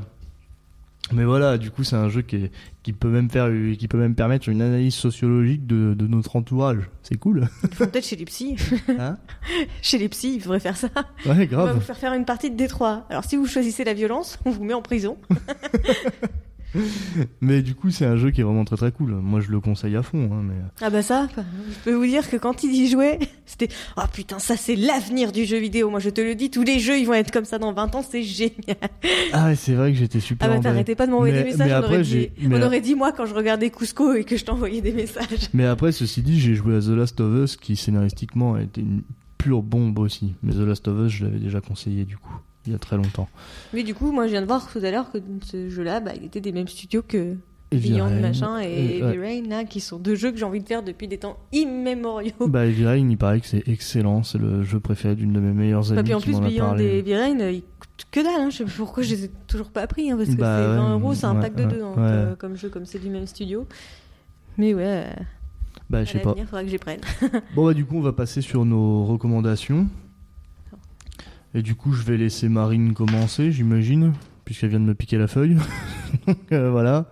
mais 1.13 1.25
voilà, 1.25 1.59
du 1.59 1.71
coup 1.71 1.85
c'est 1.85 1.97
un 1.97 2.09
jeu 2.09 2.23
qui, 2.23 2.37
est- 2.37 2.51
qui 2.83 2.93
peut 2.93 3.09
même 3.09 3.29
faire, 3.31 3.51
qui 3.79 3.89
peut 3.89 3.99
même 3.99 4.15
permettre 4.15 4.49
une 4.49 4.63
analyse 4.63 4.95
sociologique 4.95 5.67
de, 5.67 5.95
de 5.95 6.07
notre 6.07 6.35
entourage. 6.37 6.89
C'est 7.03 7.17
cool. 7.19 7.47
Peut-être 7.77 8.05
chez 8.07 8.17
les 8.17 8.25
psys. 8.25 8.57
Hein? 8.99 9.19
Chez 9.83 9.99
les 9.99 10.09
psys, 10.09 10.35
il 10.37 10.41
faudrait 10.41 10.61
faire 10.61 10.77
ça. 10.77 10.89
ouais, 11.27 11.49
On 11.53 11.57
va 11.57 11.73
vous 11.75 11.81
faire 11.81 11.97
faire 11.99 12.15
une 12.15 12.25
partie 12.25 12.51
de 12.51 12.57
Détroit. 12.57 13.07
Alors 13.11 13.25
si 13.25 13.37
vous 13.37 13.47
choisissez 13.47 13.85
la 13.85 13.93
violence, 13.95 14.39
on 14.45 14.51
vous 14.51 14.65
met 14.65 14.75
en 14.75 14.83
prison. 14.83 15.19
Mais 17.41 17.63
du 17.63 17.75
coup 17.75 17.91
c'est 17.91 18.05
un 18.07 18.17
jeu 18.17 18.31
qui 18.31 18.41
est 18.41 18.45
vraiment 18.45 18.65
très 18.65 18.77
très 18.77 18.93
cool. 18.93 19.13
Moi 19.15 19.41
je 19.41 19.51
le 19.51 19.61
conseille 19.61 19.97
à 19.97 20.03
fond. 20.03 20.31
Hein, 20.33 20.43
mais 20.43 20.55
Ah 20.81 20.91
bah 20.91 21.03
ça, 21.03 21.29
je 21.37 21.79
peux 21.85 21.93
vous 21.95 22.07
dire 22.07 22.29
que 22.29 22.37
quand 22.37 22.63
il 22.65 22.75
y 22.75 22.89
jouait, 22.89 23.19
c'était 23.47 23.69
«Oh 23.97 24.03
putain, 24.13 24.39
ça 24.39 24.57
c'est 24.57 24.77
l'avenir 24.77 25.33
du 25.33 25.45
jeu 25.45 25.59
vidéo, 25.59 25.91
moi 25.91 26.01
je 26.01 26.11
te 26.11 26.21
le 26.21 26.35
dis, 26.35 26.51
tous 26.51 26.63
les 26.63 26.79
jeux 26.79 26.99
ils 26.99 27.07
vont 27.07 27.15
être 27.15 27.31
comme 27.31 27.45
ça 27.45 27.59
dans 27.59 27.73
20 27.73 27.95
ans, 27.95 28.03
c'est 28.09 28.23
génial!» 28.23 28.77
ah 29.33 29.47
ouais, 29.47 29.57
c'est 29.57 29.75
vrai 29.75 29.93
que 29.93 29.99
j'étais 29.99 30.21
super. 30.21 30.49
Ah 30.51 30.55
bah 30.57 30.61
t'arrêtais 30.61 30.95
pas 30.95 31.07
de 31.07 31.13
m'envoyer 31.13 31.35
des 31.35 31.45
messages, 31.45 31.69
mais 31.69 31.75
on, 31.75 31.79
après, 31.79 31.95
aurait 31.97 32.05
j'ai- 32.05 32.33
dit, 32.39 32.49
mais- 32.49 32.59
on 32.59 32.67
aurait 32.67 32.81
dit 32.81 32.95
moi 32.95 33.13
quand 33.13 33.27
je 33.27 33.35
regardais 33.35 33.71
Cusco 33.71 34.15
et 34.15 34.25
que 34.25 34.37
je 34.37 34.45
t'envoyais 34.45 34.81
des 34.81 34.93
messages. 34.93 35.49
Mais 35.55 35.67
après, 35.67 35.93
ceci 35.93 36.23
dit, 36.23 36.41
j'ai 36.41 36.55
joué 36.55 36.77
à 36.77 36.81
The 36.81 36.89
Last 36.89 37.21
of 37.21 37.45
Us, 37.45 37.57
qui 37.57 37.77
scénaristiquement 37.77 38.55
a 38.55 38.63
été 38.63 38.81
une 38.81 39.03
pure 39.39 39.63
bombe 39.63 39.99
aussi. 39.99 40.35
Mais 40.43 40.53
The 40.53 40.59
Last 40.59 40.89
of 40.89 41.07
Us, 41.07 41.13
je 41.13 41.25
l'avais 41.25 41.39
déjà 41.39 41.61
conseillé 41.61 42.05
du 42.05 42.17
coup, 42.17 42.35
il 42.67 42.73
y 42.73 42.77
a 42.77 42.79
très 42.79 42.97
longtemps. 42.97 43.29
Mais 43.73 43.83
du 43.83 43.95
coup, 43.95 44.11
moi 44.13 44.27
je 44.27 44.33
viens 44.33 44.43
de 44.43 44.47
voir 44.47 44.71
tout 44.71 44.79
à 44.79 44.91
l'heure 44.91 45.11
que 45.13 45.19
ce 45.45 45.69
jeu-là, 45.69 46.01
bah, 46.01 46.13
il 46.17 46.25
était 46.25 46.41
des 46.41 46.53
mêmes 46.53 46.69
studios 46.69 47.03
que 47.07 47.37
Beyond 47.73 48.05
Rain, 48.05 48.21
machin 48.21 48.61
et 48.63 48.99
Heavy 48.99 49.19
Rain, 49.19 49.43
là, 49.49 49.65
qui 49.65 49.81
sont 49.81 49.99
deux 49.99 50.15
jeux 50.15 50.31
que 50.31 50.37
j'ai 50.39 50.45
envie 50.45 50.61
de 50.61 50.69
faire 50.69 50.85
depuis 50.85 51.09
des 51.09 51.19
temps 51.19 51.39
immémoriaux. 51.53 52.31
Bah, 52.47 52.67
Heavy 52.67 52.85
Rain, 52.87 53.09
il 53.11 53.19
paraît 53.19 53.41
que 53.41 53.47
c'est 53.47 53.67
excellent, 53.69 54.23
c'est 54.23 54.39
le 54.39 54.63
jeu 54.63 54.79
préféré 54.79 55.17
d'une 55.17 55.33
de 55.33 55.41
mes 55.41 55.53
meilleures 55.53 55.83
Bah, 55.87 55.95
amies 55.99 56.03
puis 56.05 56.15
en 56.15 56.19
qui 56.21 56.31
plus, 56.31 56.41
Beyond 56.41 56.77
et 56.79 56.99
Heavy 56.99 57.15
Rain, 57.17 57.39
ils 57.51 57.63
coûtent 57.63 58.07
que 58.13 58.21
dalle. 58.21 58.43
Hein. 58.43 58.51
Je 58.51 58.59
sais 58.59 58.65
pas 58.65 58.71
pourquoi 58.77 59.03
je 59.03 59.11
les 59.15 59.25
ai 59.25 59.31
toujours 59.49 59.71
pas 59.71 59.87
pris, 59.89 60.11
hein, 60.11 60.17
parce 60.17 60.29
que 60.31 60.37
Bah 60.37 60.59
c'est 60.61 60.69
ouais, 60.71 60.77
20 60.77 60.93
euros, 61.01 61.15
c'est 61.15 61.27
un 61.27 61.35
ouais, 61.35 61.41
pack 61.41 61.55
de 61.57 61.65
deux 61.65 61.83
hein, 61.83 61.95
euh, 61.99 62.37
comme 62.37 62.57
jeu, 62.57 62.69
comme 62.69 62.87
c'est 62.87 63.01
du 63.01 63.11
même 63.11 63.27
studio. 63.27 63.67
Mais 64.57 64.73
ouais, 64.73 64.85
euh, 64.87 65.23
Bah, 65.91 66.05
je 66.05 66.13
sais 66.13 66.19
pas. 66.21 66.29
l'avenir, 66.29 66.45
faudra 66.47 66.63
que 66.63 66.71
j'y 66.71 66.79
prenne. 66.79 67.01
Bon, 67.57 67.67
bah, 67.67 67.75
du 67.75 67.85
coup, 67.85 67.97
on 67.97 68.03
va 68.03 68.13
passer 68.13 68.41
sur 68.41 68.65
nos 68.65 69.05
recommandations. 69.05 69.89
Et 71.55 71.63
du 71.63 71.77
coup, 71.77 71.93
je 71.93 72.03
vais 72.03 72.17
laisser 72.17 72.49
Marine 72.49 72.95
commencer, 72.95 73.53
j'imagine, 73.53 74.13
puisqu'elle 74.45 74.71
vient 74.71 74.81
de 74.81 74.87
me 74.87 74.95
piquer 74.95 75.19
la 75.19 75.29
feuille. 75.29 75.57
Donc, 76.27 76.51
euh, 76.51 76.69
voilà. 76.71 77.09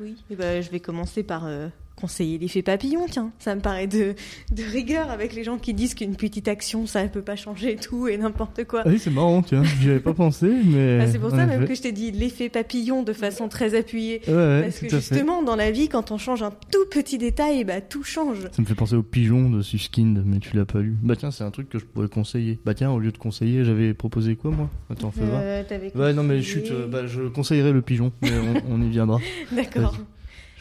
Oui, 0.00 0.24
et 0.30 0.36
ben, 0.36 0.62
je 0.62 0.70
vais 0.70 0.80
commencer 0.80 1.22
par 1.22 1.44
euh, 1.44 1.68
conseiller 1.96 2.38
l'effet 2.38 2.62
papillon, 2.62 3.06
tiens. 3.10 3.30
Ça 3.38 3.54
me 3.54 3.60
paraît 3.60 3.86
de, 3.86 4.14
de 4.52 4.62
rigueur 4.62 5.10
avec 5.10 5.34
les 5.34 5.44
gens 5.44 5.58
qui 5.58 5.74
disent 5.74 5.94
qu'une 5.94 6.16
petite 6.16 6.48
action, 6.48 6.86
ça 6.86 7.02
ne 7.02 7.08
peut 7.08 7.22
pas 7.22 7.36
changer 7.36 7.76
tout 7.76 8.08
et 8.08 8.16
n'importe 8.16 8.64
quoi. 8.64 8.82
Ah 8.84 8.88
oui, 8.88 8.98
c'est 8.98 9.10
marrant, 9.10 9.42
tiens, 9.42 9.62
j'y 9.80 9.90
avais 9.90 10.00
pas 10.00 10.14
pensé, 10.14 10.48
mais. 10.66 10.98
Ah, 11.02 11.06
c'est 11.06 11.18
pour 11.18 11.30
ça 11.30 11.46
même 11.46 11.66
que 11.66 11.74
je 11.74 11.82
t'ai 11.82 11.92
dit 11.92 12.10
l'effet 12.10 12.48
papillon 12.48 13.02
de 13.02 13.12
façon 13.12 13.48
très 13.48 13.74
appuyée. 13.74 14.20
Ouais, 14.26 14.34
ouais, 14.34 14.62
Parce 14.62 14.78
que 14.80 14.88
justement, 14.88 15.42
dans 15.42 15.56
la 15.56 15.70
vie, 15.70 15.88
quand 15.88 16.10
on 16.10 16.18
change 16.18 16.42
un 16.42 16.50
tout 16.72 16.84
petit 16.90 17.18
détail, 17.18 17.64
bah, 17.64 17.80
tout 17.80 18.02
change. 18.02 18.38
Ça 18.52 18.60
me 18.62 18.66
fait 18.66 18.74
penser 18.74 18.94
au 18.96 19.02
pigeon 19.02 19.48
de 19.50 19.62
Suskind, 19.62 20.22
mais 20.24 20.38
tu 20.40 20.56
l'as 20.56 20.64
pas 20.64 20.80
lu. 20.80 20.96
Bah 21.02 21.16
tiens, 21.16 21.30
c'est 21.30 21.44
un 21.44 21.50
truc 21.50 21.68
que 21.68 21.78
je 21.78 21.84
pourrais 21.84 22.08
conseiller. 22.08 22.58
Bah 22.64 22.74
tiens, 22.74 22.90
au 22.90 22.98
lieu 22.98 23.12
de 23.12 23.18
conseiller, 23.18 23.64
j'avais 23.64 23.94
proposé 23.94 24.36
quoi 24.36 24.50
moi? 24.50 24.68
Attends, 24.90 25.10
fais 25.10 25.24
voir. 25.24 25.40
Euh, 25.42 25.62
t'avais 25.68 25.92
Ouais, 25.96 26.12
non 26.12 26.22
mais 26.22 26.38
conseillé- 26.38 26.64
chut, 26.66 26.70
euh, 26.72 26.86
bah, 26.86 27.06
je 27.06 27.22
conseillerais 27.22 27.72
le 27.72 27.82
pigeon, 27.82 28.12
mais 28.22 28.30
on, 28.68 28.74
on 28.74 28.82
y 28.82 28.88
viendra. 28.88 29.18
D'accord. 29.52 29.96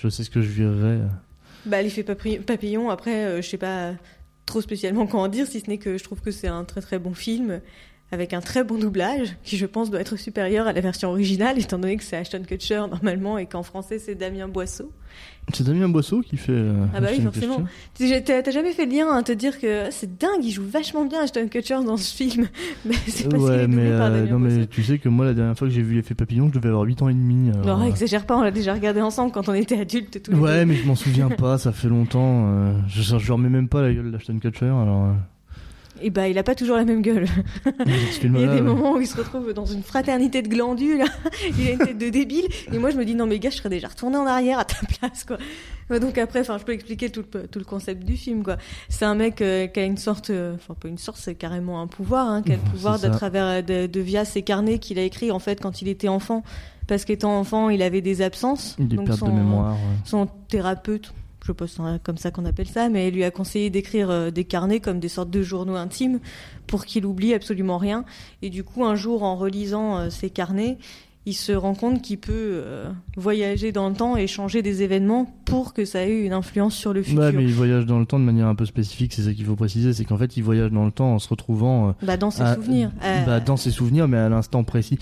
Je 0.03 0.09
sais 0.09 0.23
ce 0.23 0.29
que 0.29 0.41
je 0.41 0.49
verrais. 0.63 0.99
Bah, 1.65 1.81
l'effet 1.81 2.01
papi- 2.03 2.39
papillon, 2.41 2.89
après, 2.89 3.23
euh, 3.25 3.41
je 3.41 3.47
sais 3.47 3.57
pas 3.57 3.93
trop 4.45 4.59
spécialement 4.59 5.07
quoi 5.07 5.21
en 5.21 5.29
dire, 5.29 5.47
si 5.47 5.61
ce 5.61 5.69
n'est 5.69 5.77
que 5.77 5.97
je 5.97 6.03
trouve 6.03 6.19
que 6.19 6.31
c'est 6.31 6.49
un 6.49 6.65
très 6.65 6.81
très 6.81 6.99
bon 6.99 7.13
film, 7.13 7.61
avec 8.11 8.33
un 8.33 8.41
très 8.41 8.65
bon 8.65 8.77
doublage, 8.77 9.37
qui 9.43 9.55
je 9.55 9.65
pense 9.65 9.89
doit 9.89 10.01
être 10.01 10.17
supérieur 10.17 10.67
à 10.67 10.73
la 10.73 10.81
version 10.81 11.09
originale, 11.09 11.57
étant 11.57 11.79
donné 11.79 11.95
que 11.95 12.03
c'est 12.03 12.17
Ashton 12.17 12.43
Kutcher 12.45 12.83
normalement, 12.91 13.37
et 13.37 13.45
qu'en 13.45 13.63
français 13.63 13.97
c'est 13.97 14.15
Damien 14.15 14.49
Boisseau. 14.49 14.91
C'est 15.53 15.65
Damien 15.65 15.89
Boisseau 15.89 16.21
qui 16.21 16.37
fait. 16.37 16.51
euh, 16.53 16.85
Ah 16.95 17.01
bah 17.01 17.07
oui, 17.11 17.21
forcément. 17.21 17.63
T'as 17.97 18.51
jamais 18.51 18.71
fait 18.71 18.85
le 18.85 18.91
lien 18.91 19.11
à 19.15 19.23
te 19.23 19.31
dire 19.33 19.59
que 19.59 19.87
ah, 19.87 19.91
c'est 19.91 20.17
dingue, 20.17 20.43
il 20.43 20.51
joue 20.51 20.63
vachement 20.65 21.05
bien 21.05 21.21
Ashton 21.23 21.47
Kutcher 21.49 21.77
dans 21.85 21.97
ce 21.97 22.15
film, 22.15 22.47
mais 22.85 22.95
c'est 23.07 23.27
parce 23.29 23.43
qu'il 23.43 23.51
Ouais, 23.51 23.63
est 23.63 23.67
mais, 23.67 23.89
par 23.91 24.07
euh, 24.07 24.25
Damien 24.25 24.31
non, 24.31 24.39
mais 24.39 24.67
tu 24.67 24.83
sais 24.83 24.99
que 24.99 25.09
moi, 25.09 25.25
la 25.25 25.33
dernière 25.33 25.57
fois 25.57 25.67
que 25.67 25.73
j'ai 25.73 25.81
vu 25.81 25.95
l'effet 25.95 26.15
papillon, 26.15 26.47
je 26.47 26.53
devais 26.59 26.69
avoir 26.69 26.83
8 26.83 27.01
ans 27.01 27.09
et 27.09 27.13
demi. 27.13 27.49
alors, 27.51 27.77
Non, 27.79 27.83
euh, 27.85 27.89
exagère 27.89 28.25
pas, 28.25 28.37
on 28.37 28.41
l'a 28.41 28.51
déjà 28.51 28.73
regardé 28.73 29.01
ensemble 29.01 29.31
quand 29.33 29.49
on 29.49 29.53
était 29.53 29.79
adultes 29.79 30.23
tous 30.23 30.33
Ouais, 30.33 30.65
mais 30.65 30.75
je 30.75 30.87
m'en 30.87 30.95
souviens 30.95 31.27
pas, 31.37 31.57
ça 31.57 31.71
fait 31.73 31.89
longtemps. 31.89 32.45
euh, 32.47 32.73
je, 32.87 33.01
je 33.17 33.31
remets 33.33 33.49
même 33.49 33.67
pas 33.67 33.81
la 33.81 33.93
gueule 33.93 34.11
d'Ashton 34.11 34.39
Kutcher, 34.39 34.65
alors. 34.65 35.07
euh, 35.07 35.11
Et 36.01 36.09
bah, 36.09 36.27
il 36.27 36.37
a 36.37 36.43
pas 36.43 36.55
toujours 36.55 36.75
la 36.75 36.85
même 36.85 37.01
gueule. 37.01 37.27
Il 38.23 38.39
y 38.39 38.43
a 38.43 38.55
des 38.55 38.61
moments 38.61 38.93
où 38.93 38.99
il 39.01 39.07
se 39.07 39.15
retrouve 39.17 39.53
dans 39.53 39.65
une 39.65 39.83
fraternité 39.83 40.41
de 40.41 40.47
glandules, 40.47 41.03
il 41.59 41.67
a 41.67 41.71
une 41.71 41.77
tête 41.79 41.97
de 41.97 42.09
débile, 42.09 42.45
et 42.71 42.77
moi 42.79 42.89
je 42.89 42.97
me 42.97 43.05
dis 43.05 43.15
non 43.15 43.25
mais 43.25 43.37
gars, 43.39 43.49
je 43.51 43.57
serais 43.57 43.69
déjà 43.69 43.87
retourné 43.89 44.17
en 44.17 44.25
arrière 44.25 44.59
à 44.59 44.65
ta 44.65 44.75
place 44.99 45.23
quoi. 45.23 45.37
Donc 45.99 46.17
après, 46.17 46.39
enfin, 46.41 46.57
je 46.57 46.63
peux 46.63 46.71
expliquer 46.71 47.09
tout 47.09 47.23
le, 47.33 47.47
tout 47.47 47.59
le 47.59 47.65
concept 47.65 48.03
du 48.05 48.17
film 48.17 48.43
quoi. 48.43 48.57
C'est 48.89 49.05
un 49.05 49.15
mec 49.15 49.41
euh, 49.41 49.67
qui 49.67 49.79
a 49.79 49.83
une 49.83 49.97
sorte, 49.97 50.29
euh, 50.31 50.55
enfin 50.55 50.73
pas 50.73 50.87
une 50.87 50.97
sorte, 50.97 51.17
c'est 51.21 51.35
carrément 51.35 51.81
un 51.81 51.87
pouvoir, 51.87 52.27
hein, 52.27 52.41
qui 52.41 52.51
a 52.53 52.55
le 52.55 52.61
pouvoir 52.61 52.99
de 52.99 53.07
travers 53.09 53.63
de, 53.63 53.85
de 53.85 53.99
via 53.99 54.25
ses 54.25 54.41
carnets 54.41 54.79
qu'il 54.79 54.97
a 54.99 55.03
écrits 55.03 55.31
en 55.31 55.39
fait 55.39 55.61
quand 55.61 55.81
il 55.81 55.87
était 55.89 56.07
enfant, 56.07 56.43
parce 56.87 57.05
qu'étant 57.05 57.37
enfant, 57.39 57.69
il 57.69 57.81
avait 57.81 58.01
des 58.01 58.21
absences. 58.21 58.75
Des 58.79 58.95
Donc 58.95 59.07
pertes 59.07 59.19
son- 59.19 59.27
de 59.27 59.33
mémoire. 59.33 59.73
ouais. 59.73 59.77
son 60.05 60.27
thérapeute, 60.47 61.13
je 61.43 61.51
c'est 61.67 62.03
comme 62.03 62.17
ça 62.17 62.31
qu'on 62.31 62.45
appelle 62.45 62.67
ça, 62.67 62.89
mais 62.89 63.11
lui 63.11 63.23
a 63.23 63.31
conseillé 63.31 63.69
d'écrire 63.69 64.09
euh, 64.09 64.31
des 64.31 64.45
carnets 64.45 64.79
comme 64.79 64.99
des 64.99 65.09
sortes 65.09 65.29
de 65.29 65.41
journaux 65.41 65.75
intimes 65.75 66.19
pour 66.67 66.85
qu'il 66.85 67.05
oublie 67.05 67.33
absolument 67.33 67.77
rien. 67.77 68.05
Et 68.41 68.49
du 68.49 68.63
coup, 68.63 68.85
un 68.85 68.95
jour, 68.95 69.23
en 69.23 69.35
relisant 69.35 69.97
euh, 69.97 70.09
ces 70.09 70.29
carnets, 70.29 70.77
il 71.25 71.33
se 71.33 71.51
rend 71.53 71.73
compte 71.73 72.01
qu'il 72.01 72.17
peut 72.19 72.31
euh, 72.33 72.89
voyager 73.15 73.71
dans 73.71 73.87
le 73.89 73.95
temps 73.95 74.17
et 74.17 74.27
changer 74.27 74.61
des 74.61 74.83
événements 74.83 75.25
pour 75.45 75.73
que 75.73 75.85
ça 75.85 76.05
ait 76.05 76.25
une 76.25 76.33
influence 76.33 76.75
sur 76.75 76.93
le 76.93 77.01
futur. 77.03 77.21
Ouais, 77.21 77.31
mais 77.31 77.43
il 77.43 77.53
voyage 77.53 77.85
dans 77.85 77.99
le 77.99 78.05
temps 78.05 78.19
de 78.19 78.25
manière 78.25 78.47
un 78.47 78.55
peu 78.55 78.65
spécifique, 78.65 79.13
c'est 79.13 79.21
ça 79.23 79.33
qu'il 79.33 79.45
faut 79.45 79.55
préciser, 79.55 79.93
c'est 79.93 80.03
qu'en 80.05 80.17
fait, 80.17 80.35
il 80.37 80.43
voyage 80.43 80.71
dans 80.71 80.85
le 80.85 80.91
temps 80.91 81.13
en 81.13 81.19
se 81.19 81.29
retrouvant. 81.29 81.89
euh, 81.89 81.91
Bah, 82.05 82.17
dans 82.17 82.31
ses 82.31 82.41
à- 82.41 82.55
souvenirs. 82.55 82.91
Euh, 83.03 83.25
bah, 83.25 83.39
dans 83.39 83.55
ses 83.57 83.71
souvenirs, 83.71 84.07
mais 84.07 84.17
à 84.17 84.29
l'instant 84.29 84.63
précis. 84.63 84.97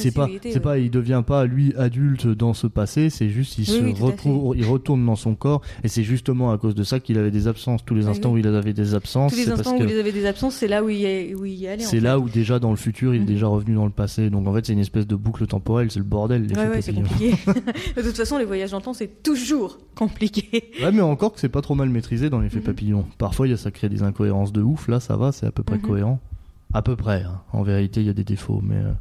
C'est 0.00 0.14
pas, 0.14 0.28
c'est 0.42 0.60
pas, 0.60 0.78
il 0.78 0.90
devient 0.90 1.22
pas 1.26 1.44
lui 1.46 1.74
adulte 1.76 2.26
dans 2.26 2.54
ce 2.54 2.66
passé, 2.66 3.10
c'est 3.10 3.28
juste 3.28 3.58
il 3.58 3.62
Oui, 3.70 3.76
se 3.78 3.82
oui, 3.84 3.94
retrouve, 3.98 4.56
il 4.56 4.64
retourne 4.64 5.04
dans 5.04 5.16
son 5.16 5.34
corps, 5.34 5.60
et 5.84 5.88
c'est 5.88 6.02
justement 6.02 6.50
à 6.50 6.58
cause 6.58 6.74
de 6.74 6.82
ça 6.82 7.00
qu'il 7.00 7.18
avait 7.18 7.30
des 7.30 7.46
absences. 7.48 7.84
Tous 7.84 7.94
les 7.94 8.04
Oui, 8.04 8.10
instants 8.10 8.32
où 8.32 8.38
il 8.38 8.46
avait 8.46 8.72
des 8.72 8.94
absences, 8.94 9.32
Tous 9.32 9.38
les 9.38 9.46
parce 9.46 9.60
instants 9.60 9.76
où 9.76 9.78
que 9.80 9.84
il 9.92 9.98
avait 9.98 10.12
des 10.12 10.26
absences, 10.26 10.54
c'est 10.54 10.68
là 10.68 10.82
où 10.82 10.88
il, 10.88 11.04
est, 11.04 11.34
où 11.34 11.44
il 11.44 11.54
y 11.54 11.66
allait. 11.68 11.82
c'est 11.82 12.00
là 12.00 12.18
où 12.18 12.28
déjà 12.28 12.58
dans 12.58 12.70
le 12.70 12.76
futur 12.76 13.14
il 13.14 13.18
est 13.18 13.20
Mhm. 13.20 13.26
déjà 13.26 13.46
revenu 13.48 13.74
dans 13.74 13.84
le 13.84 13.90
passé. 13.90 14.30
Donc 14.30 14.46
en 14.46 14.52
fait 14.54 14.64
c'est 14.66 14.72
une 14.72 14.78
espèce 14.78 15.06
de 15.06 15.16
boucle 15.16 15.46
temporelle, 15.46 15.57
c'est 15.90 15.96
le 15.98 16.04
bordel. 16.04 16.42
l'effet 16.46 16.60
Ouais, 16.60 16.68
ouais, 16.68 16.82
c'est 16.82 16.92
compliqué. 16.94 17.30
de 17.96 18.02
toute 18.02 18.16
façon, 18.16 18.38
les 18.38 18.44
voyages 18.44 18.70
dans 18.70 18.78
le 18.78 18.82
temps, 18.82 18.94
c'est 18.94 19.22
toujours 19.22 19.78
compliqué. 19.94 20.70
Ouais, 20.82 20.92
mais 20.92 21.00
encore 21.00 21.32
que 21.34 21.40
c'est 21.40 21.48
pas 21.48 21.62
trop 21.62 21.74
mal 21.74 21.88
maîtrisé 21.88 22.30
dans 22.30 22.40
l'effet 22.40 22.58
Mhm. 22.58 22.64
papillon. 22.64 23.04
Parfois, 23.18 23.46
il 23.46 23.50
y 23.50 23.54
a 23.54 23.56
ça 23.56 23.70
crée 23.70 23.88
des 23.88 24.02
incohérences 24.02 24.52
de 24.52 24.62
ouf. 24.62 24.88
Là, 24.88 25.00
ça 25.00 25.16
va, 25.16 25.32
c'est 25.32 25.46
à 25.46 25.50
peu 25.52 25.62
près 25.62 25.76
Mhm. 25.76 25.82
cohérent. 25.82 26.20
À 26.72 26.82
peu 26.82 26.96
près. 26.96 27.22
hein. 27.22 27.40
En 27.52 27.62
vérité, 27.62 28.00
il 28.00 28.06
y 28.06 28.10
a 28.10 28.14
des 28.14 28.24
défauts, 28.24 28.60
mais 28.62 28.76
euh, 28.76 28.92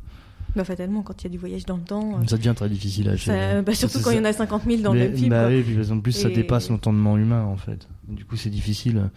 Bah, 0.56 0.64
fatalement, 0.64 1.02
quand 1.04 1.22
il 1.22 1.26
y 1.26 1.28
a 1.28 1.30
du 1.30 1.38
voyage 1.38 1.66
dans 1.66 1.76
le 1.76 1.84
temps. 1.84 2.14
euh, 2.22 2.26
ça 2.28 2.38
devient 2.38 2.54
très 2.56 2.70
difficile 2.70 3.10
à 3.10 3.12
Ça- 3.12 3.18
gérer. 3.18 3.62
bah, 3.62 3.74
surtout 3.76 4.00
quand 4.02 4.12
il 4.12 4.18
y 4.18 4.20
en 4.20 4.26
a 4.26 4.34
50 4.34 4.64
000 4.66 4.82
dans 4.82 4.94
Mais- 4.94 5.04
le 5.04 5.10
même 5.10 5.18
film. 5.18 5.30
bah 5.30 5.48
oui, 5.50 5.62
puis 5.62 5.92
en 5.92 6.00
plus, 6.00 6.14
ça 6.14 6.30
dépasse 6.30 6.70
l'entendement 6.70 7.18
humain, 7.18 7.44
en 7.44 7.58
fait. 7.58 7.88
Du 8.08 8.24
coup, 8.26 8.38
c'est 8.38 8.50
difficile 8.50 8.98
euh, 8.98 9.08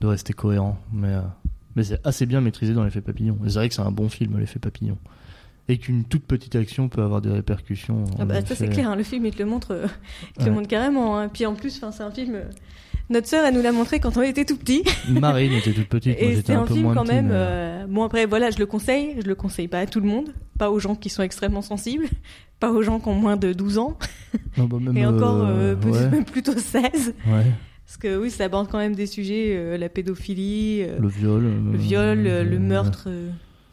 de 0.00 0.06
rester 0.06 0.32
cohérent. 0.32 0.78
Mais, 0.92 1.08
euh, 1.08 1.20
mais 1.76 1.84
c'est 1.84 2.00
assez 2.04 2.24
bien 2.26 2.40
maîtrisé 2.40 2.72
dans 2.72 2.82
l'effet 2.82 3.02
papillon. 3.02 3.36
C'est 3.46 3.54
vrai 3.54 3.68
que 3.68 3.74
c'est 3.74 3.82
un 3.82 3.92
bon 3.92 4.08
film, 4.08 4.38
l'effet 4.38 4.58
papillon. 4.58 4.96
Et 5.70 5.76
qu'une 5.78 6.04
toute 6.04 6.24
petite 6.24 6.56
action 6.56 6.88
peut 6.88 7.02
avoir 7.02 7.20
des 7.20 7.30
répercussions. 7.30 8.04
Ah 8.18 8.24
bah, 8.24 8.40
ça 8.44 8.54
c'est 8.54 8.68
clair, 8.68 8.90
hein, 8.90 8.96
le 8.96 9.02
film 9.02 9.26
il 9.26 9.34
te 9.34 9.38
le 9.42 9.44
montre, 9.48 9.72
euh, 9.72 9.86
il 10.38 10.42
te 10.44 10.48
le 10.48 10.54
montre 10.54 10.68
carrément. 10.68 11.18
hein. 11.18 11.28
Puis 11.28 11.44
en 11.44 11.54
plus, 11.54 11.70
c'est 11.92 12.02
un 12.02 12.10
film. 12.10 12.34
euh, 12.36 12.44
Notre 13.10 13.26
sœur, 13.28 13.44
elle 13.44 13.54
nous 13.54 13.60
l'a 13.62 13.72
montré 13.72 14.00
quand 14.00 14.16
on 14.16 14.22
était 14.22 14.44
tout 14.46 14.56
petit. 14.56 14.82
Marine 15.10 15.52
était 15.52 15.72
toute 15.72 15.88
petite, 15.88 16.16
Et 16.18 16.36
c'était 16.36 16.54
un 16.54 16.62
un 16.62 16.64
peu 16.64 16.72
film 16.74 16.84
moins 16.86 16.94
quand 16.94 17.04
petit, 17.04 17.14
même. 17.14 17.26
mais- 17.26 17.32
euh, 17.34 17.86
Bon 17.86 18.02
après, 18.04 18.24
voilà, 18.26 18.50
je 18.50 18.58
le 18.58 18.64
conseille. 18.66 19.16
Je 19.22 19.26
le 19.28 19.34
conseille 19.34 19.68
pas 19.68 19.80
à 19.80 19.86
tout 19.86 20.00
le 20.00 20.06
monde, 20.06 20.32
pas 20.58 20.70
aux 20.70 20.78
gens 20.78 20.94
qui 20.94 21.10
sont 21.10 21.22
extrêmement 21.22 21.62
sensibles, 21.62 22.06
pas 22.60 22.70
aux 22.70 22.82
gens 22.82 22.98
qui 22.98 23.08
ont 23.08 23.14
moins 23.14 23.36
de 23.36 23.52
12 23.52 23.76
ans, 23.78 23.98
Non, 24.56 24.64
bah, 24.64 24.78
même, 24.80 24.96
et 24.96 25.04
encore 25.06 25.42
ouais, 25.42 26.08
même 26.10 26.24
plutôt 26.32 26.56
16. 26.56 27.14
ouais. 27.26 27.44
Parce 27.86 27.96
que 27.98 28.18
oui, 28.18 28.30
ça 28.30 28.44
aborde 28.44 28.68
quand 28.70 28.76
même 28.78 28.94
des 28.94 29.06
sujets, 29.06 29.54
euh, 29.56 29.76
la 29.78 29.88
pédophilie, 29.88 30.82
euh, 30.82 30.98
le 30.98 31.08
viol. 31.08 31.42
le 31.72 31.78
viol, 31.78 32.26
euh, 32.26 32.44
le 32.44 32.58
meurtre. 32.58 33.08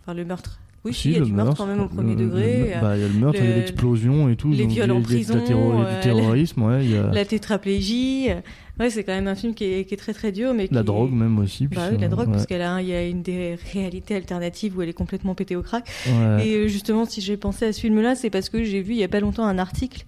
Enfin, 0.04 0.14
le 0.14 0.24
meurtre. 0.26 0.60
Oui, 0.86 0.94
Si, 0.94 1.10
il 1.10 1.14
y 1.14 1.16
a 1.16 1.20
le 1.20 1.26
du 1.26 1.34
meurtre 1.34 1.58
quand 1.58 1.66
même 1.66 1.82
au 1.82 1.88
premier 1.88 2.16
degré. 2.16 2.74
euh, 2.76 2.80
bah, 2.82 2.96
il 2.96 3.02
y 3.02 3.06
a 3.06 3.08
le 3.08 3.14
meurtre, 3.16 3.40
il 3.42 3.46
y 3.46 3.48
a 3.48 3.56
le- 3.56 3.60
l'explosion 3.62 4.30
et 4.30 4.36
tout. 4.36 4.52
les 4.52 4.68
viols 4.68 4.70
il 4.70 4.78
y 4.78 4.82
a- 4.92 4.94
en 4.94 5.02
prison, 5.02 5.40
terro- 5.46 5.82
euh, 5.82 5.96
du 5.96 6.00
terrorisme, 6.02 6.62
ouais. 6.62 6.86
Y 6.86 6.98
a 6.98 7.12
La 7.12 7.26
tétraplégie. 7.26 8.28
euh, 8.30 8.36
Ouais, 8.78 8.90
c'est 8.90 9.06
quand 9.06 9.14
même 9.14 9.28
un 9.30 9.36
film 9.36 9.54
qui 9.54 9.64
est, 9.64 9.86
qui 9.86 9.94
est 9.94 9.98
très 9.98 10.14
très 10.14 10.34
dur. 10.34 10.54
Mais 10.54 10.68
la 10.70 10.82
qui- 10.82 10.86
drogue 10.86 11.14
même 11.14 11.40
aussi. 11.40 11.68
Bah 11.68 11.88
oui, 11.92 11.98
la 11.98 12.10
drogue, 12.10 12.28
ouais. 12.28 12.34
parce 12.34 12.46
qu'elle 12.46 12.62
a, 12.62 12.82
il 12.82 12.88
y 12.90 12.94
a 12.94 13.08
une 13.08 13.22
des 13.22 13.56
réalités 13.74 14.16
alternatives 14.16 14.78
où 14.78 14.82
elle 14.82 14.90
est 14.90 14.94
complètement 14.94 15.34
pétée 15.34 15.56
au 15.56 15.62
crack. 15.62 15.88
Ouais. 16.08 16.46
Et 16.46 16.68
justement, 16.68 17.06
si 17.06 17.22
j'ai 17.22 17.38
pensé 17.38 17.66
à 17.68 17.72
ce 17.74 17.80
film-là, 17.80 18.16
c'est 18.16 18.30
parce 18.30 18.50
que 18.50 18.64
j'ai 18.66 18.82
vu 18.82 18.92
il 18.92 19.00
y 19.00 19.04
a 19.04 19.08
pas 19.08 19.22
longtemps 19.22 19.46
un 19.46 19.58
article 19.60 20.06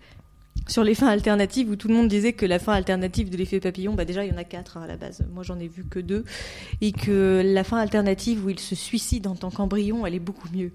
sur 0.67 0.83
les 0.83 0.95
fins 0.95 1.07
alternatives 1.07 1.69
où 1.69 1.75
tout 1.75 1.87
le 1.87 1.93
monde 1.93 2.07
disait 2.07 2.33
que 2.33 2.45
la 2.45 2.59
fin 2.59 2.73
alternative 2.73 3.29
de 3.29 3.37
l'effet 3.37 3.59
papillon, 3.59 3.93
bah 3.93 4.05
déjà 4.05 4.25
il 4.25 4.31
y 4.31 4.33
en 4.33 4.37
a 4.37 4.43
quatre 4.43 4.77
hein, 4.77 4.81
à 4.83 4.87
la 4.87 4.97
base. 4.97 5.25
Moi 5.33 5.43
j'en 5.43 5.59
ai 5.59 5.67
vu 5.67 5.83
que 5.89 5.99
deux, 5.99 6.23
et 6.81 6.91
que 6.91 7.41
la 7.45 7.63
fin 7.63 7.77
alternative 7.77 8.45
où 8.45 8.49
il 8.49 8.59
se 8.59 8.75
suicide 8.75 9.27
en 9.27 9.35
tant 9.35 9.49
qu'embryon, 9.51 10.05
elle 10.05 10.15
est 10.15 10.19
beaucoup 10.19 10.47
mieux. 10.53 10.71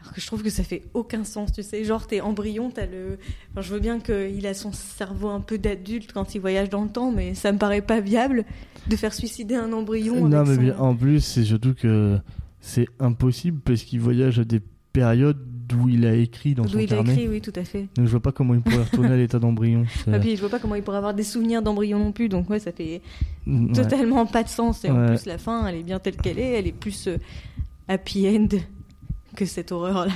Alors 0.00 0.12
que 0.12 0.20
je 0.20 0.26
trouve 0.26 0.42
que 0.44 0.50
ça 0.50 0.62
fait 0.62 0.82
aucun 0.94 1.24
sens, 1.24 1.52
tu 1.52 1.62
sais. 1.64 1.82
Genre, 1.84 2.06
t'es 2.06 2.20
embryon, 2.20 2.70
t'as 2.70 2.86
le. 2.86 3.18
Enfin, 3.50 3.62
je 3.62 3.72
veux 3.72 3.80
bien 3.80 3.98
qu'il 3.98 4.46
a 4.46 4.54
son 4.54 4.72
cerveau 4.72 5.28
un 5.28 5.40
peu 5.40 5.58
d'adulte 5.58 6.12
quand 6.12 6.34
il 6.36 6.40
voyage 6.40 6.68
dans 6.70 6.82
le 6.84 6.88
temps, 6.88 7.10
mais 7.10 7.34
ça 7.34 7.50
me 7.50 7.58
paraît 7.58 7.80
pas 7.82 8.00
viable 8.00 8.44
de 8.86 8.94
faire 8.96 9.12
suicider 9.12 9.56
un 9.56 9.72
embryon. 9.72 10.28
Non, 10.28 10.38
avec 10.38 10.60
mais 10.60 10.72
son- 10.72 10.78
en 10.78 10.94
plus, 10.94 11.20
c'est 11.20 11.44
surtout 11.44 11.74
que 11.74 12.16
c'est 12.60 12.86
impossible 13.00 13.60
parce 13.64 13.82
qu'il 13.82 14.00
voyage 14.00 14.38
à 14.38 14.44
des 14.44 14.60
périodes 14.92 15.44
d'où 15.68 15.88
il 15.88 16.06
a 16.06 16.14
écrit 16.14 16.54
dans 16.54 16.62
D'où 16.64 16.70
son 16.70 16.78
il 16.78 16.84
a 16.92 16.96
carnet. 16.96 17.12
écrit, 17.12 17.28
oui, 17.28 17.40
tout 17.40 17.52
à 17.54 17.64
fait. 17.64 17.86
Donc 17.96 18.06
je 18.06 18.10
vois 18.10 18.20
pas 18.20 18.32
comment 18.32 18.54
il 18.54 18.60
pourrait 18.60 18.82
retourner 18.84 19.10
à 19.12 19.16
l'état 19.16 19.38
d'embryon. 19.38 19.84
C'est- 20.04 20.12
Ah, 20.12 20.18
puis 20.18 20.34
je 20.36 20.40
vois 20.40 20.48
pas 20.50 20.58
comment 20.58 20.74
il 20.74 20.82
pourrait 20.82 20.96
avoir 20.98 21.14
des 21.14 21.22
souvenirs 21.24 21.62
d'embryon 21.62 21.98
non 21.98 22.12
plus, 22.12 22.28
donc 22.28 22.48
ouais, 22.50 22.58
ça 22.58 22.72
fait 22.72 23.00
Ouais. 23.46 23.72
totalement 23.74 24.26
pas 24.26 24.42
de 24.42 24.48
sens. 24.48 24.84
Et 24.84 24.90
en 24.90 25.06
plus, 25.06 25.26
la 25.26 25.38
fin, 25.38 25.66
elle 25.66 25.76
est 25.76 25.82
bien 25.82 25.98
telle 25.98 26.16
qu'elle 26.16 26.38
est, 26.38 26.52
elle 26.58 26.66
est 26.66 26.72
plus 26.72 27.08
euh, 27.08 27.16
happy 27.88 28.28
end 28.28 28.48
que 29.36 29.44
cette 29.44 29.70
horreur-là. 29.72 30.12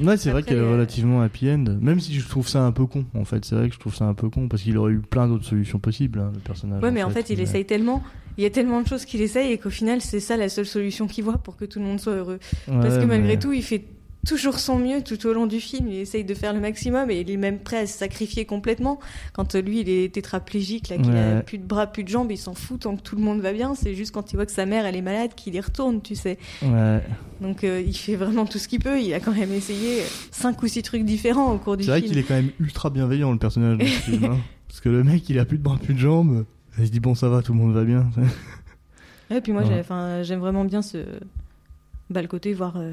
Ouais, 0.00 0.16
c'est 0.16 0.30
vrai 0.30 0.42
qu'elle 0.44 0.58
est 0.58 0.60
euh, 0.60 0.70
relativement 0.72 1.22
happy 1.22 1.50
end. 1.50 1.64
Même 1.80 1.98
si 1.98 2.14
je 2.14 2.28
trouve 2.28 2.46
ça 2.46 2.62
un 2.64 2.70
peu 2.72 2.86
con, 2.86 3.04
en 3.14 3.24
fait. 3.24 3.44
C'est 3.44 3.56
vrai 3.56 3.68
que 3.68 3.74
je 3.74 3.80
trouve 3.80 3.94
ça 3.94 4.04
un 4.04 4.14
peu 4.14 4.28
con 4.30 4.46
parce 4.48 4.62
qu'il 4.62 4.76
aurait 4.78 4.92
eu 4.92 5.00
plein 5.00 5.26
d'autres 5.26 5.44
solutions 5.46 5.78
possibles, 5.80 6.20
hein, 6.20 6.30
le 6.32 6.40
personnage. 6.40 6.82
Ouais, 6.82 6.90
mais 6.92 7.02
en 7.02 7.10
fait, 7.10 7.30
il 7.30 7.40
essaye 7.40 7.64
tellement, 7.64 8.02
il 8.36 8.44
y 8.44 8.46
a 8.46 8.50
tellement 8.50 8.80
de 8.80 8.86
choses 8.86 9.04
qu'il 9.04 9.20
essaye 9.22 9.50
et 9.52 9.58
qu'au 9.58 9.70
final, 9.70 10.00
c'est 10.00 10.20
ça 10.20 10.36
la 10.36 10.48
seule 10.48 10.66
solution 10.66 11.08
qu'il 11.08 11.24
voit 11.24 11.38
pour 11.38 11.56
que 11.56 11.64
tout 11.64 11.80
le 11.80 11.84
monde 11.86 11.98
soit 11.98 12.12
heureux. 12.14 12.38
Parce 12.66 12.96
que 12.98 13.04
malgré 13.04 13.34
mais- 13.34 13.38
tout, 13.40 13.52
il 13.52 13.62
fait 13.64 13.84
toujours 14.28 14.58
son 14.58 14.78
mieux 14.78 15.02
tout 15.02 15.26
au 15.26 15.32
long 15.32 15.46
du 15.46 15.58
film. 15.60 15.88
Il 15.88 15.96
essaye 15.98 16.24
de 16.24 16.34
faire 16.34 16.52
le 16.52 16.60
maximum 16.60 17.10
et 17.10 17.20
il 17.20 17.30
est 17.30 17.36
même 17.36 17.58
prêt 17.58 17.78
à 17.78 17.86
se 17.86 17.96
sacrifier 17.98 18.44
complètement. 18.44 19.00
Quand 19.32 19.54
euh, 19.54 19.60
lui, 19.62 19.80
il 19.80 19.88
est 19.88 20.12
tétraplégique, 20.14 20.88
là, 20.88 20.96
qu'il 20.98 21.16
a 21.16 21.36
Ouais. 21.36 21.42
plus 21.42 21.58
de 21.58 21.64
bras, 21.64 21.86
plus 21.86 22.04
de 22.04 22.08
jambes, 22.08 22.30
il 22.30 22.36
s'en 22.38 22.54
fout 22.54 22.80
tant 22.80 22.94
que 22.96 23.02
tout 23.02 23.16
le 23.16 23.22
monde 23.22 23.40
va 23.40 23.52
bien. 23.52 23.74
C'est 23.74 23.94
juste 23.94 24.12
quand 24.12 24.30
il 24.32 24.36
voit 24.36 24.46
que 24.46 24.52
sa 24.52 24.66
mère, 24.66 24.84
elle 24.86 24.96
est 24.96 25.02
malade, 25.02 25.34
qu'il 25.34 25.54
y 25.54 25.60
retourne, 25.60 26.00
tu 26.02 26.14
sais. 26.14 26.38
Ouais. 26.62 27.00
Donc 27.40 27.64
euh, 27.64 27.80
il 27.84 27.96
fait 27.96 28.16
vraiment 28.16 28.44
tout 28.46 28.58
ce 28.58 28.68
qu'il 28.68 28.80
peut. 28.80 29.00
Il 29.00 29.12
a 29.14 29.20
quand 29.20 29.32
même 29.34 29.52
essayé 29.52 30.02
cinq 30.30 30.62
ou 30.62 30.68
six 30.68 30.82
trucs 30.82 31.04
différents 31.04 31.52
au 31.52 31.58
cours 31.58 31.76
du 31.76 31.84
C'est 31.84 31.90
vrai 31.90 32.00
film. 32.00 32.10
qu'il 32.12 32.18
est 32.18 32.24
quand 32.24 32.34
même 32.34 32.50
ultra 32.60 32.90
bienveillant, 32.90 33.32
le 33.32 33.38
personnage 33.38 33.78
du 33.78 33.86
film. 33.86 34.24
hein. 34.24 34.38
Parce 34.68 34.80
que 34.80 34.88
le 34.90 35.02
mec, 35.02 35.28
il 35.30 35.38
a 35.38 35.44
plus 35.46 35.56
de 35.58 35.62
bras, 35.62 35.78
plus 35.82 35.94
de 35.94 35.98
jambes. 35.98 36.44
Il 36.78 36.86
se 36.86 36.92
dit, 36.92 37.00
bon, 37.00 37.14
ça 37.14 37.28
va, 37.28 37.40
tout 37.42 37.52
le 37.54 37.58
monde 37.58 37.72
va 37.72 37.84
bien. 37.84 38.08
Ouais, 39.30 39.40
puis 39.40 39.52
moi, 39.52 39.62
Ouais. 39.64 39.82
j'aime 40.24 40.40
vraiment 40.40 40.64
bien 40.64 40.82
ce. 40.82 40.98
Bah, 42.10 42.22
le 42.22 42.28
côté 42.28 42.52
voir. 42.54 42.76
euh, 42.76 42.92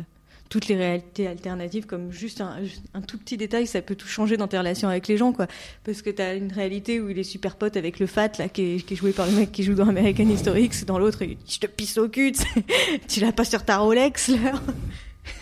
toutes 0.49 0.67
les 0.67 0.75
réalités 0.75 1.27
alternatives 1.27 1.85
comme 1.85 2.11
juste 2.11 2.41
un, 2.41 2.57
un, 2.93 3.01
tout 3.01 3.17
petit 3.17 3.37
détail, 3.37 3.67
ça 3.67 3.81
peut 3.81 3.95
tout 3.95 4.07
changer 4.07 4.37
dans 4.37 4.47
tes 4.47 4.57
relations 4.57 4.89
avec 4.89 5.07
les 5.07 5.17
gens, 5.17 5.31
quoi. 5.31 5.47
Parce 5.83 6.01
que 6.01 6.09
t'as 6.09 6.35
une 6.35 6.51
réalité 6.51 6.99
où 6.99 7.09
il 7.09 7.17
est 7.17 7.23
super 7.23 7.55
pote 7.55 7.77
avec 7.77 7.99
le 7.99 8.05
fat, 8.05 8.31
là, 8.37 8.47
qui 8.49 8.75
est, 8.75 8.85
qui 8.85 8.93
est 8.93 8.97
joué 8.97 9.11
par 9.11 9.25
le 9.25 9.33
mec 9.33 9.51
qui 9.51 9.63
joue 9.63 9.73
dans 9.73 9.87
American 9.87 10.27
History 10.29 10.63
X, 10.65 10.85
dans 10.85 10.99
l'autre, 10.99 11.23
je 11.23 11.59
te 11.59 11.67
pisse 11.67 11.97
au 11.97 12.07
cul, 12.09 12.33
tu 13.07 13.19
l'as 13.19 13.31
pas 13.31 13.45
sur 13.45 13.63
ta 13.63 13.77
Rolex, 13.77 14.29
là. 14.29 14.53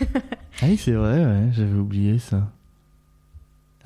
ah 0.00 0.66
oui, 0.66 0.78
c'est 0.82 0.92
vrai, 0.92 1.24
ouais, 1.24 1.50
j'avais 1.52 1.78
oublié 1.78 2.18
ça. 2.18 2.50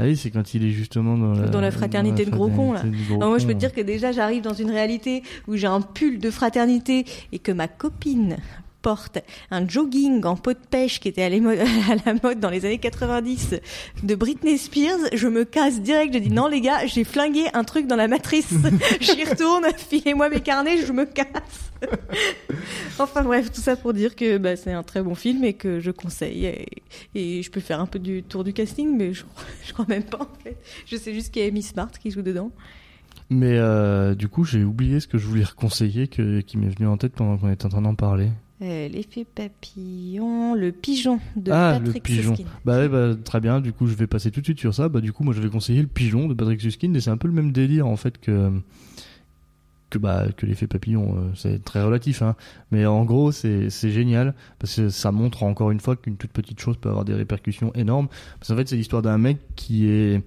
Ah 0.01 0.05
oui, 0.05 0.17
c'est 0.17 0.31
quand 0.31 0.55
il 0.55 0.65
est 0.65 0.71
justement 0.71 1.19
dans 1.19 1.33
la, 1.33 1.49
dans 1.49 1.61
la 1.61 1.73
fraternité, 1.73 2.25
de 2.25 2.31
gros 2.31 2.49
cons 2.49 2.73
là. 2.73 2.85
moi, 3.11 3.39
je 3.39 3.47
peux 3.47 3.55
te 3.55 3.59
dire 3.59 3.73
que 3.73 3.81
déjà, 3.81 4.13
j'arrive 4.13 4.43
dans 4.43 4.55
une 4.55 4.71
réalité 4.71 5.25
où 5.49 5.57
j'ai 5.57 5.67
un 5.67 5.81
pull 5.81 6.21
de 6.21 6.31
fraternité 6.31 7.05
et 7.33 7.41
que 7.41 7.51
ma 7.51 7.67
copine 7.67 8.37
porte 8.83 9.19
un 9.51 9.67
jogging 9.67 10.25
en 10.25 10.37
peau 10.37 10.53
de 10.53 10.59
pêche 10.71 11.01
qui 11.01 11.09
était 11.09 11.23
à, 11.23 11.29
la 11.29 12.15
mode 12.23 12.41
dans 12.41 12.51
les 12.51 12.65
années 12.65 12.79
90 12.79 13.57
de 14.03 14.15
Britney 14.15 14.59
Spears, 14.59 14.99
je 15.13 15.29
me 15.29 15.45
casse 15.45 15.81
direct. 15.81 16.15
Je 16.15 16.19
dis 16.19 16.31
non 16.31 16.47
les 16.47 16.61
gars, 16.61 16.87
j'ai 16.87 17.05
flingué 17.05 17.47
un 17.55 17.65
truc 17.65 17.87
dans 17.87 17.97
la 17.97 18.09
matrice. 18.09 18.53
J'y 19.01 19.25
retourne, 19.25 19.65
filez-moi 19.77 20.29
mes 20.29 20.41
carnets, 20.41 20.85
je 20.85 20.93
me 20.93 21.05
casse. 21.05 21.73
enfin 22.99 23.23
bref, 23.23 23.53
tout 23.53 23.61
ça 23.61 23.77
pour 23.77 23.93
dire 23.93 24.17
que 24.17 24.39
bah, 24.39 24.57
c'est 24.57 24.73
un 24.73 24.83
très 24.83 25.03
bon 25.03 25.15
film 25.15 25.45
et 25.45 25.55
que 25.55 25.81
je 25.81 25.91
conseille. 25.91 26.47
Et, 27.15 27.43
je 27.43 27.51
peux 27.51 27.61
faire 27.61 27.81
un 27.81 27.87
peu 27.87 27.99
du 27.99 28.23
tour 28.23 28.45
du 28.45 28.53
casting, 28.53 28.97
mais 28.97 29.13
je, 29.13 29.25
je 29.65 29.73
crois 29.73 29.87
même 29.89 30.05
pas 30.05 30.23
en 30.23 30.43
fait. 30.43 30.57
Je 30.87 30.97
sais 30.97 31.15
juste 31.15 31.33
qu'il 31.33 31.43
y 31.43 31.45
a 31.45 31.49
Amy 31.49 31.63
Smart 31.63 31.91
qui 31.91 32.11
joue 32.11 32.23
dedans. 32.23 32.51
Mais 33.31 33.59
euh, 33.59 34.15
du 34.15 34.29
coup, 34.29 34.45
j'ai 34.45 34.65
oublié 34.65 35.01
ce 35.01 35.07
que 35.07 35.19
je 35.19 35.27
voulais 35.27 35.45
conseiller 35.57 36.09
que, 36.09 36.41
qui 36.41 36.57
m'est 36.57 36.69
venu 36.69 36.89
en 36.89 36.97
tête 36.97 37.13
pendant 37.13 37.37
qu'on 37.37 37.51
était 37.51 37.67
en 37.67 37.69
train 37.69 37.83
d'en 37.83 37.95
parler. 37.95 38.31
Euh, 38.61 38.89
l'effet 38.89 39.25
papillon, 39.25 40.55
le 40.55 40.73
pigeon 40.73 41.21
de 41.37 41.53
ah, 41.53 41.79
Patrick 41.79 41.95
le 41.95 42.01
pigeon. 42.01 42.35
Bah, 42.65 42.89
bah, 42.89 43.15
très 43.15 43.41
bien. 43.41 43.61
Du 43.61 43.73
coup, 43.73 43.87
je 43.87 43.95
vais 43.95 44.09
passer 44.09 44.33
tout 44.33 44.41
de 44.41 44.47
suite 44.47 44.59
sur 44.59 44.75
ça. 44.75 44.89
Bah, 44.89 45.01
du 45.01 45.13
coup, 45.13 45.23
moi, 45.23 45.33
je 45.33 45.41
vais 45.41 45.49
conseiller 45.49 45.81
le 45.81 45.87
pigeon 45.87 46.27
de 46.27 46.35
Patrick 46.35 46.61
Susskind 46.61 46.95
et 46.97 47.01
c'est 47.01 47.11
un 47.11 47.17
peu 47.17 47.29
le 47.29 47.35
même 47.35 47.53
délire 47.53 47.87
en 47.87 47.97
fait 47.97 48.19
que 48.19 48.51
que 49.91 49.99
bah 49.99 50.27
que 50.37 50.45
l'effet 50.45 50.67
papillon. 50.67 51.17
Euh, 51.17 51.31
c'est 51.35 51.65
très 51.65 51.83
relatif, 51.83 52.21
hein. 52.21 52.35
Mais 52.73 52.85
en 52.85 53.05
gros, 53.05 53.31
c'est 53.31 53.71
c'est 53.71 53.91
génial 53.91 54.35
parce 54.59 54.75
que 54.75 54.89
ça 54.89 55.13
montre 55.13 55.45
encore 55.45 55.71
une 55.71 55.81
fois 55.81 55.95
qu'une 55.95 56.17
toute 56.17 56.33
petite 56.33 56.61
chose 56.61 56.77
peut 56.79 56.89
avoir 56.89 57.05
des 57.05 57.15
répercussions 57.15 57.73
énormes. 57.75 58.09
Parce 58.41 58.49
qu'en 58.49 58.57
fait, 58.57 58.69
c'est 58.69 58.77
l'histoire 58.77 59.03
d'un 59.03 59.19
mec 59.19 59.39
qui 59.55 59.87
est 59.87 60.23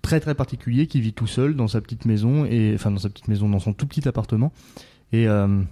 très 0.00 0.20
très 0.20 0.36
particulier, 0.36 0.86
qui 0.86 1.00
vit 1.00 1.12
tout 1.12 1.26
seul 1.26 1.56
dans 1.56 1.68
sa 1.68 1.80
petite 1.80 2.04
maison 2.04 2.44
et 2.44 2.72
enfin 2.74 2.92
dans 2.92 2.98
sa 2.98 3.10
petite 3.10 3.28
maison, 3.28 3.48
dans 3.48 3.58
son 3.58 3.72
tout 3.72 3.86
petit 3.86 4.06
appartement 4.08 4.52
et 5.12 5.26
euh, 5.26 5.62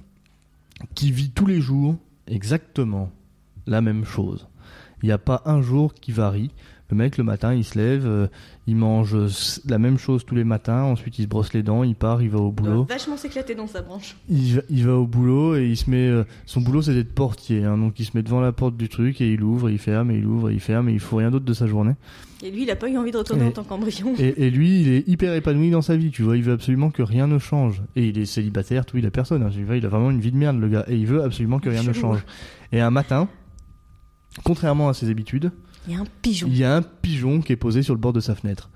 qui 0.94 1.12
vit 1.12 1.30
tous 1.30 1.46
les 1.46 1.60
jours 1.60 1.96
exactement 2.26 3.10
la 3.66 3.80
même 3.80 4.04
chose. 4.04 4.48
Il 5.02 5.06
n'y 5.06 5.12
a 5.12 5.18
pas 5.18 5.42
un 5.44 5.62
jour 5.62 5.94
qui 5.94 6.12
varie. 6.12 6.50
Le 6.90 6.96
mec, 6.96 7.18
le 7.18 7.24
matin, 7.24 7.52
il 7.52 7.64
se 7.64 7.78
lève, 7.78 8.06
euh, 8.06 8.28
il 8.66 8.74
mange 8.74 9.14
la 9.66 9.78
même 9.78 9.98
chose 9.98 10.24
tous 10.24 10.34
les 10.34 10.44
matins, 10.44 10.84
ensuite 10.84 11.18
il 11.18 11.24
se 11.24 11.28
brosse 11.28 11.52
les 11.52 11.62
dents, 11.62 11.82
il 11.82 11.94
part, 11.94 12.22
il 12.22 12.30
va 12.30 12.38
au 12.38 12.50
boulot. 12.50 12.86
Il 12.88 12.92
vachement 12.92 13.18
s'éclater 13.18 13.54
dans 13.54 13.66
sa 13.66 13.82
branche. 13.82 14.16
Il 14.30 14.56
va, 14.56 14.62
il 14.70 14.86
va, 14.86 14.94
au 14.94 15.06
boulot 15.06 15.54
et 15.56 15.68
il 15.68 15.76
se 15.76 15.90
met. 15.90 16.08
Euh, 16.08 16.24
son 16.46 16.62
boulot, 16.62 16.80
c'est 16.80 16.94
d'être 16.94 17.14
portier, 17.14 17.64
hein, 17.64 17.76
donc 17.76 18.00
il 18.00 18.06
se 18.06 18.12
met 18.14 18.22
devant 18.22 18.40
la 18.40 18.52
porte 18.52 18.78
du 18.78 18.88
truc 18.88 19.20
et 19.20 19.30
il 19.30 19.42
ouvre, 19.42 19.68
il 19.68 19.78
ferme, 19.78 20.10
et 20.10 20.16
il 20.16 20.26
ouvre, 20.26 20.48
et 20.48 20.54
il 20.54 20.60
ferme, 20.60 20.88
et 20.88 20.92
il 20.94 21.00
faut 21.00 21.16
rien 21.16 21.30
d'autre 21.30 21.44
de 21.44 21.52
sa 21.52 21.66
journée. 21.66 21.94
Et 22.42 22.50
lui, 22.50 22.62
il 22.62 22.70
a 22.70 22.76
pas 22.76 22.88
eu 22.88 22.96
envie 22.96 23.10
de 23.10 23.16
retourner 23.16 23.46
en 23.46 23.50
tant 23.50 23.64
qu'embryon. 23.64 24.14
Et, 24.18 24.46
et, 24.46 24.50
lui, 24.50 24.80
il 24.80 24.88
est 24.88 25.08
hyper 25.08 25.34
épanoui 25.34 25.70
dans 25.70 25.82
sa 25.82 25.96
vie, 25.96 26.10
tu 26.10 26.22
vois. 26.22 26.36
Il 26.36 26.44
veut 26.44 26.52
absolument 26.52 26.90
que 26.90 27.02
rien 27.02 27.26
ne 27.26 27.38
change. 27.38 27.82
Et 27.96 28.06
il 28.06 28.18
est 28.18 28.26
célibataire, 28.26 28.86
tout, 28.86 28.96
il 28.96 29.06
a 29.06 29.10
personne. 29.10 29.42
Hein, 29.42 29.50
il 29.56 29.84
a 29.84 29.88
vraiment 29.88 30.10
une 30.10 30.20
vie 30.20 30.30
de 30.30 30.36
merde, 30.36 30.58
le 30.60 30.68
gars. 30.68 30.84
Et 30.86 30.96
il 30.96 31.06
veut 31.06 31.22
absolument 31.22 31.58
que 31.58 31.68
rien 31.68 31.82
ne 31.82 31.92
change. 31.92 32.24
Et 32.70 32.80
un 32.80 32.90
matin, 32.90 33.28
contrairement 34.44 34.88
à 34.88 34.94
ses 34.94 35.10
habitudes, 35.10 35.50
il 35.86 35.94
y 35.94 35.96
a 35.96 36.00
un 36.00 36.06
pigeon. 36.22 36.48
Il 36.48 36.56
y 36.56 36.64
a 36.64 36.76
un 36.76 36.82
pigeon 36.82 37.40
qui 37.40 37.52
est 37.52 37.56
posé 37.56 37.82
sur 37.82 37.94
le 37.94 38.00
bord 38.00 38.12
de 38.12 38.20
sa 38.20 38.34
fenêtre. 38.34 38.70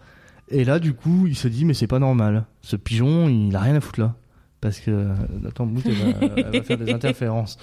Et 0.49 0.65
là, 0.65 0.79
du 0.79 0.95
coup, 0.95 1.27
il 1.27 1.37
se 1.37 1.47
dit, 1.47 1.65
mais 1.65 1.75
c'est 1.75 1.87
pas 1.87 1.99
normal. 1.99 2.47
Ce 2.63 2.77
pigeon, 2.77 3.29
il 3.29 3.55
a 3.55 3.61
rien 3.61 3.75
à 3.75 3.81
foutre 3.81 4.01
là. 4.01 4.17
Parce 4.61 4.79
que, 4.79 5.09
attends, 5.47 5.67
Mout, 5.67 5.83
elle, 5.85 5.95
va, 5.95 6.63
faire 6.63 6.79
des 6.79 6.93
interférences. 6.95 7.59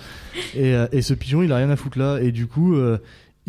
Et, 0.54 0.76
euh, 0.76 0.88
et, 0.92 1.02
ce 1.02 1.14
pigeon, 1.14 1.42
il 1.42 1.52
a 1.52 1.58
rien 1.58 1.70
à 1.70 1.76
foutre 1.76 1.98
là. 1.98 2.20
Et 2.22 2.32
du 2.32 2.46
coup, 2.46 2.76
euh, 2.76 2.98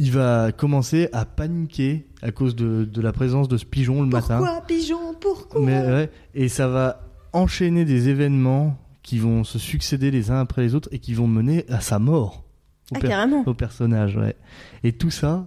il 0.00 0.12
va 0.12 0.50
commencer 0.50 1.10
à 1.12 1.26
paniquer 1.26 2.06
à 2.22 2.30
cause 2.32 2.56
de, 2.56 2.86
de 2.86 3.00
la 3.02 3.12
présence 3.12 3.48
de 3.48 3.58
ce 3.58 3.66
pigeon 3.66 4.00
le 4.00 4.08
matin. 4.08 4.38
Pourquoi, 4.38 4.62
pigeon? 4.62 5.14
Pourquoi? 5.20 5.60
Mais, 5.60 5.78
ouais, 5.84 6.10
Et 6.34 6.48
ça 6.48 6.68
va 6.68 7.02
enchaîner 7.34 7.84
des 7.84 8.08
événements 8.08 8.78
qui 9.02 9.18
vont 9.18 9.44
se 9.44 9.58
succéder 9.58 10.10
les 10.10 10.30
uns 10.30 10.40
après 10.40 10.62
les 10.62 10.74
autres 10.74 10.88
et 10.90 11.00
qui 11.00 11.12
vont 11.12 11.26
mener 11.26 11.66
à 11.68 11.80
sa 11.80 11.98
mort. 11.98 12.44
Au, 12.92 12.96
ah, 12.96 13.00
carrément. 13.00 13.42
au 13.44 13.52
personnage, 13.52 14.16
ouais. 14.16 14.36
Et 14.84 14.92
tout 14.92 15.10
ça, 15.10 15.46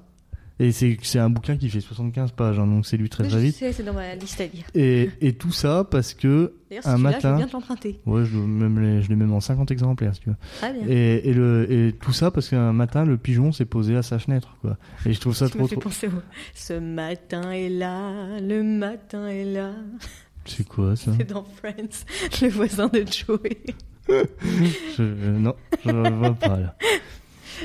et 0.59 0.71
c'est 0.71 1.19
un 1.19 1.29
bouquin 1.29 1.57
qui 1.57 1.69
fait 1.69 1.81
75 1.81 2.31
pages, 2.31 2.59
hein, 2.59 2.67
donc 2.67 2.85
c'est 2.85 2.97
lu 2.97 3.09
très 3.09 3.27
très 3.27 3.41
vite. 3.41 3.55
C'est 3.55 3.83
dans 3.83 3.93
ma 3.93 4.13
liste 4.15 4.39
à 4.39 4.45
lire. 4.45 4.65
Et, 4.75 5.09
et 5.19 5.33
tout 5.33 5.51
ça 5.51 5.83
parce 5.89 6.13
que 6.13 6.53
un 6.85 6.97
matin. 6.97 7.33
je 7.33 7.37
viens 7.37 7.47
de 7.47 7.51
l'emprunter. 7.51 7.99
Ouais, 8.05 8.23
je 8.25 9.09
l'ai 9.09 9.15
même 9.15 9.33
en 9.33 9.39
50 9.39 9.71
exemplaires, 9.71 10.13
si 10.13 10.21
tu 10.21 10.29
veux. 10.29 10.35
Très 10.57 10.73
bien. 10.73 10.83
Et, 10.87 11.29
et, 11.29 11.33
le, 11.33 11.71
et 11.71 11.93
tout 11.93 12.13
ça 12.13 12.29
parce 12.29 12.49
qu'un 12.49 12.71
matin, 12.73 13.03
le 13.03 13.17
pigeon 13.17 13.51
s'est 13.51 13.65
posé 13.65 13.95
à 13.95 14.03
sa 14.03 14.19
fenêtre, 14.19 14.57
quoi. 14.61 14.77
Et 15.05 15.13
je 15.13 15.19
trouve 15.19 15.35
ça 15.35 15.45
tu 15.49 15.53
trop. 15.53 15.63
Me 15.63 15.67
fais 15.67 15.75
penser 15.77 16.07
au... 16.07 16.21
Ce 16.53 16.73
matin 16.73 17.51
est 17.51 17.69
là, 17.69 18.39
le 18.39 18.63
matin 18.63 19.27
est 19.27 19.45
là. 19.45 19.71
C'est 20.45 20.67
quoi 20.67 20.95
ça? 20.95 21.11
C'est 21.17 21.29
dans 21.29 21.45
Friends, 21.45 22.05
le 22.41 22.49
voisin 22.49 22.87
de 22.87 23.05
Joey. 23.09 23.57
je, 24.09 25.03
non, 25.03 25.55
je 25.85 25.89
ne 25.89 26.09
vois 26.09 26.33
pas 26.33 26.59
là. 26.59 26.75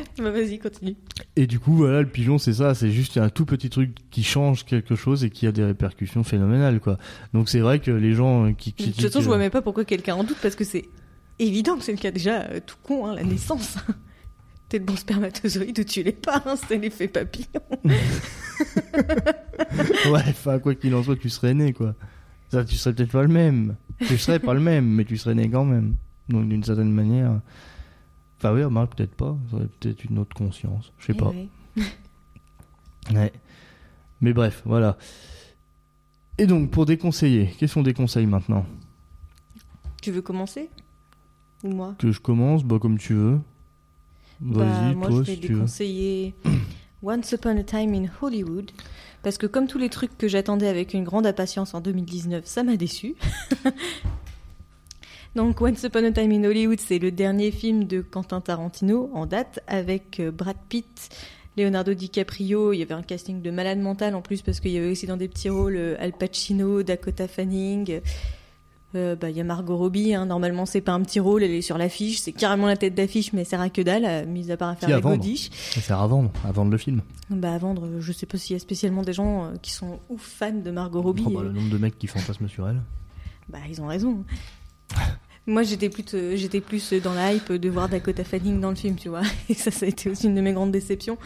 Bah 0.18 0.30
vas-y, 0.30 0.58
continue. 0.58 0.96
Et 1.36 1.46
du 1.46 1.58
coup, 1.58 1.74
voilà, 1.74 2.00
le 2.00 2.08
pigeon, 2.08 2.38
c'est 2.38 2.54
ça, 2.54 2.74
c'est 2.74 2.90
juste 2.90 3.16
un 3.18 3.28
tout 3.28 3.44
petit 3.44 3.70
truc 3.70 3.94
qui 4.10 4.22
change 4.22 4.64
quelque 4.64 4.94
chose 4.94 5.24
et 5.24 5.30
qui 5.30 5.46
a 5.46 5.52
des 5.52 5.64
répercussions 5.64 6.24
phénoménales, 6.24 6.80
quoi. 6.80 6.98
Donc 7.32 7.48
c'est 7.48 7.60
vrai 7.60 7.78
que 7.78 7.90
les 7.90 8.14
gens 8.14 8.52
qui 8.54 8.72
De 8.72 8.84
toute 8.86 9.00
façon, 9.00 9.20
je 9.20 9.26
vois 9.26 9.38
même 9.38 9.50
pas 9.50 9.62
pourquoi 9.62 9.84
quelqu'un 9.84 10.14
en 10.14 10.24
doute, 10.24 10.38
parce 10.42 10.56
que 10.56 10.64
c'est 10.64 10.84
évident 11.38 11.76
que 11.76 11.84
c'est 11.84 11.92
le 11.92 11.98
cas 11.98 12.10
déjà, 12.10 12.42
euh, 12.42 12.60
tout 12.64 12.76
con, 12.82 13.06
hein, 13.06 13.14
la 13.14 13.24
naissance. 13.24 13.76
T'es 14.68 14.78
le 14.78 14.84
bon 14.84 14.96
spermatozoïde 14.96 15.78
ou 15.78 15.84
tu 15.84 16.02
l'es 16.02 16.12
pas, 16.12 16.42
hein, 16.44 16.56
c'est 16.68 16.76
l'effet 16.76 17.08
papillon. 17.08 17.46
ouais, 20.12 20.24
enfin, 20.28 20.58
quoi 20.58 20.74
qu'il 20.74 20.94
en 20.94 21.02
soit, 21.02 21.16
tu 21.16 21.30
serais 21.30 21.54
né, 21.54 21.72
quoi. 21.72 21.94
Ça, 22.50 22.64
tu 22.64 22.76
serais 22.76 22.94
peut-être 22.94 23.12
pas 23.12 23.22
le 23.22 23.28
même. 23.28 23.76
Tu 24.06 24.18
serais 24.18 24.38
pas 24.38 24.54
le 24.54 24.60
même, 24.60 24.86
mais 24.86 25.04
tu 25.04 25.16
serais 25.16 25.34
né 25.34 25.48
quand 25.48 25.64
même. 25.64 25.94
Donc 26.28 26.48
d'une 26.48 26.62
certaine 26.62 26.92
manière. 26.92 27.40
Enfin 28.38 28.54
oui, 28.54 28.62
remarque 28.62 28.96
peut-être 28.96 29.14
pas, 29.14 29.36
ça 29.50 29.56
aurait 29.56 29.66
peut-être 29.66 30.04
une 30.04 30.18
autre 30.18 30.34
conscience, 30.36 30.92
je 30.98 31.06
sais 31.06 31.14
pas. 31.14 31.32
ouais. 33.12 33.32
Mais 34.20 34.32
bref, 34.32 34.62
voilà. 34.64 34.96
Et 36.38 36.46
donc, 36.46 36.70
pour 36.70 36.86
déconseiller, 36.86 37.52
quels 37.58 37.68
sont 37.68 37.82
des 37.82 37.94
conseils 37.94 38.26
maintenant? 38.26 38.64
Tu 40.00 40.12
veux 40.12 40.22
commencer? 40.22 40.70
Ou 41.64 41.70
moi? 41.70 41.96
Que 41.98 42.12
je 42.12 42.20
commence 42.20 42.62
Bah 42.62 42.78
comme 42.80 42.98
tu 42.98 43.14
veux. 43.14 43.40
Vas-y, 44.40 44.94
bah, 44.94 45.08
toi, 45.08 45.22
je 45.24 45.32
vais 45.32 45.36
déconseiller 45.36 46.34
Once 47.02 47.32
Upon 47.32 47.56
a 47.58 47.64
Time 47.64 47.92
in 47.94 48.06
Hollywood. 48.20 48.70
Parce 49.24 49.36
que 49.36 49.46
comme 49.46 49.66
tous 49.66 49.78
les 49.78 49.88
trucs 49.88 50.16
que 50.16 50.28
j'attendais 50.28 50.68
avec 50.68 50.94
une 50.94 51.02
grande 51.02 51.26
impatience 51.26 51.74
en 51.74 51.80
2019, 51.80 52.46
ça 52.46 52.62
m'a 52.62 52.76
déçu. 52.76 53.16
Donc 55.38 55.60
Once 55.60 55.84
Upon 55.84 56.02
a 56.02 56.10
Time 56.10 56.32
in 56.32 56.42
Hollywood, 56.42 56.80
c'est 56.80 56.98
le 56.98 57.12
dernier 57.12 57.52
film 57.52 57.84
de 57.84 58.00
Quentin 58.00 58.40
Tarantino 58.40 59.08
en 59.14 59.24
date 59.24 59.60
avec 59.68 60.18
euh, 60.18 60.32
Brad 60.32 60.56
Pitt, 60.68 61.10
Leonardo 61.56 61.94
DiCaprio. 61.94 62.72
Il 62.72 62.80
y 62.80 62.82
avait 62.82 62.94
un 62.94 63.04
casting 63.04 63.40
de 63.40 63.52
malade 63.52 63.78
mental 63.78 64.16
en 64.16 64.20
plus 64.20 64.42
parce 64.42 64.58
qu'il 64.58 64.72
y 64.72 64.78
avait 64.78 64.90
aussi 64.90 65.06
dans 65.06 65.16
des 65.16 65.28
petits 65.28 65.48
rôles 65.48 65.76
euh, 65.76 65.94
Al 66.00 66.12
Pacino, 66.12 66.82
Dakota 66.82 67.28
Fanning. 67.28 68.00
Euh, 68.96 69.14
bah, 69.14 69.30
il 69.30 69.36
y 69.36 69.40
a 69.40 69.44
Margot 69.44 69.76
Robbie, 69.76 70.12
hein. 70.12 70.26
normalement 70.26 70.66
c'est 70.66 70.80
pas 70.80 70.90
un 70.90 71.02
petit 71.02 71.20
rôle, 71.20 71.44
elle 71.44 71.52
est 71.52 71.62
sur 71.62 71.78
l'affiche, 71.78 72.18
c'est 72.18 72.32
carrément 72.32 72.66
la 72.66 72.76
tête 72.76 72.96
d'affiche, 72.96 73.32
mais 73.32 73.44
ça 73.44 73.50
sert 73.50 73.60
à 73.60 73.70
que 73.70 73.82
dalle, 73.82 74.26
mise 74.26 74.50
à 74.50 74.56
part 74.56 74.70
à 74.70 74.74
faire 74.74 74.88
la 74.88 75.00
godiche. 75.00 75.50
Ça 75.52 75.80
sert 75.80 76.00
à 76.00 76.06
vendre, 76.08 76.32
à 76.44 76.50
vendre 76.50 76.72
le 76.72 76.78
film. 76.78 77.00
Bah 77.30 77.54
à 77.54 77.58
vendre, 77.58 78.00
je 78.00 78.12
sais 78.12 78.26
pas 78.26 78.38
s'il 78.38 78.54
y 78.54 78.56
a 78.56 78.60
spécialement 78.60 79.02
des 79.02 79.12
gens 79.12 79.52
qui 79.62 79.70
sont 79.70 80.00
ouf 80.08 80.20
fans 80.20 80.50
de 80.50 80.70
Margot 80.72 81.00
Robbie. 81.00 81.22
Oh, 81.26 81.30
bah, 81.30 81.42
le 81.44 81.52
nombre 81.52 81.70
de 81.70 81.78
mecs 81.78 81.96
qui 81.96 82.08
fantasment 82.08 82.48
sur 82.48 82.68
elle. 82.68 82.82
Bah 83.48 83.58
ils 83.70 83.80
ont 83.80 83.86
raison. 83.86 84.24
Moi, 85.48 85.62
j'étais 85.62 85.88
plus, 85.88 86.04
j'étais 86.34 86.60
plus 86.60 86.92
dans 86.92 87.14
la 87.14 87.32
hype 87.32 87.52
de 87.54 87.70
voir 87.70 87.88
Dakota 87.88 88.22
Fanning 88.22 88.60
dans 88.60 88.68
le 88.68 88.76
film, 88.76 88.96
tu 88.96 89.08
vois. 89.08 89.22
Et 89.48 89.54
ça, 89.54 89.70
ça 89.70 89.86
a 89.86 89.88
été 89.88 90.10
aussi 90.10 90.26
une 90.26 90.34
de 90.34 90.42
mes 90.42 90.52
grandes 90.52 90.72
déceptions. 90.72 91.16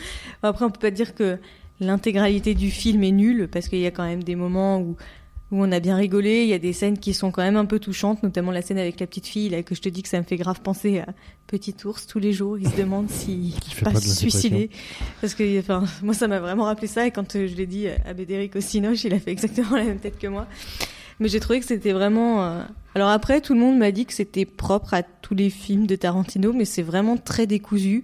Après, 0.45 0.65
on 0.65 0.71
peut 0.71 0.79
pas 0.79 0.93
dire 0.93 1.17
que 1.17 1.39
l'intégralité 1.81 2.55
du 2.55 2.71
film 2.71 3.03
est 3.03 3.11
nulle, 3.11 3.49
parce 3.51 3.69
qu'il 3.69 3.81
y 3.81 3.87
a 3.87 3.91
quand 3.91 4.07
même 4.07 4.23
des 4.23 4.37
moments 4.37 4.79
où, 4.79 4.97
où 5.51 5.61
on 5.65 5.73
a 5.73 5.81
bien 5.81 5.97
rigolé. 5.97 6.43
Il 6.45 6.49
y 6.49 6.55
a 6.55 6.61
des 6.61 6.73
scènes 6.73 6.99
qui 6.99 7.15
sont 7.15 7.33
quand 7.33 7.43
même 7.43 7.57
un 7.57 7.65
peu 7.65 7.81
touchantes, 7.81 8.23
notamment 8.23 8.53
la 8.53 8.63
scène 8.63 8.79
avec 8.79 9.01
la 9.01 9.09
petite 9.09 9.27
fille, 9.27 9.49
là, 9.49 9.65
que 9.65 9.75
je 9.75 9.81
te 9.81 9.89
dis 9.89 10.05
que 10.05 10.09
ça 10.09 10.19
me 10.19 10.25
fait 10.25 10.37
grave 10.37 10.61
penser 10.61 11.01
à 11.01 11.07
Petit 11.49 11.75
Ours 11.85 12.07
tous 12.07 12.21
les 12.21 12.33
jours. 12.33 12.57
Il 12.59 12.69
se 12.69 12.77
demande 12.77 13.11
s'il 13.11 13.55
va 13.83 13.91
pas, 13.91 14.01
se 14.01 14.09
suicider. 14.09 14.71
Parce 15.21 15.35
que, 15.35 15.59
enfin, 15.59 15.83
moi, 16.01 16.15
ça 16.15 16.29
m'a 16.29 16.39
vraiment 16.39 16.67
rappelé 16.67 16.87
ça. 16.87 17.09
Et 17.09 17.11
quand 17.11 17.35
euh, 17.35 17.49
je 17.49 17.57
l'ai 17.57 17.67
dit 17.67 17.89
à 17.89 18.15
Bédéric 18.15 18.55
au 18.55 18.61
Cinoche, 18.61 19.03
il 19.03 19.15
a 19.15 19.19
fait 19.19 19.33
exactement 19.33 19.75
la 19.75 19.83
même 19.83 19.99
tête 19.99 20.17
que 20.17 20.29
moi. 20.29 20.47
Mais 21.23 21.29
j'ai 21.29 21.41
trouvé 21.41 21.61
que 21.61 21.67
c'était 21.67 21.93
vraiment. 21.93 22.45
Euh, 22.45 22.63
alors 22.95 23.09
après, 23.11 23.41
tout 23.41 23.55
le 23.55 23.61
monde 23.61 23.79
m'a 23.79 23.93
dit 23.93 24.05
que 24.07 24.13
c'était 24.13 24.45
propre 24.45 24.93
à 24.93 25.03
tous 25.03 25.35
les 25.35 25.51
films 25.51 25.87
de 25.87 25.95
Tarantino, 25.97 26.53
mais 26.53 26.65
c'est 26.65 26.83
vraiment 26.83 27.17
très 27.17 27.47
décousu. 27.47 28.03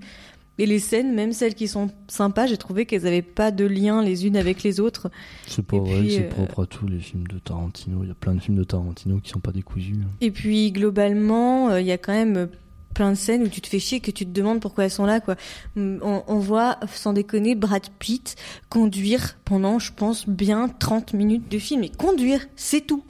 Et 0.61 0.67
les 0.67 0.79
scènes, 0.79 1.15
même 1.15 1.33
celles 1.33 1.55
qui 1.55 1.69
sont 1.69 1.89
sympas, 2.09 2.47
j'ai 2.47 2.57
trouvé 2.57 2.85
qu'elles 2.87 3.03
n'avaient 3.03 3.23
pas 3.23 3.51
de 3.51 3.65
lien 3.65 4.03
les 4.03 4.27
unes 4.27 4.37
avec 4.37 4.63
les 4.63 4.81
autres. 4.81 5.09
C'est 5.47 5.65
pas 5.65 5.77
Et 5.77 5.81
vrai, 5.81 6.09
c'est 6.09 6.25
euh, 6.25 6.29
propre 6.31 6.63
à 6.63 6.67
tous 6.67 6.87
les 6.89 6.99
films 6.99 7.27
de 7.29 7.39
Tarantino. 7.39 8.01
Il 8.03 8.09
y 8.09 8.11
a 8.11 8.15
plein 8.15 8.35
de 8.35 8.41
films 8.41 8.57
de 8.57 8.65
Tarantino 8.65 9.19
qui 9.19 9.31
sont 9.31 9.39
pas 9.41 9.53
décousus. 9.53 9.97
hein. 10.03 10.09
Et 10.21 10.31
puis 10.31 10.73
globalement, 10.73 11.71
euh, 11.71 11.81
il 11.81 11.87
y 11.87 11.93
a 11.93 11.99
quand 11.99 12.13
même 12.13 12.49
plein 12.95 13.11
de 13.11 13.17
scènes 13.17 13.43
où 13.43 13.49
tu 13.49 13.61
te 13.61 13.69
fais 13.69 13.79
chier 13.79 14.01
que 14.01 14.11
tu 14.11 14.25
te 14.25 14.31
demandes 14.31 14.61
pourquoi 14.61 14.85
elles 14.85 14.91
sont 14.91 15.07
là 15.07 15.21
quoi. 15.21 15.37
On, 15.77 16.23
on 16.27 16.39
voit 16.39 16.79
sans 16.93 17.13
déconner 17.13 17.55
Brad 17.55 17.87
Pitt 17.99 18.37
conduire 18.69 19.37
pendant 19.45 19.79
je 19.79 19.93
pense 19.93 20.29
bien 20.29 20.69
30 20.69 21.13
minutes 21.13 21.51
de 21.51 21.59
film 21.59 21.85
et 21.85 21.91
conduire, 21.91 22.47
c'est 22.57 22.81
tout. 22.81 23.05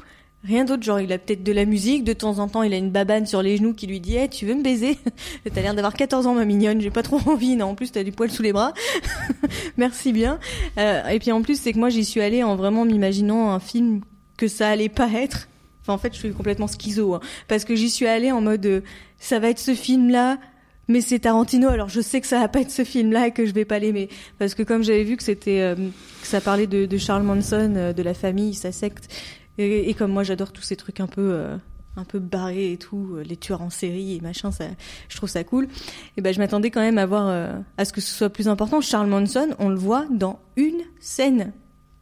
Rien 0.44 0.64
d'autre, 0.64 0.84
genre 0.84 1.00
il 1.00 1.12
a 1.12 1.18
peut-être 1.18 1.42
de 1.42 1.50
la 1.50 1.64
musique, 1.64 2.04
de 2.04 2.12
temps 2.12 2.38
en 2.38 2.48
temps 2.48 2.62
il 2.62 2.72
a 2.72 2.76
une 2.76 2.90
babane 2.90 3.26
sur 3.26 3.42
les 3.42 3.56
genoux 3.56 3.74
qui 3.74 3.88
lui 3.88 3.98
dit 3.98 4.16
hey, 4.16 4.28
tu 4.28 4.46
veux 4.46 4.54
me 4.54 4.62
baiser? 4.62 4.96
T'as 5.52 5.60
l'air 5.60 5.74
d'avoir 5.74 5.94
14 5.94 6.28
ans 6.28 6.34
ma 6.34 6.44
mignonne, 6.44 6.80
j'ai 6.80 6.90
pas 6.90 7.02
trop 7.02 7.18
envie, 7.26 7.56
non 7.56 7.66
en 7.66 7.74
plus 7.74 7.90
t'as 7.90 8.04
du 8.04 8.12
poil 8.12 8.30
sous 8.30 8.42
les 8.42 8.52
bras. 8.52 8.72
Merci 9.76 10.12
bien. 10.12 10.38
Euh, 10.78 11.06
et 11.08 11.18
puis 11.18 11.32
en 11.32 11.42
plus 11.42 11.60
c'est 11.60 11.72
que 11.72 11.78
moi 11.78 11.88
j'y 11.88 12.04
suis 12.04 12.20
allée 12.20 12.44
en 12.44 12.54
vraiment 12.54 12.84
m'imaginant 12.84 13.50
un 13.50 13.58
film 13.58 14.00
que 14.36 14.46
ça 14.46 14.68
allait 14.68 14.88
pas 14.88 15.10
être. 15.12 15.48
Enfin, 15.88 15.94
en 15.94 15.98
fait, 15.98 16.12
je 16.12 16.18
suis 16.18 16.32
complètement 16.32 16.66
schizo, 16.66 17.14
hein, 17.14 17.20
parce 17.48 17.64
que 17.64 17.74
j'y 17.74 17.88
suis 17.88 18.06
allée 18.06 18.30
en 18.30 18.42
mode, 18.42 18.66
euh, 18.66 18.80
ça 19.18 19.38
va 19.38 19.48
être 19.48 19.58
ce 19.58 19.74
film-là, 19.74 20.36
mais 20.86 21.00
c'est 21.00 21.20
Tarantino, 21.20 21.68
alors 21.68 21.88
je 21.88 22.02
sais 22.02 22.20
que 22.20 22.26
ça 22.26 22.40
va 22.40 22.48
pas 22.48 22.60
être 22.60 22.70
ce 22.70 22.84
film-là 22.84 23.28
et 23.28 23.30
que 23.30 23.46
je 23.46 23.54
vais 23.54 23.64
pas 23.64 23.78
l'aimer, 23.78 24.10
parce 24.38 24.54
que 24.54 24.62
comme 24.62 24.84
j'avais 24.84 25.04
vu 25.04 25.16
que 25.16 25.22
c'était, 25.22 25.62
euh, 25.62 25.74
que 25.76 26.26
ça 26.26 26.42
parlait 26.42 26.66
de, 26.66 26.98
Charles 26.98 27.22
Manson, 27.22 27.72
euh, 27.74 27.92
de 27.94 28.02
la 28.02 28.12
famille, 28.12 28.52
sa 28.52 28.70
secte, 28.70 29.08
et, 29.56 29.88
et 29.88 29.94
comme 29.94 30.12
moi 30.12 30.24
j'adore 30.24 30.52
tous 30.52 30.60
ces 30.60 30.76
trucs 30.76 31.00
un 31.00 31.06
peu, 31.06 31.46
un 31.96 32.04
peu 32.04 32.18
barrés 32.18 32.72
et 32.72 32.76
tout, 32.76 33.16
les 33.24 33.38
tueurs 33.38 33.62
en 33.62 33.70
série 33.70 34.16
et 34.16 34.20
machin, 34.20 34.52
ça, 34.52 34.66
je 35.08 35.16
trouve 35.16 35.30
ça 35.30 35.42
cool. 35.42 35.68
Et 36.18 36.20
ben, 36.20 36.34
je 36.34 36.38
m'attendais 36.38 36.70
quand 36.70 36.82
même 36.82 36.98
à 36.98 37.06
voir, 37.06 37.56
à 37.76 37.84
ce 37.84 37.92
que 37.92 38.00
ce 38.00 38.14
soit 38.14 38.28
plus 38.28 38.46
important. 38.46 38.80
Charles 38.80 39.08
Manson, 39.08 39.48
on 39.58 39.68
le 39.68 39.74
voit 39.74 40.06
dans 40.10 40.38
une 40.54 40.82
scène. 41.00 41.52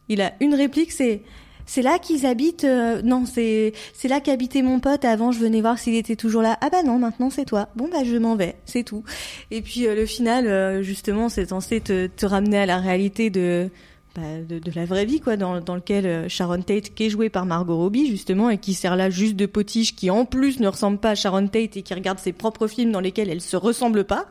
Il 0.07 0.21
a 0.21 0.33
une 0.39 0.53
réplique, 0.53 0.91
c'est 0.91 1.23
c'est 1.67 1.83
là 1.83 1.99
qu'ils 1.99 2.25
habitent. 2.25 2.63
euh, 2.63 3.03
non, 3.03 3.25
c'est 3.27 3.73
c'est 3.93 4.07
là 4.07 4.19
qu'habitait 4.19 4.63
mon 4.63 4.79
pote. 4.79 5.05
Avant, 5.05 5.31
je 5.31 5.37
venais 5.37 5.61
voir 5.61 5.77
s'il 5.77 5.93
était 5.93 6.15
toujours 6.15 6.41
là. 6.41 6.57
Ah 6.61 6.71
bah 6.71 6.81
non, 6.81 6.97
maintenant 6.97 7.29
c'est 7.29 7.45
toi. 7.45 7.69
Bon 7.75 7.87
bah 7.91 8.03
je 8.03 8.15
m'en 8.17 8.35
vais, 8.35 8.55
c'est 8.65 8.83
tout. 8.83 9.03
Et 9.51 9.61
puis 9.61 9.85
euh, 9.85 9.93
le 9.93 10.07
final, 10.07 10.47
euh, 10.47 10.81
justement, 10.81 11.29
c'est 11.29 11.49
censé 11.49 11.79
te, 11.81 12.07
te 12.07 12.25
ramener 12.25 12.57
à 12.57 12.65
la 12.65 12.77
réalité 12.79 13.29
de 13.29 13.69
bah, 14.15 14.21
de, 14.49 14.57
de 14.57 14.71
la 14.73 14.85
vraie 14.85 15.05
vie, 15.05 15.19
quoi, 15.19 15.37
dans, 15.37 15.61
dans 15.61 15.75
lequel 15.75 16.07
euh, 16.07 16.27
Sharon 16.27 16.63
Tate, 16.63 16.95
qui 16.95 17.05
est 17.05 17.09
jouée 17.11 17.29
par 17.29 17.45
Margot 17.45 17.77
Robbie, 17.77 18.07
justement, 18.07 18.49
et 18.49 18.57
qui 18.57 18.73
sert 18.73 18.95
là 18.95 19.11
juste 19.11 19.35
de 19.35 19.45
potiche, 19.45 19.95
qui 19.95 20.09
en 20.09 20.25
plus 20.25 20.59
ne 20.59 20.67
ressemble 20.67 20.97
pas 20.97 21.11
à 21.11 21.15
Sharon 21.15 21.47
Tate 21.47 21.77
et 21.77 21.83
qui 21.83 21.93
regarde 21.93 22.17
ses 22.17 22.33
propres 22.33 22.67
films 22.67 22.91
dans 22.91 22.99
lesquels 22.99 23.29
elle 23.29 23.41
se 23.41 23.55
ressemble 23.55 24.05
pas. 24.05 24.25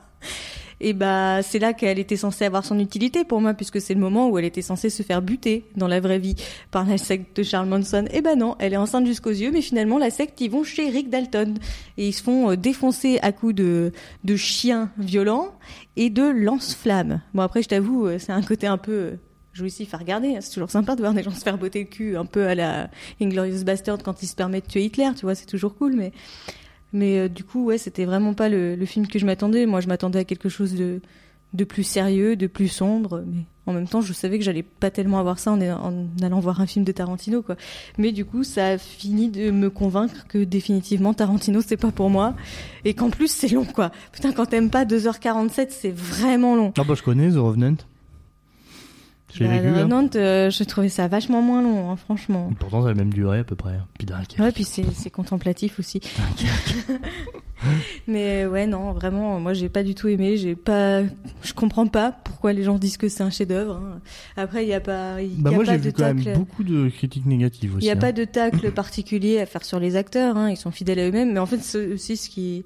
Et 0.81 0.93
bah 0.93 1.43
c'est 1.43 1.59
là 1.59 1.73
qu'elle 1.73 1.99
était 1.99 2.17
censée 2.17 2.45
avoir 2.45 2.65
son 2.65 2.79
utilité 2.79 3.25
pour 3.25 3.41
moi 3.41 3.55
puisque 3.55 3.81
c'est 3.81 3.95
le 3.95 4.01
moment 4.01 4.29
où 4.29 4.39
elle 4.39 4.45
était 4.45 4.63
censée 4.63 4.91
se 4.91 5.03
faire 5.03 5.23
buter 5.23 5.65
dans 5.77 5.89
la 5.89 6.01
vraie 6.01 6.19
vie 6.19 6.35
par 6.71 6.85
la 6.85 6.99
secte 6.99 7.37
de 7.37 7.43
Charles 7.43 7.69
Manson. 7.69 8.05
Et 8.13 8.21
ben 8.21 8.39
non, 8.39 8.57
elle 8.59 8.75
est 8.75 8.79
enceinte 8.79 9.07
jusqu'aux 9.07 9.31
yeux 9.31 9.51
mais 9.51 9.63
finalement 9.63 9.99
la 9.99 10.11
secte 10.11 10.41
ils 10.41 10.51
vont 10.51 10.65
chez 10.65 10.91
Rick 10.91 11.09
Dalton 11.09 11.55
et 11.97 12.09
ils 12.09 12.13
se 12.13 12.23
font 12.23 12.51
euh, 12.51 12.57
défoncer 12.57 13.19
à 13.23 13.33
coups 13.33 13.55
de 13.55 13.93
de 14.25 14.37
chiens 14.37 14.91
violents 14.99 15.55
et 15.97 16.11
de 16.11 16.25
lance-flammes. 16.25 17.23
Bon 17.33 17.43
après 17.43 17.63
je 17.63 17.69
t'avoue 17.69 18.07
euh, 18.07 18.19
c'est 18.19 18.33
un 18.33 18.43
côté 18.43 18.67
un 18.67 18.79
peu 18.79 18.93
euh, 18.93 19.11
jouissif 19.55 19.95
à 19.95 19.97
regarder, 19.97 20.37
hein. 20.37 20.41
c'est 20.43 20.53
toujours 20.53 20.71
sympa 20.71 20.95
de 20.95 21.01
voir 21.01 21.15
des 21.15 21.23
gens 21.23 21.31
se 21.31 21.43
faire 21.43 21.57
botter 21.57 21.81
le 21.81 21.87
cul 21.87 22.17
un 22.19 22.27
peu 22.27 22.47
à 22.47 22.55
la 22.55 22.91
Inglorious 23.23 23.65
Bastard 23.65 23.99
quand 24.03 24.23
ils 24.23 24.27
se 24.27 24.37
permettent 24.37 24.67
de 24.67 24.73
tuer 24.73 24.85
Hitler, 24.85 25.09
tu 25.17 25.23
vois, 25.23 25.35
c'est 25.35 25.47
toujours 25.47 25.75
cool 25.75 25.95
mais 25.95 26.13
mais 26.93 27.19
euh, 27.19 27.29
du 27.29 27.45
coup, 27.45 27.65
ouais, 27.65 27.79
c'était 27.79 28.05
vraiment 28.05 28.35
pas 28.35 28.49
le, 28.49 28.77
film 28.87 29.07
que 29.07 29.19
je 29.19 29.27
m'attendais. 29.27 29.67
Moi, 29.67 29.81
je 29.81 29.89
m'attendais 29.89 30.21
à 30.21 30.25
quelque 30.25 30.49
chose 30.49 30.75
de, 30.75 31.01
de 31.53 31.65
plus 31.65 31.83
sérieux, 31.83 32.37
de 32.37 32.47
plus 32.47 32.69
sombre. 32.69 33.23
Mais 33.27 33.43
en 33.67 33.73
même 33.73 33.89
temps, 33.89 34.01
je 34.01 34.13
savais 34.13 34.39
que 34.39 34.45
j'allais 34.45 34.63
pas 34.63 34.91
tellement 34.91 35.19
avoir 35.19 35.39
ça 35.39 35.53
en, 35.53 35.61
en 35.61 36.07
allant 36.23 36.41
voir 36.41 36.61
un 36.61 36.67
film 36.67 36.85
de 36.85 36.93
Tarantino, 36.93 37.43
quoi. 37.43 37.57
Mais 37.99 38.13
du 38.13 38.25
coup, 38.25 38.45
ça 38.45 38.69
a 38.69 38.79
fini 38.79 39.29
de 39.29 39.51
me 39.51 39.71
convaincre 39.71 40.27
que 40.29 40.45
définitivement 40.45 41.15
Tarantino, 41.15 41.61
c'est 41.61 41.77
pas 41.77 41.91
pour 41.91 42.11
moi. 42.11 42.35
Et 42.85 42.95
qu'en 42.95 43.11
plus, 43.11 43.31
c'est 43.31 43.49
long, 43.49 43.65
quoi. 43.65 43.91
Putain, 44.13 44.33
quand 44.33 44.47
t'aimes 44.47 44.71
pas 44.71 44.85
2h47, 44.85 45.69
c'est 45.71 45.95
vraiment 45.95 46.55
long. 46.55 46.73
Ah 46.79 46.85
bah 46.85 46.95
je 46.95 47.03
connais 47.03 47.31
The 47.31 47.37
Revenant. 47.37 47.77
Bah, 49.45 49.51
vécu. 49.51 49.67
Hein. 49.69 49.75
Revenant, 49.79 50.09
euh, 50.17 50.51
je 50.51 50.65
trouvais 50.65 50.89
ça 50.89 51.09
vachement 51.09 51.43
moins 51.43 51.63
long, 51.63 51.91
hein, 51.91 51.97
franchement. 51.97 52.51
Pourtant 52.59 52.81
ça 52.83 52.87
a 52.87 52.91
la 52.91 52.95
même 52.97 53.13
durée 53.13 53.41
à 53.41 53.45
peu 53.45 53.57
près. 53.57 53.75
hein. 53.75 53.87
Puis. 53.99 54.07
Ouais, 54.41 54.53
puis 54.53 54.65
c'est 54.65 55.11
contemplatif 55.11 55.79
aussi. 55.79 56.01
Mais 58.07 58.45
ouais, 58.47 58.67
non, 58.67 58.93
vraiment, 58.93 59.41
moi 59.41 59.53
j'ai 59.55 59.69
pas 59.69 59.83
du 59.83 59.95
tout 59.95 60.09
aimé. 60.09 60.37
J'ai 60.37 60.55
pas, 60.55 61.03
je 61.43 61.53
comprends 61.55 61.87
pas 61.87 62.13
pourquoi 62.13 62.53
les 62.53 62.63
gens 62.63 62.79
disent 62.79 62.97
que 62.99 63.09
c'est 63.09 63.23
un 63.23 63.31
chef-d'œuvre. 63.31 63.77
hein. 63.83 64.01
Après, 64.37 64.63
il 64.65 64.69
y 64.69 64.75
a 64.75 64.81
pas, 64.81 65.23
il 65.23 65.43
Bah 65.43 65.51
y 65.51 65.55
a 65.55 65.57
moi 65.57 65.65
j'ai 65.65 65.77
vu 65.79 65.93
quand 65.93 66.13
même 66.15 66.23
beaucoup 66.37 66.63
de 66.65 66.89
critiques 66.91 67.27
négatives 67.27 67.71
Il 67.73 67.77
aussi. 67.79 67.87
n'y 67.87 67.91
a 67.93 67.97
pas 67.97 68.13
de 68.13 68.25
tacle 68.25 68.71
particulier 68.75 69.41
à 69.41 69.47
faire 69.47 69.65
sur 69.65 69.81
les 69.81 69.97
acteurs. 69.97 70.37
Ils 70.49 70.57
sont 70.57 70.71
fidèles 70.71 70.99
à 70.99 71.09
eux-mêmes. 71.09 71.33
Mais 71.33 71.41
en 71.41 71.47
fait, 71.47 71.59
c'est 71.63 71.87
aussi 71.93 72.17
ce 72.17 72.29
qui, 72.29 72.65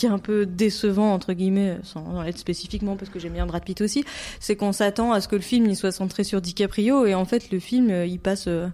qui 0.00 0.06
est 0.06 0.08
un 0.08 0.18
peu 0.18 0.46
décevant 0.46 1.12
entre 1.12 1.34
guillemets, 1.34 1.76
sans 1.82 2.24
être 2.24 2.38
spécifiquement 2.38 2.96
parce 2.96 3.10
que 3.10 3.18
j'aime 3.18 3.34
bien 3.34 3.44
Brad 3.44 3.62
Pitt 3.62 3.82
aussi, 3.82 4.02
c'est 4.38 4.56
qu'on 4.56 4.72
s'attend 4.72 5.12
à 5.12 5.20
ce 5.20 5.28
que 5.28 5.36
le 5.36 5.42
film 5.42 5.66
il 5.66 5.76
soit 5.76 5.92
centré 5.92 6.24
sur 6.24 6.40
DiCaprio 6.40 7.04
et 7.04 7.14
en 7.14 7.26
fait 7.26 7.50
le 7.50 7.58
film 7.58 7.90
euh, 7.90 8.06
il 8.06 8.18
passe 8.18 8.46
euh, 8.46 8.68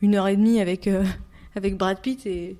une 0.00 0.14
heure 0.14 0.26
et 0.26 0.36
demie 0.36 0.58
avec 0.58 0.86
euh, 0.86 1.04
avec 1.54 1.76
Brad 1.76 2.00
Pitt 2.00 2.24
et 2.24 2.56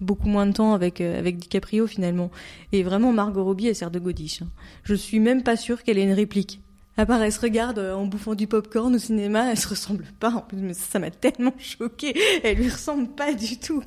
beaucoup 0.00 0.28
moins 0.28 0.46
de 0.46 0.52
temps 0.52 0.72
avec 0.72 1.00
avec 1.00 1.38
DiCaprio 1.38 1.88
finalement. 1.88 2.30
Et 2.70 2.84
vraiment 2.84 3.12
Margot 3.12 3.42
Robbie 3.42 3.66
elle 3.66 3.74
sert 3.74 3.90
de 3.90 3.98
godiche. 3.98 4.42
hein. 4.42 4.48
Je 4.84 4.94
suis 4.94 5.18
même 5.18 5.42
pas 5.42 5.56
sûre 5.56 5.82
qu'elle 5.82 5.98
ait 5.98 6.04
une 6.04 6.12
réplique. 6.12 6.60
À 6.98 7.06
part, 7.06 7.22
elle 7.22 7.30
se 7.30 7.40
regarde 7.40 7.78
euh, 7.78 7.94
en 7.94 8.06
bouffant 8.06 8.34
du 8.34 8.48
popcorn 8.48 8.92
au 8.92 8.98
cinéma, 8.98 9.52
elle 9.52 9.56
se 9.56 9.68
ressemble 9.68 10.04
pas. 10.18 10.30
En 10.30 10.40
plus, 10.40 10.58
ça 10.74 10.98
m'a 10.98 11.12
tellement 11.12 11.54
choquée. 11.58 12.12
Elle 12.42 12.56
lui 12.56 12.68
ressemble 12.68 13.06
pas 13.06 13.32
du 13.32 13.56
tout. 13.56 13.84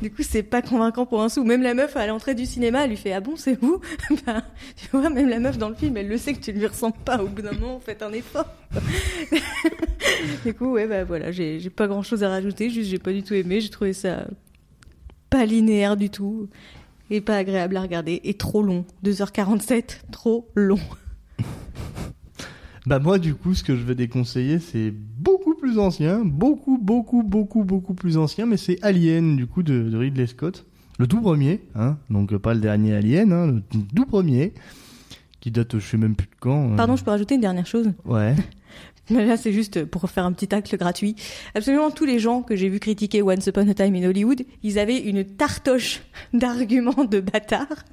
Du 0.00 0.10
coup, 0.10 0.22
c'est 0.22 0.42
pas 0.42 0.62
convaincant 0.62 1.04
pour 1.04 1.22
un 1.22 1.28
sou. 1.28 1.44
Même 1.44 1.60
la 1.60 1.74
meuf 1.74 1.94
à 1.94 2.06
l'entrée 2.06 2.34
du 2.34 2.46
cinéma, 2.46 2.84
elle 2.84 2.90
lui 2.90 2.96
fait 2.96 3.12
ah 3.12 3.20
bon, 3.20 3.36
c'est 3.36 3.60
vous? 3.60 3.82
Ben, 4.26 4.42
Tu 4.76 4.88
vois, 4.90 5.10
même 5.10 5.28
la 5.28 5.40
meuf 5.40 5.58
dans 5.58 5.68
le 5.68 5.74
film, 5.74 5.98
elle 5.98 6.08
le 6.08 6.16
sait 6.16 6.32
que 6.32 6.40
tu 6.40 6.52
lui 6.52 6.66
ressembles 6.66 6.96
pas. 7.04 7.22
Au 7.22 7.26
bout 7.26 7.42
d'un 7.42 7.52
moment, 7.52 7.80
faites 7.80 8.02
un 8.02 8.12
effort. 8.14 8.46
du 10.46 10.54
coup, 10.54 10.72
ouais, 10.72 10.86
bah 10.86 11.04
voilà, 11.04 11.32
j'ai 11.32 11.60
pas 11.68 11.86
grand 11.86 12.02
chose 12.02 12.24
à 12.24 12.30
rajouter. 12.30 12.70
Juste, 12.70 12.88
j'ai 12.88 12.98
pas 12.98 13.12
du 13.12 13.22
tout 13.22 13.34
aimé. 13.34 13.60
J'ai 13.60 13.68
trouvé 13.68 13.92
ça 13.92 14.26
pas 15.28 15.44
linéaire 15.44 15.98
du 15.98 16.08
tout 16.08 16.48
et 17.10 17.20
pas 17.20 17.36
agréable 17.36 17.76
à 17.76 17.82
regarder 17.82 18.22
et 18.24 18.32
trop 18.32 18.62
long. 18.62 18.86
2h47, 19.04 20.00
trop 20.10 20.48
long. 20.54 20.80
Bah 22.86 22.98
moi 22.98 23.18
du 23.18 23.34
coup 23.34 23.54
ce 23.54 23.62
que 23.64 23.76
je 23.76 23.82
vais 23.82 23.94
déconseiller 23.94 24.58
c'est 24.58 24.90
beaucoup 24.90 25.54
plus 25.54 25.78
ancien, 25.78 26.22
beaucoup 26.24 26.76
beaucoup 26.76 27.22
beaucoup 27.22 27.64
beaucoup 27.64 27.94
plus 27.94 28.18
ancien, 28.18 28.44
mais 28.44 28.58
c'est 28.58 28.78
Alien 28.82 29.36
du 29.36 29.46
coup 29.46 29.62
de, 29.62 29.88
de 29.88 29.96
Ridley 29.96 30.26
Scott, 30.26 30.66
le 30.98 31.06
tout 31.06 31.20
premier, 31.22 31.62
hein, 31.74 31.96
donc 32.10 32.32
euh, 32.32 32.38
pas 32.38 32.52
le 32.52 32.60
dernier 32.60 32.94
Alien, 32.94 33.32
hein, 33.32 33.46
le 33.46 33.62
tout 33.94 34.04
premier, 34.04 34.52
qui 35.40 35.50
date 35.50 35.78
je 35.78 35.84
sais 35.86 35.96
même 35.96 36.14
plus 36.14 36.26
de 36.26 36.34
quand. 36.38 36.72
hein. 36.72 36.76
Pardon, 36.76 36.96
je 36.96 37.04
peux 37.04 37.10
rajouter 37.10 37.36
une 37.36 37.40
dernière 37.40 37.66
chose? 37.66 37.90
Ouais. 38.04 38.34
Mais 39.10 39.26
là, 39.26 39.36
c'est 39.36 39.52
juste 39.52 39.84
pour 39.84 40.08
faire 40.08 40.24
un 40.24 40.32
petit 40.32 40.48
tacle 40.48 40.74
gratuit. 40.78 41.14
Absolument 41.54 41.90
tous 41.90 42.06
les 42.06 42.18
gens 42.18 42.40
que 42.40 42.56
j'ai 42.56 42.70
vu 42.70 42.80
critiquer 42.80 43.20
Once 43.20 43.46
Upon 43.46 43.68
a 43.68 43.74
Time 43.74 43.94
in 43.96 44.04
Hollywood, 44.08 44.42
ils 44.62 44.78
avaient 44.78 44.98
une 44.98 45.24
tartoche 45.24 46.00
d'arguments 46.32 47.04
de 47.04 47.20
bâtards. 47.20 47.84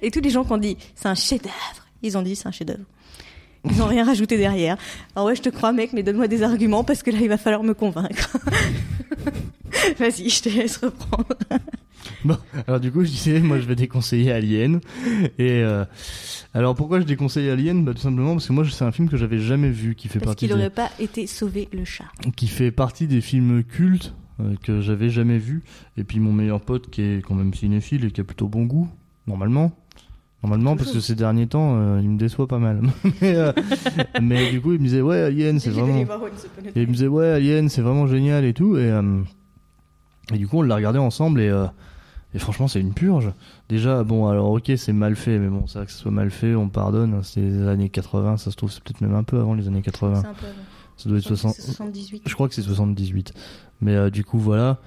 Et 0.00 0.12
tous 0.12 0.20
les 0.20 0.30
gens 0.30 0.44
qui 0.44 0.52
ont 0.52 0.58
dit 0.58 0.76
c'est 0.94 1.08
un 1.08 1.16
chef-d'œuvre, 1.16 1.86
ils 2.02 2.16
ont 2.16 2.22
dit 2.22 2.36
c'est 2.36 2.46
un 2.46 2.52
chef-d'œuvre. 2.52 2.84
Ils 3.64 3.76
n'ont 3.76 3.86
rien 3.86 4.04
rajouté 4.04 4.36
derrière. 4.38 4.76
Alors 5.14 5.26
ouais, 5.28 5.36
je 5.36 5.42
te 5.42 5.48
crois, 5.50 5.72
mec, 5.72 5.92
mais 5.92 6.02
donne-moi 6.02 6.28
des 6.28 6.42
arguments 6.42 6.84
parce 6.84 7.02
que 7.02 7.10
là, 7.10 7.18
il 7.20 7.28
va 7.28 7.36
falloir 7.38 7.62
me 7.62 7.74
convaincre. 7.74 8.36
Vas-y, 9.98 10.28
je 10.30 10.42
te 10.42 10.48
laisse 10.48 10.78
reprendre. 10.78 11.26
Bon, 12.24 12.36
alors 12.66 12.80
du 12.80 12.90
coup, 12.90 13.02
je 13.04 13.10
disais, 13.10 13.40
moi, 13.40 13.58
je 13.60 13.66
vais 13.66 13.74
déconseiller 13.76 14.32
Alien. 14.32 14.80
Et 15.38 15.62
euh, 15.62 15.84
alors, 16.54 16.74
pourquoi 16.74 17.00
je 17.00 17.04
déconseille 17.06 17.48
Alien? 17.48 17.84
Bah, 17.84 17.92
tout 17.94 18.00
simplement 18.00 18.32
parce 18.32 18.46
que 18.46 18.52
moi, 18.52 18.64
c'est 18.70 18.84
un 18.84 18.92
film 18.92 19.08
que 19.08 19.16
j'avais 19.16 19.38
jamais 19.38 19.70
vu, 19.70 19.94
qui 19.94 20.08
fait 20.08 20.18
Parce 20.18 20.30
partie 20.32 20.46
qu'il 20.46 20.54
des, 20.54 20.54
n'aurait 20.54 20.70
pas 20.70 20.90
été 20.98 21.26
sauvé 21.26 21.68
le 21.72 21.84
chat. 21.84 22.04
qui 22.36 22.48
fait 22.48 22.70
partie 22.70 23.06
des 23.06 23.20
films 23.20 23.62
cultes 23.64 24.14
euh, 24.40 24.54
que 24.62 24.80
j'avais 24.80 25.08
jamais 25.10 25.38
vus. 25.38 25.62
Et 25.96 26.04
puis 26.04 26.18
mon 26.20 26.32
meilleur 26.32 26.60
pote, 26.60 26.90
qui 26.90 27.02
est 27.02 27.22
quand 27.22 27.34
même 27.34 27.54
cinéphile 27.54 28.04
et 28.04 28.10
qui 28.10 28.20
a 28.20 28.24
plutôt 28.24 28.48
bon 28.48 28.64
goût, 28.64 28.88
normalement. 29.26 29.72
Normalement, 30.42 30.74
parce 30.74 30.90
que 30.92 31.00
ces 31.00 31.14
derniers 31.14 31.46
temps, 31.46 31.76
euh, 31.76 32.00
il 32.02 32.08
me 32.08 32.18
déçoit 32.18 32.48
pas 32.48 32.58
mal. 32.58 32.80
mais, 33.20 33.34
euh, 33.34 33.52
mais 34.22 34.50
du 34.50 34.60
coup, 34.60 34.72
il 34.72 34.78
me 34.78 34.84
disait, 34.84 35.02
ouais, 35.02 35.20
Alien, 35.20 35.60
c'est 35.60 35.68
vraiment. 35.70 35.98
Et 36.74 36.82
il 36.82 36.88
me 36.88 36.92
disait 36.92 37.08
ouais 37.08 37.28
Alien 37.28 37.68
c'est 37.68 37.82
vraiment 37.82 38.06
génial 38.06 38.44
et 38.44 38.54
tout 38.54 38.76
et, 38.76 38.90
euh, 38.90 39.22
et 40.32 40.38
du 40.38 40.46
coup 40.46 40.58
on 40.58 40.62
l'a 40.62 40.76
regardé 40.76 40.98
ensemble 40.98 41.40
et, 41.40 41.66
et 42.34 42.38
franchement 42.38 42.68
c'est 42.68 42.80
une 42.80 42.94
purge. 42.94 43.32
Déjà 43.68 44.04
bon 44.04 44.28
alors 44.28 44.50
ok 44.50 44.70
c'est 44.76 44.92
mal 44.92 45.16
fait 45.16 45.38
mais 45.38 45.48
bon 45.48 45.66
c'est 45.66 45.78
vrai 45.78 45.86
que 45.86 45.92
ce 45.92 45.98
soit 45.98 46.10
mal 46.10 46.30
fait 46.30 46.54
on 46.54 46.68
pardonne 46.68 47.14
hein, 47.14 47.20
c'est 47.22 47.40
les 47.40 47.66
années 47.66 47.88
80 47.88 48.36
ça 48.36 48.50
se 48.50 48.56
trouve 48.56 48.70
c'est 48.70 48.82
peut-être 48.82 49.00
même 49.00 49.14
un 49.14 49.24
peu 49.24 49.38
avant 49.40 49.54
les 49.54 49.66
années 49.68 49.82
80 49.82 50.20
C'est 50.22 50.26
un 50.26 50.32
peu 50.34 50.46
avant. 50.46 50.54
ça 50.96 51.08
doit 51.08 51.18
être 51.18 51.24
60 51.24 51.54
78. 51.54 52.22
je 52.26 52.34
crois 52.34 52.48
que 52.48 52.54
c'est 52.54 52.62
78 52.62 53.32
mais 53.80 54.10
du 54.10 54.24
coup 54.24 54.38
voilà 54.38 54.78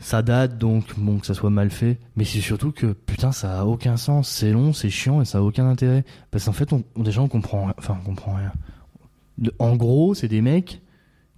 ça 0.00 0.22
date 0.22 0.58
donc 0.58 0.98
bon 0.98 1.18
que 1.18 1.26
ça 1.26 1.34
soit 1.34 1.50
mal 1.50 1.70
fait. 1.70 1.98
Mais 2.16 2.24
c'est 2.24 2.40
surtout 2.40 2.72
que 2.72 2.86
putain 2.92 3.30
ça 3.30 3.60
a 3.60 3.64
aucun 3.64 3.96
sens. 3.96 4.28
C'est 4.28 4.50
long 4.50 4.72
c'est 4.72 4.90
chiant 4.90 5.20
et 5.20 5.24
ça 5.24 5.38
a 5.38 5.40
aucun 5.42 5.68
intérêt. 5.68 6.04
Parce 6.30 6.46
qu'en 6.46 6.52
fait 6.52 6.72
on, 6.72 6.82
déjà 6.96 7.20
on 7.20 7.28
comprend 7.28 7.70
enfin 7.78 7.98
on 8.00 8.04
comprend 8.04 8.34
rien. 8.34 8.52
En 9.58 9.76
gros 9.76 10.14
c'est 10.14 10.28
des 10.28 10.40
mecs 10.40 10.82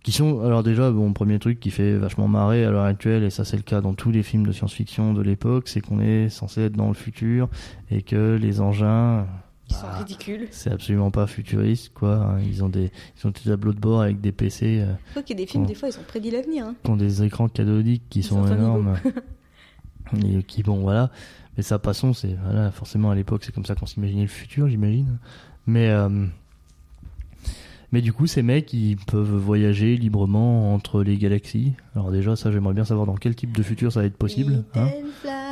qui 0.03 0.13
sont 0.13 0.41
alors 0.41 0.63
déjà 0.63 0.91
bon 0.91 1.13
premier 1.13 1.39
truc 1.39 1.61
qui 1.61 1.71
fait 1.71 1.97
vachement 1.97 2.27
marrer 2.27 2.65
à 2.65 2.71
l'heure 2.71 2.85
actuelle 2.85 3.23
et 3.23 3.31
ça 3.31 3.45
c'est 3.45 3.57
le 3.57 3.63
cas 3.63 3.81
dans 3.81 3.95
tous 3.95 4.11
les 4.11 4.23
films 4.23 4.47
de 4.47 4.53
science-fiction 4.53 5.13
de 5.15 5.23
l'époque 5.23 5.69
c'est 5.69 5.81
qu'on 5.81 6.01
est 6.01 6.29
censé 6.29 6.63
être 6.63 6.73
dans 6.77 6.89
le 6.89 6.95
futur 6.95 7.49
et 7.89 8.03
que 8.03 8.37
les 8.41 8.61
engins 8.61 9.27
Ils 9.71 9.75
sont 9.75 9.87
bah, 9.87 9.99
ridicules. 9.99 10.49
c'est 10.51 10.71
absolument 10.71 11.11
pas 11.11 11.27
futuriste 11.27 11.93
quoi 11.95 12.17
hein. 12.17 12.41
ils 12.45 12.63
ont 12.63 12.69
des 12.69 12.91
ils 13.17 13.27
ont 13.27 13.31
des 13.31 13.41
tableaux 13.41 13.73
de 13.73 13.79
bord 13.81 14.03
avec 14.03 14.21
des 14.21 14.33
PC 14.33 14.81
euh, 14.81 14.93
a 15.17 15.35
des 15.35 15.47
films, 15.47 15.67
des 15.67 15.75
fois, 15.75 15.89
ils 15.89 15.99
ont 15.99 16.03
prédit 16.07 16.31
l'avenir. 16.31 16.67
hein. 16.67 16.75
qui 16.85 16.91
ont 16.91 16.97
des 16.97 17.23
écrans 17.23 17.49
cathodiques 17.49 18.03
qui 18.11 18.23
sont 18.23 18.47
énormes 18.47 18.97
et 20.25 20.43
qui 20.43 20.63
bon 20.63 20.81
voilà 20.81 21.11
mais 21.57 21.63
ça 21.63 21.79
passons 21.79 22.13
c'est 22.13 22.37
voilà 22.45 22.71
forcément 22.71 23.11
à 23.11 23.15
l'époque 23.15 23.45
c'est 23.45 23.53
comme 23.55 23.65
ça 23.65 23.75
qu'on 23.75 23.87
s'imaginait 23.87 24.23
le 24.23 24.29
futur 24.29 24.69
j'imagine 24.69 25.19
mais 25.67 25.89
euh, 25.91 26.27
mais 27.93 28.01
du 28.01 28.13
coup 28.13 28.27
ces 28.27 28.43
mecs 28.43 28.73
ils 28.73 28.97
peuvent 28.97 29.37
voyager 29.37 29.97
librement 29.97 30.75
entre 30.75 31.03
les 31.03 31.17
galaxies. 31.19 31.75
Alors 31.95 32.11
déjà 32.11 32.37
ça 32.37 32.51
j'aimerais 32.51 32.75
bien 32.75 32.85
savoir 32.85 33.07
dans 33.07 33.15
quel 33.15 33.35
type 33.37 33.57
de 33.57 33.63
futur 33.63 33.93
ça 33.93 34.01
va 34.01 34.07
être 34.07 34.17
possible 34.17 34.65
hein. 34.75 34.89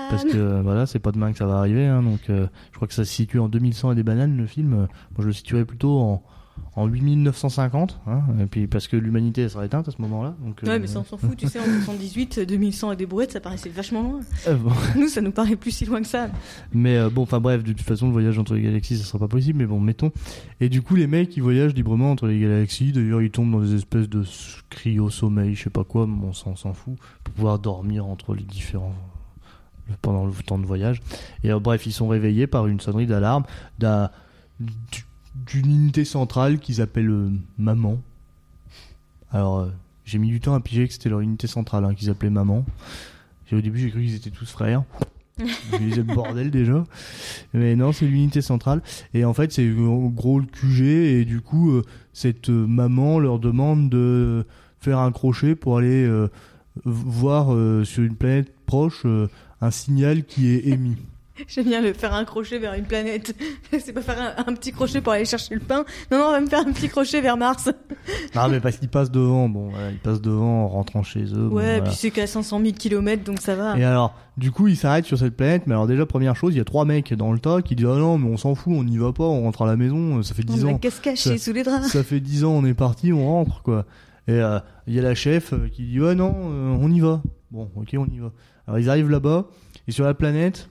Parce 0.08 0.24
que 0.24 0.60
voilà 0.62 0.86
c'est 0.86 0.98
pas 0.98 1.12
demain 1.12 1.30
que 1.32 1.38
ça 1.38 1.46
va 1.46 1.58
arriver 1.58 1.86
hein, 1.86 2.02
donc 2.02 2.30
euh, 2.30 2.46
je 2.72 2.76
crois 2.76 2.88
que 2.88 2.94
ça 2.94 3.04
se 3.04 3.12
situe 3.12 3.38
en 3.38 3.48
2100 3.48 3.92
et 3.92 3.94
des 3.94 4.02
bananes 4.02 4.36
le 4.36 4.46
film. 4.46 4.70
Moi 4.70 4.88
je 5.20 5.26
le 5.26 5.32
situerais 5.32 5.64
plutôt 5.64 5.98
en 5.98 6.22
en 6.80 6.86
8950 6.86 8.00
hein, 8.06 8.22
et 8.40 8.46
puis 8.46 8.66
parce 8.66 8.88
que 8.88 8.96
l'humanité 8.96 9.48
sera 9.48 9.64
éteinte 9.66 9.88
à 9.88 9.90
ce 9.90 10.00
moment-là 10.02 10.34
donc 10.44 10.60
Ouais, 10.62 10.70
euh, 10.70 10.78
mais 10.80 10.86
ça, 10.86 11.00
on 11.00 11.04
s'en 11.04 11.16
fout, 11.16 11.36
tu 11.36 11.46
sais, 11.48 11.60
en 11.60 11.64
78, 11.64 12.40
2100 12.40 12.92
et 12.92 12.96
des 12.96 13.06
brouettes, 13.06 13.32
ça 13.32 13.40
paraissait 13.40 13.68
vachement 13.68 14.02
loin. 14.02 14.20
euh, 14.48 14.54
bon. 14.56 14.70
Nous, 14.98 15.08
ça 15.08 15.20
nous 15.20 15.30
paraît 15.32 15.56
plus 15.56 15.70
si 15.70 15.84
loin 15.84 16.00
que 16.00 16.06
ça. 16.08 16.28
Mais 16.72 16.96
euh, 16.96 17.10
bon, 17.10 17.22
enfin 17.22 17.40
bref, 17.40 17.62
de 17.62 17.72
toute 17.72 17.80
façon, 17.86 18.06
le 18.06 18.12
voyage 18.12 18.38
entre 18.38 18.54
les 18.54 18.62
galaxies, 18.62 18.96
ça 18.98 19.04
sera 19.04 19.18
pas 19.18 19.28
possible, 19.28 19.58
mais 19.58 19.66
bon, 19.66 19.80
mettons. 19.80 20.10
Et 20.60 20.68
du 20.68 20.82
coup, 20.82 20.96
les 20.96 21.06
mecs, 21.06 21.36
ils 21.36 21.42
voyagent 21.42 21.74
librement 21.74 22.10
entre 22.10 22.26
les 22.26 22.40
galaxies. 22.40 22.92
D'ailleurs, 22.92 23.22
ils 23.22 23.30
tombent 23.30 23.52
dans 23.52 23.60
des 23.60 23.74
espèces 23.74 24.08
de 24.08 24.22
cryo-sommeil, 24.70 25.54
je 25.54 25.64
sais 25.64 25.70
pas 25.70 25.84
quoi, 25.84 26.06
mais 26.06 26.24
on 26.24 26.32
s'en 26.32 26.56
s'en 26.56 26.72
fout, 26.74 26.94
pour 27.24 27.34
pouvoir 27.34 27.58
dormir 27.58 28.06
entre 28.06 28.34
les 28.34 28.42
différents 28.44 28.94
pendant 30.02 30.24
le 30.24 30.32
temps 30.32 30.58
de 30.58 30.66
voyage. 30.66 31.00
Et 31.42 31.50
euh, 31.50 31.58
bref, 31.58 31.84
ils 31.86 31.92
sont 31.92 32.08
réveillés 32.08 32.46
par 32.46 32.66
une 32.66 32.80
sonnerie 32.80 33.06
d'alarme 33.06 33.44
d'un 33.78 34.10
du- 34.60 35.04
d'une 35.34 35.70
unité 35.70 36.04
centrale 36.04 36.58
qu'ils 36.58 36.80
appellent 36.80 37.10
euh, 37.10 37.30
Maman. 37.58 38.00
Alors, 39.32 39.60
euh, 39.60 39.68
j'ai 40.04 40.18
mis 40.18 40.28
du 40.28 40.40
temps 40.40 40.54
à 40.54 40.60
piger 40.60 40.86
que 40.86 40.92
c'était 40.92 41.08
leur 41.08 41.20
unité 41.20 41.46
centrale 41.46 41.84
hein, 41.84 41.94
qu'ils 41.94 42.10
appelaient 42.10 42.30
Maman. 42.30 42.64
Et 43.50 43.56
au 43.56 43.60
début, 43.60 43.78
j'ai 43.78 43.90
cru 43.90 44.02
qu'ils 44.02 44.14
étaient 44.14 44.30
tous 44.30 44.50
frères. 44.50 44.82
Je 45.38 45.44
me 45.76 45.78
disais 45.78 46.02
le 46.02 46.14
bordel 46.14 46.50
déjà. 46.50 46.84
Mais 47.54 47.76
non, 47.76 47.92
c'est 47.92 48.06
l'unité 48.06 48.42
centrale. 48.42 48.82
Et 49.14 49.24
en 49.24 49.32
fait, 49.32 49.52
c'est 49.52 49.66
euh, 49.66 49.86
en 49.86 50.06
gros 50.06 50.40
le 50.40 50.46
QG. 50.46 50.82
Et 50.82 51.24
du 51.24 51.40
coup, 51.40 51.70
euh, 51.70 51.82
cette 52.12 52.48
maman 52.48 53.18
leur 53.18 53.38
demande 53.38 53.88
de 53.88 54.44
faire 54.80 54.98
un 54.98 55.12
crochet 55.12 55.54
pour 55.54 55.78
aller 55.78 56.08
voir 56.84 57.48
sur 57.84 58.02
une 58.02 58.16
planète 58.16 58.50
proche 58.64 59.04
un 59.60 59.70
signal 59.70 60.24
qui 60.24 60.48
est 60.48 60.66
émis. 60.68 60.96
J'aime 61.48 61.64
bien 61.66 61.80
le 61.80 61.92
faire 61.92 62.14
un 62.14 62.24
crochet 62.24 62.58
vers 62.58 62.74
une 62.74 62.84
planète. 62.84 63.34
C'est 63.78 63.92
pas 63.92 64.02
faire 64.02 64.34
un, 64.38 64.44
un 64.50 64.54
petit 64.54 64.72
crochet 64.72 65.00
pour 65.00 65.12
aller 65.12 65.24
chercher 65.24 65.54
le 65.54 65.60
pain. 65.60 65.84
Non, 66.10 66.18
non, 66.18 66.24
on 66.26 66.30
va 66.32 66.40
me 66.40 66.46
faire 66.46 66.60
un 66.60 66.72
petit 66.72 66.88
crochet 66.88 67.20
vers 67.20 67.36
Mars. 67.36 67.70
Non, 68.34 68.48
mais 68.48 68.60
parce 68.60 68.76
qu'ils 68.76 68.88
passent 68.88 69.10
devant. 69.10 69.48
Bon, 69.48 69.68
voilà, 69.70 69.90
ils 69.90 69.98
passent 69.98 70.20
devant 70.20 70.64
en 70.64 70.68
rentrant 70.68 71.02
chez 71.02 71.24
eux. 71.24 71.48
bon, 71.48 71.56
Ouais, 71.56 71.78
voilà. 71.78 71.82
puis 71.82 71.94
c'est 71.94 72.10
qu'à 72.10 72.26
500 72.26 72.60
000 72.60 72.72
km, 72.78 73.24
donc 73.24 73.40
ça 73.40 73.54
va. 73.56 73.76
Et 73.78 73.84
alors, 73.84 74.14
du 74.36 74.50
coup, 74.52 74.68
ils 74.68 74.76
s'arrêtent 74.76 75.04
sur 75.04 75.18
cette 75.18 75.36
planète. 75.36 75.64
Mais 75.66 75.74
alors, 75.74 75.86
déjà, 75.86 76.06
première 76.06 76.36
chose, 76.36 76.54
il 76.54 76.58
y 76.58 76.60
a 76.60 76.64
trois 76.64 76.84
mecs 76.84 77.12
dans 77.14 77.32
le 77.32 77.38
tas 77.40 77.60
qui 77.62 77.74
disent 77.76 77.86
Ah 77.90 77.96
non, 77.98 78.18
mais 78.18 78.28
on 78.30 78.36
s'en 78.36 78.54
fout, 78.54 78.72
on 78.76 78.84
n'y 78.84 78.98
va 78.98 79.12
pas, 79.12 79.24
on 79.24 79.42
rentre 79.42 79.62
à 79.62 79.66
la 79.66 79.76
maison. 79.76 80.22
Ça 80.22 80.34
fait 80.34 80.44
On 80.48 80.54
10 80.54 80.64
a 80.64 80.68
ans. 80.68 80.78
qu'à 80.78 80.90
se 80.90 81.00
cacher 81.00 81.38
sous 81.38 81.52
les 81.52 81.62
draps. 81.64 81.88
ça 81.88 82.02
fait 82.04 82.20
10 82.20 82.44
ans, 82.44 82.52
on 82.52 82.64
est 82.64 82.74
parti, 82.74 83.12
on 83.12 83.26
rentre, 83.26 83.62
quoi. 83.62 83.84
Et 84.28 84.32
euh, 84.34 84.58
il 84.86 84.94
y 84.94 84.98
a 84.98 85.02
la 85.02 85.14
chef 85.14 85.52
euh, 85.52 85.68
qui 85.72 85.84
dit 85.84 86.00
Ouais, 86.00 86.14
non, 86.14 86.32
euh, 86.36 86.76
on 86.80 86.90
y 86.90 87.00
va. 87.00 87.20
Bon, 87.50 87.68
ok, 87.76 87.94
on 87.98 88.06
y 88.06 88.18
va. 88.18 88.30
Alors, 88.68 88.78
ils 88.78 88.88
arrivent 88.88 89.10
là-bas, 89.10 89.46
et 89.88 89.92
sur 89.92 90.04
la 90.04 90.14
planète, 90.14 90.70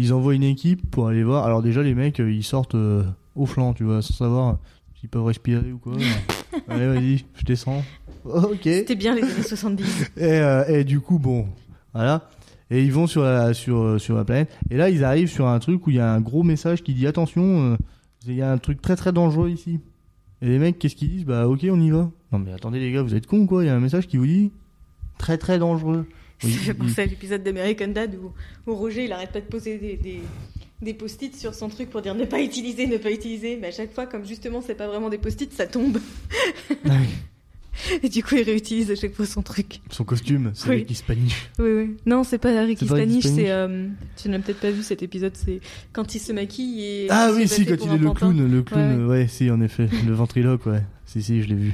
ils 0.00 0.14
envoient 0.14 0.34
une 0.34 0.42
équipe 0.42 0.90
pour 0.90 1.08
aller 1.08 1.22
voir. 1.22 1.44
Alors, 1.44 1.62
déjà, 1.62 1.82
les 1.82 1.94
mecs, 1.94 2.20
euh, 2.20 2.32
ils 2.32 2.42
sortent 2.42 2.74
euh, 2.74 3.04
au 3.36 3.44
flanc, 3.44 3.74
tu 3.74 3.84
vois, 3.84 4.00
sans 4.00 4.14
savoir 4.14 4.58
s'ils 4.98 5.10
peuvent 5.10 5.24
respirer 5.24 5.72
ou 5.72 5.78
quoi. 5.78 5.92
Allez, 6.68 6.86
vas-y, 6.86 7.24
je 7.34 7.44
descends. 7.44 7.82
Ok. 8.22 8.66
Et, 8.66 8.80
C'était 8.80 8.96
bien 8.96 9.14
les 9.14 9.22
années 9.22 9.42
70. 9.42 10.10
euh, 10.18 10.66
et 10.66 10.84
du 10.84 11.00
coup, 11.00 11.18
bon, 11.18 11.46
voilà. 11.94 12.28
Et 12.70 12.84
ils 12.84 12.92
vont 12.92 13.06
sur 13.06 13.22
la, 13.22 13.54
sur, 13.54 13.98
sur 13.98 14.14
la 14.14 14.24
planète. 14.26 14.54
Et 14.70 14.76
là, 14.76 14.90
ils 14.90 15.04
arrivent 15.04 15.30
sur 15.30 15.48
un 15.48 15.58
truc 15.58 15.86
où 15.86 15.90
il 15.90 15.96
y 15.96 16.00
a 16.00 16.12
un 16.12 16.20
gros 16.20 16.42
message 16.42 16.82
qui 16.82 16.92
dit 16.92 17.06
Attention, 17.06 17.72
euh, 17.72 17.76
il 18.26 18.34
y 18.34 18.42
a 18.42 18.52
un 18.52 18.58
truc 18.58 18.82
très 18.82 18.94
très 18.94 19.10
dangereux 19.10 19.48
ici. 19.48 19.80
Et 20.42 20.48
les 20.48 20.58
mecs, 20.58 20.78
qu'est-ce 20.78 20.96
qu'ils 20.96 21.08
disent? 21.08 21.24
Bah, 21.24 21.48
ok, 21.48 21.66
on 21.70 21.80
y 21.80 21.90
va. 21.90 22.10
Non, 22.30 22.38
mais 22.38 22.52
attendez, 22.52 22.78
les 22.78 22.92
gars, 22.92 23.02
vous 23.02 23.14
êtes 23.14 23.26
cons, 23.26 23.46
quoi. 23.46 23.64
Il 23.64 23.68
y 23.68 23.70
a 23.70 23.74
un 23.74 23.80
message 23.80 24.06
qui 24.06 24.18
vous 24.18 24.26
dit 24.26 24.50
Très 25.16 25.38
très 25.38 25.58
dangereux. 25.58 26.06
Ça 26.40 26.46
Oui, 26.48 26.52
fait 26.54 26.70
il- 26.72 26.74
penser 26.74 27.02
à 27.02 27.06
l'épisode 27.06 27.42
d'American 27.42 27.88
Dad 27.88 28.14
où, 28.16 28.32
où 28.70 28.74
Roger 28.74 29.04
il 29.04 29.12
arrête 29.12 29.30
pas 29.32 29.40
de 29.40 29.46
poser 29.46 29.78
des, 29.78 29.96
des, 29.96 30.20
des 30.82 30.94
post-it 30.94 31.36
sur 31.36 31.54
son 31.54 31.68
truc 31.68 31.90
pour 31.90 32.00
dire 32.02 32.14
ne 32.14 32.24
pas 32.24 32.40
utiliser, 32.40 32.86
ne 32.86 32.96
pas 32.96 33.10
utiliser. 33.10 33.58
Mais 33.60 33.68
à 33.68 33.72
chaque 33.72 33.92
fois, 33.92 34.06
comme 34.06 34.24
justement 34.26 34.62
c'est 34.66 34.74
pas 34.74 34.86
vraiment 34.88 35.10
des 35.10 35.18
post-it, 35.18 35.52
ça 35.52 35.66
tombe. 35.66 35.98
Et 38.02 38.08
du 38.10 38.22
coup, 38.22 38.34
il 38.34 38.42
réutilise 38.42 38.90
à 38.90 38.94
chaque 38.94 39.14
fois 39.14 39.24
son 39.24 39.42
truc. 39.42 39.80
Son 39.90 40.04
costume, 40.04 40.50
c'est 40.54 40.68
Oui. 40.68 40.76
Ricky 40.76 40.94
Spanish. 40.94 41.48
Oui, 41.58 41.70
oui. 41.72 41.96
Non, 42.04 42.24
c'est 42.24 42.36
pas 42.38 42.52
Spanish, 42.52 42.78
Spanish 42.84 43.24
c'est. 43.24 43.50
euh, 43.50 43.86
tu 44.20 44.28
n'as 44.28 44.38
peut-être 44.38 44.60
pas 44.60 44.70
vu 44.70 44.82
cet 44.82 45.02
épisode, 45.02 45.32
c'est 45.34 45.60
quand 45.92 46.14
il 46.14 46.18
se 46.18 46.32
maquille 46.32 46.82
et. 46.84 47.06
Ah 47.10 47.30
oui, 47.34 47.48
si, 47.48 47.64
fait 47.64 47.76
quand 47.76 47.84
il 47.86 47.92
est 47.92 47.98
le 47.98 48.04
pantin. 48.06 48.32
clown, 48.32 48.50
le 48.52 48.62
clown, 48.62 49.04
Ouais, 49.06 49.20
ouais, 49.22 49.28
si, 49.28 49.50
en 49.50 49.60
effet, 49.62 49.88
le 50.06 50.12
ventriloque, 50.12 50.66
ouais. 50.66 50.82
Si, 51.06 51.22
si, 51.22 51.42
je 51.42 51.48
l'ai 51.48 51.54
vu. 51.54 51.72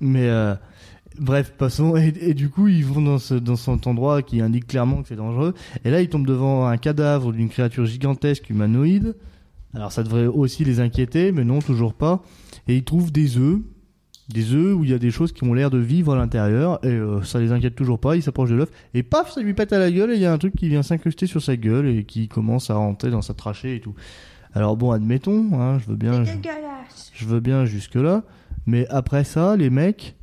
Mais, 0.00 0.28
euh, 0.28 0.54
bref, 1.20 1.52
passons. 1.56 1.96
Et, 1.96 2.12
et 2.20 2.34
du 2.34 2.48
coup, 2.48 2.68
ils 2.68 2.84
vont 2.84 3.00
dans, 3.02 3.18
ce, 3.18 3.34
dans 3.34 3.56
cet 3.56 3.86
endroit 3.86 4.22
qui 4.22 4.40
indique 4.40 4.66
clairement 4.66 5.02
que 5.02 5.08
c'est 5.08 5.16
dangereux. 5.16 5.54
Et 5.84 5.90
là, 5.90 6.00
ils 6.00 6.08
tombent 6.08 6.26
devant 6.26 6.66
un 6.66 6.76
cadavre 6.76 7.32
d'une 7.32 7.48
créature 7.48 7.86
gigantesque 7.86 8.50
humanoïde. 8.50 9.16
Alors, 9.74 9.92
ça 9.92 10.02
devrait 10.02 10.26
aussi 10.26 10.64
les 10.64 10.80
inquiéter, 10.80 11.32
mais 11.32 11.44
non, 11.44 11.60
toujours 11.60 11.94
pas. 11.94 12.22
Et 12.66 12.76
ils 12.76 12.84
trouvent 12.84 13.12
des 13.12 13.36
œufs. 13.36 13.60
Des 14.28 14.52
œufs 14.52 14.76
où 14.76 14.84
il 14.84 14.90
y 14.90 14.94
a 14.94 14.98
des 14.98 15.10
choses 15.10 15.32
qui 15.32 15.44
ont 15.44 15.54
l'air 15.54 15.70
de 15.70 15.78
vivre 15.78 16.12
à 16.12 16.16
l'intérieur. 16.16 16.84
Et 16.84 16.88
euh, 16.88 17.22
ça 17.22 17.40
les 17.40 17.52
inquiète 17.52 17.74
toujours 17.74 17.98
pas. 17.98 18.16
Ils 18.16 18.22
s'approchent 18.22 18.50
de 18.50 18.56
l'œuf. 18.56 18.70
Et 18.94 19.02
paf, 19.02 19.32
ça 19.32 19.40
lui 19.40 19.54
pète 19.54 19.72
à 19.72 19.78
la 19.78 19.90
gueule. 19.90 20.10
Et 20.12 20.16
il 20.16 20.20
y 20.20 20.26
a 20.26 20.32
un 20.32 20.38
truc 20.38 20.54
qui 20.54 20.68
vient 20.68 20.82
s'incruster 20.82 21.26
sur 21.26 21.42
sa 21.42 21.56
gueule 21.56 21.86
et 21.86 22.04
qui 22.04 22.28
commence 22.28 22.70
à 22.70 22.74
rentrer 22.74 23.10
dans 23.10 23.22
sa 23.22 23.34
trachée 23.34 23.76
et 23.76 23.80
tout. 23.80 23.94
Alors 24.54 24.78
bon, 24.78 24.92
admettons, 24.92 25.60
hein, 25.60 25.78
je 25.78 25.90
veux 25.90 25.96
bien, 25.96 26.24
je, 26.24 26.32
je 27.12 27.26
veux 27.26 27.38
bien 27.38 27.66
jusque 27.66 27.96
là, 27.96 28.24
mais 28.64 28.86
après 28.88 29.22
ça, 29.22 29.56
les 29.56 29.68
mecs, 29.68 30.16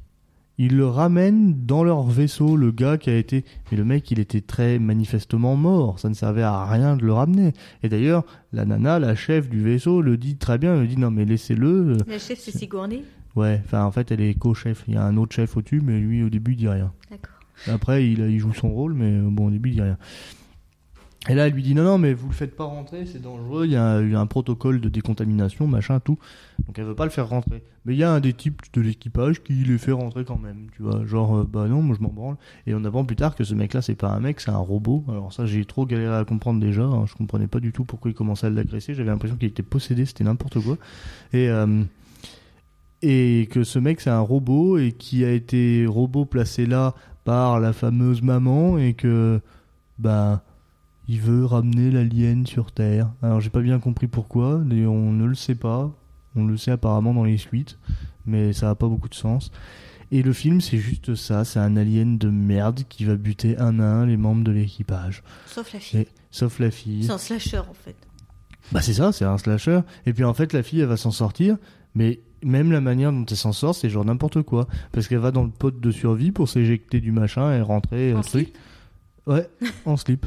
ils 0.58 0.76
le 0.76 0.88
ramènent 0.88 1.66
dans 1.66 1.84
leur 1.84 2.04
vaisseau, 2.04 2.56
le 2.56 2.72
gars 2.72 2.98
qui 2.98 3.10
a 3.10 3.18
été, 3.18 3.44
mais 3.72 3.78
le 3.78 3.84
mec, 3.84 4.10
il 4.12 4.20
était 4.20 4.42
très 4.42 4.80
manifestement 4.80 5.56
mort, 5.56 6.00
ça 6.00 6.10
ne 6.10 6.14
servait 6.14 6.44
à 6.44 6.66
rien 6.66 6.96
de 6.96 7.06
le 7.06 7.14
ramener. 7.14 7.54
Et 7.84 7.90
d'ailleurs, 7.90 8.24
la 8.54 8.66
nana, 8.66 9.00
la 9.00 9.16
chef 9.16 9.50
du 9.50 9.62
vaisseau, 9.62 10.02
le 10.02 10.18
dit 10.18 10.38
très 10.38 10.58
bien, 10.58 10.80
elle 10.80 10.88
dit 10.88 10.98
non 10.98 11.12
mais 11.12 11.26
laissez-le. 11.26 11.98
La 12.08 12.20
chef, 12.20 12.40
c'est 12.40 12.58
Sigourney? 12.58 13.04
Ouais, 13.36 13.62
enfin 13.66 13.84
en 13.84 13.92
fait, 13.92 14.12
elle 14.12 14.22
est 14.22 14.34
co-chef. 14.34 14.84
Il 14.88 14.94
y 14.94 14.98
a 14.98 15.04
un 15.04 15.18
autre 15.18 15.36
chef 15.36 15.58
au-dessus, 15.58 15.82
mais 15.84 16.00
lui 16.00 16.24
au 16.24 16.30
début, 16.30 16.54
il 16.54 16.58
dit 16.58 16.70
rien. 16.70 16.94
D'accord. 17.12 17.36
Après, 17.68 18.08
il, 18.08 18.20
il 18.20 18.40
joue 18.40 18.54
son 18.54 18.70
rôle, 18.70 18.94
mais 18.94 19.12
euh, 19.12 19.30
bon, 19.30 19.48
au 19.48 19.52
début, 19.52 19.70
il 19.70 19.76
dit 19.76 19.82
rien. 19.82 19.98
Et 21.28 21.34
là, 21.34 21.48
elle 21.48 21.54
lui 21.54 21.64
dit 21.64 21.74
non, 21.74 21.84
non, 21.84 21.98
mais 21.98 22.14
vous 22.14 22.28
le 22.28 22.34
faites 22.34 22.56
pas 22.56 22.66
rentrer, 22.66 23.06
c'est 23.08 23.22
dangereux. 23.22 23.66
Il 23.66 23.72
y 23.72 23.76
a 23.76 24.00
eu 24.00 24.16
un 24.16 24.28
protocole 24.28 24.80
de 24.80 24.90
décontamination, 24.90 25.66
machin, 25.68 26.00
tout. 26.00 26.20
Donc 26.68 26.78
elle 26.78 26.86
veut 26.86 26.94
pas 26.94 27.06
le 27.06 27.10
faire 27.10 27.28
rentrer. 27.28 27.64
Mais 27.86 27.94
il 27.94 27.98
y 27.98 28.04
a 28.04 28.12
un 28.12 28.20
des 28.20 28.34
types 28.34 28.62
de 28.74 28.82
l'équipage 28.82 29.42
qui 29.42 29.54
les 29.54 29.78
fait 29.80 29.92
rentrer 29.92 30.24
quand 30.24 30.38
même, 30.38 30.68
tu 30.76 30.84
vois. 30.84 31.04
Genre, 31.06 31.38
euh, 31.38 31.50
bah 31.52 31.68
non, 31.68 31.82
moi 31.82 31.96
je 31.98 32.04
m'en 32.04 32.12
branle. 32.12 32.36
Et 32.68 32.76
on 32.76 32.84
apprend 32.86 33.06
plus 33.06 33.16
tard 33.16 33.36
que 33.36 33.44
ce 33.44 33.56
mec-là, 33.56 33.82
c'est 33.82 33.96
pas 33.96 34.10
un 34.10 34.20
mec, 34.20 34.40
c'est 34.40 34.52
un 34.52 34.58
robot. 34.58 35.04
Alors 35.10 35.34
ça, 35.34 35.48
j'ai 35.48 35.66
trop 35.66 35.88
galéré 35.88 36.16
à 36.16 36.26
comprendre 36.26 36.60
déjà. 36.60 36.84
hein. 36.84 37.06
Je 37.08 37.16
comprenais 37.16 37.48
pas 37.48 37.60
du 37.60 37.72
tout 37.72 37.86
pourquoi 37.86 38.12
il 38.12 38.14
commençait 38.14 38.48
à 38.48 38.50
l'agresser. 38.52 38.94
J'avais 38.94 39.10
l'impression 39.10 39.36
qu'il 39.36 39.48
était 39.50 39.64
possédé, 39.64 40.06
c'était 40.06 40.24
n'importe 40.24 40.60
quoi. 40.60 40.78
Et 41.34 41.50
euh, 41.50 41.84
et 43.02 43.48
que 43.52 43.64
ce 43.64 43.78
mec 43.78 44.00
c'est 44.02 44.10
un 44.10 44.20
robot 44.22 44.78
et 44.78 44.92
qui 44.92 45.26
a 45.26 45.32
été 45.32 45.86
robot 45.88 46.26
placé 46.26 46.66
là 46.66 46.94
par 47.24 47.60
la 47.60 47.74
fameuse 47.74 48.22
maman 48.22 48.78
et 48.78 48.94
que 48.94 49.42
bah 50.00 50.44
il 51.08 51.22
veut 51.22 51.46
ramener 51.46 51.92
l'alien 51.92 52.46
sur 52.46 52.72
Terre. 52.72 53.12
Alors 53.22 53.42
j'ai 53.42 53.50
pas 53.50 53.62
bien 53.62 53.80
compris 53.80 54.08
pourquoi, 54.08 54.62
et 54.72 54.86
on 54.86 55.12
ne 55.12 55.26
le 55.26 55.36
sait 55.36 55.56
pas. 55.56 55.92
On 56.36 56.46
le 56.46 56.58
sait 56.58 56.72
apparemment 56.72 57.14
dans 57.14 57.24
les 57.24 57.38
suites, 57.38 57.78
mais 58.26 58.52
ça 58.54 58.70
a 58.70 58.76
pas 58.76 58.88
beaucoup 58.88 59.10
de 59.10 59.16
sens. 59.16 59.52
Et 60.12 60.22
le 60.22 60.34
film 60.34 60.62
c'est 60.62 60.78
juste 60.78 61.16
ça, 61.16 61.46
c'est 61.46 61.60
un 61.60 61.78
alien 61.78 62.18
de 62.18 62.30
merde 62.30 62.82
qui 62.90 63.06
va 63.06 63.16
buter 63.16 63.58
un 63.58 63.80
à 63.80 63.86
un 63.86 64.06
les 64.06 64.18
membres 64.18 64.44
de 64.44 64.52
l'équipage, 64.52 65.24
Sauf 65.48 65.74
la 65.74 65.80
fille. 65.80 66.00
Et- 66.02 66.08
sauf 66.32 66.60
la 66.60 66.72
fille. 66.72 67.04
C'est 67.06 67.12
un 67.12 67.18
slasher 67.18 67.60
en 67.60 67.74
fait. 67.74 67.96
Bah 68.72 68.82
c'est 68.82 68.94
ça, 68.94 69.12
c'est 69.12 69.26
un 69.26 69.38
slasher. 69.38 69.82
Et 70.06 70.14
puis 70.14 70.24
en 70.24 70.34
fait 70.34 70.54
la 70.54 70.64
fille 70.64 70.82
elle 70.82 70.88
va 70.88 70.98
s'en 70.98 71.12
sortir, 71.12 71.58
mais 71.96 72.20
même 72.44 72.72
la 72.72 72.82
manière 72.82 73.12
dont 73.12 73.26
elle 73.26 73.38
s'en 73.38 73.54
sort, 73.54 73.74
c'est 73.74 73.90
genre 73.90 74.06
n'importe 74.06 74.42
quoi. 74.44 74.68
Parce 74.92 75.08
qu'elle 75.08 75.20
va 75.20 75.32
dans 75.32 75.44
le 75.44 75.50
pod 75.50 75.80
de 75.80 75.92
survie 75.92 76.32
pour 76.32 76.50
s'éjecter 76.50 77.00
du 77.02 77.12
machin 77.12 77.52
et 77.54 77.62
rentrer. 77.62 78.14
En 78.14 78.20
euh, 78.20 78.22
truc. 78.22 78.48
slip 78.48 78.58
Ouais, 79.28 79.50
en 79.86 79.98
slip. 79.98 80.26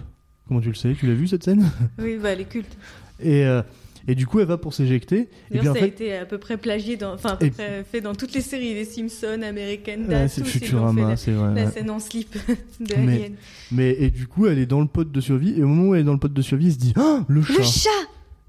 Comment 0.49 0.61
tu 0.61 0.68
le 0.68 0.74
sais? 0.74 0.94
Tu 0.99 1.07
l'as 1.07 1.14
vu 1.14 1.28
cette 1.28 1.44
scène? 1.44 1.70
Oui, 1.99 2.16
bah, 2.20 2.34
les 2.34 2.44
cultes. 2.44 2.76
et, 3.20 3.44
euh, 3.44 3.62
et 4.11 4.14
du 4.14 4.26
coup, 4.26 4.40
elle 4.40 4.46
va 4.46 4.57
pour 4.57 4.72
s'éjecter. 4.72 5.28
Et 5.51 5.59
D'ailleurs, 5.59 5.61
puis 5.61 5.68
en 5.68 5.74
ça 5.74 5.84
a 5.84 5.86
été 5.86 6.16
à 6.16 6.24
peu 6.24 6.38
près 6.38 6.57
plagié, 6.57 6.96
dans, 6.96 7.12
enfin, 7.12 7.30
à 7.30 7.36
peu 7.36 7.46
Et- 7.46 7.51
près 7.51 7.84
fait 7.84 8.01
dans 8.01 8.14
toutes 8.14 8.32
les 8.32 8.40
séries, 8.40 8.72
les 8.72 8.86
Simpsons, 8.86 9.42
American 9.46 9.92
ouais, 10.01 10.09
Dad, 10.09 10.28
c'est 10.28 10.40
ont 10.40 10.44
fait 10.46 10.59
Futurama, 10.61 11.16
c'est 11.16 11.32
vrai. 11.32 11.55
la 11.55 11.64
ouais. 11.66 11.70
scène 11.70 11.90
en 11.90 11.99
slip 11.99 12.32
de 12.80 12.94
Mais- 12.96 13.12
Alien. 13.16 13.32
Mais 13.70 13.90
et 13.99 14.11
du 14.11 14.26
coup, 14.26 14.46
elle 14.46 14.59
est 14.59 14.64
dans 14.66 14.80
le 14.80 14.86
pod 14.86 15.12
de 15.12 15.20
survie. 15.20 15.55
Et 15.59 15.62
au 15.62 15.66
moment 15.66 15.90
où 15.90 15.94
elle 15.94 16.01
est 16.01 16.05
dans 16.05 16.14
le 16.14 16.18
pod 16.18 16.32
de 16.32 16.40
survie, 16.42 16.68
elle 16.68 16.72
se 16.72 16.78
dit 16.78 16.94
Ah, 16.96 17.20
le 17.28 17.42
chat. 17.42 17.59
Le 17.59 17.62
chat 17.64 17.90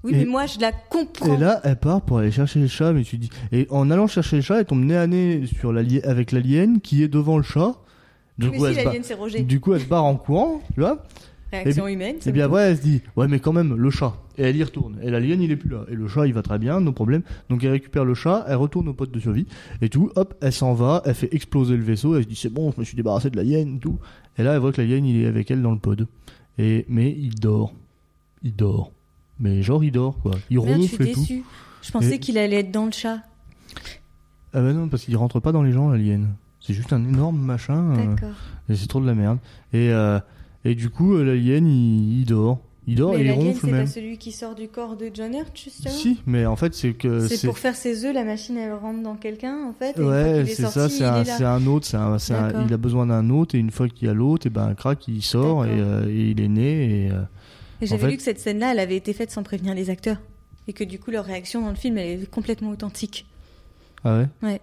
Oui, 0.02 0.12
Et- 0.14 0.16
mais 0.20 0.24
moi, 0.24 0.46
je 0.46 0.58
la 0.60 0.72
comprends. 0.72 1.34
Et 1.34 1.36
là, 1.36 1.60
elle 1.64 1.76
part 1.76 2.00
pour 2.00 2.18
aller 2.20 2.30
chercher 2.30 2.60
le 2.60 2.66
chat, 2.68 2.94
mais 2.94 3.02
tu 3.02 3.18
dis. 3.18 3.28
Et 3.52 3.66
en 3.68 3.90
allant 3.90 4.06
chercher 4.06 4.36
le 4.36 4.42
chat, 4.42 4.60
elle 4.60 4.64
tombe 4.64 4.82
nez 4.82 4.96
à 4.96 5.06
nez 5.06 5.42
sur 5.46 5.76
avec 5.76 6.32
l'alien 6.32 6.80
qui 6.80 7.02
est 7.02 7.08
devant 7.08 7.36
le 7.36 7.42
chat. 7.42 7.74
Du 8.38 8.48
mais 8.48 8.56
coup, 8.56 8.64
si 8.64 8.70
elle 8.72 8.78
se 8.78 8.84
barre- 9.12 9.30
c'est 9.30 9.42
du 9.42 9.60
coup, 9.60 9.74
elle 9.74 9.82
se 9.82 9.86
barre 9.86 10.04
en 10.06 10.16
courant, 10.16 10.62
tu 10.72 10.80
vois. 10.80 11.04
Réaction 11.52 11.88
humaine. 11.88 12.16
Et 12.16 12.20
c'est 12.20 12.32
bien 12.32 12.46
après, 12.46 12.62
elle 12.70 12.76
se 12.76 12.82
dit, 12.82 13.02
ouais, 13.16 13.26
mais 13.28 13.40
quand 13.40 13.52
même, 13.52 13.74
le 13.74 13.90
chat. 13.90 14.14
Et 14.38 14.42
elle 14.44 14.56
y 14.56 14.62
retourne. 14.62 14.98
Et 15.02 15.10
l'alien, 15.10 15.40
il 15.42 15.50
est 15.50 15.56
plus 15.56 15.68
là. 15.70 15.84
Et 15.90 15.94
le 15.94 16.06
chat, 16.08 16.26
il 16.26 16.32
va 16.32 16.42
très 16.42 16.58
bien, 16.58 16.80
nos 16.80 16.92
problèmes. 16.92 17.22
Donc 17.48 17.64
elle 17.64 17.72
récupère 17.72 18.04
le 18.04 18.14
chat, 18.14 18.44
elle 18.48 18.56
retourne 18.56 18.88
au 18.88 18.94
poste 18.94 19.10
de 19.12 19.18
survie. 19.20 19.46
Et 19.82 19.88
tout, 19.88 20.10
hop, 20.16 20.34
elle 20.40 20.52
s'en 20.52 20.74
va, 20.74 21.02
elle 21.04 21.14
fait 21.14 21.34
exploser 21.34 21.76
le 21.76 21.82
vaisseau. 21.82 22.14
Elle 22.16 22.22
se 22.24 22.28
dit, 22.28 22.36
c'est 22.36 22.52
bon, 22.52 22.70
je 22.72 22.80
me 22.80 22.84
suis 22.84 22.96
débarrassé 22.96 23.30
de 23.30 23.36
l'alien, 23.36 23.80
tout. 23.80 23.98
Et 24.38 24.42
là, 24.42 24.52
elle 24.54 24.60
voit 24.60 24.72
que 24.72 24.80
l'alien, 24.80 25.04
il 25.04 25.22
est 25.22 25.26
avec 25.26 25.50
elle 25.50 25.60
dans 25.62 25.72
le 25.72 25.78
pod. 25.78 26.06
Et, 26.58 26.84
mais 26.88 27.10
il 27.10 27.34
dort. 27.34 27.74
Il 28.42 28.54
dort. 28.54 28.92
Mais 29.40 29.62
genre, 29.62 29.82
il 29.82 29.90
dort, 29.92 30.18
quoi. 30.20 30.32
Il 30.50 30.60
Merde, 30.60 30.80
ronfle 30.80 31.02
et 31.08 31.12
tout. 31.12 31.26
Je 31.82 31.90
pensais 31.90 32.14
Et- 32.16 32.18
qu'il 32.20 32.38
allait 32.38 32.60
être 32.60 32.70
dans 32.70 32.86
le 32.86 32.92
chat. 32.92 33.20
Ah 34.52 34.60
bah 34.60 34.72
non, 34.72 34.88
parce 34.88 35.04
qu'il 35.04 35.16
rentre 35.16 35.40
pas 35.40 35.52
dans 35.52 35.62
les 35.62 35.72
gens, 35.72 35.88
l'alien. 35.90 36.28
C'est 36.60 36.74
juste 36.74 36.92
un 36.92 37.02
énorme 37.02 37.38
machin. 37.40 37.92
euh, 37.96 38.06
D'accord. 38.06 38.34
et 38.68 38.74
c'est 38.74 38.86
trop 38.86 39.00
de 39.00 39.06
la 39.06 39.14
merde. 39.14 39.38
Et, 39.72 39.90
euh, 39.90 40.18
et 40.64 40.74
du 40.74 40.90
coup, 40.90 41.14
euh, 41.14 41.24
l'alien, 41.24 41.66
il, 41.66 42.20
il 42.20 42.24
dort. 42.26 42.58
Il 42.86 42.96
dort 42.96 43.12
mais 43.12 43.20
et 43.20 43.26
il 43.26 43.30
ronfle 43.32 43.66
c'est 43.66 43.70
pas 43.70 43.86
celui 43.86 44.18
qui 44.18 44.32
sort 44.32 44.54
du 44.54 44.66
corps 44.66 44.96
de 44.96 45.10
John 45.12 45.32
Hurt, 45.34 45.56
justement 45.56 45.94
Si, 45.94 46.18
mais 46.26 46.46
en 46.46 46.56
fait, 46.56 46.74
c'est 46.74 46.94
que 46.94 47.28
C'est 47.28 47.46
pour 47.46 47.58
faire 47.58 47.76
ses 47.76 48.04
œufs, 48.06 48.12
la 48.14 48.24
machine 48.24 48.56
elle 48.56 48.72
rentre 48.72 49.02
dans 49.02 49.14
quelqu'un 49.16 49.64
en 49.68 49.72
fait. 49.74 49.96
Et 49.98 50.02
Ouais, 50.02 50.44
c'est 50.46 50.66
ça, 50.66 50.88
c'est 50.88 51.04
un, 51.04 51.46
un 51.46 51.66
autre, 51.66 51.94
un, 51.94 52.14
un- 52.14 52.66
il 52.66 52.72
a 52.72 52.76
besoin 52.78 53.06
d'un 53.06 53.28
autre, 53.30 53.54
et 53.54 53.58
une 53.58 53.70
fois 53.70 53.86
qu'il 53.88 54.08
y 54.08 54.10
a 54.10 54.14
l'autre, 54.14 54.46
et 54.46 54.50
ben, 54.50 54.66
un 54.66 54.74
crack, 54.74 55.06
il 55.08 55.22
sort, 55.22 55.66
et, 55.66 55.68
euh, 55.78 56.08
et 56.08 56.30
il 56.30 56.40
est 56.40 56.48
né, 56.48 57.04
et, 57.06 57.10
euh, 57.10 57.20
Et 57.82 57.86
j'avais 57.86 58.00
fait- 58.06 58.10
lu 58.12 58.16
que 58.16 58.22
cette 58.22 58.40
scène-là, 58.40 58.72
elle 58.72 58.78
avait 58.80 58.96
été 58.96 59.12
faite 59.12 59.30
sans 59.30 59.42
prévenir 59.42 59.74
les 59.74 59.88
acteurs. 59.90 60.16
Et 60.66 60.72
que 60.72 60.82
du 60.84 60.98
coup, 60.98 61.10
leur 61.10 61.26
réaction 61.26 61.62
dans 61.62 61.70
le 61.70 61.76
film, 61.76 61.96
elle 61.98 62.22
est 62.22 62.30
complètement 62.30 62.70
authentique. 62.70 63.26
ah 64.04 64.18
ouais? 64.18 64.28
Ouais. 64.42 64.60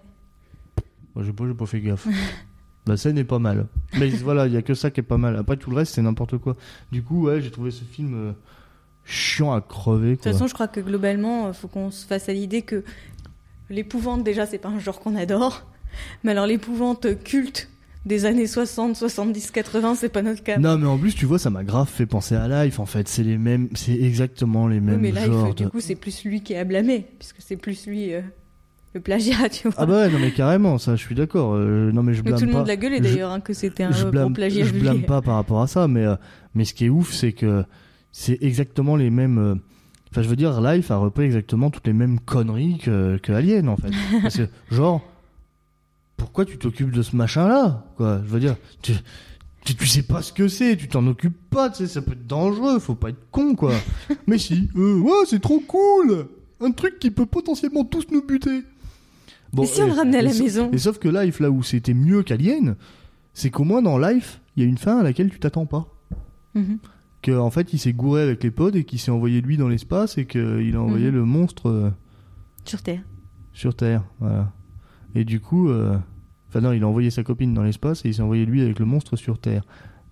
Moi, 1.14 1.24
j'ai 1.24 1.32
pas, 1.32 1.44
j'ai 1.46 1.54
pas 1.54 1.66
fait 1.66 1.80
gaffe. 1.80 2.06
La 2.88 2.96
scène 2.96 3.18
est 3.18 3.24
pas 3.24 3.38
mal. 3.38 3.66
Mais 3.98 4.08
voilà, 4.24 4.46
il 4.46 4.52
y 4.52 4.56
a 4.56 4.62
que 4.62 4.74
ça 4.74 4.90
qui 4.90 5.00
est 5.00 5.04
pas 5.04 5.18
mal. 5.18 5.36
Après, 5.36 5.56
tout 5.56 5.70
le 5.70 5.76
reste, 5.76 5.94
c'est 5.94 6.02
n'importe 6.02 6.38
quoi. 6.38 6.56
Du 6.90 7.02
coup, 7.02 7.26
ouais, 7.26 7.40
j'ai 7.40 7.50
trouvé 7.50 7.70
ce 7.70 7.84
film 7.84 8.14
euh, 8.14 8.32
chiant 9.04 9.52
à 9.52 9.60
crever, 9.60 10.10
De 10.10 10.14
toute 10.16 10.24
façon, 10.24 10.46
je 10.46 10.54
crois 10.54 10.68
que 10.68 10.80
globalement, 10.80 11.48
il 11.48 11.54
faut 11.54 11.68
qu'on 11.68 11.90
se 11.90 12.06
fasse 12.06 12.28
à 12.28 12.32
l'idée 12.32 12.62
que 12.62 12.82
l'épouvante, 13.70 14.24
déjà, 14.24 14.46
c'est 14.46 14.58
pas 14.58 14.68
un 14.68 14.78
genre 14.78 15.00
qu'on 15.00 15.16
adore. 15.16 15.66
Mais 16.24 16.32
alors, 16.32 16.46
l'épouvante 16.46 17.06
culte 17.24 17.68
des 18.06 18.24
années 18.24 18.46
60, 18.46 18.96
70, 18.96 19.50
80, 19.50 19.94
c'est 19.96 20.08
pas 20.08 20.22
notre 20.22 20.42
cas. 20.42 20.58
Non, 20.58 20.78
mais 20.78 20.86
en 20.86 20.96
plus, 20.96 21.14
tu 21.14 21.26
vois, 21.26 21.38
ça 21.38 21.50
m'a 21.50 21.64
grave 21.64 21.88
fait 21.88 22.06
penser 22.06 22.34
à 22.34 22.64
Life, 22.64 22.78
en 22.80 22.86
fait. 22.86 23.08
C'est 23.08 23.22
les 23.24 23.36
mêmes, 23.36 23.68
c'est 23.74 23.92
exactement 24.00 24.66
les 24.68 24.76
Oui, 24.78 24.80
mêmes 24.80 25.00
mais 25.00 25.08
il 25.10 25.14
genres. 25.16 25.48
faut- 25.48 25.54
du 25.54 25.68
coup, 25.68 25.80
c'est 25.80 25.94
plus 25.96 26.24
lui 26.24 26.42
qui 26.42 26.52
est 26.54 26.58
à 26.58 26.64
blâmer, 26.64 27.06
puisque 27.18 27.36
c'est 27.40 27.56
plus 27.56 27.86
lui 27.86 28.14
euh, 28.14 28.22
le 28.98 29.02
plagiat, 29.02 29.48
tu 29.48 29.68
vois. 29.68 29.74
Ah 29.78 29.86
bah 29.86 29.94
ouais, 30.02 30.10
non, 30.10 30.18
mais 30.18 30.30
carrément, 30.32 30.78
ça, 30.78 30.94
je 30.96 31.00
suis 31.02 31.14
d'accord. 31.14 31.54
Euh, 31.54 31.90
non, 31.92 32.02
mais 32.02 32.12
je 32.14 32.22
Mais 32.22 32.30
blâme 32.30 32.40
tout 32.40 32.46
le 32.46 32.52
monde 32.52 32.66
l'a 32.66 32.76
gueulé 32.76 33.00
d'ailleurs, 33.00 33.30
hein, 33.32 33.40
que 33.40 33.52
c'était 33.52 33.84
un 33.84 33.92
je 33.92 34.02
gros 34.02 34.10
blâme, 34.10 34.32
plagiat 34.34 34.64
je 34.66 34.72
blâme 34.78 35.02
pas 35.02 35.22
par 35.22 35.34
rapport 35.36 35.62
à 35.62 35.66
ça, 35.66 35.88
mais, 35.88 36.04
euh, 36.04 36.14
mais 36.54 36.64
ce 36.64 36.74
qui 36.74 36.84
est 36.86 36.88
ouf, 36.90 37.12
c'est 37.12 37.32
que 37.32 37.64
c'est 38.12 38.38
exactement 38.42 38.94
les 38.96 39.10
mêmes. 39.10 39.38
euh, 39.38 39.54
Enfin, 40.10 40.22
je 40.22 40.28
veux 40.28 40.36
dire, 40.36 40.60
Life 40.62 40.90
a 40.90 40.96
repris 40.96 41.24
exactement 41.24 41.68
toutes 41.70 41.86
les 41.86 41.92
mêmes 41.92 42.18
conneries 42.20 42.78
que, 42.78 43.18
que 43.18 43.30
Alien, 43.32 43.68
en 43.68 43.76
fait. 43.76 43.90
Parce 44.22 44.38
que, 44.38 44.48
genre, 44.70 45.02
pourquoi 46.16 46.44
tu 46.46 46.56
t'occupes 46.58 46.90
de 46.92 47.02
ce 47.02 47.14
machin-là 47.14 47.84
Quoi, 47.96 48.20
je 48.24 48.28
veux 48.30 48.40
dire, 48.40 48.56
tu, 48.80 48.92
tu, 49.66 49.74
tu 49.76 49.86
sais 49.86 50.02
pas 50.02 50.22
ce 50.22 50.32
que 50.32 50.48
c'est, 50.48 50.76
tu 50.76 50.88
t'en 50.88 51.06
occupes 51.06 51.36
pas, 51.50 51.68
tu 51.68 51.76
sais, 51.78 51.86
ça 51.86 52.00
peut 52.00 52.12
être 52.12 52.26
dangereux, 52.26 52.78
faut 52.78 52.94
pas 52.94 53.10
être 53.10 53.30
con, 53.30 53.54
quoi. 53.54 53.74
mais 54.26 54.38
si, 54.38 54.70
euh, 54.76 54.98
ouais, 54.98 55.26
c'est 55.26 55.42
trop 55.42 55.60
cool 55.60 56.26
Un 56.62 56.70
truc 56.70 56.98
qui 56.98 57.10
peut 57.10 57.26
potentiellement 57.26 57.84
tous 57.84 58.06
nous 58.10 58.22
buter. 58.24 58.62
Et 59.62 59.66
si 59.66 59.80
on 59.82 59.86
le 59.86 59.92
ramenait 59.92 60.18
à 60.18 60.22
la 60.22 60.32
maison 60.34 60.70
Et 60.72 60.78
sauf 60.78 60.98
que 60.98 61.08
Life, 61.08 61.40
là 61.40 61.50
où 61.50 61.62
c'était 61.62 61.94
mieux 61.94 62.22
qu'Alien, 62.22 62.76
c'est 63.32 63.50
qu'au 63.50 63.64
moins 63.64 63.82
dans 63.82 63.98
Life, 63.98 64.40
il 64.56 64.62
y 64.62 64.66
a 64.66 64.68
une 64.68 64.78
fin 64.78 64.98
à 64.98 65.02
laquelle 65.02 65.30
tu 65.30 65.38
t'attends 65.38 65.66
pas. 65.66 65.86
Mhm. 66.54 66.78
Que 67.22 67.32
en 67.32 67.50
fait, 67.50 67.72
il 67.72 67.78
s'est 67.78 67.92
gouré 67.92 68.22
avec 68.22 68.42
les 68.44 68.50
pods 68.50 68.70
et 68.76 68.84
qu'il 68.84 68.98
s'est 68.98 69.10
envoyé 69.10 69.40
lui 69.40 69.56
dans 69.56 69.68
l'espace 69.68 70.18
et 70.18 70.26
qu'il 70.26 70.74
a 70.76 70.80
envoyé 70.80 71.06
Mhm. 71.08 71.14
le 71.14 71.24
monstre 71.24 71.68
euh, 71.68 71.90
Sur 72.64 72.82
Terre. 72.82 73.00
sur 73.52 73.74
Terre. 73.74 74.04
Voilà. 74.20 74.52
Et 75.14 75.24
du 75.24 75.40
coup, 75.40 75.68
euh, 75.68 75.96
enfin 76.48 76.60
non, 76.60 76.72
il 76.72 76.82
a 76.82 76.86
envoyé 76.88 77.10
sa 77.10 77.22
copine 77.24 77.54
dans 77.54 77.62
l'espace 77.62 78.04
et 78.04 78.08
il 78.08 78.14
s'est 78.14 78.22
envoyé 78.22 78.44
lui 78.46 78.60
avec 78.62 78.78
le 78.78 78.84
monstre 78.84 79.16
sur 79.16 79.38
Terre. 79.40 79.64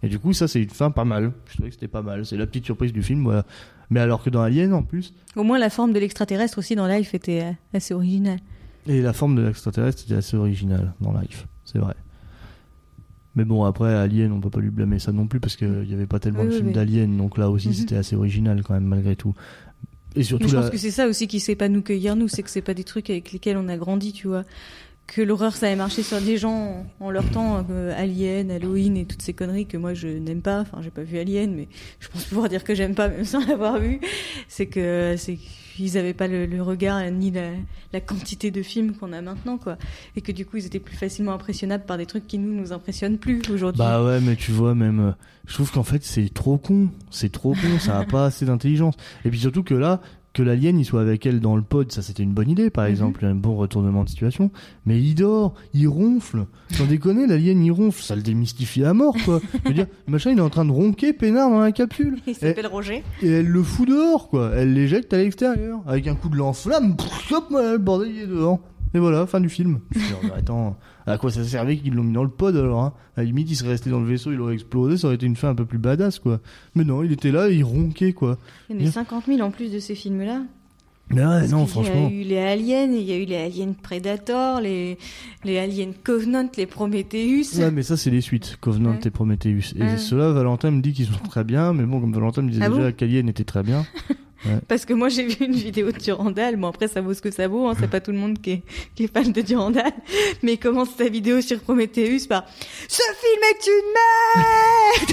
Et 0.02 0.08
du 0.08 0.18
coup, 0.18 0.32
ça 0.32 0.48
c'est 0.48 0.62
une 0.62 0.70
fin 0.70 0.90
pas 0.90 1.04
mal. 1.04 1.32
Je 1.46 1.54
trouvais 1.54 1.68
que 1.68 1.74
c'était 1.74 1.88
pas 1.88 2.02
mal. 2.02 2.26
C'est 2.26 2.36
la 2.36 2.46
petite 2.46 2.64
surprise 2.64 2.92
du 2.92 3.02
film, 3.02 3.22
voilà. 3.22 3.44
Mais 3.90 4.00
alors 4.00 4.22
que 4.22 4.30
dans 4.30 4.40
Alien, 4.42 4.72
en 4.74 4.82
plus, 4.82 5.14
Au 5.36 5.42
moins, 5.44 5.58
la 5.58 5.70
forme 5.70 5.92
de 5.92 5.98
l'extraterrestre 6.00 6.58
aussi 6.58 6.74
dans 6.74 6.86
Life 6.88 7.14
était 7.14 7.42
euh, 7.44 7.52
assez 7.76 7.94
originale. 7.94 8.40
Et 8.86 9.02
la 9.02 9.12
forme 9.12 9.36
de 9.36 9.42
l'extraterrestre 9.42 10.02
était 10.04 10.14
assez 10.14 10.36
originale 10.36 10.94
dans 11.00 11.12
Life, 11.18 11.46
c'est 11.64 11.78
vrai. 11.78 11.94
Mais 13.34 13.44
bon, 13.44 13.64
après, 13.64 13.92
Alien, 13.94 14.32
on 14.32 14.40
peut 14.40 14.48
pas 14.50 14.60
lui 14.60 14.70
blâmer 14.70 14.98
ça 14.98 15.12
non 15.12 15.26
plus 15.26 15.40
parce 15.40 15.56
qu'il 15.56 15.68
n'y 15.82 15.92
avait 15.92 16.06
pas 16.06 16.18
tellement 16.18 16.40
Oui, 16.40 16.46
de 16.46 16.50
oui, 16.52 16.56
films 16.56 16.68
oui. 16.68 16.74
d'Alien, 16.74 17.16
donc 17.16 17.36
là 17.36 17.50
aussi 17.50 17.68
Mhm. 17.68 17.74
c'était 17.74 17.96
assez 17.96 18.16
original 18.16 18.62
quand 18.62 18.72
même 18.74 18.86
malgré 18.86 19.14
tout. 19.16 19.34
Et 20.14 20.22
surtout 20.22 20.44
Mais 20.44 20.50
je 20.50 20.56
la- 20.56 20.62
pense 20.62 20.70
que 20.70 20.78
c'est 20.78 20.90
ça 20.90 21.06
aussi 21.06 21.26
qui 21.28 21.40
sait 21.40 21.54
pas 21.56 21.68
nous 21.68 21.82
cueillir, 21.82 22.16
nous, 22.16 22.28
c'est 22.28 22.42
que 22.42 22.48
c'est 22.48 22.62
pas 22.62 22.72
des 22.72 22.84
trucs 22.84 23.10
avec 23.10 23.32
lesquels 23.32 23.58
on 23.58 23.68
a 23.68 23.76
grandi, 23.76 24.12
tu 24.14 24.26
vois. 24.28 24.44
Que 25.06 25.20
l'horreur, 25.20 25.54
ça 25.54 25.66
avait 25.66 25.76
marché 25.76 26.02
sur 26.02 26.20
des 26.20 26.36
gens 26.38 26.86
en, 26.98 27.04
en 27.06 27.10
leur 27.10 27.28
temps, 27.30 27.64
euh, 27.70 27.92
Alien, 27.96 28.50
Halloween 28.50 28.96
et 28.96 29.04
toutes 29.04 29.22
ces 29.22 29.34
conneries 29.34 29.66
que 29.66 29.76
moi 29.76 29.92
je 29.94 30.08
n'aime 30.08 30.40
pas. 30.40 30.62
Enfin, 30.62 30.80
j'ai 30.82 30.90
pas 30.90 31.02
vu 31.04 31.18
Alien, 31.18 31.54
mais 31.54 31.68
je 32.00 32.08
pense 32.08 32.24
pouvoir 32.24 32.48
dire 32.48 32.64
que 32.64 32.74
j'aime 32.74 32.94
pas 32.94 33.08
même 33.08 33.24
sans 33.26 33.46
l'avoir 33.46 33.78
vu. 33.78 34.00
C'est 34.48 34.66
que 34.66 35.14
c'est 35.18 35.38
qu'ils 35.76 35.98
avaient 35.98 36.14
pas 36.14 36.28
le, 36.28 36.46
le 36.46 36.62
regard 36.62 37.02
ni 37.10 37.30
la, 37.30 37.50
la 37.92 38.00
quantité 38.00 38.50
de 38.50 38.62
films 38.62 38.94
qu'on 38.94 39.12
a 39.12 39.20
maintenant, 39.20 39.58
quoi. 39.58 39.76
Et 40.16 40.20
que 40.20 40.32
du 40.32 40.46
coup, 40.46 40.56
ils 40.56 40.66
étaient 40.66 40.80
plus 40.80 40.96
facilement 40.96 41.32
impressionnables 41.32 41.84
par 41.84 41.98
des 41.98 42.06
trucs 42.06 42.26
qui 42.26 42.38
nous 42.38 42.54
nous 42.54 42.72
impressionnent 42.72 43.18
plus 43.18 43.42
aujourd'hui. 43.50 43.78
Bah 43.78 44.02
ouais, 44.04 44.20
mais 44.20 44.36
tu 44.36 44.52
vois, 44.52 44.74
même, 44.74 45.00
euh, 45.00 45.12
je 45.46 45.54
trouve 45.54 45.70
qu'en 45.70 45.82
fait, 45.82 46.02
c'est 46.02 46.32
trop 46.32 46.58
con. 46.58 46.90
C'est 47.10 47.30
trop 47.30 47.52
con, 47.52 47.78
ça 47.78 47.98
a 47.98 48.04
pas 48.06 48.26
assez 48.26 48.46
d'intelligence. 48.46 48.94
Et 49.24 49.30
puis 49.30 49.38
surtout 49.38 49.62
que 49.62 49.74
là, 49.74 50.00
que 50.36 50.42
l'alien, 50.42 50.78
il 50.78 50.84
soit 50.84 51.00
avec 51.00 51.24
elle 51.24 51.40
dans 51.40 51.56
le 51.56 51.62
pod, 51.62 51.90
ça 51.90 52.02
c'était 52.02 52.22
une 52.22 52.32
bonne 52.34 52.50
idée, 52.50 52.68
par 52.70 52.84
Mhm. 52.84 52.90
exemple, 52.90 53.24
un 53.24 53.34
bon 53.34 53.56
retournement 53.56 54.04
de 54.04 54.08
situation. 54.10 54.50
Mais 54.84 55.00
il 55.00 55.14
dort, 55.14 55.54
il 55.72 55.88
ronfle. 55.88 56.44
Sans 56.72 56.84
déconner, 56.84 57.26
l'alien, 57.26 57.62
il 57.64 57.70
ronfle. 57.72 58.02
Ça 58.02 58.14
le 58.14 58.22
démystifie 58.22 58.84
à 58.84 58.92
mort, 58.92 59.16
quoi. 59.24 59.40
Je 59.64 59.68
veux 59.68 59.74
dire, 59.74 59.86
le 60.06 60.12
machin, 60.12 60.30
il 60.32 60.38
est 60.38 60.42
en 60.42 60.50
train 60.50 60.64
de 60.66 60.72
ronquer 60.72 61.12
peinard 61.14 61.48
dans 61.50 61.60
la 61.60 61.72
capsule. 61.72 62.18
Il 62.26 62.34
s'appelle 62.34 62.66
Roger. 62.66 63.02
Et 63.22 63.28
elle 63.30 63.46
le 63.48 63.62
fout 63.62 63.88
dehors, 63.88 64.28
quoi. 64.28 64.50
Elle 64.54 64.74
l'éjecte 64.74 65.12
à 65.14 65.16
l'extérieur. 65.16 65.80
Avec 65.86 66.06
un 66.06 66.14
coup 66.14 66.28
de 66.28 66.36
lance-flamme, 66.36 66.96
hop, 67.32 67.44
le 67.50 67.78
bordel, 67.78 68.10
il 68.14 68.22
est 68.22 68.26
dehors. 68.26 68.60
Et 68.94 68.98
voilà, 68.98 69.26
fin 69.26 69.40
du 69.40 69.48
film. 69.48 69.80
Je 69.94 69.98
suis 70.00 70.14
attends, 70.36 70.76
à 71.06 71.18
quoi 71.18 71.30
ça 71.30 71.44
servait 71.44 71.76
qu'ils 71.76 71.94
l'ont 71.94 72.02
mis 72.02 72.12
dans 72.12 72.24
le 72.24 72.28
pod 72.30 72.56
alors 72.56 72.82
hein 72.82 72.92
À 73.16 73.20
la 73.20 73.24
limite, 73.26 73.50
il 73.50 73.54
serait 73.56 73.70
resté 73.70 73.90
dans 73.90 74.00
le 74.00 74.06
vaisseau, 74.06 74.32
il 74.32 74.40
aurait 74.40 74.54
explosé, 74.54 74.96
ça 74.96 75.06
aurait 75.06 75.16
été 75.16 75.26
une 75.26 75.36
fin 75.36 75.50
un 75.50 75.54
peu 75.54 75.64
plus 75.64 75.78
badass, 75.78 76.18
quoi. 76.18 76.40
Mais 76.74 76.84
non, 76.84 77.02
il 77.02 77.12
était 77.12 77.30
là 77.32 77.48
et 77.48 77.54
il 77.54 77.64
ronquait, 77.64 78.12
quoi. 78.12 78.38
Il 78.68 78.74
y 78.74 78.76
en 78.76 78.80
a 78.80 78.82
Bien. 78.82 78.92
50 78.92 79.26
000 79.26 79.40
en 79.40 79.50
plus 79.50 79.70
de 79.72 79.78
ces 79.78 79.94
films-là. 79.94 80.42
Mais 81.10 81.24
ouais, 81.24 81.46
non, 81.46 81.66
franchement. 81.66 82.08
Il 82.10 82.16
y 82.16 82.18
a 82.18 82.20
eu 82.20 82.24
les 82.24 82.38
aliens, 82.38 82.92
il 82.92 83.02
y 83.02 83.12
a 83.12 83.16
eu 83.16 83.24
les 83.26 83.36
aliens 83.36 83.72
Predator, 83.80 84.60
les, 84.60 84.98
les 85.44 85.56
aliens 85.58 85.92
Covenant, 86.02 86.48
les 86.56 86.66
Prometheus. 86.66 87.56
Ouais, 87.60 87.70
mais 87.70 87.84
ça, 87.84 87.96
c'est 87.96 88.10
les 88.10 88.20
suites, 88.20 88.56
Covenant 88.60 88.90
Ouais. 88.90 88.98
et 89.04 89.10
Prometheus. 89.10 89.72
Et 89.76 89.82
Ah. 89.82 89.98
ceux-là, 89.98 90.32
Valentin 90.32 90.72
me 90.72 90.80
dit 90.82 90.92
qu'ils 90.92 91.06
sont 91.06 91.12
très 91.28 91.44
bien, 91.44 91.72
mais 91.72 91.84
bon, 91.84 92.00
comme 92.00 92.12
Valentin 92.12 92.42
me 92.42 92.50
disait 92.50 92.64
Ah 92.64 92.70
déjà 92.70 92.90
bon 92.90 92.92
qu'Alien 92.96 93.28
était 93.28 93.44
très 93.44 93.62
bien. 93.62 93.86
Parce 94.68 94.84
que 94.84 94.94
moi 94.94 95.08
j'ai 95.08 95.24
vu 95.24 95.44
une 95.44 95.54
vidéo 95.54 95.90
de 95.92 95.98
Durandal. 95.98 96.56
Bon 96.56 96.68
après 96.68 96.88
ça 96.88 97.00
vaut 97.00 97.14
ce 97.14 97.22
que 97.22 97.30
ça 97.30 97.48
vaut. 97.48 97.68
Hein. 97.68 97.74
C'est 97.78 97.90
pas 97.90 98.00
tout 98.00 98.12
le 98.12 98.18
monde 98.18 98.40
qui 98.40 98.50
est, 98.50 98.62
qui 98.94 99.04
est 99.04 99.12
fan 99.12 99.32
de 99.32 99.40
Durandal. 99.40 99.92
Mais 100.42 100.54
il 100.54 100.58
commence 100.58 100.90
sa 100.96 101.08
vidéo 101.08 101.40
sur 101.40 101.60
Prometheus? 101.60 102.26
Par 102.28 102.44
Ce 102.88 103.02
film 103.02 103.42
est 103.50 103.66
une 103.66 103.92
merde. 103.94 105.12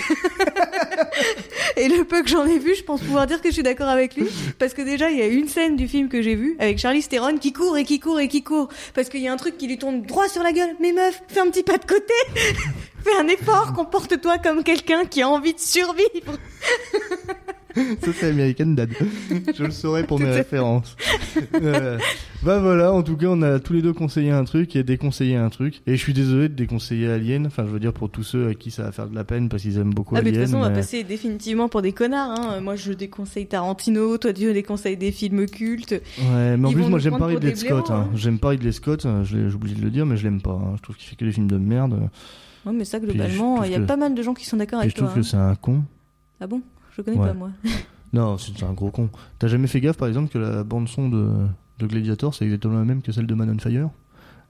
Et 1.78 1.88
le 1.88 2.04
peu 2.04 2.22
que 2.22 2.30
j'en 2.30 2.46
ai 2.46 2.60
vu, 2.60 2.76
je 2.76 2.84
pense 2.84 3.02
pouvoir 3.02 3.28
dire 3.28 3.42
que 3.42 3.50
je 3.50 3.54
suis 3.54 3.64
d'accord 3.64 3.90
avec 3.90 4.16
lui. 4.16 4.28
Parce 4.60 4.74
que 4.74 4.82
déjà 4.82 5.10
il 5.10 5.18
y 5.18 5.22
a 5.22 5.28
une 5.28 5.48
scène 5.48 5.76
du 5.76 5.88
film 5.88 6.10
que 6.10 6.22
j'ai 6.22 6.36
vu 6.36 6.56
avec 6.60 6.78
Charlie 6.78 7.04
Theron 7.04 7.38
qui 7.38 7.54
court 7.54 7.78
et 7.78 7.84
qui 7.84 8.00
court 8.00 8.20
et 8.20 8.28
qui 8.28 8.44
court. 8.44 8.70
Parce 8.94 9.10
qu'il 9.10 9.22
y 9.22 9.28
a 9.28 9.34
un 9.34 9.38
truc 9.38 9.58
qui 9.58 9.68
lui 9.68 9.78
tombe 9.78 10.06
droit 10.06 10.28
sur 10.28 10.44
la 10.44 10.52
gueule. 10.52 10.76
Mais 10.80 10.92
meuf, 10.92 11.22
fais 11.28 11.40
un 11.40 11.50
petit 11.50 11.64
pas 11.64 11.78
de 11.78 11.86
côté. 11.86 12.14
fais 13.04 13.16
un 13.20 13.28
effort, 13.28 13.74
comporte-toi 13.74 14.38
comme 14.38 14.64
quelqu'un 14.64 15.06
qui 15.06 15.22
a 15.22 15.30
envie 15.30 15.54
de 15.54 15.60
survivre. 15.60 16.38
Ça, 17.76 18.12
c'est 18.14 18.30
American 18.30 18.68
Dad. 18.68 18.90
Je 19.56 19.64
le 19.64 19.72
saurais 19.72 20.04
pour 20.06 20.20
mes 20.20 20.30
références. 20.30 20.96
Euh, 21.56 21.98
bah 22.44 22.60
voilà, 22.60 22.92
en 22.94 23.02
tout 23.04 23.18
cas, 23.18 23.28
on 23.30 23.42
a 23.42 23.60
tous 23.60 23.74
les 23.74 23.82
deux 23.82 23.94
conseillé 23.94 24.32
un 24.32 24.44
truc 24.44 24.76
et 24.76 24.84
déconseillé 24.84 25.36
un 25.36 25.50
truc. 25.50 25.82
Et 25.88 25.96
je 25.96 26.02
suis 26.02 26.14
désolé 26.14 26.50
de 26.50 26.54
déconseiller 26.54 27.10
Alien. 27.10 27.48
Enfin, 27.48 27.64
je 27.66 27.72
veux 27.72 27.80
dire 27.80 27.94
pour 27.94 28.10
tous 28.10 28.24
ceux 28.24 28.50
à 28.50 28.54
qui 28.54 28.70
ça 28.72 28.84
va 28.84 28.92
faire 28.92 29.08
de 29.08 29.16
la 29.16 29.24
peine 29.24 29.50
parce 29.50 29.64
qu'ils 29.64 29.78
aiment 29.78 29.94
beaucoup 29.94 30.16
Ah, 30.16 30.22
mais 30.22 30.32
de 30.32 30.38
Alien. 30.38 30.44
toute 30.46 30.52
façon, 30.60 30.66
on 30.66 30.70
va 30.70 30.76
passer 30.76 31.04
définitivement 31.04 31.68
pour 31.70 31.82
des 31.82 31.94
connards. 31.94 32.40
Hein. 32.40 32.60
Moi, 32.62 32.76
je 32.76 32.94
déconseille 32.94 33.48
Tarantino, 33.48 34.18
toi, 34.18 34.34
tu 34.34 34.54
déconseilles 34.54 34.98
des 34.98 35.12
films 35.12 35.46
cultes. 35.48 35.94
Ouais, 36.20 36.58
mais 36.58 36.68
en 36.68 36.72
plus, 36.72 36.82
moi, 36.82 36.90
nous 36.92 37.00
j'aime 37.00 37.12
prendre 37.14 37.26
pas 37.26 37.40
Ridley 37.40 37.56
Scott. 37.56 37.90
hein. 37.90 38.08
hein. 38.08 38.10
J'aime 38.16 38.40
pas 38.40 38.50
Ridley 38.50 38.72
Scott. 38.72 39.06
euh, 39.06 39.52
oublié 39.54 39.76
de 39.76 39.82
le 39.82 39.90
dire, 39.90 40.06
mais 40.06 40.18
je 40.18 40.24
l'aime 40.24 40.42
pas. 40.42 40.52
hein. 40.52 40.74
Je 40.78 40.82
trouve 40.84 40.96
qu'il 40.96 41.08
fait 41.10 41.16
que 41.16 41.26
des 41.26 41.32
films 41.32 41.48
de 41.50 41.58
merde. 41.58 42.10
Ouais, 42.66 42.72
mais 42.74 42.86
ça, 42.86 43.00
globalement, 43.00 43.64
il 43.64 43.72
y 43.72 43.76
a 43.76 43.80
que- 43.80 43.84
pas 43.86 43.98
mal 43.98 44.14
de 44.16 44.22
gens 44.22 44.34
qui 44.34 44.46
sont 44.46 44.58
d'accord 44.58 44.80
avec 44.80 44.92
je 44.92 44.96
trouve 44.96 45.08
toi. 45.08 45.16
que 45.16 45.20
hein. 45.22 45.24
c'est 45.30 45.38
un 45.38 45.56
con. 45.56 45.84
Ah 46.40 46.48
bon? 46.48 46.62
Je 46.96 47.02
connais 47.02 47.18
Ouais. 47.18 47.28
pas, 47.28 47.34
moi. 47.34 47.50
Non, 48.14 48.38
c'est 48.38 48.62
un 48.64 48.74
gros 48.74 48.92
con. 48.92 49.10
T'as 49.40 49.48
jamais 49.48 49.66
fait 49.66 49.82
gaffe, 49.82 49.98
par 49.98 50.08
exemple, 50.08 50.32
que 50.32 50.38
la 50.38 50.64
bande-son 50.64 51.10
de, 51.10 51.32
de 51.80 51.88
Gladiator, 51.88 52.36
c'est 52.36 52.46
exactement 52.46 52.76
la 52.78 52.86
même 52.86 53.02
que 53.02 53.12
celle 53.12 53.26
de 53.26 53.34
Man 53.34 53.50
on 53.50 53.58
Fire? 53.60 53.90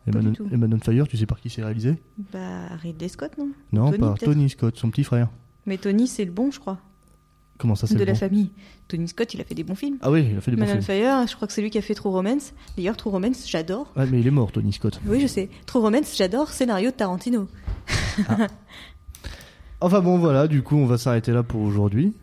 Et 0.06 0.12
Man, 0.12 0.28
on- 0.28 0.34
tout. 0.34 0.48
et 0.52 0.58
Man 0.58 0.74
on 0.74 0.80
Fire, 0.84 1.08
tu 1.08 1.16
sais 1.16 1.26
par 1.26 1.40
qui 1.40 1.50
c'est 1.50 1.64
réalisé? 1.64 1.96
Bah, 2.34 2.68
Ridley 2.82 3.08
Scott, 3.08 3.32
non? 3.38 3.48
Non, 3.72 3.86
Tony, 3.92 4.00
par 4.00 4.18
Tony 4.20 4.50
Scott, 4.50 4.76
son 4.78 4.90
petit 4.90 5.06
frère. 5.06 5.30
Mais 5.66 5.78
Tony, 5.78 6.08
c'est 6.08 6.26
le 6.26 6.32
bon, 6.34 6.52
je 6.52 6.60
crois, 6.60 6.78
Comment 7.58 7.76
ça, 7.76 7.88
c'est 7.88 7.94
de 7.94 8.00
le 8.00 8.06
la 8.06 8.12
bon? 8.12 8.18
famille. 8.20 8.52
Tony 8.90 9.08
Scott, 9.08 9.34
il 9.34 9.40
a 9.40 9.46
fait 9.46 9.56
des 9.56 9.64
bons 9.64 9.76
films. 9.76 9.96
Ah 10.02 10.12
oui, 10.12 10.28
il 10.32 10.38
a 10.38 10.42
fait 10.42 10.52
des 10.52 10.58
bons 10.58 10.64
Man 10.66 10.80
on 10.80 10.82
films. 10.82 11.00
Fire, 11.02 11.26
je 11.28 11.34
crois 11.38 11.48
que 11.48 11.54
c'est 11.54 11.62
lui 11.62 11.70
qui 11.70 11.78
a 11.78 11.82
fait 11.82 11.94
True 11.96 12.10
Romance. 12.10 12.52
D'ailleurs, 12.76 12.98
True 12.98 13.12
Romance, 13.12 13.50
j'adore. 13.50 13.94
Ah, 13.96 14.06
mais 14.06 14.20
il 14.20 14.28
est 14.28 14.32
mort, 14.32 14.52
Tony 14.52 14.74
Scott. 14.74 15.00
Oui, 15.08 15.22
je 15.22 15.28
sais. 15.28 15.50
True 15.68 15.80
Romance, 15.80 16.18
j'adore. 16.18 16.50
Scénario 16.50 16.90
de 16.92 16.96
Tarantino. 16.96 17.48
Enfin 19.82 20.00
bon, 20.02 20.18
voilà, 20.18 20.48
du 20.48 20.62
coup, 20.64 20.76
on 20.78 20.86
va 20.86 20.98
s'arrêter 20.98 21.32
là 21.32 21.44
pour 21.44 21.62
aujourd'hui. 21.62 22.14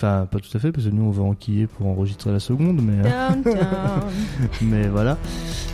Enfin, 0.00 0.28
pas 0.30 0.38
tout 0.38 0.56
à 0.56 0.60
fait, 0.60 0.70
parce 0.70 0.84
que 0.84 0.90
nous, 0.90 1.02
on 1.02 1.10
va 1.10 1.24
enquiller 1.24 1.66
pour 1.66 1.88
enregistrer 1.88 2.30
la 2.30 2.38
seconde, 2.38 2.80
mais, 2.80 3.02
Downtown. 3.02 3.56
mais 4.62 4.86
voilà. 4.86 5.18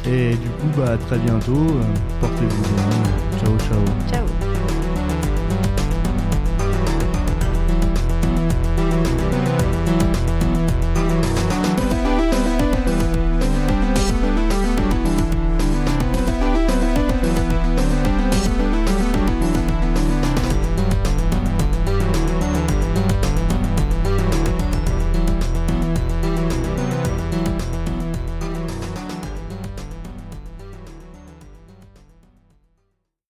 Et 0.06 0.30
du 0.30 0.48
coup, 0.48 0.68
bah, 0.78 0.92
à 0.92 0.96
très 0.96 1.18
bientôt. 1.18 1.52
Euh, 1.52 1.82
Portez-vous 2.22 2.62
bien. 2.62 3.38
Ciao, 3.38 3.58
ciao. 3.58 3.84
Ciao. 4.10 4.43